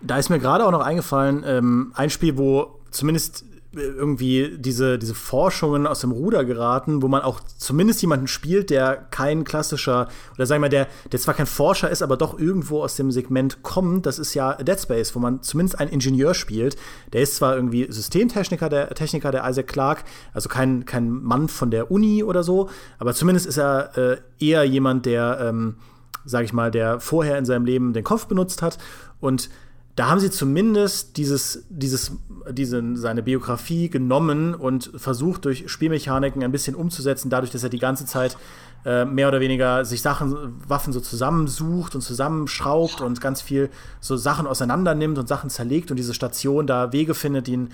Da 0.02 0.18
ist 0.18 0.30
mir 0.30 0.39
gerade 0.39 0.66
auch 0.66 0.72
noch 0.72 0.82
eingefallen, 0.82 1.43
ähm, 1.45 1.93
ein 1.95 2.10
Spiel, 2.10 2.38
wo 2.38 2.80
zumindest 2.89 3.45
irgendwie 3.74 4.58
diese, 4.58 4.99
diese 4.99 5.16
Forschungen 5.16 5.88
aus 5.88 6.02
dem 6.02 6.12
Ruder 6.12 6.43
geraten, 6.43 7.02
wo 7.02 7.08
man 7.08 7.22
auch 7.22 7.39
zumindest 7.39 8.02
jemanden 8.02 8.28
spielt, 8.28 8.70
der 8.70 8.97
kein 8.97 9.45
klassischer, 9.45 10.10
oder 10.36 10.45
sagen 10.45 10.62
wir 10.62 10.68
mal, 10.68 10.70
der, 10.70 10.88
der 11.10 11.20
zwar 11.22 11.36
kein 11.36 11.45
Forscher 11.45 11.89
ist, 11.89 12.02
aber 12.02 12.18
doch 12.18 12.38
irgendwo 12.38 12.84
aus 12.84 12.97
dem 12.97 13.12
Segment 13.12 13.64
kommt, 13.64 14.06
das 14.06 14.20
ist 14.20 14.34
ja 14.34 14.56
Dead 14.56 14.78
Space, 14.78 15.16
wo 15.16 15.20
man 15.20 15.41
zumindest 15.41 15.80
einen 15.80 15.91
Ingenieur 15.91 16.34
spielt. 16.34 16.76
Der 17.14 17.22
ist 17.22 17.38
zwar 17.38 17.56
irgendwie 17.56 17.89
Systemtechniker, 17.89 18.68
der 18.68 18.89
Techniker, 18.89 19.32
der 19.32 19.49
Isaac 19.49 19.68
Clarke, 19.68 20.04
also 20.34 20.49
kein, 20.49 20.86
kein 20.86 21.10
Mann 21.10 21.47
von 21.47 21.72
der 21.72 21.91
Uni 21.91 22.24
oder 22.24 22.43
so, 22.43 22.70
aber 22.99 23.14
zumindest 23.14 23.45
ist 23.45 23.58
er 23.58 23.97
äh, 23.97 24.18
eher 24.39 24.66
jemand, 24.66 25.06
der, 25.06 25.39
ähm, 25.39 25.78
sag 26.26 26.46
ich 26.46 26.54
mal, 26.54 26.72
der 26.72 27.00
vorher 27.00 27.38
in 27.38 27.46
seinem 27.46 27.66
Leben 27.66 27.94
den 27.94 28.04
Kopf 28.04 28.28
benutzt 28.28 28.62
hat. 28.62 28.78
Und 29.20 29.50
da 29.96 30.10
haben 30.10 30.20
sie 30.20 30.32
zumindest 30.32 31.18
dieses, 31.18 31.66
dieses, 31.70 32.14
diese, 32.50 32.96
seine 32.96 33.24
Biografie 33.24 33.90
genommen 33.90 34.56
und 34.56 34.92
versucht, 34.96 35.46
durch 35.46 35.70
Spielmechaniken 35.70 36.44
ein 36.44 36.52
bisschen 36.52 36.76
umzusetzen, 36.76 37.30
dadurch, 37.30 37.52
dass 37.52 37.64
er 37.64 37.70
die 37.70 37.80
ganze 37.80 38.06
Zeit 38.06 38.38
äh, 38.86 39.06
mehr 39.06 39.28
oder 39.28 39.40
weniger 39.40 39.86
sich 39.86 40.02
Sachen, 40.02 40.60
Waffen 40.68 40.94
so 40.94 41.00
zusammensucht 41.00 41.96
und 41.96 42.02
zusammenschraubt 42.02 43.02
und 43.02 43.22
ganz 43.22 43.42
viel 43.42 43.70
so 44.00 44.18
Sachen 44.18 44.48
auseinander 44.48 44.96
nimmt 44.96 45.18
und 45.18 45.28
Sachen 45.28 45.50
zerlegt 45.50 45.92
und 45.92 45.98
diese 45.98 46.14
Station 46.14 46.68
da 46.68 46.92
Wege 46.92 47.14
findet, 47.14 47.48
die, 47.48 47.68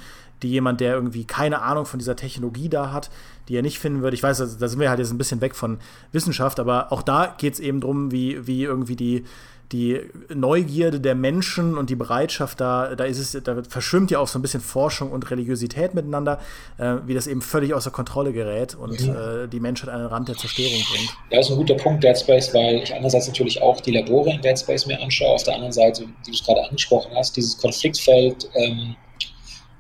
die 0.44 0.50
jemand, 0.50 0.82
der 0.82 0.94
irgendwie 0.94 1.26
keine 1.26 1.62
Ahnung 1.62 1.86
von 1.86 2.00
dieser 2.00 2.16
Technologie 2.16 2.70
da 2.70 2.92
hat, 2.92 3.10
die 3.48 3.56
er 3.56 3.62
nicht 3.62 3.80
finden 3.80 4.02
würde. 4.02 4.16
Ich 4.16 4.24
weiß, 4.24 4.58
da 4.60 4.68
sind 4.68 4.80
wir 4.80 4.90
halt 4.90 5.00
jetzt 5.00 5.12
ein 5.12 5.18
bisschen 5.18 5.42
weg 5.42 5.56
von 5.56 5.80
Wissenschaft, 6.12 6.60
aber 6.60 6.92
auch 6.92 7.02
da 7.02 7.34
geht 7.38 7.54
es 7.54 7.60
eben 7.60 7.82
darum, 7.82 8.12
wie, 8.12 8.46
wie 8.46 8.64
irgendwie 8.64 8.96
die 8.96 9.24
die 9.72 10.00
Neugierde 10.34 11.00
der 11.00 11.16
Menschen 11.16 11.78
und 11.78 11.90
die 11.90 11.96
Bereitschaft 11.96 12.62
da, 12.62 12.96
da 12.96 13.04
ist 13.04 13.20
es, 13.20 13.44
da 13.44 13.64
verschwimmt 13.64 14.12
ja 14.12 14.20
auch 14.20 14.28
so 14.28 14.40
ein 14.40 14.42
bisschen 14.42 14.62
Forschung 14.62 15.12
und 15.12 15.30
Religiosität 15.30 15.94
miteinander, 15.94 16.40
äh, 16.78 16.96
wie 17.06 17.14
das 17.14 17.28
eben 17.28 17.42
völlig 17.42 17.74
außer 17.74 17.92
Kontrolle 17.92 18.32
gerät 18.32 18.76
und 18.76 19.02
mhm. 19.02 19.16
äh, 19.16 19.48
die 19.48 19.60
Menschheit 19.60 19.90
an 19.90 20.00
den 20.00 20.08
Rand 20.08 20.30
der 20.30 20.38
Zerstörung 20.38 20.82
bringt. 20.92 21.14
Ja, 21.32 21.40
ist 21.40 21.52
ein 21.52 21.58
guter 21.58 21.76
Punkt, 21.76 22.04
Dead 22.04 22.18
Space, 22.18 22.54
weil 22.54 22.84
ich 22.84 22.94
einerseits 22.94 23.28
natürlich 23.28 23.62
auch 23.62 23.82
die 23.82 23.92
Labore 23.92 24.32
in 24.32 24.42
Dead 24.42 24.58
Space 24.58 24.86
mir 24.86 25.02
anschaue, 25.02 25.30
auf 25.36 25.44
der 25.44 25.56
anderen 25.56 25.74
Seite, 25.74 26.04
wie 26.04 26.26
du 26.26 26.32
es 26.32 26.44
gerade 26.46 26.64
angesprochen 26.64 27.12
hast, 27.16 27.36
dieses 27.36 27.58
Konfliktfeld 27.58 28.50
ähm, 28.56 28.96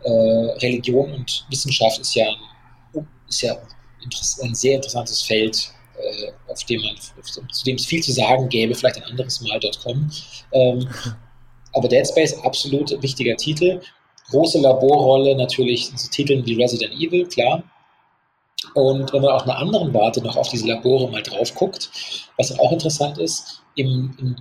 äh, 0.04 0.10
Religion 0.10 1.14
und 1.14 1.46
Wissenschaft 1.50 2.00
ist 2.00 2.14
ja, 2.14 2.28
ist 3.30 3.42
ja 3.42 3.56
ein 4.44 4.54
sehr 4.54 4.76
interessantes 4.76 5.22
Feld 5.22 5.72
auf 6.48 6.64
dem 6.66 6.82
man, 6.82 6.96
zu 7.52 7.66
dem 7.66 7.76
es 7.76 7.86
viel 7.86 8.04
zu 8.04 8.12
sagen 8.12 8.50
gäbe, 8.50 8.76
vielleicht 8.76 8.98
ein 8.98 9.04
anderes 9.04 9.42
Mal 9.42 9.60
dort 9.60 9.80
kommen. 9.82 10.12
Ähm, 10.52 10.88
aber 11.74 11.88
Dead 11.88 12.08
Space, 12.08 12.38
absolut 12.44 13.02
wichtiger 13.02 13.36
Titel. 13.36 13.82
Große 14.30 14.60
Laborrolle 14.60 15.36
natürlich 15.36 15.92
so 15.96 16.10
Titeln 16.10 16.46
wie 16.46 16.62
Resident 16.62 16.94
Evil, 16.94 17.28
klar. 17.28 17.64
Und 18.74 19.14
wenn 19.14 19.22
man 19.22 19.32
auf 19.32 19.44
einer 19.44 19.58
anderen 19.58 19.94
Warte 19.94 20.22
noch 20.22 20.36
auf 20.36 20.50
diese 20.50 20.68
Labore 20.68 21.10
mal 21.10 21.22
drauf 21.22 21.54
guckt, 21.54 21.90
was 22.38 22.58
auch 22.60 22.72
interessant 22.72 23.18
ist, 23.18 23.62
im, 23.76 24.16
im 24.20 24.36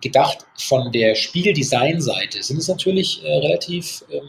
gedacht 0.00 0.46
von 0.56 0.92
der 0.92 1.14
Spieldesign-Seite 1.14 2.42
sind 2.42 2.58
es 2.58 2.68
natürlich 2.68 3.24
äh, 3.24 3.38
relativ 3.38 4.04
ähm, 4.10 4.22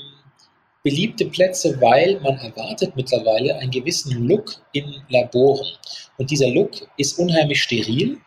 beliebte 0.86 1.26
Plätze, 1.26 1.82
weil 1.82 2.20
man 2.22 2.38
erwartet 2.38 2.96
mittlerweile 2.96 3.58
einen 3.58 3.72
gewissen 3.72 4.28
Look 4.28 4.62
in 4.72 4.86
Laboren. 5.10 5.68
Und 6.20 6.30
dieser 6.30 6.48
Look 6.48 6.88
ist 6.96 7.18
unheimlich 7.18 7.62
steril. 7.62 8.20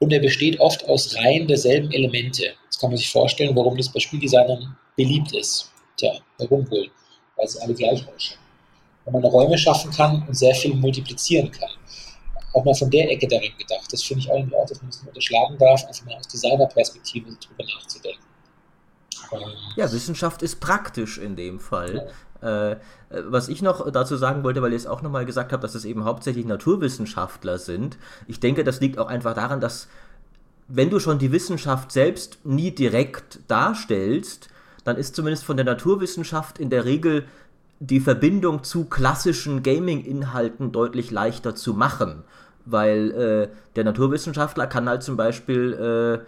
und 0.00 0.12
er 0.12 0.20
besteht 0.20 0.60
oft 0.60 0.88
aus 0.88 1.16
Reihen 1.16 1.46
derselben 1.48 1.90
Elemente. 1.92 2.54
Das 2.66 2.78
kann 2.78 2.90
man 2.90 2.96
sich 2.96 3.10
vorstellen, 3.10 3.54
warum 3.56 3.76
das 3.76 3.92
bei 3.92 4.00
Spieldesignern 4.00 4.76
beliebt 4.96 5.32
ist. 5.34 5.72
Tja, 5.96 6.12
warum 6.38 6.68
wohl? 6.70 6.88
Weil 7.36 7.48
sie 7.48 7.60
alle 7.60 7.74
gleich 7.74 8.06
ausschauen. 8.06 8.38
Wenn 9.04 9.12
man 9.14 9.24
Räume 9.24 9.58
schaffen 9.58 9.90
kann 9.90 10.24
und 10.28 10.34
sehr 10.34 10.54
viel 10.54 10.74
multiplizieren 10.74 11.50
kann. 11.50 11.70
Auch 12.54 12.64
mal 12.64 12.74
von 12.74 12.90
der 12.90 13.10
Ecke 13.10 13.26
darin 13.26 13.52
gedacht. 13.58 13.92
Das 13.92 14.02
finde 14.02 14.22
ich 14.22 14.30
auch, 14.30 14.66
dass 14.66 14.80
man 14.80 14.90
das 14.90 15.00
nicht 15.00 15.08
unterschlagen 15.08 15.58
darf, 15.58 15.84
einfach 15.84 16.06
mal 16.06 16.16
aus 16.16 16.28
Designerperspektive 16.28 17.36
darüber 17.40 17.64
nachzudenken. 17.74 18.27
Ja, 19.76 19.90
Wissenschaft 19.92 20.42
ist 20.42 20.60
praktisch 20.60 21.18
in 21.18 21.36
dem 21.36 21.60
Fall. 21.60 22.08
Äh, 22.40 22.76
was 23.10 23.48
ich 23.48 23.62
noch 23.62 23.90
dazu 23.90 24.16
sagen 24.16 24.44
wollte, 24.44 24.62
weil 24.62 24.72
ihr 24.72 24.76
es 24.76 24.86
auch 24.86 25.02
nochmal 25.02 25.26
gesagt 25.26 25.52
habt, 25.52 25.64
dass 25.64 25.74
es 25.74 25.84
eben 25.84 26.04
hauptsächlich 26.04 26.46
Naturwissenschaftler 26.46 27.58
sind. 27.58 27.98
Ich 28.26 28.38
denke, 28.38 28.64
das 28.64 28.80
liegt 28.80 28.98
auch 28.98 29.08
einfach 29.08 29.34
daran, 29.34 29.60
dass 29.60 29.88
wenn 30.68 30.90
du 30.90 31.00
schon 31.00 31.18
die 31.18 31.32
Wissenschaft 31.32 31.90
selbst 31.90 32.44
nie 32.44 32.70
direkt 32.70 33.40
darstellst, 33.48 34.48
dann 34.84 34.96
ist 34.96 35.16
zumindest 35.16 35.44
von 35.44 35.56
der 35.56 35.66
Naturwissenschaft 35.66 36.58
in 36.58 36.70
der 36.70 36.84
Regel 36.84 37.24
die 37.80 38.00
Verbindung 38.00 38.64
zu 38.64 38.84
klassischen 38.84 39.62
Gaming-Inhalten 39.62 40.72
deutlich 40.72 41.10
leichter 41.10 41.54
zu 41.54 41.74
machen. 41.74 42.24
Weil 42.66 43.10
äh, 43.12 43.48
der 43.76 43.84
Naturwissenschaftler 43.84 44.66
kann 44.66 44.88
halt 44.88 45.02
zum 45.02 45.16
Beispiel 45.16 45.72
äh, 45.72 46.14
äh, 46.14 46.24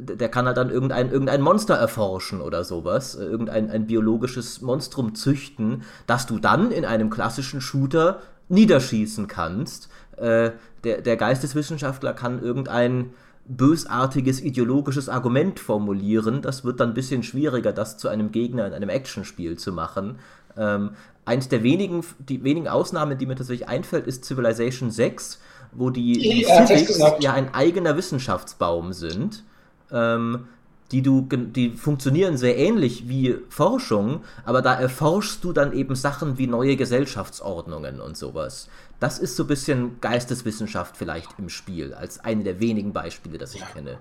der 0.00 0.28
kann 0.28 0.46
halt 0.46 0.56
dann 0.56 0.70
irgendein, 0.70 1.10
irgendein 1.10 1.40
Monster 1.40 1.74
erforschen 1.74 2.40
oder 2.40 2.64
sowas, 2.64 3.14
äh, 3.14 3.24
irgendein 3.24 3.70
ein 3.70 3.86
biologisches 3.86 4.60
Monstrum 4.60 5.14
züchten, 5.14 5.82
das 6.06 6.26
du 6.26 6.38
dann 6.38 6.70
in 6.70 6.84
einem 6.84 7.10
klassischen 7.10 7.60
Shooter 7.60 8.20
niederschießen 8.48 9.28
kannst. 9.28 9.88
Äh, 10.16 10.52
der, 10.84 11.02
der 11.02 11.16
Geisteswissenschaftler 11.16 12.14
kann 12.14 12.42
irgendein 12.42 13.10
bösartiges 13.46 14.40
ideologisches 14.40 15.08
Argument 15.08 15.58
formulieren. 15.60 16.42
Das 16.42 16.64
wird 16.64 16.80
dann 16.80 16.90
ein 16.90 16.94
bisschen 16.94 17.22
schwieriger, 17.22 17.72
das 17.72 17.96
zu 17.96 18.08
einem 18.08 18.32
Gegner 18.32 18.66
in 18.66 18.74
einem 18.74 18.88
Actionspiel 18.88 19.56
zu 19.56 19.72
machen. 19.72 20.18
Ähm, 20.56 20.90
eins 21.24 21.48
der 21.48 21.62
wenigen, 21.62 22.04
die 22.18 22.42
wenigen 22.42 22.68
Ausnahmen, 22.68 23.18
die 23.18 23.26
mir 23.26 23.36
tatsächlich 23.36 23.68
einfällt, 23.68 24.06
ist 24.06 24.24
Civilization 24.24 24.90
6, 24.90 25.40
wo 25.72 25.90
die, 25.90 26.14
die 26.14 26.42
ja, 26.42 26.66
Civics 26.66 26.98
ja 27.20 27.32
ein 27.32 27.54
eigener 27.54 27.96
Wissenschaftsbaum 27.96 28.92
sind 28.92 29.44
ähm, 29.92 30.48
die 30.92 31.02
du, 31.02 31.22
die 31.30 31.70
funktionieren 31.70 32.36
sehr 32.36 32.56
ähnlich 32.56 33.08
wie 33.08 33.36
Forschung, 33.48 34.24
aber 34.44 34.60
da 34.60 34.74
erforschst 34.74 35.44
du 35.44 35.52
dann 35.52 35.72
eben 35.72 35.94
Sachen 35.94 36.36
wie 36.36 36.48
neue 36.48 36.76
Gesellschaftsordnungen 36.76 38.00
und 38.00 38.16
sowas. 38.16 38.68
Das 38.98 39.18
ist 39.18 39.36
so 39.36 39.44
ein 39.44 39.46
bisschen 39.46 40.00
Geisteswissenschaft 40.00 40.96
vielleicht 40.96 41.28
im 41.38 41.48
Spiel, 41.48 41.94
als 41.94 42.22
eine 42.22 42.42
der 42.42 42.60
wenigen 42.60 42.92
Beispiele, 42.92 43.38
das 43.38 43.54
ich 43.54 43.62
kenne. 43.72 43.98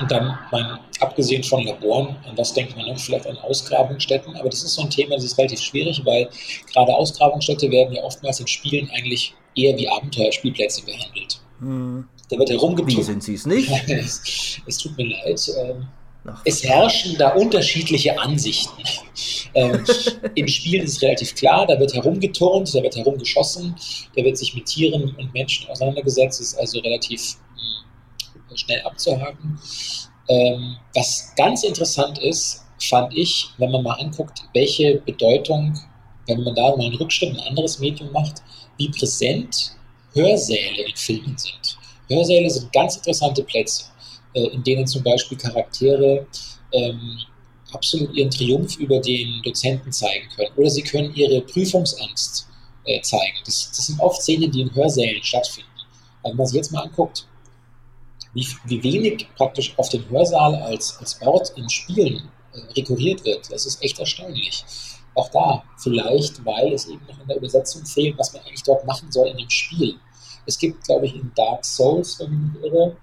Und 0.00 0.10
dann, 0.10 0.38
mein, 0.50 0.78
abgesehen 1.00 1.42
von 1.44 1.64
Laboren, 1.64 2.16
an 2.28 2.36
was 2.36 2.52
denkt 2.52 2.76
man 2.76 2.86
noch? 2.86 2.98
Vielleicht 2.98 3.26
an 3.26 3.38
Ausgrabungsstätten, 3.38 4.36
aber 4.36 4.50
das 4.50 4.64
ist 4.64 4.74
so 4.74 4.82
ein 4.82 4.90
Thema, 4.90 5.14
das 5.14 5.24
ist 5.24 5.38
relativ 5.38 5.60
schwierig, 5.60 6.04
weil 6.04 6.28
gerade 6.72 6.92
Ausgrabungsstätte 6.92 7.70
werden 7.70 7.94
ja 7.94 8.02
oftmals 8.02 8.40
in 8.40 8.46
Spielen 8.46 8.90
eigentlich 8.94 9.34
eher 9.54 9.76
wie 9.78 9.88
Abenteuerspielplätze 9.88 10.84
behandelt. 10.84 11.40
Hm. 11.60 12.08
Da 12.34 12.40
wird 12.40 12.50
herumgezogen. 12.50 12.96
Wie 12.96 13.02
sind 13.02 13.22
Sie 13.22 13.34
es 13.34 13.46
nicht? 13.46 13.70
es, 13.88 14.60
es, 14.66 14.78
tut 14.78 14.96
mir 14.98 15.06
leid. 15.06 15.40
Ähm, 15.56 15.86
es 16.44 16.64
herrschen 16.64 17.16
da 17.16 17.30
unterschiedliche 17.30 18.18
Ansichten. 18.18 18.82
ähm, 19.54 19.84
Im 20.34 20.48
Spiel 20.48 20.82
ist 20.82 20.96
es 20.96 21.02
relativ 21.02 21.34
klar, 21.36 21.66
da 21.66 21.78
wird 21.78 21.94
herumgeturnt, 21.94 22.74
da 22.74 22.82
wird 22.82 22.96
herumgeschossen, 22.96 23.76
da 24.16 24.24
wird 24.24 24.36
sich 24.36 24.54
mit 24.54 24.66
Tieren 24.66 25.14
und 25.16 25.32
Menschen 25.32 25.70
auseinandergesetzt, 25.70 26.40
ist 26.40 26.58
also 26.58 26.80
relativ 26.80 27.36
mh, 27.54 28.48
hm, 28.48 28.56
schnell 28.56 28.80
abzuhaken. 28.82 29.60
Ähm, 30.28 30.76
was 30.94 31.32
ganz 31.36 31.62
interessant 31.62 32.18
ist, 32.18 32.64
fand 32.80 33.16
ich, 33.16 33.50
wenn 33.58 33.70
man 33.70 33.84
mal 33.84 33.94
anguckt, 34.00 34.42
welche 34.54 34.96
Bedeutung, 35.06 35.78
wenn 36.26 36.42
man 36.42 36.54
da 36.56 36.74
mal 36.76 36.86
einen 36.86 36.96
Rückschritt, 36.96 37.30
ein 37.30 37.46
anderes 37.48 37.78
Medium 37.78 38.10
macht, 38.10 38.42
wie 38.76 38.88
präsent 38.88 39.76
Hörsäle 40.14 40.88
in 40.88 40.96
Filmen 40.96 41.36
sind. 41.36 41.78
Hörsäle 42.08 42.50
sind 42.50 42.72
ganz 42.72 42.96
interessante 42.96 43.42
Plätze, 43.44 43.84
äh, 44.34 44.46
in 44.48 44.62
denen 44.62 44.86
zum 44.86 45.02
Beispiel 45.02 45.38
Charaktere 45.38 46.26
ähm, 46.72 47.18
absolut 47.72 48.14
ihren 48.14 48.30
Triumph 48.30 48.76
über 48.76 49.00
den 49.00 49.42
Dozenten 49.42 49.92
zeigen 49.92 50.28
können. 50.36 50.50
Oder 50.56 50.70
sie 50.70 50.82
können 50.82 51.14
ihre 51.14 51.40
Prüfungsangst 51.42 52.46
äh, 52.84 53.00
zeigen. 53.02 53.36
Das, 53.44 53.70
das, 53.70 53.86
sind 53.86 54.00
oft 54.00 54.22
Szenen, 54.22 54.50
die 54.50 54.62
in 54.62 54.74
Hörsälen 54.74 55.22
stattfinden. 55.22 55.68
Also 56.22 56.30
wenn 56.32 56.36
man 56.36 56.46
sich 56.46 56.56
jetzt 56.56 56.72
mal 56.72 56.82
anguckt, 56.82 57.26
wie, 58.34 58.46
wie 58.66 58.82
wenig 58.82 59.26
praktisch 59.36 59.72
auf 59.78 59.88
den 59.88 60.08
Hörsaal 60.10 60.54
als, 60.56 60.96
als 60.98 61.20
Ort 61.22 61.52
in 61.56 61.68
Spielen 61.68 62.28
äh, 62.52 62.60
rekurriert 62.76 63.24
wird, 63.24 63.50
das 63.50 63.66
ist 63.66 63.82
echt 63.82 63.98
erstaunlich. 63.98 64.64
Auch 65.14 65.28
da, 65.28 65.62
vielleicht, 65.78 66.44
weil 66.44 66.72
es 66.72 66.86
eben 66.86 67.04
noch 67.08 67.20
in 67.20 67.28
der 67.28 67.36
Übersetzung 67.36 67.86
fehlt, 67.86 68.18
was 68.18 68.32
man 68.32 68.42
eigentlich 68.42 68.64
dort 68.64 68.84
machen 68.84 69.10
soll 69.12 69.28
in 69.28 69.36
dem 69.36 69.50
Spiel. 69.50 69.94
Es 70.46 70.58
gibt, 70.58 70.84
glaube 70.84 71.06
ich, 71.06 71.14
in 71.14 71.30
Dark 71.34 71.64
Souls, 71.64 72.18
wenn 72.20 72.26
ich 72.26 72.32
mich 72.32 72.62
nicht 72.62 72.64
irre, 72.64 72.96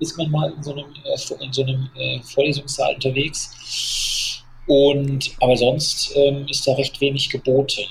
ist 0.00 0.18
man 0.18 0.30
mal 0.30 0.52
in 0.52 0.62
so 0.62 0.72
einem, 0.72 0.86
äh, 1.04 1.44
in 1.44 1.52
so 1.52 1.62
einem 1.62 1.90
äh, 1.96 2.20
Vorlesungssaal 2.22 2.94
unterwegs. 2.94 4.42
Und 4.66 5.30
aber 5.40 5.56
sonst 5.56 6.12
ähm, 6.16 6.46
ist 6.48 6.66
da 6.66 6.72
recht 6.72 7.00
wenig 7.00 7.28
geboten. 7.28 7.82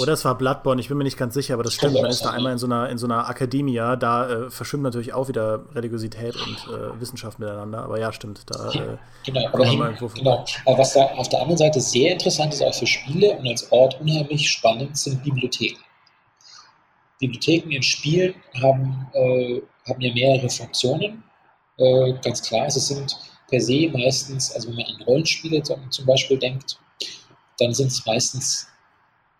Oder 0.00 0.14
es 0.14 0.24
war 0.24 0.36
Bloodborne, 0.36 0.80
ich 0.80 0.88
bin 0.88 0.96
mir 0.96 1.04
nicht 1.04 1.16
ganz 1.16 1.34
sicher, 1.34 1.54
aber 1.54 1.62
das, 1.62 1.74
das 1.74 1.78
stimmt. 1.78 2.00
Man 2.00 2.10
ist 2.10 2.24
da 2.24 2.30
einmal 2.30 2.52
in 2.52 2.58
so 2.58 2.66
einer, 2.66 2.88
in 2.88 2.98
so 2.98 3.06
einer 3.06 3.28
Akademia, 3.28 3.96
da 3.96 4.28
äh, 4.28 4.50
verschwimmt 4.50 4.82
natürlich 4.82 5.12
auch 5.12 5.28
wieder 5.28 5.64
Religiosität 5.74 6.34
und 6.34 6.74
äh, 6.74 7.00
Wissenschaft 7.00 7.38
miteinander. 7.38 7.82
Aber 7.82 8.00
ja, 8.00 8.12
stimmt. 8.12 8.42
Da, 8.46 8.70
äh, 8.72 8.96
genau, 9.24 9.46
aber, 9.52 9.66
hin, 9.66 9.82
genau. 10.14 10.44
aber 10.66 10.78
was 10.78 10.94
da 10.94 11.04
auf 11.16 11.28
der 11.28 11.40
anderen 11.40 11.58
Seite 11.58 11.80
sehr 11.80 12.12
interessant 12.12 12.54
ist, 12.54 12.62
auch 12.62 12.74
für 12.74 12.86
Spiele 12.86 13.32
und 13.36 13.46
als 13.46 13.70
Ort 13.70 14.00
unheimlich 14.00 14.48
spannend, 14.48 14.96
sind 14.96 15.22
Bibliotheken. 15.22 15.78
Bibliotheken 17.20 17.70
in 17.70 17.82
Spielen 17.82 18.34
haben, 18.60 19.06
äh, 19.14 19.60
haben 19.88 20.00
ja 20.00 20.12
mehrere 20.12 20.48
Funktionen. 20.48 21.22
Äh, 21.78 22.12
ganz 22.22 22.42
klar, 22.42 22.70
sie 22.70 22.80
sind 22.80 23.16
per 23.48 23.60
se 23.60 23.88
meistens, 23.88 24.52
also 24.52 24.68
wenn 24.68 24.76
man 24.76 24.86
an 24.86 25.02
Rollenspiele 25.02 25.62
zum 25.62 26.06
Beispiel 26.06 26.38
denkt, 26.38 26.78
dann 27.58 27.72
sind 27.72 27.88
es 27.88 28.04
meistens 28.04 28.68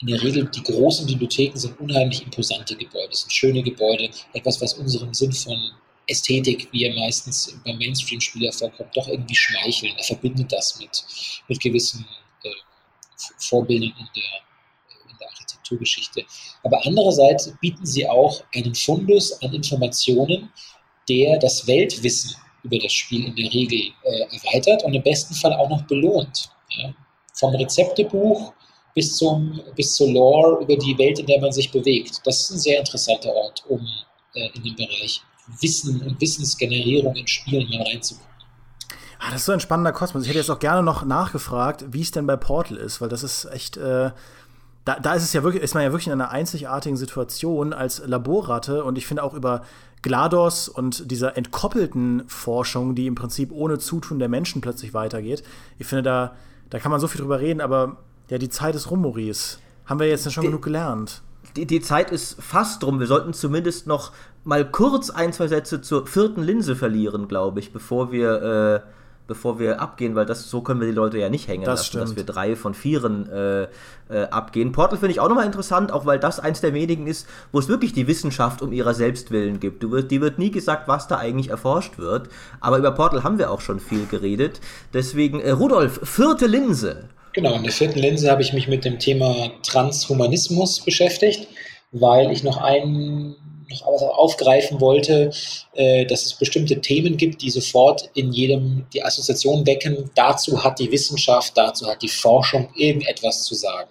in 0.00 0.08
der 0.08 0.22
Regel 0.22 0.44
die 0.46 0.62
großen 0.62 1.06
Bibliotheken 1.06 1.56
sind 1.56 1.80
unheimlich 1.80 2.22
imposante 2.22 2.76
Gebäude, 2.76 3.14
sind 3.14 3.32
schöne 3.32 3.62
Gebäude, 3.62 4.10
etwas, 4.32 4.60
was 4.60 4.74
unserem 4.74 5.14
Sinn 5.14 5.32
von 5.32 5.58
Ästhetik, 6.06 6.68
wie 6.72 6.84
er 6.84 6.94
meistens 6.94 7.58
beim 7.64 7.78
Mainstream-Spieler 7.78 8.52
vorkommt, 8.52 8.94
doch 8.94 9.08
irgendwie 9.08 9.34
schmeicheln. 9.34 9.94
Er 9.96 10.04
verbindet 10.04 10.52
das 10.52 10.78
mit, 10.78 11.04
mit 11.48 11.60
gewissen 11.60 12.04
äh, 12.42 12.50
Vorbildern 13.38 13.94
in 13.98 14.08
der, 14.14 14.40
Architekturgeschichte. 15.64 16.24
Aber 16.62 16.80
andererseits 16.84 17.52
bieten 17.60 17.86
sie 17.86 18.08
auch 18.08 18.42
einen 18.54 18.74
Fundus 18.74 19.32
an 19.42 19.52
Informationen, 19.52 20.50
der 21.08 21.38
das 21.38 21.66
Weltwissen 21.66 22.36
über 22.62 22.78
das 22.78 22.92
Spiel 22.92 23.26
in 23.26 23.36
der 23.36 23.52
Regel 23.52 23.92
äh, 24.04 24.36
erweitert 24.36 24.84
und 24.84 24.94
im 24.94 25.02
besten 25.02 25.34
Fall 25.34 25.52
auch 25.54 25.68
noch 25.68 25.82
belohnt. 25.82 26.50
Ja? 26.70 26.94
Vom 27.34 27.54
Rezeptebuch 27.54 28.52
bis, 28.94 29.16
zum, 29.16 29.60
bis 29.76 29.94
zur 29.96 30.10
Lore 30.10 30.62
über 30.62 30.76
die 30.76 30.96
Welt, 30.96 31.18
in 31.18 31.26
der 31.26 31.40
man 31.40 31.52
sich 31.52 31.70
bewegt. 31.70 32.20
Das 32.24 32.40
ist 32.40 32.50
ein 32.50 32.58
sehr 32.58 32.78
interessanter 32.78 33.30
Ort, 33.30 33.64
um 33.68 33.86
äh, 34.34 34.48
in 34.54 34.62
den 34.62 34.76
Bereich 34.76 35.20
Wissen 35.60 36.00
und 36.00 36.18
Wissensgenerierung 36.20 37.14
in 37.16 37.26
Spielen 37.26 37.68
mal 37.68 37.82
reinzukommen. 37.82 38.34
Ah, 39.18 39.30
das 39.30 39.40
ist 39.40 39.46
so 39.46 39.52
ein 39.52 39.60
spannender 39.60 39.92
Kosmos. 39.92 40.22
Ich 40.22 40.28
hätte 40.28 40.38
jetzt 40.38 40.50
auch 40.50 40.58
gerne 40.58 40.82
noch 40.82 41.04
nachgefragt, 41.04 41.86
wie 41.88 42.02
es 42.02 42.10
denn 42.10 42.26
bei 42.26 42.36
Portal 42.36 42.76
ist, 42.76 43.00
weil 43.00 43.08
das 43.08 43.22
ist 43.22 43.46
echt 43.46 43.76
äh, 43.76 44.10
da, 44.84 44.98
da 45.00 45.14
ist 45.14 45.22
es 45.22 45.32
ja 45.32 45.42
wirklich, 45.42 45.62
ist 45.62 45.74
man 45.74 45.82
ja 45.82 45.90
wirklich 45.90 46.06
in 46.06 46.12
einer 46.12 46.30
einzigartigen 46.30 46.96
Situation 46.96 47.72
als 47.72 48.02
Laborratte 48.04 48.84
und 48.84 48.98
ich 48.98 49.06
finde 49.06 49.22
auch 49.22 49.34
über 49.34 49.62
GLaDOS 50.02 50.68
und 50.68 51.10
dieser 51.10 51.36
entkoppelten 51.38 52.24
Forschung, 52.26 52.94
die 52.94 53.06
im 53.06 53.14
Prinzip 53.14 53.50
ohne 53.52 53.78
Zutun 53.78 54.18
der 54.18 54.28
Menschen 54.28 54.60
plötzlich 54.60 54.92
weitergeht. 54.92 55.42
Ich 55.78 55.86
finde, 55.86 56.02
da, 56.02 56.34
da 56.68 56.78
kann 56.78 56.90
man 56.90 57.00
so 57.00 57.08
viel 57.08 57.22
drüber 57.22 57.40
reden, 57.40 57.62
aber 57.62 57.96
ja, 58.28 58.36
die 58.36 58.50
Zeit 58.50 58.74
ist 58.74 58.90
rum, 58.90 59.00
Maurice. 59.00 59.58
Haben 59.86 60.00
wir 60.00 60.08
jetzt 60.08 60.30
schon 60.30 60.42
die, 60.42 60.48
genug 60.48 60.62
gelernt? 60.62 61.22
Die, 61.56 61.66
die 61.66 61.80
Zeit 61.80 62.10
ist 62.10 62.42
fast 62.42 62.84
rum. 62.84 63.00
Wir 63.00 63.06
sollten 63.06 63.32
zumindest 63.32 63.86
noch 63.86 64.12
mal 64.44 64.70
kurz 64.70 65.08
ein, 65.08 65.32
zwei 65.32 65.48
Sätze 65.48 65.80
zur 65.80 66.06
vierten 66.06 66.42
Linse 66.42 66.76
verlieren, 66.76 67.28
glaube 67.28 67.60
ich, 67.60 67.72
bevor 67.72 68.12
wir 68.12 68.84
äh, 68.84 68.90
bevor 69.26 69.58
wir 69.58 69.80
abgehen, 69.80 70.14
weil 70.14 70.26
das 70.26 70.50
so 70.50 70.60
können 70.60 70.80
wir 70.80 70.88
die 70.88 70.94
Leute 70.94 71.18
ja 71.18 71.28
nicht 71.28 71.48
hängen 71.48 71.64
das 71.64 71.80
lassen, 71.80 71.86
stimmt. 71.86 72.04
dass 72.04 72.16
wir 72.16 72.24
drei 72.24 72.56
von 72.56 72.74
vieren 72.74 73.28
äh, 73.30 73.62
äh, 73.62 73.68
abgehen. 74.30 74.72
Portal 74.72 74.98
finde 74.98 75.12
ich 75.12 75.20
auch 75.20 75.28
nochmal 75.28 75.46
interessant, 75.46 75.92
auch 75.92 76.04
weil 76.04 76.18
das 76.18 76.40
eins 76.40 76.60
der 76.60 76.74
wenigen 76.74 77.06
ist, 77.06 77.26
wo 77.50 77.58
es 77.58 77.68
wirklich 77.68 77.92
die 77.92 78.06
Wissenschaft 78.06 78.60
um 78.60 78.72
ihrer 78.72 78.94
Selbstwillen 78.94 79.60
gibt. 79.60 79.82
Du 79.82 79.90
wird, 79.90 80.10
die 80.10 80.20
wird 80.20 80.38
nie 80.38 80.50
gesagt, 80.50 80.88
was 80.88 81.08
da 81.08 81.16
eigentlich 81.16 81.48
erforscht 81.48 81.98
wird, 81.98 82.28
aber 82.60 82.78
über 82.78 82.92
Portal 82.92 83.24
haben 83.24 83.38
wir 83.38 83.50
auch 83.50 83.60
schon 83.60 83.80
viel 83.80 84.06
geredet. 84.06 84.60
Deswegen, 84.92 85.40
äh, 85.40 85.50
Rudolf, 85.50 86.00
vierte 86.02 86.46
Linse. 86.46 87.08
Genau, 87.32 87.54
in 87.54 87.64
der 87.64 87.72
vierten 87.72 87.98
Linse 87.98 88.30
habe 88.30 88.42
ich 88.42 88.52
mich 88.52 88.68
mit 88.68 88.84
dem 88.84 88.98
Thema 88.98 89.50
Transhumanismus 89.62 90.84
beschäftigt, 90.84 91.48
weil 91.90 92.30
ich 92.30 92.44
noch 92.44 92.58
einen 92.58 93.36
noch 93.82 94.16
aufgreifen 94.16 94.80
wollte, 94.80 95.30
äh, 95.74 96.04
dass 96.06 96.26
es 96.26 96.34
bestimmte 96.34 96.80
Themen 96.80 97.16
gibt, 97.16 97.42
die 97.42 97.50
sofort 97.50 98.10
in 98.14 98.32
jedem 98.32 98.86
die 98.92 99.02
Assoziation 99.02 99.66
wecken. 99.66 100.10
Dazu 100.14 100.62
hat 100.62 100.78
die 100.78 100.90
Wissenschaft, 100.90 101.56
dazu 101.56 101.86
hat 101.86 102.02
die 102.02 102.08
Forschung 102.08 102.68
irgendetwas 102.74 103.44
zu 103.44 103.54
sagen. 103.54 103.90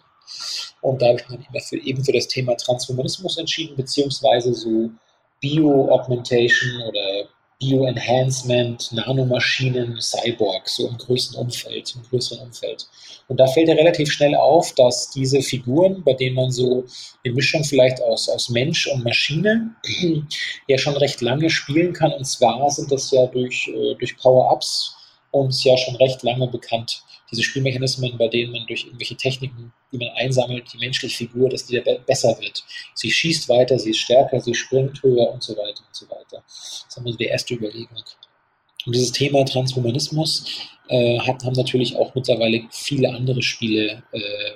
Und 0.82 1.02
da 1.02 1.08
habe 1.08 1.20
ich 1.20 1.30
mich 1.30 1.48
dafür, 1.54 1.82
eben 1.86 2.04
für 2.04 2.12
das 2.12 2.28
Thema 2.28 2.56
Transhumanismus 2.56 3.38
entschieden, 3.38 3.76
beziehungsweise 3.76 4.54
so 4.54 4.90
Bio-Augmentation 5.40 6.82
oder 6.88 7.30
Bio-Enhancement, 7.64 8.92
Nanomaschinen, 8.92 10.00
Cyborg, 10.02 10.68
so 10.68 10.88
im 10.88 10.98
größeren 10.98 11.46
Umfeld, 11.46 11.96
im 11.96 12.04
größeren 12.04 12.46
Umfeld. 12.48 12.88
Und 13.28 13.40
da 13.40 13.48
fällt 13.48 13.70
ja 13.70 13.76
relativ 13.76 14.12
schnell 14.12 14.36
auf, 14.36 14.74
dass 14.74 15.10
diese 15.12 15.42
Figuren, 15.42 16.04
bei 16.04 16.14
denen 16.14 16.36
man 16.36 16.52
so 16.52 16.84
eine 17.24 17.34
Mischung 17.34 17.64
vielleicht 17.64 18.02
aus, 18.02 18.28
aus 18.28 18.50
Mensch 18.50 18.88
und 18.88 19.04
Maschine 19.04 19.76
ja 20.68 20.78
schon 20.78 20.98
recht 20.98 21.22
lange 21.22 21.50
spielen 21.50 21.94
kann. 21.94 22.12
Und 22.12 22.26
zwar 22.26 22.70
sind 22.70 22.92
das 22.92 23.12
ja 23.12 23.26
durch, 23.28 23.70
äh, 23.70 23.96
durch 23.96 24.18
Power-Ups 24.18 24.96
uns 25.32 25.64
ja 25.64 25.78
schon 25.78 25.96
recht 25.96 26.22
lange 26.24 26.48
bekannt. 26.48 27.04
Diese 27.32 27.44
Spielmechanismen, 27.44 28.18
bei 28.18 28.28
denen 28.28 28.52
man 28.52 28.68
durch 28.68 28.86
irgendwelche 28.86 29.16
Techniken, 29.16 29.74
die 29.94 29.98
man 29.98 30.10
einsammelt, 30.16 30.74
die 30.74 30.80
menschliche 30.80 31.16
Figur, 31.16 31.50
dass 31.50 31.66
die 31.66 31.80
be 31.80 32.00
besser 32.06 32.36
wird. 32.42 32.64
Sie 32.96 33.12
schießt 33.12 33.48
weiter, 33.48 33.78
sie 33.78 33.92
ist 33.92 34.00
stärker, 34.00 34.40
sie 34.42 34.56
springt 34.56 35.02
höher 35.04 35.32
und 35.32 35.44
so 35.44 35.54
weiter 35.54 35.84
und 35.88 35.96
so 35.96 36.10
weiter. 36.10 36.44
Das 36.46 36.86
ist 36.90 36.98
immer 36.98 37.16
die 37.16 37.26
erste 37.26 37.54
Überlegung. 37.54 38.04
Und 38.86 38.96
dieses 38.96 39.12
Thema 39.12 39.46
Transhumanismus 39.46 40.46
äh, 40.90 41.20
hat, 41.20 41.44
haben 41.44 41.54
natürlich 41.54 41.96
auch 41.96 42.14
mittlerweile 42.16 42.68
viele 42.72 43.10
andere 43.10 43.42
Spiele 43.42 44.04
äh, 44.12 44.52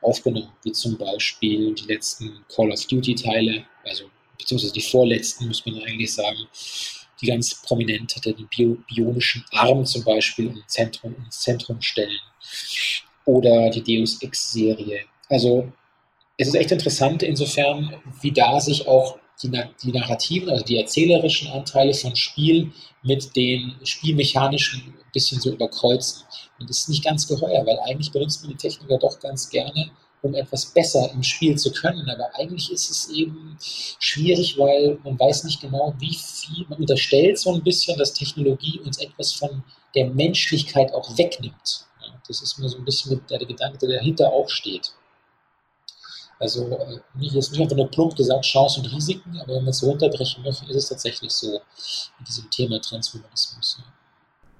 aufgenommen, 0.00 0.52
wie 0.64 0.72
zum 0.72 0.96
Beispiel 0.96 1.74
die 1.74 1.84
letzten 1.84 2.44
Call 2.54 2.72
of 2.72 2.84
Duty-Teile, 2.86 3.64
also 3.84 4.04
beziehungsweise 4.38 4.72
die 4.72 4.80
vorletzten, 4.80 5.46
muss 5.46 5.64
man 5.66 5.82
eigentlich 5.82 6.12
sagen, 6.12 6.38
die 7.20 7.26
ganz 7.26 7.62
prominent 7.62 8.14
hatte, 8.16 8.32
den 8.32 8.48
bio, 8.48 8.78
bionischen 8.88 9.44
Arm 9.52 9.84
zum 9.84 10.04
Beispiel 10.04 10.46
im 10.46 10.62
Zentrum, 10.66 11.14
ins 11.24 11.40
Zentrum 11.40 11.80
stellen. 11.80 12.18
Oder 13.28 13.68
die 13.68 13.82
Deus 13.82 14.22
Ex-Serie. 14.22 15.00
Also 15.28 15.70
es 16.38 16.48
ist 16.48 16.54
echt 16.54 16.72
interessant 16.72 17.22
insofern, 17.22 17.94
wie 18.22 18.32
da 18.32 18.58
sich 18.58 18.88
auch 18.88 19.18
die, 19.42 19.50
die 19.82 19.92
narrativen, 19.92 20.48
also 20.48 20.64
die 20.64 20.78
erzählerischen 20.78 21.48
Anteile 21.50 21.92
von 21.92 22.16
Spiel 22.16 22.72
mit 23.02 23.36
den 23.36 23.74
spielmechanischen 23.84 24.80
ein 24.80 25.12
bisschen 25.12 25.42
so 25.42 25.50
überkreuzen. 25.50 26.24
Und 26.58 26.70
das 26.70 26.78
ist 26.78 26.88
nicht 26.88 27.04
ganz 27.04 27.28
geheuer, 27.28 27.66
weil 27.66 27.78
eigentlich 27.80 28.10
benutzt 28.12 28.42
man 28.42 28.52
die 28.52 28.56
Technik 28.56 28.88
ja 28.88 28.96
doch 28.96 29.20
ganz 29.20 29.50
gerne, 29.50 29.90
um 30.22 30.34
etwas 30.34 30.64
besser 30.64 31.10
im 31.12 31.22
Spiel 31.22 31.54
zu 31.56 31.70
können. 31.70 32.08
Aber 32.08 32.30
eigentlich 32.34 32.72
ist 32.72 32.88
es 32.88 33.10
eben 33.10 33.58
schwierig, 33.60 34.56
weil 34.56 34.98
man 35.04 35.18
weiß 35.18 35.44
nicht 35.44 35.60
genau, 35.60 35.92
wie 35.98 36.16
viel, 36.16 36.64
man 36.70 36.78
unterstellt 36.78 37.38
so 37.38 37.52
ein 37.52 37.62
bisschen, 37.62 37.98
dass 37.98 38.14
Technologie 38.14 38.80
uns 38.80 38.96
etwas 38.96 39.34
von 39.34 39.62
der 39.94 40.08
Menschlichkeit 40.08 40.94
auch 40.94 41.18
wegnimmt. 41.18 41.87
Das 42.28 42.42
ist 42.42 42.58
mir 42.58 42.68
so 42.68 42.78
ein 42.78 42.84
bisschen 42.84 43.20
der, 43.28 43.38
Gedanke, 43.38 43.78
der 43.78 43.96
dahinter 43.96 44.30
auch 44.30 44.48
steht. 44.48 44.92
Also 46.38 46.68
äh, 46.68 47.00
nicht, 47.14 47.34
jetzt 47.34 47.50
nicht 47.50 47.60
einfach 47.60 47.76
nur 47.76 47.90
plump 47.90 48.14
gesagt 48.16 48.44
Chancen 48.44 48.84
und 48.84 48.92
Risiken, 48.92 49.38
aber 49.40 49.54
wenn 49.54 49.64
man 49.64 49.70
es 49.70 49.82
runterbrechen 49.82 50.44
möchte, 50.44 50.66
ist 50.66 50.76
es 50.76 50.88
tatsächlich 50.88 51.32
so 51.32 51.60
mit 52.18 52.28
diesem 52.28 52.48
Thema 52.50 52.80
Transhumanismus. 52.80 53.82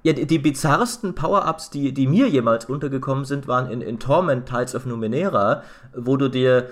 Ja, 0.03 0.13
die, 0.13 0.27
die 0.27 0.39
bizarrsten 0.39 1.15
Power-Ups, 1.15 1.71
die, 1.71 1.93
die 1.93 2.07
mir 2.07 2.29
jemals 2.29 2.65
untergekommen 2.65 3.25
sind, 3.25 3.47
waren 3.47 3.71
in, 3.71 3.81
in 3.81 3.99
Torment 3.99 4.47
Tides 4.47 4.75
of 4.75 4.87
Numenera, 4.87 5.63
wo 5.95 6.17
du 6.17 6.29
dir 6.29 6.71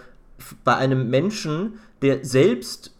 bei 0.64 0.76
einem 0.76 1.08
Menschen, 1.08 1.78
der 2.02 2.24
selbst 2.24 2.95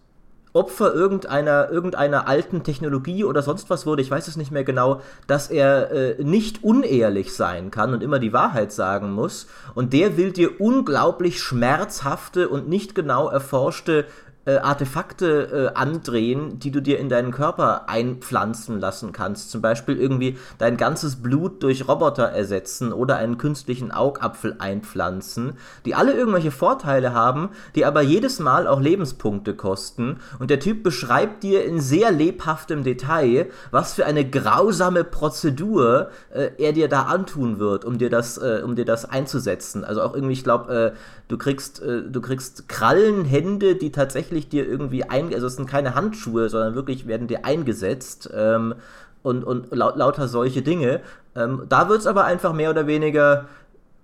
Opfer 0.57 0.95
irgendeiner, 0.95 1.71
irgendeiner 1.71 2.27
alten 2.27 2.65
Technologie 2.65 3.25
oder 3.25 3.43
sonst 3.43 3.69
was 3.71 3.87
wurde, 3.87 4.03
ich 4.03 4.11
weiß 4.11 4.27
es 4.27 4.37
nicht 4.37 4.51
mehr 4.51 4.65
genau, 4.65 5.03
dass 5.27 5.51
er 5.51 5.91
äh, 5.93 6.25
nicht 6.25 6.65
unehrlich 6.65 7.35
sein 7.35 7.71
kann 7.71 7.93
und 7.93 8.03
immer 8.03 8.19
die 8.19 8.33
Wahrheit 8.33 8.73
sagen 8.73 9.13
muss. 9.13 9.47
Und 9.75 9.93
der 9.93 10.17
will 10.17 10.33
dir 10.33 10.61
unglaublich 10.61 11.41
schmerzhafte 11.41 12.49
und 12.49 12.69
nicht 12.69 12.95
genau 12.95 13.29
erforschte 13.29 14.07
äh, 14.47 14.59
Artefakte 14.59 15.71
äh, 15.73 15.79
andrehen, 15.79 16.59
die 16.59 16.71
du 16.71 16.81
dir 16.81 16.99
in 16.99 17.09
deinen 17.09 17.33
Körper 17.33 17.89
einpflanzen 17.89 18.81
lassen 18.81 19.13
kannst. 19.13 19.51
Zum 19.51 19.61
Beispiel 19.61 19.99
irgendwie 19.99 20.39
dein 20.59 20.77
ganzes 20.77 21.17
Blut 21.17 21.63
durch 21.63 21.89
Roboter 21.89 22.25
ersetzen 22.25 22.93
oder 22.93 23.17
einen 23.17 23.39
künstlichen 23.39 23.91
Augapfel 23.91 24.57
einpflanzen, 24.59 25.55
die 25.85 25.95
alle 25.95 26.13
irgendwelche 26.13 26.51
Vorteile 26.51 27.13
haben, 27.13 27.51
die 27.75 27.85
aber 27.85 28.03
jedes 28.03 28.39
Mal 28.39 28.67
auch 28.67 28.81
Lebenspunkte 28.81 29.55
kosten. 29.55 30.21
Und 30.39 30.51
der 30.51 30.61
Typ 30.61 30.83
beschreibt 30.83 31.43
dir 31.43 31.65
in 31.65 31.81
sehr 31.81 32.13
lebhaftem 32.13 32.85
Detail, 32.85 33.51
was 33.71 33.95
für 33.95 34.07
eine 34.07 34.29
grausame 34.29 35.05
Prozedur 35.05 36.11
äh, 36.33 36.51
er 36.59 36.73
dir 36.73 36.89
da 36.89 37.03
antun 37.03 37.59
wird, 37.59 37.85
um 37.85 37.99
dir 37.99 38.11
das, 38.11 38.39
äh, 38.39 38.63
um 38.65 38.77
dir 38.77 38.85
das 38.85 39.05
einzusetzen. 39.05 39.85
Also 39.85 40.03
auch 40.03 40.15
irgendwie, 40.15 40.35
ich 40.35 40.45
glaube, 40.45 40.95
äh, 40.95 41.26
du 41.29 41.39
kriegst, 41.39 41.83
äh, 41.83 42.03
du 42.03 42.21
kriegst 42.21 42.69
Krallenhände, 42.69 43.77
die 43.77 43.93
tatsächlich 43.93 44.49
dir 44.49 44.67
irgendwie 44.67 45.05
ein, 45.05 45.33
also 45.35 45.47
es 45.47 45.57
sind 45.57 45.69
keine 45.69 45.95
Handschuhe, 45.95 46.49
sondern 46.49 46.75
wirklich 46.75 47.07
werden 47.07 47.29
dir 47.29 47.45
eingesetzt 47.45 48.31
ähm, 48.35 48.75
und, 49.23 49.45
und 49.45 49.75
laut, 49.75 49.97
lauter 49.97 50.29
solche 50.29 50.63
Dinge. 50.63 51.01
Ähm, 51.35 51.63
da 51.69 51.89
wird 51.89 52.01
es 52.01 52.07
aber 52.07 52.25
einfach 52.25 52.53
mehr 52.53 52.71
oder 52.71 52.87
weniger, 52.87 53.49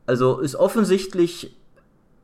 also 0.06 0.40
ist 0.40 0.56
offensichtlich 0.56 1.56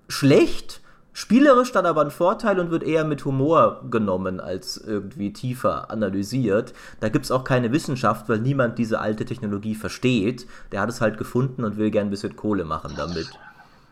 schlecht, 0.09 0.81
spielerisch 1.13 1.73
dann 1.73 1.87
aber 1.87 2.01
ein 2.01 2.11
Vorteil 2.11 2.59
und 2.59 2.71
wird 2.71 2.83
eher 2.83 3.05
mit 3.05 3.25
Humor 3.25 3.85
genommen 3.91 4.41
als 4.41 4.77
irgendwie 4.77 5.33
tiefer 5.33 5.91
analysiert. 5.91 6.73
Da 7.01 7.09
gibt 7.09 7.25
es 7.25 7.31
auch 7.31 7.45
keine 7.45 7.73
Wissenschaft, 7.73 8.29
weil 8.29 8.39
niemand 8.39 8.79
diese 8.79 9.01
alte 9.01 9.25
Technologie 9.25 9.75
versteht. 9.75 10.47
Der 10.73 10.81
hat 10.81 10.89
es 10.89 11.01
halt 11.01 11.19
gefunden 11.19 11.65
und 11.65 11.77
will 11.77 11.91
gern 11.91 12.09
ein 12.09 12.11
bisschen 12.11 12.37
Kohle 12.37 12.65
machen 12.65 12.93
damit. 12.97 13.29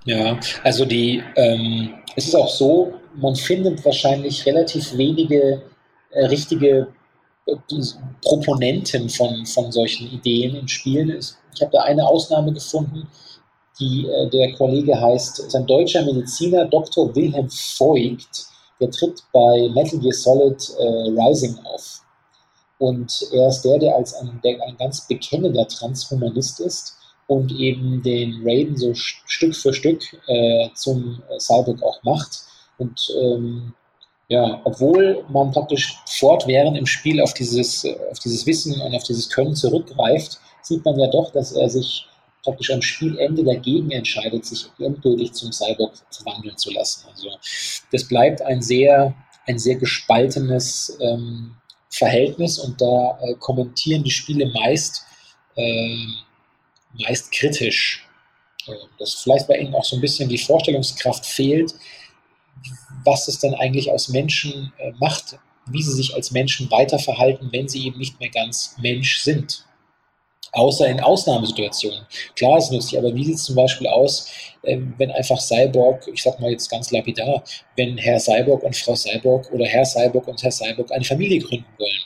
Ja, 0.06 0.38
also 0.62 0.84
die, 0.84 1.20
ähm, 1.34 1.94
es 2.14 2.28
ist 2.28 2.36
auch 2.36 2.48
so, 2.48 2.94
man 3.16 3.34
findet 3.34 3.84
wahrscheinlich 3.84 4.46
relativ 4.46 4.96
wenige 4.96 5.62
äh, 6.10 6.26
richtige 6.26 6.86
äh, 7.46 7.56
Proponenten 8.22 9.10
von, 9.10 9.44
von 9.46 9.72
solchen 9.72 10.08
Ideen 10.12 10.54
in 10.54 10.68
Spielen. 10.68 11.10
Ich 11.10 11.60
habe 11.60 11.72
da 11.72 11.82
eine 11.82 12.06
Ausnahme 12.06 12.52
gefunden, 12.52 13.08
die, 13.80 14.06
äh, 14.06 14.30
der 14.30 14.54
Kollege 14.54 14.98
heißt, 14.98 15.40
ist 15.40 15.56
ein 15.56 15.66
deutscher 15.66 16.04
Mediziner, 16.04 16.66
Dr. 16.66 17.12
Wilhelm 17.16 17.48
Voigt, 17.50 18.46
der 18.80 18.90
tritt 18.92 19.24
bei 19.32 19.68
Metal 19.74 19.98
Gear 19.98 20.12
Solid 20.12 20.70
äh, 20.78 21.20
Rising 21.20 21.58
auf. 21.64 22.00
Und 22.78 23.26
er 23.32 23.48
ist 23.48 23.62
der, 23.62 23.80
der 23.80 23.96
als 23.96 24.14
ein, 24.14 24.40
der 24.44 24.62
ein 24.68 24.76
ganz 24.76 25.08
bekennender 25.08 25.66
Transhumanist 25.66 26.60
ist 26.60 26.96
und 27.26 27.52
eben 27.52 28.02
den 28.02 28.42
Raiden 28.44 28.76
so 28.76 28.94
Stück 28.94 29.54
für 29.54 29.72
Stück 29.72 30.02
äh, 30.28 30.68
zum 30.74 31.22
äh, 31.28 31.38
Cyborg 31.40 31.82
auch 31.82 32.02
macht. 32.04 32.42
Und 32.78 33.12
ähm, 33.20 33.72
ja, 34.28 34.60
obwohl 34.64 35.24
man 35.28 35.50
praktisch 35.50 35.98
fortwährend 36.06 36.76
im 36.76 36.86
Spiel 36.86 37.20
auf 37.20 37.34
dieses, 37.34 37.84
äh, 37.84 37.96
auf 38.10 38.18
dieses 38.18 38.46
Wissen 38.46 38.80
und 38.80 38.94
auf 38.94 39.02
dieses 39.04 39.28
Können 39.28 39.54
zurückgreift, 39.54 40.38
sieht 40.62 40.84
man 40.84 40.98
ja 40.98 41.08
doch, 41.08 41.32
dass 41.32 41.52
er 41.52 41.68
sich 41.68 42.06
praktisch 42.42 42.70
am 42.70 42.82
Spielende 42.82 43.42
dagegen 43.42 43.90
entscheidet, 43.90 44.46
sich 44.46 44.66
endgültig 44.78 45.32
zum 45.32 45.52
Cyborg 45.52 45.94
verwandeln 46.10 46.56
zu 46.56 46.70
lassen. 46.70 47.06
Also 47.10 47.30
das 47.90 48.04
bleibt 48.04 48.40
ein 48.42 48.62
sehr, 48.62 49.14
ein 49.46 49.58
sehr 49.58 49.76
gespaltenes 49.76 50.96
ähm, 51.00 51.56
Verhältnis 51.90 52.58
und 52.58 52.80
da 52.80 53.18
äh, 53.22 53.34
kommentieren 53.34 54.04
die 54.04 54.10
Spiele 54.10 54.46
meist 54.46 55.02
ähm, 55.56 56.14
meist 57.02 57.32
kritisch. 57.32 58.06
Dass 58.98 59.14
vielleicht 59.14 59.46
bei 59.46 59.58
ihnen 59.58 59.74
auch 59.74 59.84
so 59.84 59.96
ein 59.96 60.00
bisschen 60.00 60.28
die 60.28 60.38
Vorstellungskraft 60.38 61.24
fehlt, 61.24 61.72
was 63.04 63.28
es 63.28 63.38
dann 63.38 63.54
eigentlich 63.54 63.90
aus 63.90 64.08
Menschen 64.08 64.72
äh, 64.78 64.92
macht, 64.98 65.38
wie 65.66 65.82
sie 65.82 65.92
sich 65.92 66.14
als 66.14 66.30
Menschen 66.30 66.70
weiterverhalten, 66.70 67.52
wenn 67.52 67.68
sie 67.68 67.86
eben 67.86 67.98
nicht 67.98 68.18
mehr 68.20 68.30
ganz 68.30 68.76
Mensch 68.78 69.20
sind. 69.20 69.64
Außer 70.52 70.88
in 70.88 71.00
Ausnahmesituationen. 71.00 72.06
Klar 72.34 72.58
ist 72.58 72.70
nützlich, 72.70 72.98
aber 72.98 73.14
wie 73.14 73.24
sieht 73.24 73.34
es 73.34 73.44
zum 73.44 73.56
Beispiel 73.56 73.88
aus, 73.88 74.30
ähm, 74.64 74.94
wenn 74.96 75.10
einfach 75.10 75.38
Cyborg, 75.38 76.08
ich 76.12 76.22
sag 76.22 76.40
mal 76.40 76.50
jetzt 76.50 76.70
ganz 76.70 76.90
lapidar, 76.90 77.42
wenn 77.76 77.98
Herr 77.98 78.18
Cyborg 78.18 78.62
und 78.62 78.74
Frau 78.74 78.94
Cyborg 78.94 79.50
oder 79.52 79.66
Herr 79.66 79.84
Cyborg 79.84 80.26
und 80.26 80.42
Herr 80.42 80.50
Cyborg 80.50 80.90
eine 80.92 81.04
Familie 81.04 81.40
gründen 81.40 81.66
wollen? 81.78 82.02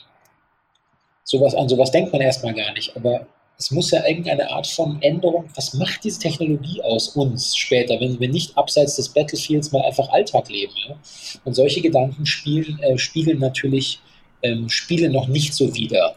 Sowas, 1.23 1.55
an 1.55 1.69
sowas 1.69 1.91
denkt 1.91 2.11
man 2.11 2.21
erstmal 2.21 2.53
gar 2.53 2.73
nicht, 2.73 2.95
aber 2.95 3.25
es 3.57 3.69
muss 3.69 3.91
ja 3.91 4.05
irgendeine 4.07 4.49
Art 4.49 4.65
von 4.65 5.01
Änderung, 5.01 5.47
was 5.55 5.75
macht 5.75 6.03
diese 6.03 6.19
Technologie 6.19 6.81
aus 6.81 7.09
uns 7.09 7.55
später, 7.55 7.99
wenn 7.99 8.19
wir 8.19 8.29
nicht 8.29 8.57
abseits 8.57 8.95
des 8.95 9.09
Battlefields 9.09 9.71
mal 9.71 9.83
einfach 9.83 10.09
Alltag 10.09 10.49
leben. 10.49 10.73
Ja? 10.87 10.95
Und 11.45 11.53
solche 11.53 11.81
Gedanken 11.81 12.25
spielen, 12.25 12.79
äh, 12.79 12.97
spiegeln 12.97 13.39
natürlich 13.39 14.01
ähm, 14.41 14.67
Spiele 14.69 15.09
noch 15.09 15.27
nicht 15.27 15.53
so 15.53 15.73
wider. 15.75 16.15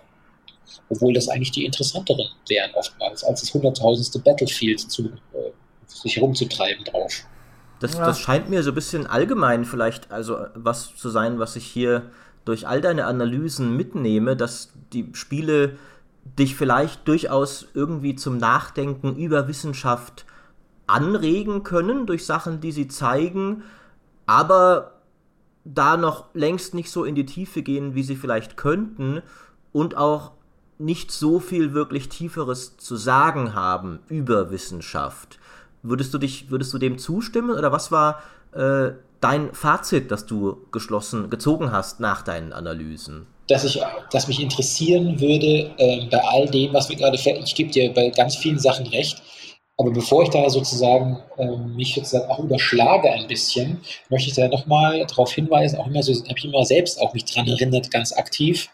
Obwohl 0.89 1.13
das 1.13 1.29
eigentlich 1.29 1.51
die 1.51 1.65
interessanteren 1.65 2.29
wären 2.49 2.71
oftmals, 2.75 3.25
als 3.25 3.41
das 3.41 3.53
hunderttausendste 3.53 4.19
Battlefield 4.21 4.81
zu, 4.81 5.05
äh, 5.05 5.51
sich 5.87 6.17
herumzutreiben 6.17 6.85
drauf. 6.85 7.27
Das, 7.81 7.95
ja. 7.95 8.07
das 8.07 8.21
scheint 8.21 8.49
mir 8.49 8.63
so 8.63 8.71
ein 8.71 8.75
bisschen 8.75 9.07
allgemein 9.07 9.65
vielleicht, 9.65 10.11
also 10.11 10.39
was 10.55 10.97
zu 10.97 11.11
sein, 11.11 11.39
was 11.39 11.57
ich 11.57 11.67
hier 11.67 12.11
durch 12.45 12.67
all 12.67 12.81
deine 12.81 13.07
Analysen 13.07 13.77
mitnehme, 13.77 14.37
dass 14.37 14.73
die 14.93 15.09
Spiele 15.13 15.77
dich 16.25 16.57
vielleicht 16.57 17.07
durchaus 17.07 17.67
irgendwie 17.75 18.17
zum 18.17 18.39
Nachdenken 18.39 19.17
über 19.17 19.49
Wissenschaft 19.49 20.25
anregen 20.87 21.63
können 21.63 22.07
durch 22.07 22.27
Sachen, 22.27 22.61
die 22.61 22.73
sie 22.73 22.89
zeigen, 22.89 23.63
aber 24.27 24.93
da 25.65 25.97
noch 25.97 26.27
längst 26.35 26.75
nicht 26.75 26.91
so 26.91 27.05
in 27.05 27.15
die 27.15 27.27
Tiefe 27.27 27.63
gehen, 27.63 27.95
wie 27.95 28.03
sie 28.03 28.17
vielleicht 28.17 28.57
könnten 28.57 29.23
und 29.73 29.97
auch 29.97 30.33
nicht 30.79 31.11
so 31.11 31.41
viel 31.41 31.73
wirklich 31.73 32.09
Tieferes 32.09 32.77
zu 32.77 32.97
sagen 32.97 33.55
haben 33.55 34.01
über 34.09 34.51
Wissenschaft. 34.51 35.39
Würdest 35.83 36.13
du 36.13 36.19
dich, 36.19 36.51
würdest 36.51 36.73
du 36.75 36.79
dem 36.79 36.99
zustimmen 36.99 37.57
oder 37.57 37.73
was 37.73 37.93
war 37.93 38.23
äh, 38.53 38.93
dein 39.21 39.55
Fazit, 39.55 40.11
das 40.11 40.27
du 40.27 40.67
geschlossen, 40.73 41.31
gezogen 41.31 41.73
hast 41.73 42.01
nach 42.01 42.23
deinen 42.23 42.53
Analysen? 42.53 43.27
Dass, 43.47 43.65
ich, 43.65 43.81
dass 44.11 44.27
mich 44.27 44.41
interessieren 44.41 45.21
würde, 45.21 45.71
äh, 45.77 46.07
bei 46.11 46.19
all 46.19 46.47
dem, 46.47 46.73
was 46.73 46.89
wir 46.89 46.97
gerade, 46.97 47.17
ich 47.17 47.55
gebe 47.55 47.71
dir 47.71 47.93
bei 47.93 48.09
ganz 48.09 48.37
vielen 48.37 48.59
Sachen 48.59 48.87
recht, 48.87 49.23
aber 49.77 49.91
bevor 49.91 50.23
ich 50.23 50.31
da 50.31 50.49
sozusagen 50.49 51.19
äh, 51.37 51.57
mich 51.57 51.95
sozusagen 51.95 52.31
auch 52.31 52.39
überschlage 52.39 53.11
ein 53.11 53.27
bisschen, 53.27 53.81
möchte 54.09 54.31
ich 54.31 54.37
da 54.37 54.47
nochmal 54.49 55.05
darauf 55.07 55.33
hinweisen, 55.33 55.79
auch 55.79 55.89
immer 55.89 56.03
so, 56.03 56.13
habe 56.15 56.39
ich 56.39 56.45
immer 56.45 56.65
selbst 56.65 57.01
auch 57.01 57.13
mich 57.13 57.25
dran 57.25 57.49
erinnert, 57.49 57.91
ganz 57.91 58.13
aktiv. 58.13 58.69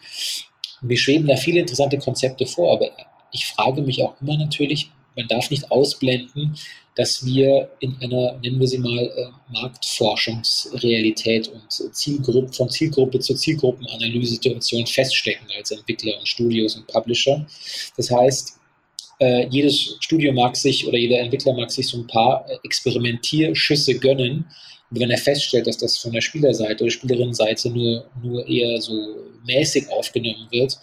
Mir 0.82 0.98
schweben 0.98 1.26
da 1.26 1.36
viele 1.36 1.60
interessante 1.60 1.98
Konzepte 1.98 2.46
vor, 2.46 2.72
aber 2.72 2.90
ich 3.32 3.46
frage 3.46 3.80
mich 3.82 4.02
auch 4.02 4.14
immer 4.20 4.36
natürlich, 4.36 4.90
man 5.16 5.26
darf 5.28 5.50
nicht 5.50 5.70
ausblenden, 5.70 6.56
dass 7.00 7.24
wir 7.24 7.70
in 7.80 7.96
einer, 8.02 8.38
nennen 8.42 8.60
wir 8.60 8.68
sie 8.68 8.76
mal, 8.76 8.98
äh, 8.98 9.30
Marktforschungsrealität 9.54 11.48
und 11.48 11.94
Zielgruppe, 11.96 12.52
von 12.52 12.68
Zielgruppe 12.68 13.20
zu 13.20 13.32
Zielgruppenanalyse-Situation 13.32 14.86
feststecken 14.86 15.46
als 15.56 15.70
Entwickler 15.70 16.18
und 16.18 16.28
Studios 16.28 16.76
und 16.76 16.86
Publisher. 16.88 17.46
Das 17.96 18.10
heißt, 18.10 18.58
äh, 19.18 19.46
jedes 19.48 19.96
Studio 20.00 20.34
mag 20.34 20.54
sich 20.54 20.86
oder 20.86 20.98
jeder 20.98 21.20
Entwickler 21.20 21.54
mag 21.54 21.70
sich 21.70 21.88
so 21.88 21.96
ein 21.96 22.06
paar 22.06 22.44
Experimentierschüsse 22.64 23.94
gönnen. 23.98 24.44
Und 24.90 25.00
wenn 25.00 25.10
er 25.10 25.16
feststellt, 25.16 25.68
dass 25.68 25.78
das 25.78 25.96
von 25.96 26.12
der 26.12 26.20
Spielerseite 26.20 26.84
oder 26.84 26.90
Spielerinnenseite 26.90 27.70
nur, 27.70 28.04
nur 28.22 28.46
eher 28.46 28.78
so 28.78 28.92
mäßig 29.46 29.88
aufgenommen 29.88 30.48
wird, 30.50 30.76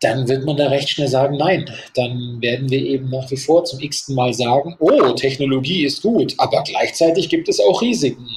dann 0.00 0.28
wird 0.28 0.44
man 0.44 0.56
da 0.56 0.68
recht 0.68 0.90
schnell 0.90 1.08
sagen, 1.08 1.36
nein. 1.38 1.70
Dann 1.94 2.40
werden 2.40 2.70
wir 2.70 2.80
eben 2.80 3.08
nach 3.08 3.30
wie 3.30 3.36
vor 3.36 3.64
zum 3.64 3.80
x-ten 3.80 4.14
Mal 4.14 4.34
sagen, 4.34 4.76
oh, 4.78 5.12
Technologie 5.12 5.84
ist 5.84 6.02
gut, 6.02 6.34
aber 6.38 6.62
gleichzeitig 6.64 7.28
gibt 7.28 7.48
es 7.48 7.60
auch 7.60 7.80
Risiken. 7.80 8.28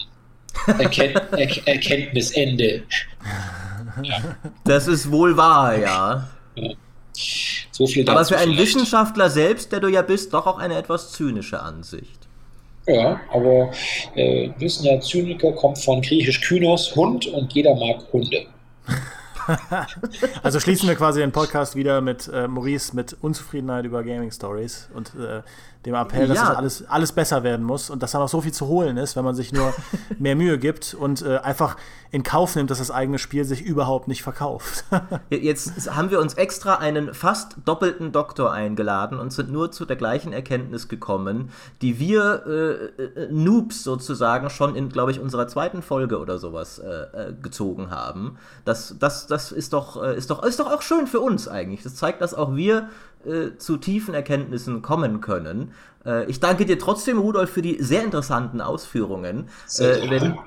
Erkennt, 0.67 1.15
er 1.31 1.67
Erkenntnisende. 1.67 2.83
Ja. 4.03 4.37
Das 4.63 4.87
ist 4.87 5.11
wohl 5.11 5.35
wahr, 5.35 5.77
ja. 5.77 6.29
ja. 6.55 6.69
So 7.71 7.87
viel 7.87 8.05
dazu 8.05 8.17
Aber 8.17 8.25
für 8.25 8.37
einen 8.37 8.53
vielleicht. 8.53 8.75
Wissenschaftler 8.75 9.29
selbst, 9.29 9.71
der 9.71 9.81
du 9.81 9.89
ja 9.89 10.01
bist, 10.01 10.33
doch 10.33 10.47
auch 10.47 10.59
eine 10.59 10.77
etwas 10.77 11.11
zynische 11.11 11.61
Ansicht. 11.61 12.19
Ja, 12.87 13.19
aber 13.31 13.71
äh, 14.15 14.49
wissen 14.57 14.85
ja, 14.85 14.99
Zyniker 14.99 15.51
kommt 15.51 15.77
von 15.77 16.01
griechisch 16.01 16.41
Kynos, 16.41 16.95
Hund, 16.95 17.27
und 17.27 17.53
jeder 17.53 17.75
mag 17.75 18.01
Hunde. 18.11 18.45
also 20.43 20.59
schließen 20.59 20.87
wir 20.87 20.95
quasi 20.95 21.19
den 21.19 21.31
Podcast 21.31 21.75
wieder 21.75 22.01
mit 22.01 22.27
äh, 22.27 22.47
Maurice 22.47 22.95
mit 22.95 23.15
Unzufriedenheit 23.21 23.85
über 23.85 24.03
Gaming 24.03 24.31
Stories 24.31 24.89
und 24.93 25.13
äh, 25.15 25.41
dem 25.85 25.95
Appell, 25.95 26.27
dass 26.27 26.37
ja. 26.37 26.53
alles, 26.53 26.85
alles 26.87 27.11
besser 27.13 27.43
werden 27.43 27.65
muss 27.65 27.89
und 27.89 28.03
dass 28.03 28.11
da 28.11 28.19
noch 28.19 28.27
so 28.27 28.41
viel 28.41 28.51
zu 28.51 28.67
holen 28.67 28.97
ist, 28.97 29.15
wenn 29.15 29.23
man 29.23 29.33
sich 29.33 29.53
nur 29.53 29.73
mehr 30.19 30.35
Mühe 30.35 30.57
gibt 30.57 30.93
und 30.93 31.21
äh, 31.21 31.37
einfach 31.37 31.77
in 32.11 32.23
Kauf 32.23 32.55
nimmt, 32.55 32.71
dass 32.71 32.79
das 32.79 32.91
eigene 32.91 33.19
Spiel 33.19 33.45
sich 33.45 33.61
überhaupt 33.61 34.07
nicht 34.07 34.23
verkauft. 34.23 34.83
Jetzt 35.29 35.95
haben 35.95 36.09
wir 36.09 36.19
uns 36.19 36.33
extra 36.33 36.75
einen 36.75 37.13
fast 37.13 37.57
doppelten 37.65 38.11
Doktor 38.11 38.51
eingeladen 38.51 39.19
und 39.19 39.31
sind 39.31 39.51
nur 39.51 39.71
zu 39.71 39.85
der 39.85 39.95
gleichen 39.95 40.33
Erkenntnis 40.33 40.87
gekommen, 40.87 41.51
die 41.81 41.99
wir 41.99 42.43
äh, 42.45 43.03
äh 43.03 43.31
Noobs 43.31 43.83
sozusagen 43.83 44.49
schon 44.49 44.75
in, 44.75 44.89
glaube 44.89 45.11
ich, 45.11 45.19
unserer 45.19 45.47
zweiten 45.47 45.81
Folge 45.81 46.19
oder 46.19 46.39
sowas 46.39 46.79
äh, 46.79 46.87
äh, 46.87 47.33
gezogen 47.41 47.91
haben. 47.91 48.37
Das, 48.65 48.95
das, 48.99 49.27
das 49.27 49.51
ist, 49.51 49.73
doch, 49.73 50.01
äh, 50.01 50.17
ist, 50.17 50.29
doch, 50.29 50.43
ist 50.43 50.59
doch 50.59 50.71
auch 50.71 50.81
schön 50.81 51.05
für 51.07 51.19
uns 51.19 51.47
eigentlich. 51.47 51.83
Das 51.83 51.95
zeigt, 51.95 52.21
dass 52.21 52.33
auch 52.33 52.55
wir 52.55 52.89
äh, 53.25 53.57
zu 53.57 53.77
tiefen 53.77 54.13
Erkenntnissen 54.13 54.81
kommen 54.81 55.21
können. 55.21 55.73
Äh, 56.05 56.25
ich 56.25 56.39
danke 56.39 56.65
dir 56.65 56.79
trotzdem, 56.79 57.17
Rudolf, 57.19 57.49
für 57.49 57.61
die 57.61 57.81
sehr 57.81 58.03
interessanten 58.03 58.61
Ausführungen. 58.61 59.49
Äh, 59.77 60.09
wenn, 60.09 60.37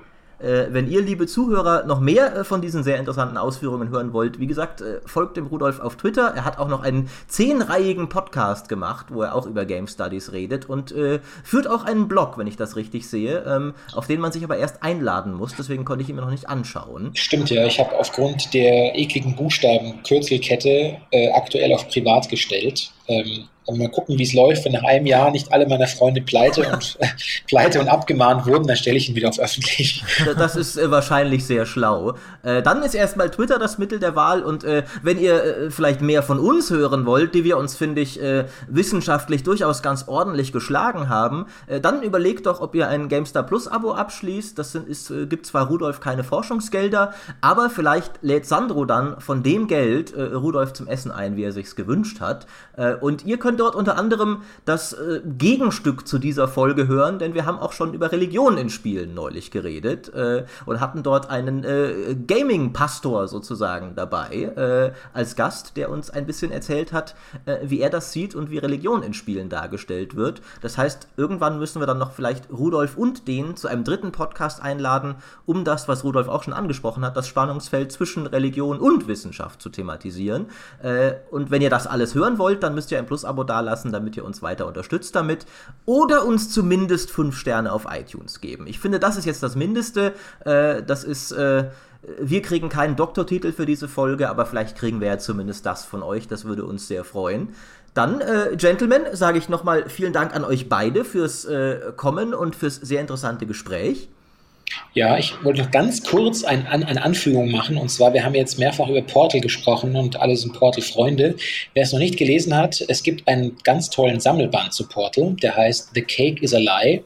wenn 0.71 0.91
ihr, 0.91 1.01
liebe 1.01 1.27
Zuhörer, 1.27 1.85
noch 1.85 2.01
mehr 2.01 2.37
äh, 2.37 2.45
von 2.45 2.61
diesen 2.61 2.83
sehr 2.83 2.99
interessanten 2.99 3.37
Ausführungen 3.37 3.91
hören 3.91 4.13
wollt, 4.13 4.41
wie 4.41 4.47
gesagt, 4.47 4.81
äh, 4.81 5.01
folgt 5.07 5.37
dem 5.37 5.47
Rudolf 5.47 5.81
auf 5.81 5.97
Twitter. 5.97 6.33
Er 6.35 6.45
hat 6.45 6.59
auch 6.59 6.69
noch 6.69 6.83
einen 6.83 7.09
zehnreihigen 7.29 8.09
Podcast 8.09 8.69
gemacht, 8.69 9.07
wo 9.11 9.23
er 9.23 9.35
auch 9.35 9.47
über 9.47 9.65
Game 9.65 9.87
Studies 9.87 10.33
redet 10.33 10.69
und 10.69 10.93
äh, 10.93 11.21
führt 11.45 11.69
auch 11.69 11.85
einen 11.85 12.09
Blog, 12.09 12.39
wenn 12.39 12.47
ich 12.47 12.57
das 12.57 12.77
richtig 12.77 13.09
sehe, 13.09 13.45
ähm, 13.47 13.75
auf 13.95 14.07
den 14.07 14.21
man 14.21 14.33
sich 14.33 14.45
aber 14.45 14.57
erst 14.57 14.83
einladen 14.83 15.35
muss. 15.35 15.55
Deswegen 15.57 15.85
konnte 15.85 16.03
ich 16.03 16.09
ihn 16.09 16.17
mir 16.17 16.23
noch 16.23 16.31
nicht 16.31 16.49
anschauen. 16.49 17.11
Stimmt 17.15 17.51
ja, 17.51 17.67
ich 17.67 17.79
habe 17.79 17.97
aufgrund 17.99 18.53
der 18.55 18.99
ekligen 18.99 19.37
Buchstaben 19.37 20.03
Kürzelkette 20.03 20.97
äh, 21.11 21.31
aktuell 21.33 21.73
auf 21.73 21.89
privat 21.89 22.29
gestellt. 22.29 22.93
Ähm, 23.09 23.49
mal 23.71 23.89
gucken, 23.89 24.19
wie 24.19 24.23
es 24.23 24.33
läuft. 24.33 24.65
Wenn 24.65 24.73
nach 24.73 24.83
einem 24.83 25.07
Jahr 25.07 25.31
nicht 25.31 25.53
alle 25.53 25.67
meiner 25.67 25.87
Freunde 25.87 26.21
pleite 26.21 26.69
und, 26.69 26.99
pleite 27.47 27.81
und 27.81 27.89
abgemahnt 27.89 28.47
wurden, 28.47 28.67
dann 28.67 28.77
stelle 28.77 28.97
ich 28.97 29.09
ihn 29.09 29.15
wieder 29.15 29.29
auf 29.29 29.39
öffentlich. 29.39 30.05
Das 30.37 30.57
ist 30.57 30.77
äh, 30.77 30.91
wahrscheinlich 30.91 31.47
sehr 31.47 31.67
schlau. 31.67 32.15
Äh, 32.43 32.63
dann 32.63 32.83
ist 32.83 32.95
erstmal 32.95 33.31
Twitter 33.31 33.59
das 33.59 33.79
Mittel 33.79 33.99
der 33.99 34.17
Wahl 34.17 34.43
und 34.43 34.65
äh, 34.65 34.85
wenn 35.03 35.19
ihr 35.19 35.45
äh, 35.45 35.71
vielleicht 35.71 36.01
mehr 36.01 36.23
von 36.23 36.39
uns 36.39 36.71
hören 36.71 37.07
wollt, 37.07 37.35
die 37.35 37.45
wir 37.45 37.57
uns, 37.57 37.77
finde 37.77 38.01
ich, 38.01 38.21
äh, 38.21 38.47
wissenschaftlich 38.69 39.43
durchaus 39.43 39.83
ganz 39.83 40.09
ordentlich 40.09 40.53
geschlagen 40.53 41.09
haben, 41.09 41.47
äh, 41.67 41.81
dann 41.81 42.03
überlegt 42.03 42.47
doch, 42.47 42.61
ob 42.61 42.75
ihr 42.75 42.89
ein 42.89 43.09
GameStar 43.09 43.45
Plus 43.45 43.69
Abo 43.69 43.93
abschließt. 43.93 44.59
Das 44.59 44.73
sind, 44.73 44.89
ist, 44.89 45.13
gibt 45.29 45.47
zwar 45.47 45.69
Rudolf 45.69 46.01
keine 46.01 46.25
Forschungsgelder, 46.25 47.13
aber 47.41 47.71
vielleicht 47.71 48.23
lädt 48.23 48.47
Sandro 48.47 48.85
dann 48.85 49.21
von 49.21 49.43
dem 49.43 49.67
Geld 49.67 50.15
Rudolf 50.17 50.73
zum 50.73 50.89
Essen 50.89 51.11
ein, 51.11 51.37
wie 51.37 51.45
er 51.45 51.53
sich's 51.53 51.77
gewünscht 51.77 52.21
hat. 52.21 52.47
Und 53.01 53.25
ihr 53.25 53.39
könnt 53.39 53.61
dort 53.61 53.75
unter 53.75 53.97
anderem 53.97 54.43
das 54.65 54.93
äh, 54.93 55.21
Gegenstück 55.25 56.07
zu 56.07 56.19
dieser 56.19 56.49
Folge 56.49 56.89
hören, 56.89 57.19
denn 57.19 57.35
wir 57.35 57.47
haben 57.47 57.59
auch 57.59 57.73
schon 57.73 57.95
über 57.95 58.13
Religion 58.13 58.57
in 58.59 58.71
Spielen 58.71 59.15
neulich 59.15 59.51
geredet 59.51 60.13
äh, 60.15 60.45
und 60.67 60.81
hatten 60.81 61.03
dort 61.03 61.31
einen 61.31 61.65
äh, 61.65 62.15
Gaming-Pastor 62.27 63.29
sozusagen 63.29 63.95
dabei 63.95 64.33
äh, 64.33 64.93
als 65.13 65.37
Gast, 65.37 65.77
der 65.77 65.91
uns 65.91 66.11
ein 66.11 66.27
bisschen 66.27 66.51
erzählt 66.51 66.93
hat, 66.93 67.15
äh, 67.47 67.59
wie 67.65 67.81
er 67.81 67.91
das 67.91 68.13
sieht 68.13 68.35
und 68.35 68.51
wie 68.51 68.59
Religion 68.59 69.03
in 69.03 69.15
Spielen 69.15 69.49
dargestellt 69.49 70.17
wird. 70.17 70.43
Das 70.61 70.79
heißt, 70.79 71.09
irgendwann 71.17 71.59
müssen 71.59 71.81
wir 71.81 71.87
dann 71.87 71.99
noch 71.99 72.13
vielleicht 72.13 72.51
Rudolf 72.51 72.97
und 72.97 73.29
den 73.29 73.57
zu 73.57 73.69
einem 73.69 73.85
dritten 73.85 74.13
Podcast 74.13 74.63
einladen, 74.63 75.17
um 75.47 75.65
das, 75.65 75.89
was 75.89 76.05
Rudolf 76.05 76.29
auch 76.29 76.43
schon 76.43 76.53
angesprochen 76.53 77.05
hat, 77.05 77.17
das 77.17 77.29
Spannungsfeld 77.29 77.93
zwischen 77.93 78.27
Religion 78.27 78.79
und 78.79 79.09
Wissenschaft 79.09 79.63
zu 79.63 79.69
thematisieren. 79.69 80.47
Äh, 80.83 81.15
und 81.31 81.51
wenn 81.51 81.63
ihr 81.63 81.71
das 81.71 81.87
alles 81.87 82.15
hören 82.15 82.39
wollt, 82.39 82.63
dann 82.63 82.75
müsst 82.75 82.82
ihr 82.91 82.99
ein 82.99 83.07
Plus-Abo 83.07 83.45
dalassen, 83.45 83.93
damit 83.93 84.17
ihr 84.17 84.25
uns 84.25 84.43
weiter 84.43 84.67
unterstützt 84.67 85.15
damit. 85.15 85.47
Oder 85.85 86.25
uns 86.25 86.51
zumindest 86.51 87.11
5 87.11 87.37
Sterne 87.37 87.73
auf 87.73 87.87
iTunes 87.89 88.41
geben. 88.41 88.67
Ich 88.67 88.81
finde, 88.81 88.99
das 88.99 89.17
ist 89.17 89.27
jetzt 89.27 89.43
das 89.43 89.55
Mindeste. 89.57 90.15
Äh, 90.45 90.83
das 90.83 91.05
ist. 91.05 91.33
Äh, 91.33 91.71
wir 92.21 92.43
kriegen 92.43 92.69
keinen 92.69 92.97
Doktortitel 92.97 93.53
für 93.53 93.65
diese 93.65 93.87
Folge, 93.87 94.29
aber 94.29 94.45
vielleicht 94.45 94.77
kriegen 94.77 95.01
wir 95.01 95.07
ja 95.07 95.19
zumindest 95.19 95.65
das 95.67 95.85
von 95.85 96.03
euch. 96.03 96.27
Das 96.27 96.45
würde 96.45 96.65
uns 96.65 96.89
sehr 96.89 97.05
freuen. 97.05 97.51
Dann, 97.95 98.21
äh, 98.21 98.57
Gentlemen, 98.57 99.03
sage 99.13 99.39
ich 99.39 99.49
nochmal 99.49 99.89
vielen 99.89 100.13
Dank 100.13 100.35
an 100.35 100.45
euch 100.45 100.69
beide 100.69 101.05
fürs 101.05 101.45
äh, 101.45 101.93
Kommen 101.95 102.35
und 102.35 102.57
fürs 102.57 102.77
sehr 102.77 103.01
interessante 103.01 103.47
Gespräch. 103.47 104.09
Ja, 104.95 105.19
ich 105.19 105.33
wollte 105.43 105.63
noch 105.63 105.71
ganz 105.71 106.03
kurz 106.03 106.45
ein, 106.45 106.67
ein, 106.67 106.85
eine 106.85 107.03
Anfügung 107.03 107.51
machen. 107.51 107.77
Und 107.77 107.91
zwar, 107.91 108.13
wir 108.13 108.25
haben 108.25 108.35
jetzt 108.35 108.59
mehrfach 108.59 108.89
über 108.89 109.03
Portal 109.03 109.41
gesprochen 109.41 109.97
und 109.97 110.21
alle 110.21 110.37
sind 110.37 110.53
Portal-Freunde. 110.53 111.37
Wer 111.75 111.83
es 111.83 111.93
noch 111.93 111.99
nicht 111.99 112.17
gelesen 112.17 112.57
hat, 112.57 112.85
es 112.89 113.03
gibt 113.03 113.27
einen 113.27 113.57
ganz 113.65 113.91
tollen 113.91 114.21
Sammelband 114.21 114.73
zu 114.73 114.87
Portal, 114.87 115.35
der 115.43 115.57
heißt 115.57 115.91
The 115.95 116.03
Cake 116.03 116.43
is 116.43 116.55
a 116.55 116.59
Lie. 116.59 117.03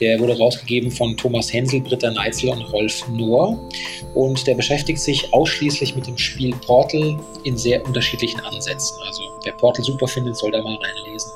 Der 0.00 0.20
wurde 0.20 0.36
rausgegeben 0.36 0.90
von 0.90 1.16
Thomas 1.16 1.52
Hensel, 1.52 1.80
Britta 1.80 2.10
Neitzel 2.10 2.50
und 2.50 2.62
Rolf 2.72 3.08
Nohr. 3.08 3.68
Und 4.14 4.46
der 4.46 4.54
beschäftigt 4.54 5.00
sich 5.00 5.32
ausschließlich 5.32 5.96
mit 5.96 6.06
dem 6.06 6.18
Spiel 6.18 6.54
Portal 6.56 7.18
in 7.44 7.56
sehr 7.56 7.84
unterschiedlichen 7.84 8.40
Ansätzen. 8.40 8.96
Also 9.04 9.22
wer 9.44 9.52
Portal 9.52 9.84
super 9.84 10.06
findet, 10.06 10.36
soll 10.36 10.52
da 10.52 10.62
mal 10.62 10.76
reinlesen 10.76 11.32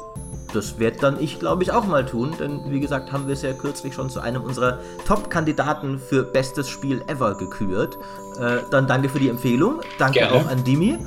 das 0.52 0.78
werde 0.78 0.98
dann 1.00 1.20
ich, 1.20 1.38
glaube 1.38 1.62
ich, 1.62 1.72
auch 1.72 1.86
mal 1.86 2.04
tun, 2.04 2.34
denn 2.38 2.60
wie 2.70 2.80
gesagt, 2.80 3.12
haben 3.12 3.26
wir 3.26 3.34
es 3.34 3.42
ja 3.42 3.52
kürzlich 3.52 3.94
schon 3.94 4.10
zu 4.10 4.20
einem 4.20 4.42
unserer 4.42 4.78
Top-Kandidaten 5.06 5.98
für 5.98 6.22
bestes 6.22 6.68
Spiel 6.68 7.02
ever 7.06 7.34
gekürt. 7.34 7.98
Äh, 8.38 8.58
dann 8.70 8.86
danke 8.86 9.08
für 9.08 9.18
die 9.18 9.28
Empfehlung, 9.28 9.80
danke 9.98 10.20
Gerne. 10.20 10.34
auch 10.34 10.46
an 10.48 10.64
Dimi 10.64 10.98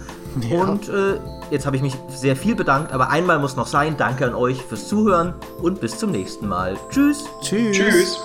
Ja. 0.42 0.62
Und 0.62 0.90
äh, 0.90 1.20
jetzt 1.50 1.66
habe 1.66 1.76
ich 1.76 1.82
mich 1.82 1.96
sehr 2.10 2.36
viel 2.36 2.56
bedankt, 2.56 2.92
aber 2.92 3.10
einmal 3.10 3.40
muss 3.40 3.56
noch 3.56 3.68
sein. 3.68 3.96
Danke 3.98 4.26
an 4.26 4.36
euch 4.36 4.62
fürs 4.62 4.88
Zuhören 4.88 5.34
und 5.62 5.80
bis 5.80 5.98
zum 5.98 6.12
nächsten 6.12 6.48
Mal. 6.48 6.78
Tschüss. 6.90 7.26
Tschüss. 7.42 7.78
Tschüss. 7.78 8.24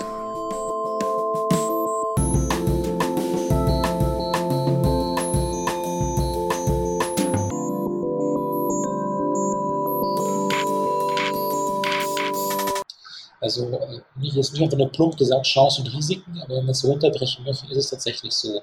Also 13.51 13.69
äh, 13.69 14.01
nicht, 14.15 14.37
jetzt 14.37 14.53
nicht 14.53 14.63
einfach 14.63 14.79
nur 14.79 14.93
plump 14.93 15.17
gesagt 15.17 15.45
Chancen 15.45 15.85
und 15.85 15.93
Risiken, 15.93 16.41
aber 16.41 16.57
wenn 16.57 16.65
man 16.65 16.71
es 16.71 16.81
so 16.81 16.89
runterbrechen 16.89 17.45
möchte, 17.45 17.67
ist 17.67 17.77
es 17.77 17.91
tatsächlich 17.91 18.33
so 18.33 18.63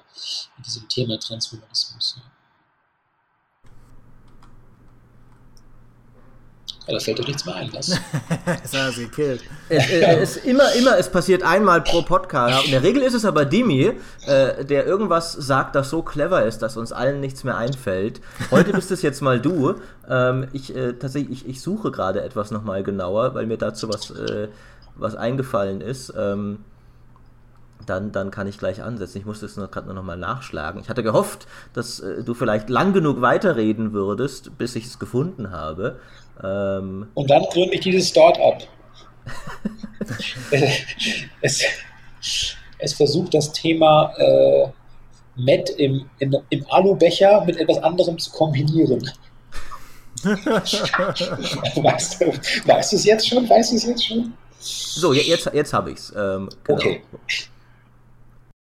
mit 0.57 0.65
diesem 0.65 0.87
Thema 0.87 1.19
Transhumanismus. 1.19 2.15
Ja. 2.17 2.23
Ja, 6.87 6.93
da 6.93 6.99
fällt 7.01 7.19
doch 7.19 7.27
nichts 7.27 7.45
mehr 7.45 7.55
ein, 7.55 7.69
was? 7.73 7.87
das 8.45 8.73
hat 8.73 8.93
sie 8.93 9.05
gekillt. 9.05 9.41
Es, 9.67 9.89
es, 9.89 10.37
immer, 10.37 10.71
immer, 10.73 10.97
es 10.97 11.09
passiert 11.09 11.43
einmal 11.43 11.81
pro 11.81 12.01
Podcast. 12.01 12.63
In 12.65 12.71
der 12.71 12.81
Regel 12.81 13.03
ist 13.03 13.13
es 13.13 13.25
aber 13.25 13.43
Dimi, 13.43 13.91
äh, 14.25 14.63
der 14.63 14.85
irgendwas 14.85 15.33
sagt, 15.33 15.75
das 15.75 15.89
so 15.89 16.01
clever 16.01 16.45
ist, 16.45 16.59
dass 16.59 16.77
uns 16.77 16.93
allen 16.93 17.19
nichts 17.19 17.43
mehr 17.43 17.57
einfällt. 17.57 18.21
Heute 18.51 18.71
bist 18.71 18.89
es 18.91 19.01
jetzt 19.01 19.21
mal 19.21 19.41
du. 19.41 19.75
Ähm, 20.09 20.47
ich, 20.53 20.73
äh, 20.73 20.93
tatsächlich, 20.93 21.43
ich, 21.43 21.49
ich 21.49 21.61
suche 21.61 21.91
gerade 21.91 22.21
etwas 22.21 22.51
nochmal 22.51 22.83
genauer, 22.83 23.35
weil 23.35 23.47
mir 23.47 23.57
dazu 23.57 23.89
was, 23.89 24.09
äh, 24.11 24.47
was 24.97 25.15
eingefallen 25.15 25.81
ist. 25.81 26.13
Ähm, 26.17 26.59
dann, 27.85 28.11
dann 28.11 28.31
kann 28.31 28.47
ich 28.47 28.57
gleich 28.57 28.81
ansetzen. 28.81 29.19
Ich 29.19 29.25
musste 29.25 29.45
es 29.45 29.55
gerade 29.55 29.85
nur 29.85 29.95
noch 29.95 30.03
mal 30.03 30.17
nachschlagen. 30.17 30.81
Ich 30.81 30.89
hatte 30.89 31.03
gehofft, 31.03 31.47
dass 31.73 31.99
äh, 31.99 32.23
du 32.23 32.33
vielleicht 32.33 32.69
lang 32.69 32.93
genug 32.93 33.21
weiterreden 33.21 33.93
würdest, 33.93 34.57
bis 34.57 34.75
ich 34.75 34.85
es 34.85 34.99
gefunden 34.99 35.51
habe. 35.51 35.99
Ähm 36.43 37.07
Und 37.13 37.29
dann 37.29 37.43
gründe 37.43 37.75
ich 37.75 37.81
dieses 37.81 38.09
Startup. 38.09 38.57
es, 41.41 41.63
es 42.79 42.93
versucht 42.93 43.33
das 43.33 43.51
Thema 43.51 44.13
äh, 44.17 44.67
Met 45.35 45.69
im, 45.71 46.09
in, 46.19 46.35
im 46.49 46.65
Alubecher 46.69 47.43
mit 47.45 47.57
etwas 47.57 47.77
anderem 47.83 48.17
zu 48.17 48.31
kombinieren. 48.31 49.11
weißt, 50.23 52.21
du, 52.21 52.33
weißt 52.65 52.91
du 52.91 52.95
es 52.95 53.05
jetzt 53.05 53.27
schon? 53.27 53.47
Weißt 53.47 53.71
du 53.71 53.75
es 53.75 53.85
jetzt 53.85 54.07
schon? 54.07 54.33
So, 54.67 55.13
jetzt, 55.13 55.49
jetzt 55.53 55.73
habe 55.73 55.91
ich 55.91 55.97
es. 55.97 56.13
Ähm, 56.15 56.49
genau. 56.63 56.79
Okay. 56.79 57.01